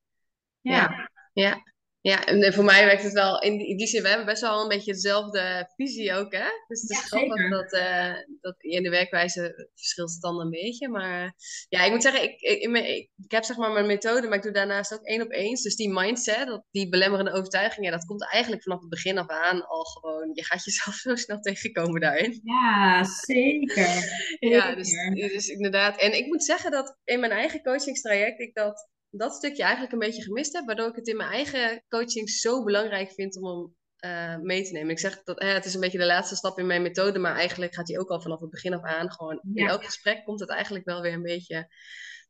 Ja. 0.61 0.71
ja. 0.81 1.09
Ja, 1.33 1.63
en 2.01 2.53
voor 2.53 2.63
mij 2.63 2.85
werkt 2.85 3.03
het 3.03 3.13
wel 3.13 3.41
in 3.41 3.57
die, 3.57 3.87
zin. 3.87 4.01
We 4.01 4.07
hebben 4.07 4.25
best 4.25 4.41
wel 4.41 4.61
een 4.61 4.67
beetje 4.67 4.93
dezelfde 4.93 5.71
visie 5.75 6.13
ook, 6.13 6.31
hè? 6.31 6.47
Dus 6.67 6.81
het 6.81 6.89
is 6.89 6.99
grappig 6.99 7.49
dat, 7.49 7.73
uh, 7.73 8.13
dat 8.41 8.55
in 8.57 8.83
de 8.83 8.89
werkwijze 8.89 9.69
verschilt 9.75 10.11
het 10.11 10.21
dan 10.21 10.39
een 10.39 10.49
beetje. 10.49 10.89
Maar 10.89 11.33
ja, 11.69 11.83
ik 11.83 11.91
moet 11.91 12.01
zeggen, 12.01 12.23
ik, 12.23 12.41
ik, 12.41 12.61
ik, 12.61 13.09
ik, 13.15 13.31
heb 13.31 13.43
zeg 13.43 13.57
maar 13.57 13.71
mijn 13.71 13.85
methode, 13.85 14.27
maar 14.27 14.37
ik 14.37 14.43
doe 14.43 14.51
daarnaast 14.51 14.93
ook 14.93 15.03
één 15.03 15.21
op 15.21 15.31
één. 15.31 15.55
Dus 15.63 15.75
die 15.75 15.93
mindset, 15.93 16.47
dat, 16.47 16.63
die 16.71 16.89
belemmerende 16.89 17.31
overtuigingen, 17.31 17.91
dat 17.91 18.05
komt 18.05 18.31
eigenlijk 18.31 18.63
vanaf 18.63 18.79
het 18.79 18.89
begin 18.89 19.17
af 19.17 19.27
aan 19.27 19.67
al 19.67 19.83
gewoon. 19.83 20.29
Je 20.33 20.45
gaat 20.45 20.65
jezelf 20.65 20.95
zo 21.05 21.15
snel 21.15 21.39
tegenkomen 21.39 22.01
daarin. 22.01 22.39
Ja, 22.43 23.03
zeker. 23.03 23.87
ja, 24.53 24.75
dus, 24.75 24.93
dus 25.13 25.47
inderdaad. 25.47 26.01
En 26.01 26.17
ik 26.17 26.25
moet 26.25 26.43
zeggen 26.43 26.71
dat 26.71 26.97
in 27.03 27.19
mijn 27.19 27.31
eigen 27.31 27.61
coachingstraject 27.61 28.39
ik 28.39 28.53
dat 28.53 28.89
dat 29.09 29.33
stukje 29.33 29.63
eigenlijk 29.63 29.93
een 29.93 29.99
beetje 29.99 30.23
gemist 30.23 30.53
heb, 30.53 30.65
waardoor 30.65 30.87
ik 30.87 30.95
het 30.95 31.07
in 31.07 31.17
mijn 31.17 31.31
eigen 31.31 31.83
coaching 31.87 32.29
zo 32.29 32.63
belangrijk 32.63 33.11
vind 33.11 33.41
om 33.41 33.45
hem 33.45 33.75
uh, 34.05 34.37
mee 34.43 34.63
te 34.63 34.71
nemen. 34.71 34.89
Ik 34.89 34.99
zeg 34.99 35.23
dat 35.23 35.41
het 35.41 35.65
is 35.65 35.73
een 35.73 35.79
beetje 35.79 35.97
de 35.97 36.05
laatste 36.05 36.35
stap 36.35 36.59
in 36.59 36.65
mijn 36.65 36.81
methode, 36.81 37.19
maar 37.19 37.35
eigenlijk 37.35 37.73
gaat 37.73 37.87
hij 37.87 37.99
ook 37.99 38.09
al 38.09 38.21
vanaf 38.21 38.39
het 38.39 38.49
begin 38.49 38.73
af 38.73 38.83
aan 38.83 39.11
gewoon. 39.11 39.41
In 39.53 39.67
elk 39.67 39.85
gesprek 39.85 40.25
komt 40.25 40.39
het 40.39 40.49
eigenlijk 40.49 40.85
wel 40.85 41.01
weer 41.01 41.13
een 41.13 41.21
beetje 41.21 41.73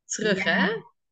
terug, 0.05 0.43
hè? 0.43 0.67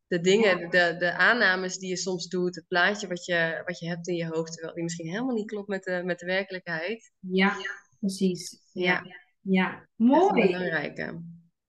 De 0.08 0.20
dingen, 0.20 0.70
de, 0.70 0.96
de 0.98 1.14
aannames 1.14 1.78
die 1.78 1.90
je 1.90 1.98
soms 1.98 2.28
doet, 2.28 2.56
het 2.56 2.68
plaatje 2.68 3.08
wat 3.08 3.26
je, 3.26 3.62
wat 3.66 3.80
je 3.80 3.88
hebt 3.88 4.08
in 4.08 4.16
je 4.16 4.26
hoofd, 4.26 4.52
terwijl 4.52 4.74
die 4.74 4.84
misschien 4.84 5.10
helemaal 5.10 5.36
niet 5.36 5.50
klopt 5.50 5.68
met 5.68 5.84
de, 5.84 6.02
met 6.04 6.20
de 6.20 6.26
werkelijkheid. 6.26 7.12
Ja, 7.20 7.56
precies. 8.00 8.62
Ja, 8.72 9.04
ja. 9.42 9.88
mooi. 9.96 10.42
Dat 10.42 10.52
belangrijke. 10.52 11.22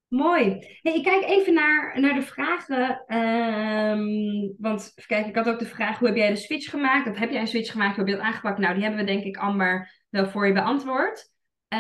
Mooi. 0.09 0.45
Hey, 0.83 0.95
ik 0.95 1.03
kijk 1.03 1.25
even 1.25 1.55
naar, 1.55 2.01
naar 2.01 2.15
de 2.15 2.23
vragen. 2.23 3.05
Um, 3.17 4.55
want 4.59 4.93
kijk, 5.07 5.27
ik 5.27 5.35
had 5.35 5.49
ook 5.49 5.59
de 5.59 5.67
vraag: 5.67 5.99
hoe 5.99 6.09
heb 6.09 6.17
jij 6.17 6.29
de 6.29 6.37
switch 6.37 6.71
gemaakt? 6.71 7.09
Of 7.09 7.19
heb 7.19 7.31
jij 7.31 7.41
een 7.41 7.47
switch 7.47 7.73
gemaakt? 7.73 7.97
Hoe 7.97 8.05
heb 8.05 8.15
je 8.15 8.21
dat 8.21 8.25
aangepakt? 8.25 8.59
Nou, 8.59 8.75
die 8.75 8.83
hebben 8.83 9.01
we 9.01 9.07
denk 9.07 9.25
ik 9.25 9.37
Amber 9.37 10.05
wel 10.09 10.27
voor 10.27 10.47
je 10.47 10.53
beantwoord. 10.53 11.31
Um, 11.69 11.79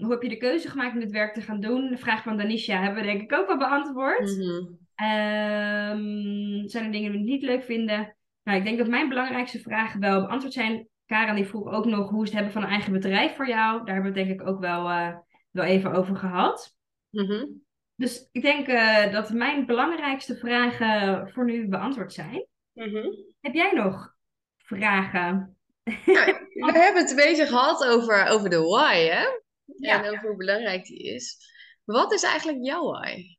hoe 0.00 0.10
heb 0.10 0.22
je 0.22 0.28
de 0.28 0.36
keuze 0.36 0.68
gemaakt 0.68 0.94
om 0.94 1.00
dit 1.00 1.10
werk 1.10 1.34
te 1.34 1.40
gaan 1.40 1.60
doen? 1.60 1.88
De 1.90 1.98
vraag 1.98 2.22
van 2.22 2.36
Danisha 2.36 2.82
hebben 2.82 3.00
we 3.00 3.08
denk 3.08 3.22
ik 3.22 3.32
ook 3.32 3.46
wel 3.46 3.58
beantwoord. 3.58 4.36
Mm 4.36 4.78
-hmm. 4.96 6.68
zijn 6.68 6.84
er 6.84 6.92
dingen 6.92 7.12
die 7.12 7.20
we 7.20 7.26
niet 7.26 7.42
leuk 7.42 7.62
vinden? 7.62 8.16
Nou, 8.42 8.58
ik 8.58 8.64
denk 8.64 8.78
dat 8.78 8.88
mijn 8.88 9.08
belangrijkste 9.08 9.58
vragen 9.58 10.00
wel 10.00 10.20
beantwoord 10.20 10.52
zijn. 10.52 10.88
Karen 11.06 11.34
die 11.34 11.46
vroeg 11.46 11.72
ook 11.72 11.84
nog 11.84 12.10
hoe 12.10 12.22
is 12.22 12.28
het 12.28 12.34
hebben 12.34 12.52
van 12.52 12.62
een 12.62 12.68
eigen 12.68 12.92
bedrijf 12.92 13.36
voor 13.36 13.48
jou? 13.48 13.84
Daar 13.84 13.94
hebben 13.94 14.12
we 14.12 14.18
het 14.18 14.28
denk 14.28 14.40
ik 14.40 14.46
ook 14.46 14.60
wel, 14.60 14.90
uh, 14.90 15.16
wel 15.50 15.64
even 15.64 15.92
over 15.92 16.16
gehad. 16.16 16.77
Mhm. 17.10 17.46
Dus 17.94 18.28
ik 18.32 18.42
denk 18.42 18.68
uh, 18.68 19.12
dat 19.12 19.30
mijn 19.30 19.66
belangrijkste 19.66 20.36
vragen 20.36 21.30
voor 21.32 21.44
nu 21.44 21.68
beantwoord 21.68 22.12
zijn. 22.12 22.46
Mhm. 22.72 23.06
Heb 23.40 23.54
jij 23.54 23.72
nog 23.72 24.14
vragen? 24.56 25.56
we 25.84 26.72
hebben 26.72 27.02
het 27.02 27.10
een 27.10 27.16
beetje 27.16 27.46
gehad 27.46 27.84
over, 27.86 28.26
over 28.26 28.50
de 28.50 28.60
why, 28.60 29.06
hè? 29.06 29.26
Ja. 29.64 30.04
En 30.04 30.10
over 30.10 30.28
hoe 30.28 30.36
belangrijk 30.36 30.84
die 30.84 31.14
is. 31.14 31.36
Wat 31.84 32.12
is 32.12 32.22
eigenlijk 32.22 32.58
jouw 32.64 32.90
why? 32.90 33.36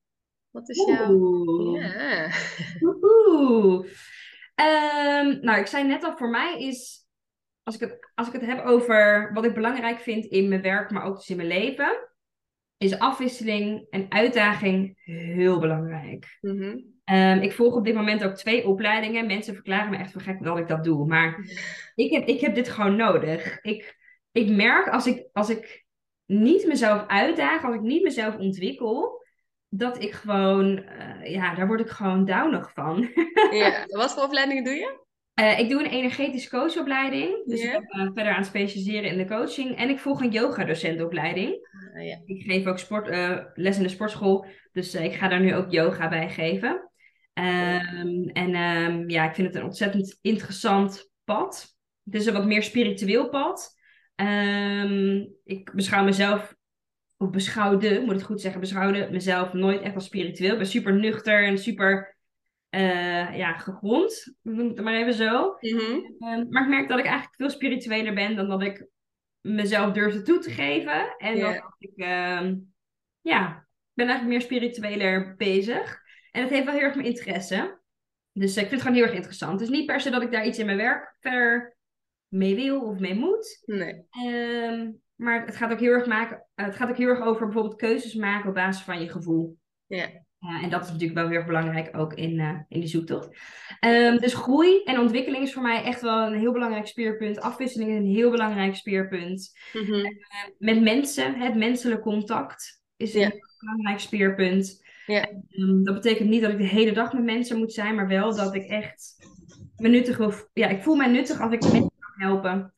Wat 0.49 0.70
is 0.70 0.86
jouw... 0.86 1.76
Ja. 1.76 2.32
Oeh. 3.01 3.86
Um, 4.55 5.39
nou, 5.41 5.59
ik 5.59 5.67
zei 5.67 5.84
net 5.88 6.03
al, 6.03 6.17
voor 6.17 6.30
mij 6.30 6.61
is... 6.61 7.07
Als 7.63 7.76
ik, 7.76 7.89
het, 7.89 8.11
als 8.15 8.28
ik 8.28 8.34
het 8.34 8.45
heb 8.45 8.65
over 8.65 9.30
wat 9.34 9.45
ik 9.45 9.53
belangrijk 9.53 9.99
vind 9.99 10.26
in 10.26 10.49
mijn 10.49 10.61
werk, 10.61 10.91
maar 10.91 11.03
ook 11.03 11.15
dus 11.15 11.30
in 11.30 11.36
mijn 11.36 11.47
leven 11.47 12.09
is 12.80 13.00
afwisseling 13.00 13.88
en 13.90 14.06
uitdaging 14.10 15.00
heel 15.04 15.60
belangrijk. 15.60 16.38
Mhm. 16.42 16.80
Ehm, 17.04 17.40
ik 17.40 17.52
volg 17.52 17.76
op 17.76 17.86
dit 17.86 17.96
moment 17.96 18.24
ook 18.24 18.34
twee 18.34 18.68
opleidingen. 18.68 19.26
Mensen 19.26 19.54
verklaren 19.54 19.90
me 19.90 19.98
echt 19.98 20.12
voor 20.12 20.22
gek 20.22 20.44
dat 20.44 20.58
ik 20.58 20.68
dat 20.68 20.84
doe. 20.84 21.08
Maar 21.08 21.40
ik, 21.96 22.12
heb, 22.12 22.28
ik 22.28 22.40
heb 22.40 22.56
dit 22.56 22.70
gewoon 22.70 22.96
nodig. 22.96 23.62
Ik, 23.62 23.98
ik 24.32 24.50
merk 24.50 24.88
als 24.88 25.08
ik, 25.08 25.28
als 25.34 25.50
ik 25.50 25.86
niet 26.26 26.68
mezelf 26.68 27.08
uitdaag, 27.08 27.64
als 27.64 27.76
ik 27.76 27.82
niet 27.82 28.04
mezelf 28.04 28.38
ontwikkel, 28.38 29.26
dat 29.70 30.04
ik 30.04 30.12
gewoon, 30.12 30.66
uh, 30.78 31.32
ja, 31.32 31.56
daar 31.56 31.68
word 31.68 31.80
ik 31.80 31.90
gewoon 31.90 32.26
downig 32.26 32.74
van. 32.74 33.10
ja, 33.52 33.86
wat 33.88 34.14
voor 34.14 34.24
opleidingen 34.24 34.64
doe 34.64 34.74
je? 34.74 35.08
Uh, 35.40 35.60
ik 35.60 35.70
doe 35.70 35.84
een 35.84 35.92
energetisch 35.92 36.50
coachopleiding. 36.50 37.46
Dus 37.46 37.62
ik 37.62 37.72
ben 37.72 38.06
uh, 38.06 38.12
verder 38.14 38.32
aan 38.32 38.38
het 38.38 38.46
specialiseren 38.46 39.10
in 39.10 39.18
de 39.18 39.26
coaching. 39.26 39.78
En 39.78 39.90
ik 39.90 40.00
volg 40.00 40.22
een 40.22 40.32
yoga-docentopleiding. 40.32 41.68
Uh, 41.96 42.08
ja. 42.08 42.22
Ik 42.26 42.44
geef 42.44 42.66
ook 42.66 42.80
sport, 42.80 43.08
eh, 43.08 43.38
les 43.54 43.78
in 43.78 43.84
de 43.84 43.90
sportschool. 43.90 44.46
Dus 44.72 44.96
ik 44.96 45.14
ga 45.14 45.28
daar 45.28 45.40
nu 45.40 45.56
ook 45.56 45.72
yoga 45.72 46.10
bij 46.10 46.30
geven. 46.30 46.90
Um, 47.34 48.30
en 48.30 48.56
um, 48.56 49.10
ja, 49.10 49.28
ik 49.30 49.36
vind 49.36 49.48
het 49.48 49.56
een 49.56 49.64
ontzettend 49.64 50.20
interessant 50.22 51.12
pad. 51.24 51.78
Het 52.04 52.16
is 52.16 52.26
een 52.26 52.34
wat 52.34 52.46
meer 52.46 52.64
spiritueel 52.64 53.30
pad. 53.30 53.78
Um, 54.16 55.36
ik 55.44 55.72
beschouw 55.74 56.04
mezelf, 56.04 56.56
of 57.18 57.30
beschouwde, 57.30 58.02
moet 58.06 58.20
ik 58.20 58.26
goed 58.26 58.42
zeggen, 58.42 58.60
beschouwde 58.60 59.08
mezelf 59.12 59.54
nooit 59.54 59.82
echt 59.82 59.96
als 59.96 60.06
spiritueel. 60.06 60.52
Ik 60.52 60.58
ben 60.58 60.68
super 60.68 60.94
nuchter 60.94 61.46
en 61.46 61.58
super 61.58 62.18
uh, 62.70 63.38
ja, 63.38 63.57
gegrond, 63.57 64.36
noem 64.41 64.67
het 64.67 64.82
maar 64.82 64.93
even 64.93 65.13
zo. 65.13 65.57
Mm 65.59 66.15
maar 66.49 66.63
ik 66.63 66.70
merk 66.70 66.88
dat 66.89 66.99
ik 66.99 67.05
eigenlijk 67.05 67.36
veel 67.36 67.49
spiritueler 67.49 68.13
ben 68.13 68.36
dan 68.36 68.47
dat 68.47 68.61
ik 68.61 68.88
mezelf 69.41 69.93
durfde 69.93 70.22
toe 70.22 70.39
te 70.39 70.51
geven. 70.51 71.15
En 71.17 71.38
yeah. 71.38 71.53
dat 71.53 71.76
ik, 71.78 71.93
uh, 71.95 72.51
ja, 73.22 73.67
ben 73.93 74.07
eigenlijk 74.07 74.28
meer 74.28 74.41
spiritueler 74.41 75.36
bezig. 75.36 76.01
En 76.32 76.41
het 76.41 76.49
heeft 76.49 76.65
wel 76.65 76.74
heel 76.74 76.84
erg 76.84 76.95
mijn 76.95 77.07
interesse. 77.07 77.80
Dus 78.32 78.51
ik 78.51 78.59
vind 78.59 78.72
het 78.72 78.82
gewoon 78.82 78.95
heel 78.95 79.05
erg 79.05 79.15
interessant. 79.15 79.59
Dus 79.59 79.70
niet 79.70 79.86
per 79.86 80.01
se 80.01 80.09
dat 80.09 80.22
ik 80.22 80.32
daar 80.32 80.45
iets 80.45 80.59
in 80.59 80.65
mijn 80.65 80.78
werk 80.78 81.15
verder 81.20 81.78
mee 82.28 82.55
wil 82.55 82.82
of 82.82 82.99
mee 82.99 83.15
moet. 83.15 83.63
Nee. 83.65 84.05
Um, 84.26 85.01
maar 85.15 85.45
het 85.45 85.55
gaat 85.55 85.72
ook 85.72 85.80
heel 85.80 85.91
erg 85.91 86.05
maken. 86.05 86.45
Het 86.55 86.76
gaat 86.76 86.89
ook 86.89 86.97
heel 86.97 87.07
erg 87.07 87.22
over 87.22 87.45
bijvoorbeeld 87.45 87.76
keuzes 87.76 88.13
maken 88.13 88.49
op 88.49 88.55
basis 88.55 88.84
van 88.84 89.01
je 89.01 89.09
gevoel. 89.09 89.57
Ja. 89.86 90.09
Ja, 90.40 90.62
en 90.62 90.70
dat 90.70 90.84
is 90.84 90.88
natuurlijk 90.88 91.20
wel 91.20 91.28
heel 91.28 91.38
erg 91.38 91.46
belangrijk 91.46 91.98
ook 91.98 92.14
in, 92.14 92.40
uh, 92.40 92.60
in 92.68 92.80
die 92.80 92.90
zoektocht. 92.90 93.30
Um, 93.86 94.18
dus 94.18 94.34
groei 94.34 94.84
en 94.84 95.00
ontwikkeling 95.00 95.44
is 95.44 95.54
voor 95.54 95.62
mij 95.62 95.84
echt 95.84 96.02
wel 96.02 96.28
een 96.28 96.40
heel 96.40 96.52
belangrijk 96.52 96.88
speerpunt. 96.88 97.40
Afwisseling 97.40 97.90
is 97.90 97.98
een 97.98 98.16
heel 98.16 98.32
belangrijk 98.32 98.76
speerpunt. 98.76 99.52
Mm 99.74 99.86
-hmm. 99.86 99.94
uh, 99.94 100.10
met 100.58 100.82
mensen, 100.82 101.40
het 101.40 101.56
menselijk 101.56 102.02
contact 102.02 102.84
is 102.98 103.14
een 103.14 103.22
heel 103.22 103.40
belangrijk 103.60 104.00
speerpunt. 104.00 104.88
Ja. 105.06 105.30
Um, 105.50 105.84
dat 105.84 105.94
betekent 105.94 106.30
niet 106.30 106.42
dat 106.42 106.52
ik 106.52 106.58
de 106.58 106.64
hele 106.68 106.92
dag 106.92 107.14
met 107.14 107.24
mensen 107.24 107.58
moet 107.58 107.74
zijn, 107.74 107.96
maar 107.96 108.08
wel 108.08 108.36
dat 108.36 108.56
ik 108.56 108.64
echt 108.64 109.28
me 109.76 109.90
nuttig 109.90 110.18
wil. 110.18 110.34
Ja, 110.54 110.68
ik 110.68 110.84
voel 110.84 110.96
mij 110.96 111.08
nuttig 111.08 111.42
als 111.42 111.54
ik 111.54 111.62
mensen 111.62 111.94
kan 112.00 112.28
helpen. 112.28 112.74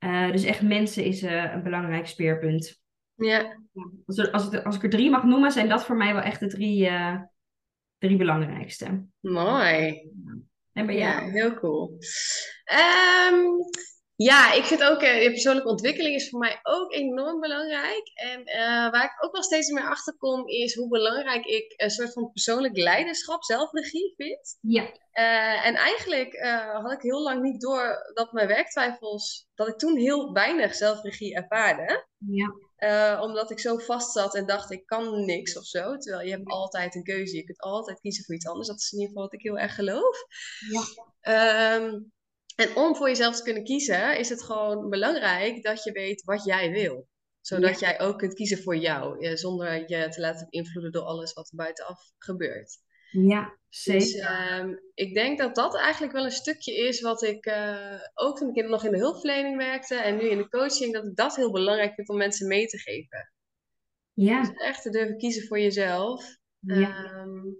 Uh, 0.00 0.30
dus 0.30 0.44
echt 0.44 0.62
mensen 0.62 1.04
is 1.04 1.22
een 1.22 1.62
belangrijk 1.62 2.06
speerpunt. 2.06 2.84
Ja. 3.16 3.58
Als, 4.06 4.32
als, 4.32 4.52
ik, 4.52 4.64
als 4.64 4.76
ik 4.76 4.82
er 4.82 4.90
drie 4.90 5.10
mag 5.10 5.24
noemen, 5.24 5.52
zijn 5.52 5.68
dat 5.68 5.84
voor 5.84 5.96
mij 5.96 6.12
wel 6.12 6.22
echt 6.22 6.40
de 6.40 6.46
drie, 6.46 6.90
uh, 6.90 7.20
drie 7.98 8.16
belangrijkste. 8.16 9.06
Mooi. 9.20 10.10
En 10.72 10.86
bij 10.86 10.96
jou? 10.96 11.24
Ja, 11.24 11.30
heel 11.30 11.54
cool. 11.54 11.98
Um, 13.32 13.58
Ja, 14.16 14.52
ik 14.52 14.64
vind 14.64 14.84
ook, 14.84 15.02
uh, 15.02 15.26
persoonlijke 15.26 15.68
ontwikkeling 15.68 16.14
is 16.14 16.28
voor 16.28 16.38
mij 16.38 16.58
ook 16.62 16.92
enorm 16.92 17.40
belangrijk. 17.40 18.10
En 18.14 18.40
uh, 18.40 18.90
waar 18.90 19.04
ik 19.04 19.24
ook 19.24 19.32
wel 19.32 19.42
steeds 19.42 19.70
meer 19.70 19.88
achter 19.88 20.16
kom, 20.16 20.48
is 20.48 20.74
hoe 20.74 20.88
belangrijk 20.88 21.44
ik 21.44 21.74
een 21.76 21.90
soort 21.90 22.12
van 22.12 22.30
persoonlijk 22.30 22.76
leiderschap, 22.76 23.44
zelfregie 23.44 24.14
vind. 24.16 24.58
Ja. 24.60 24.82
Uh, 25.12 25.66
en 25.66 25.74
eigenlijk 25.74 26.36
had 26.82 26.92
ik 26.92 27.00
heel 27.00 27.22
lang 27.22 27.42
niet 27.42 27.60
door 27.60 28.10
dat 28.14 28.32
mijn 28.32 28.48
werktwijfels, 28.48 29.48
dat 29.54 29.68
ik 29.68 29.76
toen 29.76 29.96
heel 29.96 30.32
weinig 30.32 30.74
zelfregie 30.74 31.34
ervaarde. 31.34 32.06
Ja. 32.18 32.52
Omdat 33.20 33.50
ik 33.50 33.60
zo 33.60 33.76
vast 33.76 34.12
zat 34.12 34.34
en 34.34 34.46
dacht, 34.46 34.70
ik 34.70 34.86
kan 34.86 35.24
niks 35.24 35.58
of 35.58 35.64
zo. 35.64 35.96
Terwijl 35.96 36.24
je 36.26 36.30
hebt 36.30 36.48
altijd 36.48 36.94
een 36.94 37.02
keuze, 37.02 37.36
je 37.36 37.44
kunt 37.44 37.60
altijd 37.60 38.00
kiezen 38.00 38.24
voor 38.24 38.34
iets 38.34 38.46
anders. 38.46 38.68
Dat 38.68 38.80
is 38.80 38.92
in 38.92 38.98
ieder 38.98 39.14
geval 39.14 39.28
wat 39.30 39.40
ik 39.40 39.42
heel 39.42 39.58
erg 39.58 39.74
geloof. 39.74 40.18
Ja. 40.70 41.74
Um, 41.74 42.12
en 42.56 42.76
om 42.76 42.96
voor 42.96 43.08
jezelf 43.08 43.36
te 43.36 43.42
kunnen 43.42 43.64
kiezen, 43.64 44.18
is 44.18 44.28
het 44.28 44.42
gewoon 44.42 44.90
belangrijk 44.90 45.62
dat 45.62 45.84
je 45.84 45.92
weet 45.92 46.24
wat 46.24 46.44
jij 46.44 46.70
wil. 46.70 47.08
Zodat 47.40 47.80
jij 47.80 48.00
ook 48.00 48.18
kunt 48.18 48.34
kiezen 48.34 48.62
voor 48.62 48.76
jou, 48.76 49.24
eh, 49.24 49.36
zonder 49.36 49.78
je 49.88 50.08
te 50.08 50.20
laten 50.20 50.46
beïnvloeden 50.50 50.92
door 50.92 51.02
alles 51.02 51.32
wat 51.32 51.48
er 51.48 51.56
buitenaf 51.56 52.12
gebeurt. 52.18 52.78
Ja, 53.24 53.58
zeker. 53.68 54.00
Dus 54.00 54.14
uh, 54.14 54.76
ik 54.94 55.14
denk 55.14 55.38
dat 55.38 55.54
dat 55.54 55.76
eigenlijk 55.76 56.12
wel 56.12 56.24
een 56.24 56.30
stukje 56.30 56.74
is 56.74 57.00
wat 57.00 57.22
ik 57.22 57.46
uh, 57.46 58.00
ook 58.14 58.38
toen 58.38 58.54
ik 58.54 58.68
nog 58.68 58.84
in 58.84 58.90
de 58.90 58.98
hulpverlening 58.98 59.56
werkte 59.56 59.94
en 59.94 60.16
nu 60.16 60.22
in 60.22 60.38
de 60.38 60.48
coaching, 60.48 60.92
dat 60.92 61.06
ik 61.06 61.16
dat 61.16 61.36
heel 61.36 61.52
belangrijk 61.52 61.94
vind 61.94 62.08
om 62.08 62.16
mensen 62.16 62.46
mee 62.46 62.66
te 62.66 62.78
geven. 62.78 63.32
Ja. 64.12 64.40
Dus 64.40 64.50
echt 64.50 64.82
te 64.82 64.90
durven 64.90 65.18
kiezen 65.18 65.46
voor 65.46 65.58
jezelf. 65.58 66.36
Ja. 66.58 67.20
Um, 67.20 67.56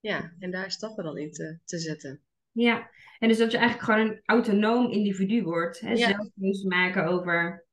ja, 0.00 0.32
en 0.38 0.50
daar 0.50 0.70
stappen 0.70 1.04
dan 1.04 1.18
in 1.18 1.32
te, 1.32 1.58
te 1.64 1.78
zetten. 1.78 2.22
Ja, 2.52 2.90
en 3.18 3.28
dus 3.28 3.38
dat 3.38 3.52
je 3.52 3.58
eigenlijk 3.58 3.90
gewoon 3.90 4.08
een 4.08 4.22
autonoom 4.24 4.90
individu 4.90 5.42
wordt. 5.42 5.80
Hè? 5.80 5.92
Ja. 5.92 6.08
Zelf 6.08 6.28
keuzes 6.40 6.64
maken 6.64 7.06
over, 7.06 7.66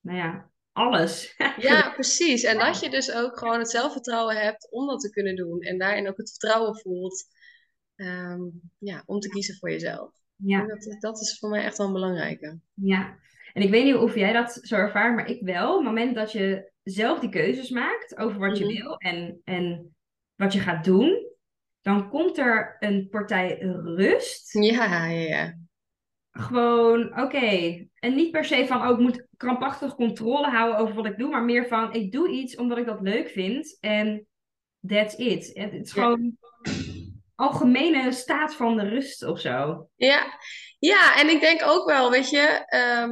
nou 0.00 0.18
ja, 0.18 0.49
alles. 0.80 1.34
Ja, 1.56 1.90
precies. 1.94 2.42
En 2.42 2.58
dat 2.58 2.80
je 2.80 2.90
dus 2.90 3.12
ook 3.12 3.38
gewoon 3.38 3.58
het 3.58 3.70
zelfvertrouwen 3.70 4.36
hebt 4.36 4.70
om 4.70 4.86
dat 4.86 5.00
te 5.00 5.10
kunnen 5.10 5.36
doen. 5.36 5.60
En 5.60 5.78
daarin 5.78 6.08
ook 6.08 6.16
het 6.16 6.30
vertrouwen 6.30 6.76
voelt 6.80 7.24
ehm, 7.96 8.40
ja, 8.78 9.02
om 9.06 9.20
te 9.20 9.28
kiezen 9.28 9.56
voor 9.56 9.70
jezelf. 9.70 10.12
Ja. 10.36 10.60
En 10.60 10.66
dat, 10.66 10.96
dat 11.00 11.20
is 11.20 11.38
voor 11.38 11.50
mij 11.50 11.64
echt 11.64 11.76
wel 11.76 11.86
een 11.86 11.92
belangrijke. 11.92 12.58
Ja, 12.74 13.18
en 13.52 13.62
ik 13.62 13.70
weet 13.70 13.84
niet 13.84 13.94
of 13.94 14.14
jij 14.14 14.32
dat 14.32 14.58
zo 14.62 14.74
ervaart, 14.76 15.14
maar 15.14 15.28
ik 15.28 15.42
wel. 15.42 15.70
Op 15.70 15.76
het 15.76 15.84
moment 15.84 16.14
dat 16.14 16.32
je 16.32 16.70
zelf 16.82 17.18
die 17.18 17.30
keuzes 17.30 17.70
maakt 17.70 18.16
over 18.16 18.38
wat 18.38 18.58
je 18.58 18.64
Mhm. 18.64 18.74
wil 18.74 18.96
en, 18.96 19.40
en 19.44 19.94
wat 20.34 20.52
je 20.52 20.60
gaat 20.60 20.84
doen, 20.84 21.28
dan 21.82 22.08
komt 22.10 22.38
er 22.38 22.76
een 22.78 23.08
partij 23.08 23.58
rust. 23.84 24.52
Ja, 24.52 24.84
ja, 24.84 25.06
ja. 25.06 25.58
Gewoon, 26.30 27.20
oké. 27.20 27.88
En 28.00 28.14
niet 28.14 28.30
per 28.30 28.44
se 28.44 28.66
van, 28.66 28.82
oh, 28.82 28.90
ik 28.90 28.98
moet 28.98 29.26
krampachtig 29.36 29.94
controle 29.94 30.46
houden 30.50 30.78
over 30.78 30.94
wat 30.94 31.06
ik 31.06 31.18
doe, 31.18 31.30
maar 31.30 31.44
meer 31.44 31.68
van, 31.68 31.94
ik 31.94 32.12
doe 32.12 32.28
iets 32.28 32.56
omdat 32.56 32.78
ik 32.78 32.86
dat 32.86 33.00
leuk 33.00 33.28
vind 33.28 33.76
en 33.80 34.26
that's 34.86 35.14
it. 35.14 35.50
Het 35.54 35.72
is 35.72 35.92
Ja. 35.92 36.02
gewoon 36.02 36.36
algemene 37.34 38.12
staat 38.12 38.54
van 38.54 38.76
de 38.76 38.88
rust 38.88 39.22
of 39.22 39.40
zo. 39.40 39.88
Ja, 39.96 40.38
ja, 40.78 41.20
en 41.20 41.28
ik 41.28 41.40
denk 41.40 41.62
ook 41.64 41.86
wel, 41.86 42.10
weet 42.10 42.30
je, 42.30 42.64
ehm, 42.66 43.10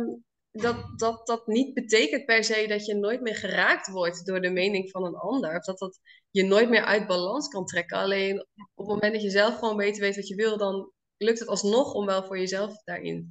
dat, 0.51 0.76
dat 0.97 1.26
dat 1.26 1.47
niet 1.47 1.74
betekent 1.74 2.24
per 2.24 2.45
se 2.45 2.66
dat 2.68 2.86
je 2.86 2.95
nooit 2.95 3.20
meer 3.20 3.36
geraakt 3.36 3.91
wordt 3.91 4.26
door 4.26 4.41
de 4.41 4.51
mening 4.51 4.91
van 4.91 5.05
een 5.05 5.16
ander. 5.16 5.57
Of 5.57 5.64
dat 5.64 5.78
dat 5.78 6.01
je 6.30 6.45
nooit 6.45 6.68
meer 6.68 6.84
uit 6.84 7.07
balans 7.07 7.49
kan 7.49 7.64
trekken. 7.64 7.99
Alleen 7.99 8.39
op 8.74 8.86
het 8.86 8.86
moment 8.86 9.12
dat 9.12 9.22
je 9.22 9.30
zelf 9.30 9.59
gewoon 9.59 9.76
beter 9.76 10.01
weet 10.03 10.16
wat 10.16 10.28
je 10.28 10.34
wil, 10.34 10.59
dan 10.59 10.93
lukt 11.16 11.39
het 11.39 11.49
alsnog 11.49 11.93
om 11.93 12.07
wel 12.07 12.24
voor 12.24 12.39
jezelf 12.39 12.82
daarin 12.84 13.28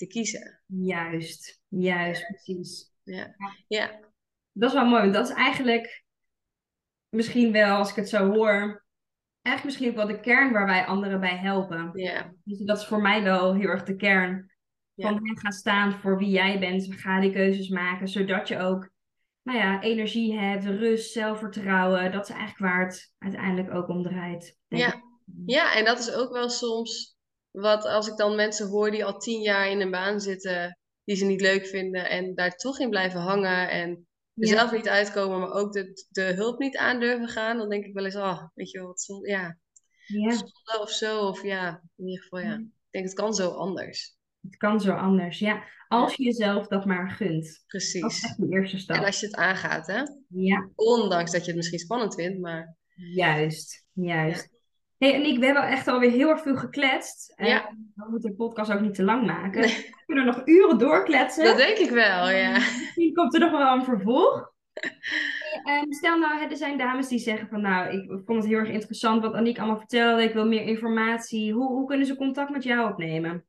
te 0.00 0.06
kiezen. 0.06 0.60
Juist, 0.66 1.60
juist, 1.68 2.26
precies. 2.26 2.92
Ja, 3.02 3.34
ja, 3.66 4.00
Dat 4.52 4.68
is 4.68 4.74
wel 4.74 4.84
mooi, 4.84 5.00
want 5.02 5.14
dat 5.14 5.28
is 5.28 5.34
eigenlijk 5.34 6.04
misschien 7.08 7.52
wel, 7.52 7.76
als 7.76 7.90
ik 7.90 7.96
het 7.96 8.08
zo 8.08 8.30
hoor, 8.30 8.84
eigenlijk 9.42 9.64
misschien 9.64 9.88
ook 9.88 10.06
wel 10.06 10.16
de 10.16 10.20
kern 10.20 10.52
waar 10.52 10.66
wij 10.66 10.84
anderen 10.84 11.20
bij 11.20 11.36
helpen. 11.36 11.90
ja, 11.94 12.34
Dus 12.44 12.58
dat 12.58 12.78
is 12.78 12.86
voor 12.86 13.00
mij 13.00 13.22
wel 13.22 13.54
heel 13.54 13.68
erg 13.68 13.82
de 13.82 13.96
kern. 13.96 14.52
Van 14.96 15.14
Ja. 15.14 15.20
hey, 15.22 15.34
ga 15.34 15.50
staan 15.50 15.92
voor 15.92 16.18
wie 16.18 16.30
jij 16.30 16.58
bent. 16.58 16.94
Ga 16.94 17.20
die 17.20 17.32
keuzes 17.32 17.68
maken, 17.68 18.08
zodat 18.08 18.48
je 18.48 18.58
ook 18.58 18.90
nou 19.42 19.58
ja, 19.58 19.80
energie 19.82 20.38
hebt, 20.38 20.64
rust, 20.64 21.12
zelfvertrouwen. 21.12 22.12
Dat 22.12 22.28
is 22.28 22.34
eigenlijk 22.34 22.72
waar 22.72 22.84
het 22.86 23.14
uiteindelijk 23.18 23.74
ook 23.74 23.88
om 23.88 24.02
draait. 24.02 24.58
Ja. 24.68 25.02
ja, 25.46 25.74
en 25.74 25.84
dat 25.84 25.98
is 25.98 26.14
ook 26.14 26.32
wel 26.32 26.48
soms 26.48 27.18
wat 27.50 27.84
als 27.84 28.08
ik 28.08 28.16
dan 28.16 28.34
mensen 28.34 28.68
hoor 28.68 28.90
die 28.90 29.04
al 29.04 29.18
tien 29.18 29.40
jaar 29.42 29.70
in 29.70 29.80
een 29.80 29.90
baan 29.90 30.20
zitten, 30.20 30.78
die 31.04 31.16
ze 31.16 31.24
niet 31.24 31.40
leuk 31.40 31.66
vinden 31.66 32.08
en 32.08 32.34
daar 32.34 32.50
toch 32.56 32.78
in 32.80 32.90
blijven 32.90 33.20
hangen 33.20 33.70
en 33.70 33.90
er 33.90 34.46
Ja. 34.48 34.56
zelf 34.56 34.72
niet 34.72 34.88
uitkomen, 34.88 35.40
maar 35.40 35.52
ook 35.52 35.72
de, 35.72 36.06
de 36.10 36.22
hulp 36.22 36.58
niet 36.58 36.76
aandurven 36.76 37.28
gaan, 37.28 37.56
dan 37.58 37.68
denk 37.68 37.84
ik 37.84 37.94
wel 37.94 38.04
eens, 38.04 38.16
oh, 38.16 38.42
weet 38.54 38.70
je 38.70 38.78
wel, 38.78 38.86
wat 38.86 39.00
zonde, 39.00 39.28
ja, 39.28 39.58
Ja, 40.06 40.30
zonde 40.30 40.78
of 40.80 40.90
zo, 40.90 41.26
of 41.28 41.42
ja, 41.42 41.82
in 41.96 42.06
ieder 42.06 42.22
geval 42.22 42.40
ja. 42.40 42.54
Ik 42.54 42.66
denk, 42.90 43.04
het 43.04 43.14
kan 43.14 43.34
zo 43.34 43.48
anders. 43.50 44.16
het 44.40 44.56
kan 44.56 44.80
zo 44.80 44.92
anders. 44.92 45.38
Ja, 45.38 45.64
als 45.88 46.14
je 46.14 46.22
jezelf 46.24 46.66
dat 46.66 46.84
maar 46.84 47.10
gunt. 47.10 47.44
Dat 47.44 47.52
is 47.52 47.64
Precies. 47.66 48.22
echt 48.24 48.36
de 48.40 48.48
eerste 48.48 48.76
En 48.76 48.82
stap. 48.82 49.04
als 49.04 49.20
je 49.20 49.26
het 49.26 49.34
aangaat, 49.36 49.86
hè? 49.86 50.02
Ja, 50.28 50.70
Ondanks 50.74 51.30
dat 51.30 51.40
je 51.40 51.46
het 51.46 51.56
misschien 51.56 51.78
spannend 51.78 52.14
vindt, 52.14 52.38
maar 52.40 52.76
juist, 52.94 53.84
juist. 53.92 54.48
Hey, 55.00 55.14
en 55.14 55.24
ik, 55.24 55.38
we 55.38 55.44
hebben 55.44 55.66
echt 55.68 55.88
alweer 55.88 56.10
heel 56.10 56.28
erg 56.28 56.40
veel 56.42 56.56
gekletst. 56.56 57.32
En 57.36 57.46
Ja. 57.46 57.74
we 57.94 58.06
moeten 58.10 58.30
de 58.30 58.36
podcast 58.36 58.72
ook 58.72 58.80
niet 58.80 58.94
te 58.94 59.02
lang 59.04 59.26
maken. 59.26 59.60
Nee. 59.60 59.74
We 59.76 60.02
kunnen 60.06 60.24
nog 60.24 60.42
uren 60.44 60.78
doorkletsen. 60.78 61.44
dat 61.44 61.56
denk 61.56 61.78
ik 61.78 61.90
wel, 61.90 62.30
ja. 62.30 62.52
Misschien 62.52 63.14
komt 63.14 63.34
er 63.34 63.40
nog 63.40 63.50
wel 63.50 63.74
een 63.74 63.84
vervolg. 63.84 64.52
En 65.64 65.92
stel 65.94 66.18
nou, 66.18 66.50
er 66.50 66.56
zijn 66.56 66.78
dames 66.78 67.08
die 67.08 67.18
zeggen 67.18 67.48
van 67.48 67.60
nou, 67.60 67.90
ik 67.90 68.22
vond 68.24 68.38
het 68.42 68.46
heel 68.46 68.58
erg 68.58 68.68
interessant 68.68 69.22
wat 69.22 69.34
Aniek 69.34 69.58
allemaal 69.58 69.78
vertelde. 69.78 70.22
Ik 70.22 70.32
wil 70.32 70.46
meer 70.46 70.62
informatie. 70.62 71.52
Hoe, 71.52 71.68
hoe 71.68 71.86
kunnen 71.86 72.06
ze 72.06 72.16
contact 72.16 72.50
met 72.50 72.62
jou 72.62 72.90
opnemen? 72.90 73.44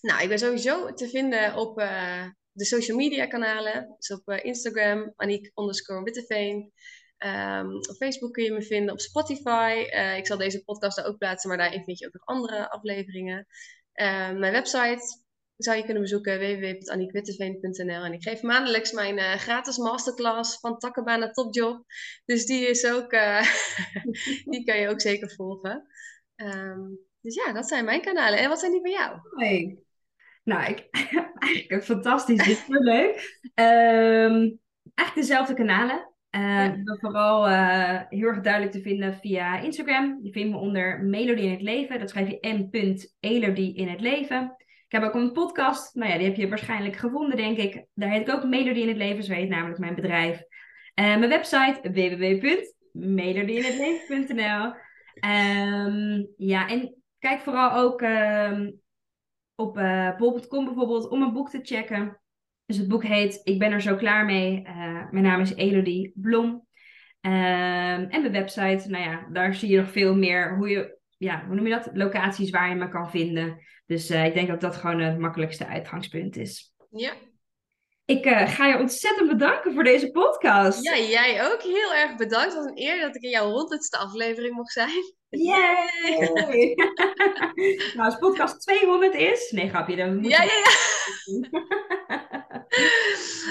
Nou, 0.00 0.22
ik 0.22 0.28
ben 0.28 0.38
sowieso 0.38 0.92
te 0.92 1.08
vinden 1.08 1.56
op 1.56 1.78
eh, 1.78 2.24
de 2.52 2.64
social 2.64 2.96
media 2.96 3.26
kanalen. 3.26 3.94
Dus 3.98 4.12
op 4.18 4.28
eh, 4.28 4.44
Instagram, 4.44 5.12
Aniek 5.16 5.50
underscore 5.54 6.02
Witteveen. 6.02 6.72
Ehm, 7.18 7.74
op 7.74 7.94
Facebook 7.96 8.32
kun 8.32 8.44
je 8.44 8.52
me 8.52 8.62
vinden, 8.62 8.92
op 8.92 9.00
Spotify. 9.00 9.86
Eh, 9.90 10.16
ik 10.16 10.26
zal 10.26 10.36
deze 10.36 10.64
podcast 10.64 10.96
daar 10.96 11.06
ook 11.06 11.18
plaatsen, 11.18 11.48
maar 11.48 11.58
daarin 11.58 11.84
vind 11.84 11.98
je 11.98 12.06
ook 12.06 12.12
nog 12.12 12.24
andere 12.24 12.70
afleveringen. 12.70 13.46
Ehm, 13.92 14.38
mijn 14.38 14.52
website 14.52 15.24
zou 15.56 15.76
je 15.76 15.84
kunnen 15.84 16.02
bezoeken, 16.02 16.38
www.aniekwitteveen.nl. 16.38 18.04
En 18.04 18.12
ik 18.12 18.22
geef 18.22 18.42
maandelijks 18.42 18.92
mijn 18.92 19.18
eh, 19.18 19.32
gratis 19.32 19.76
masterclass 19.76 20.60
van 20.60 20.78
takkenbaan 20.78 21.18
naar 21.18 21.32
topjob. 21.32 21.84
Dus 22.24 22.46
die 22.46 22.68
is 22.68 22.86
ook, 22.86 23.12
eh, 23.12 23.42
die 24.52 24.64
kan 24.64 24.78
je 24.78 24.88
ook 24.88 25.00
zeker 25.00 25.30
volgen. 25.30 25.86
Ehm, 26.34 26.80
dus 27.20 27.34
ja, 27.34 27.52
dat 27.52 27.68
zijn 27.68 27.84
mijn 27.84 28.02
kanalen. 28.02 28.38
En 28.38 28.48
wat 28.48 28.60
zijn 28.60 28.72
die 28.72 28.80
van 28.80 28.90
jou? 28.90 29.18
Hoi. 29.30 29.84
Nou, 30.44 30.70
ik, 30.70 30.88
eigenlijk 31.38 31.84
fantastisch. 31.84 32.48
Is 32.48 32.64
heel 32.66 32.82
leuk. 32.82 33.40
Eigenlijk 33.54 35.14
dezelfde 35.14 35.54
kanalen. 35.54 36.14
Eh, 36.36 36.42
Ja. 36.42 36.64
ik 36.74 36.84
ben 36.84 36.98
vooral 37.00 37.48
eh, 37.48 38.00
heel 38.08 38.26
erg 38.26 38.40
duidelijk 38.40 38.72
te 38.72 38.80
vinden 38.80 39.14
via 39.14 39.58
Instagram. 39.60 40.18
Je 40.22 40.32
vindt 40.32 40.50
me 40.50 40.56
onder 40.58 41.04
Melody 41.04 41.40
in 41.40 41.50
het 41.50 41.62
Leven. 41.62 41.98
Dat 41.98 42.10
schrijf 42.10 42.30
je 42.30 42.38
m.elodie 42.40 43.74
in 43.74 43.88
het 43.88 44.00
leven. 44.00 44.54
Ik 44.58 44.92
heb 44.92 45.02
ook 45.02 45.14
een 45.14 45.32
podcast. 45.32 45.94
Nou 45.94 46.10
ja, 46.10 46.16
die 46.18 46.26
heb 46.26 46.36
je 46.36 46.48
waarschijnlijk 46.48 46.96
gevonden, 46.96 47.36
denk 47.36 47.56
ik. 47.56 47.84
Daar 47.94 48.10
heet 48.10 48.28
ik 48.28 48.34
ook 48.34 48.44
Melody 48.44 48.80
in 48.80 48.88
het 48.88 48.96
leven. 48.96 49.24
Zo 49.24 49.32
heet 49.32 49.48
namelijk 49.48 49.78
mijn 49.78 49.94
bedrijf. 49.94 50.42
Eh, 50.94 51.04
mijn 51.04 51.28
website 51.28 51.80
www.melodyinhetleven.nl 51.82 54.74
Ehm 55.16 56.24
ja, 56.36 56.68
en 56.68 56.94
kijk 57.18 57.40
vooral 57.40 57.72
ook 57.72 58.02
ehm, 58.02 58.70
op 59.54 59.74
bol.com 60.18 60.64
bijvoorbeeld 60.64 61.08
om 61.08 61.22
een 61.22 61.32
boek 61.32 61.50
te 61.50 61.60
checken. 61.62 62.20
Dus 62.66 62.76
het 62.76 62.88
boek 62.88 63.04
heet 63.04 63.40
Ik 63.44 63.58
ben 63.58 63.72
er 63.72 63.80
zo 63.80 63.96
klaar 63.96 64.24
mee. 64.24 64.62
Eh, 64.62 65.10
mijn 65.10 65.24
naam 65.24 65.40
is 65.40 65.54
Elodie 65.54 66.12
Blom. 66.14 66.66
Ehm, 67.20 68.02
en 68.08 68.20
mijn 68.20 68.32
website, 68.32 68.88
nou 68.88 69.04
ja, 69.04 69.26
daar 69.32 69.54
zie 69.54 69.70
je 69.70 69.76
nog 69.76 69.90
veel 69.90 70.16
meer 70.16 70.56
hoe 70.56 70.68
je, 70.68 70.98
ja, 71.16 71.44
hoe 71.46 71.54
noem 71.54 71.66
je 71.66 71.74
dat? 71.74 71.90
Locaties 71.92 72.50
waar 72.50 72.68
je 72.68 72.74
me 72.74 72.88
kan 72.88 73.10
vinden. 73.10 73.58
Dus 73.86 74.10
eh, 74.10 74.24
ik 74.24 74.34
denk 74.34 74.48
dat 74.48 74.60
dat 74.60 74.76
gewoon 74.76 75.00
het 75.00 75.18
makkelijkste 75.18 75.66
uitgangspunt 75.66 76.36
is. 76.36 76.74
Ja. 76.90 77.12
Ik 78.06 78.24
eh, 78.24 78.48
ga 78.48 78.66
je 78.66 78.78
ontzettend 78.78 79.28
bedanken 79.28 79.74
voor 79.74 79.84
deze 79.84 80.10
podcast. 80.10 80.84
Ja, 80.84 80.96
jij 80.98 81.52
ook 81.52 81.62
heel 81.62 81.94
erg 81.94 82.16
bedankt. 82.16 82.54
Wat 82.54 82.64
een 82.64 82.80
eer 82.80 83.00
dat 83.00 83.16
ik 83.16 83.22
in 83.22 83.30
jouw 83.30 83.50
honderdste 83.50 83.98
aflevering 83.98 84.54
mocht 84.54 84.72
zijn. 84.72 85.14
Yay! 85.28 86.74
nou, 87.94 88.04
als 88.04 88.18
podcast 88.18 88.60
200 88.60 89.14
is... 89.14 89.50
Nee, 89.50 89.68
grapje. 89.68 89.96
Dan 89.96 90.16
moet 90.16 90.30
Ja, 90.30 90.42
ja, 90.42 90.50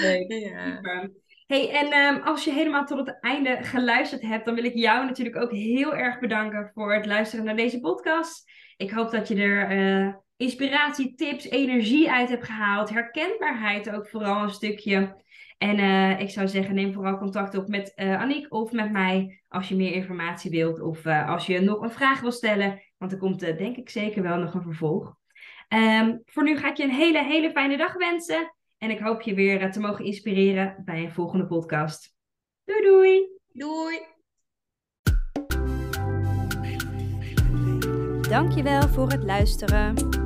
Nee. 0.00 0.40
ja. 0.40 0.80
ja. 0.82 1.08
Hey, 1.46 1.70
en 1.70 1.92
ehm, 1.92 2.22
als 2.22 2.44
je 2.44 2.52
helemaal 2.52 2.84
tot 2.84 3.06
het 3.06 3.20
einde 3.20 3.58
geluisterd 3.62 4.22
hebt, 4.22 4.44
dan 4.44 4.54
wil 4.54 4.64
ik 4.64 4.74
jou 4.74 5.04
natuurlijk 5.04 5.36
ook 5.36 5.50
heel 5.50 5.94
erg 5.94 6.18
bedanken 6.18 6.70
voor 6.74 6.94
het 6.94 7.06
luisteren 7.06 7.44
naar 7.44 7.56
deze 7.56 7.80
podcast. 7.80 8.50
Ik 8.76 8.90
hoop 8.90 9.10
dat 9.10 9.28
je 9.28 9.34
er 9.34 9.70
eh, 9.70 10.14
inspiratie, 10.36 11.14
tips, 11.14 11.50
energie 11.50 12.10
uit 12.10 12.28
hebt 12.28 12.44
gehaald. 12.44 12.90
Herkenbaarheid 12.90 13.90
ook 13.90 14.08
vooral 14.08 14.42
een 14.42 14.50
stukje. 14.50 15.24
En 15.58 15.78
uh, 15.78 16.20
ik 16.20 16.30
zou 16.30 16.48
zeggen, 16.48 16.74
neem 16.74 16.92
vooral 16.92 17.18
contact 17.18 17.56
op 17.56 17.68
met 17.68 17.92
uh, 17.96 18.20
Aniek 18.20 18.52
of 18.52 18.72
met 18.72 18.92
mij 18.92 19.42
als 19.48 19.68
je 19.68 19.76
meer 19.76 19.92
informatie 19.92 20.50
wilt. 20.50 20.80
Of 20.80 21.04
uh, 21.04 21.28
als 21.28 21.46
je 21.46 21.60
nog 21.60 21.80
een 21.80 21.90
vraag 21.90 22.20
wil 22.20 22.32
stellen. 22.32 22.82
Want 22.98 23.12
er 23.12 23.18
komt 23.18 23.40
denk 23.40 23.76
ik 23.76 23.90
zeker 23.90 24.22
wel 24.22 24.36
nog 24.36 24.54
een 24.54 24.62
vervolg. 24.62 25.14
Um, 25.68 26.22
voor 26.24 26.42
nu 26.42 26.56
ga 26.56 26.68
ik 26.68 26.76
je 26.76 26.82
een 26.82 26.90
hele, 26.90 27.24
hele 27.24 27.50
fijne 27.50 27.76
dag 27.76 27.94
wensen. 27.94 28.54
En 28.78 28.90
ik 28.90 28.98
hoop 28.98 29.22
je 29.22 29.34
weer 29.34 29.72
te 29.72 29.80
mogen 29.80 30.04
inspireren 30.04 30.82
bij 30.84 31.02
een 31.02 31.12
volgende 31.12 31.46
podcast. 31.46 32.14
Doei 32.64 32.82
doei! 32.82 33.28
Doei! 33.52 33.98
Dankjewel 38.28 38.88
voor 38.88 39.10
het 39.10 39.22
luisteren. 39.22 40.25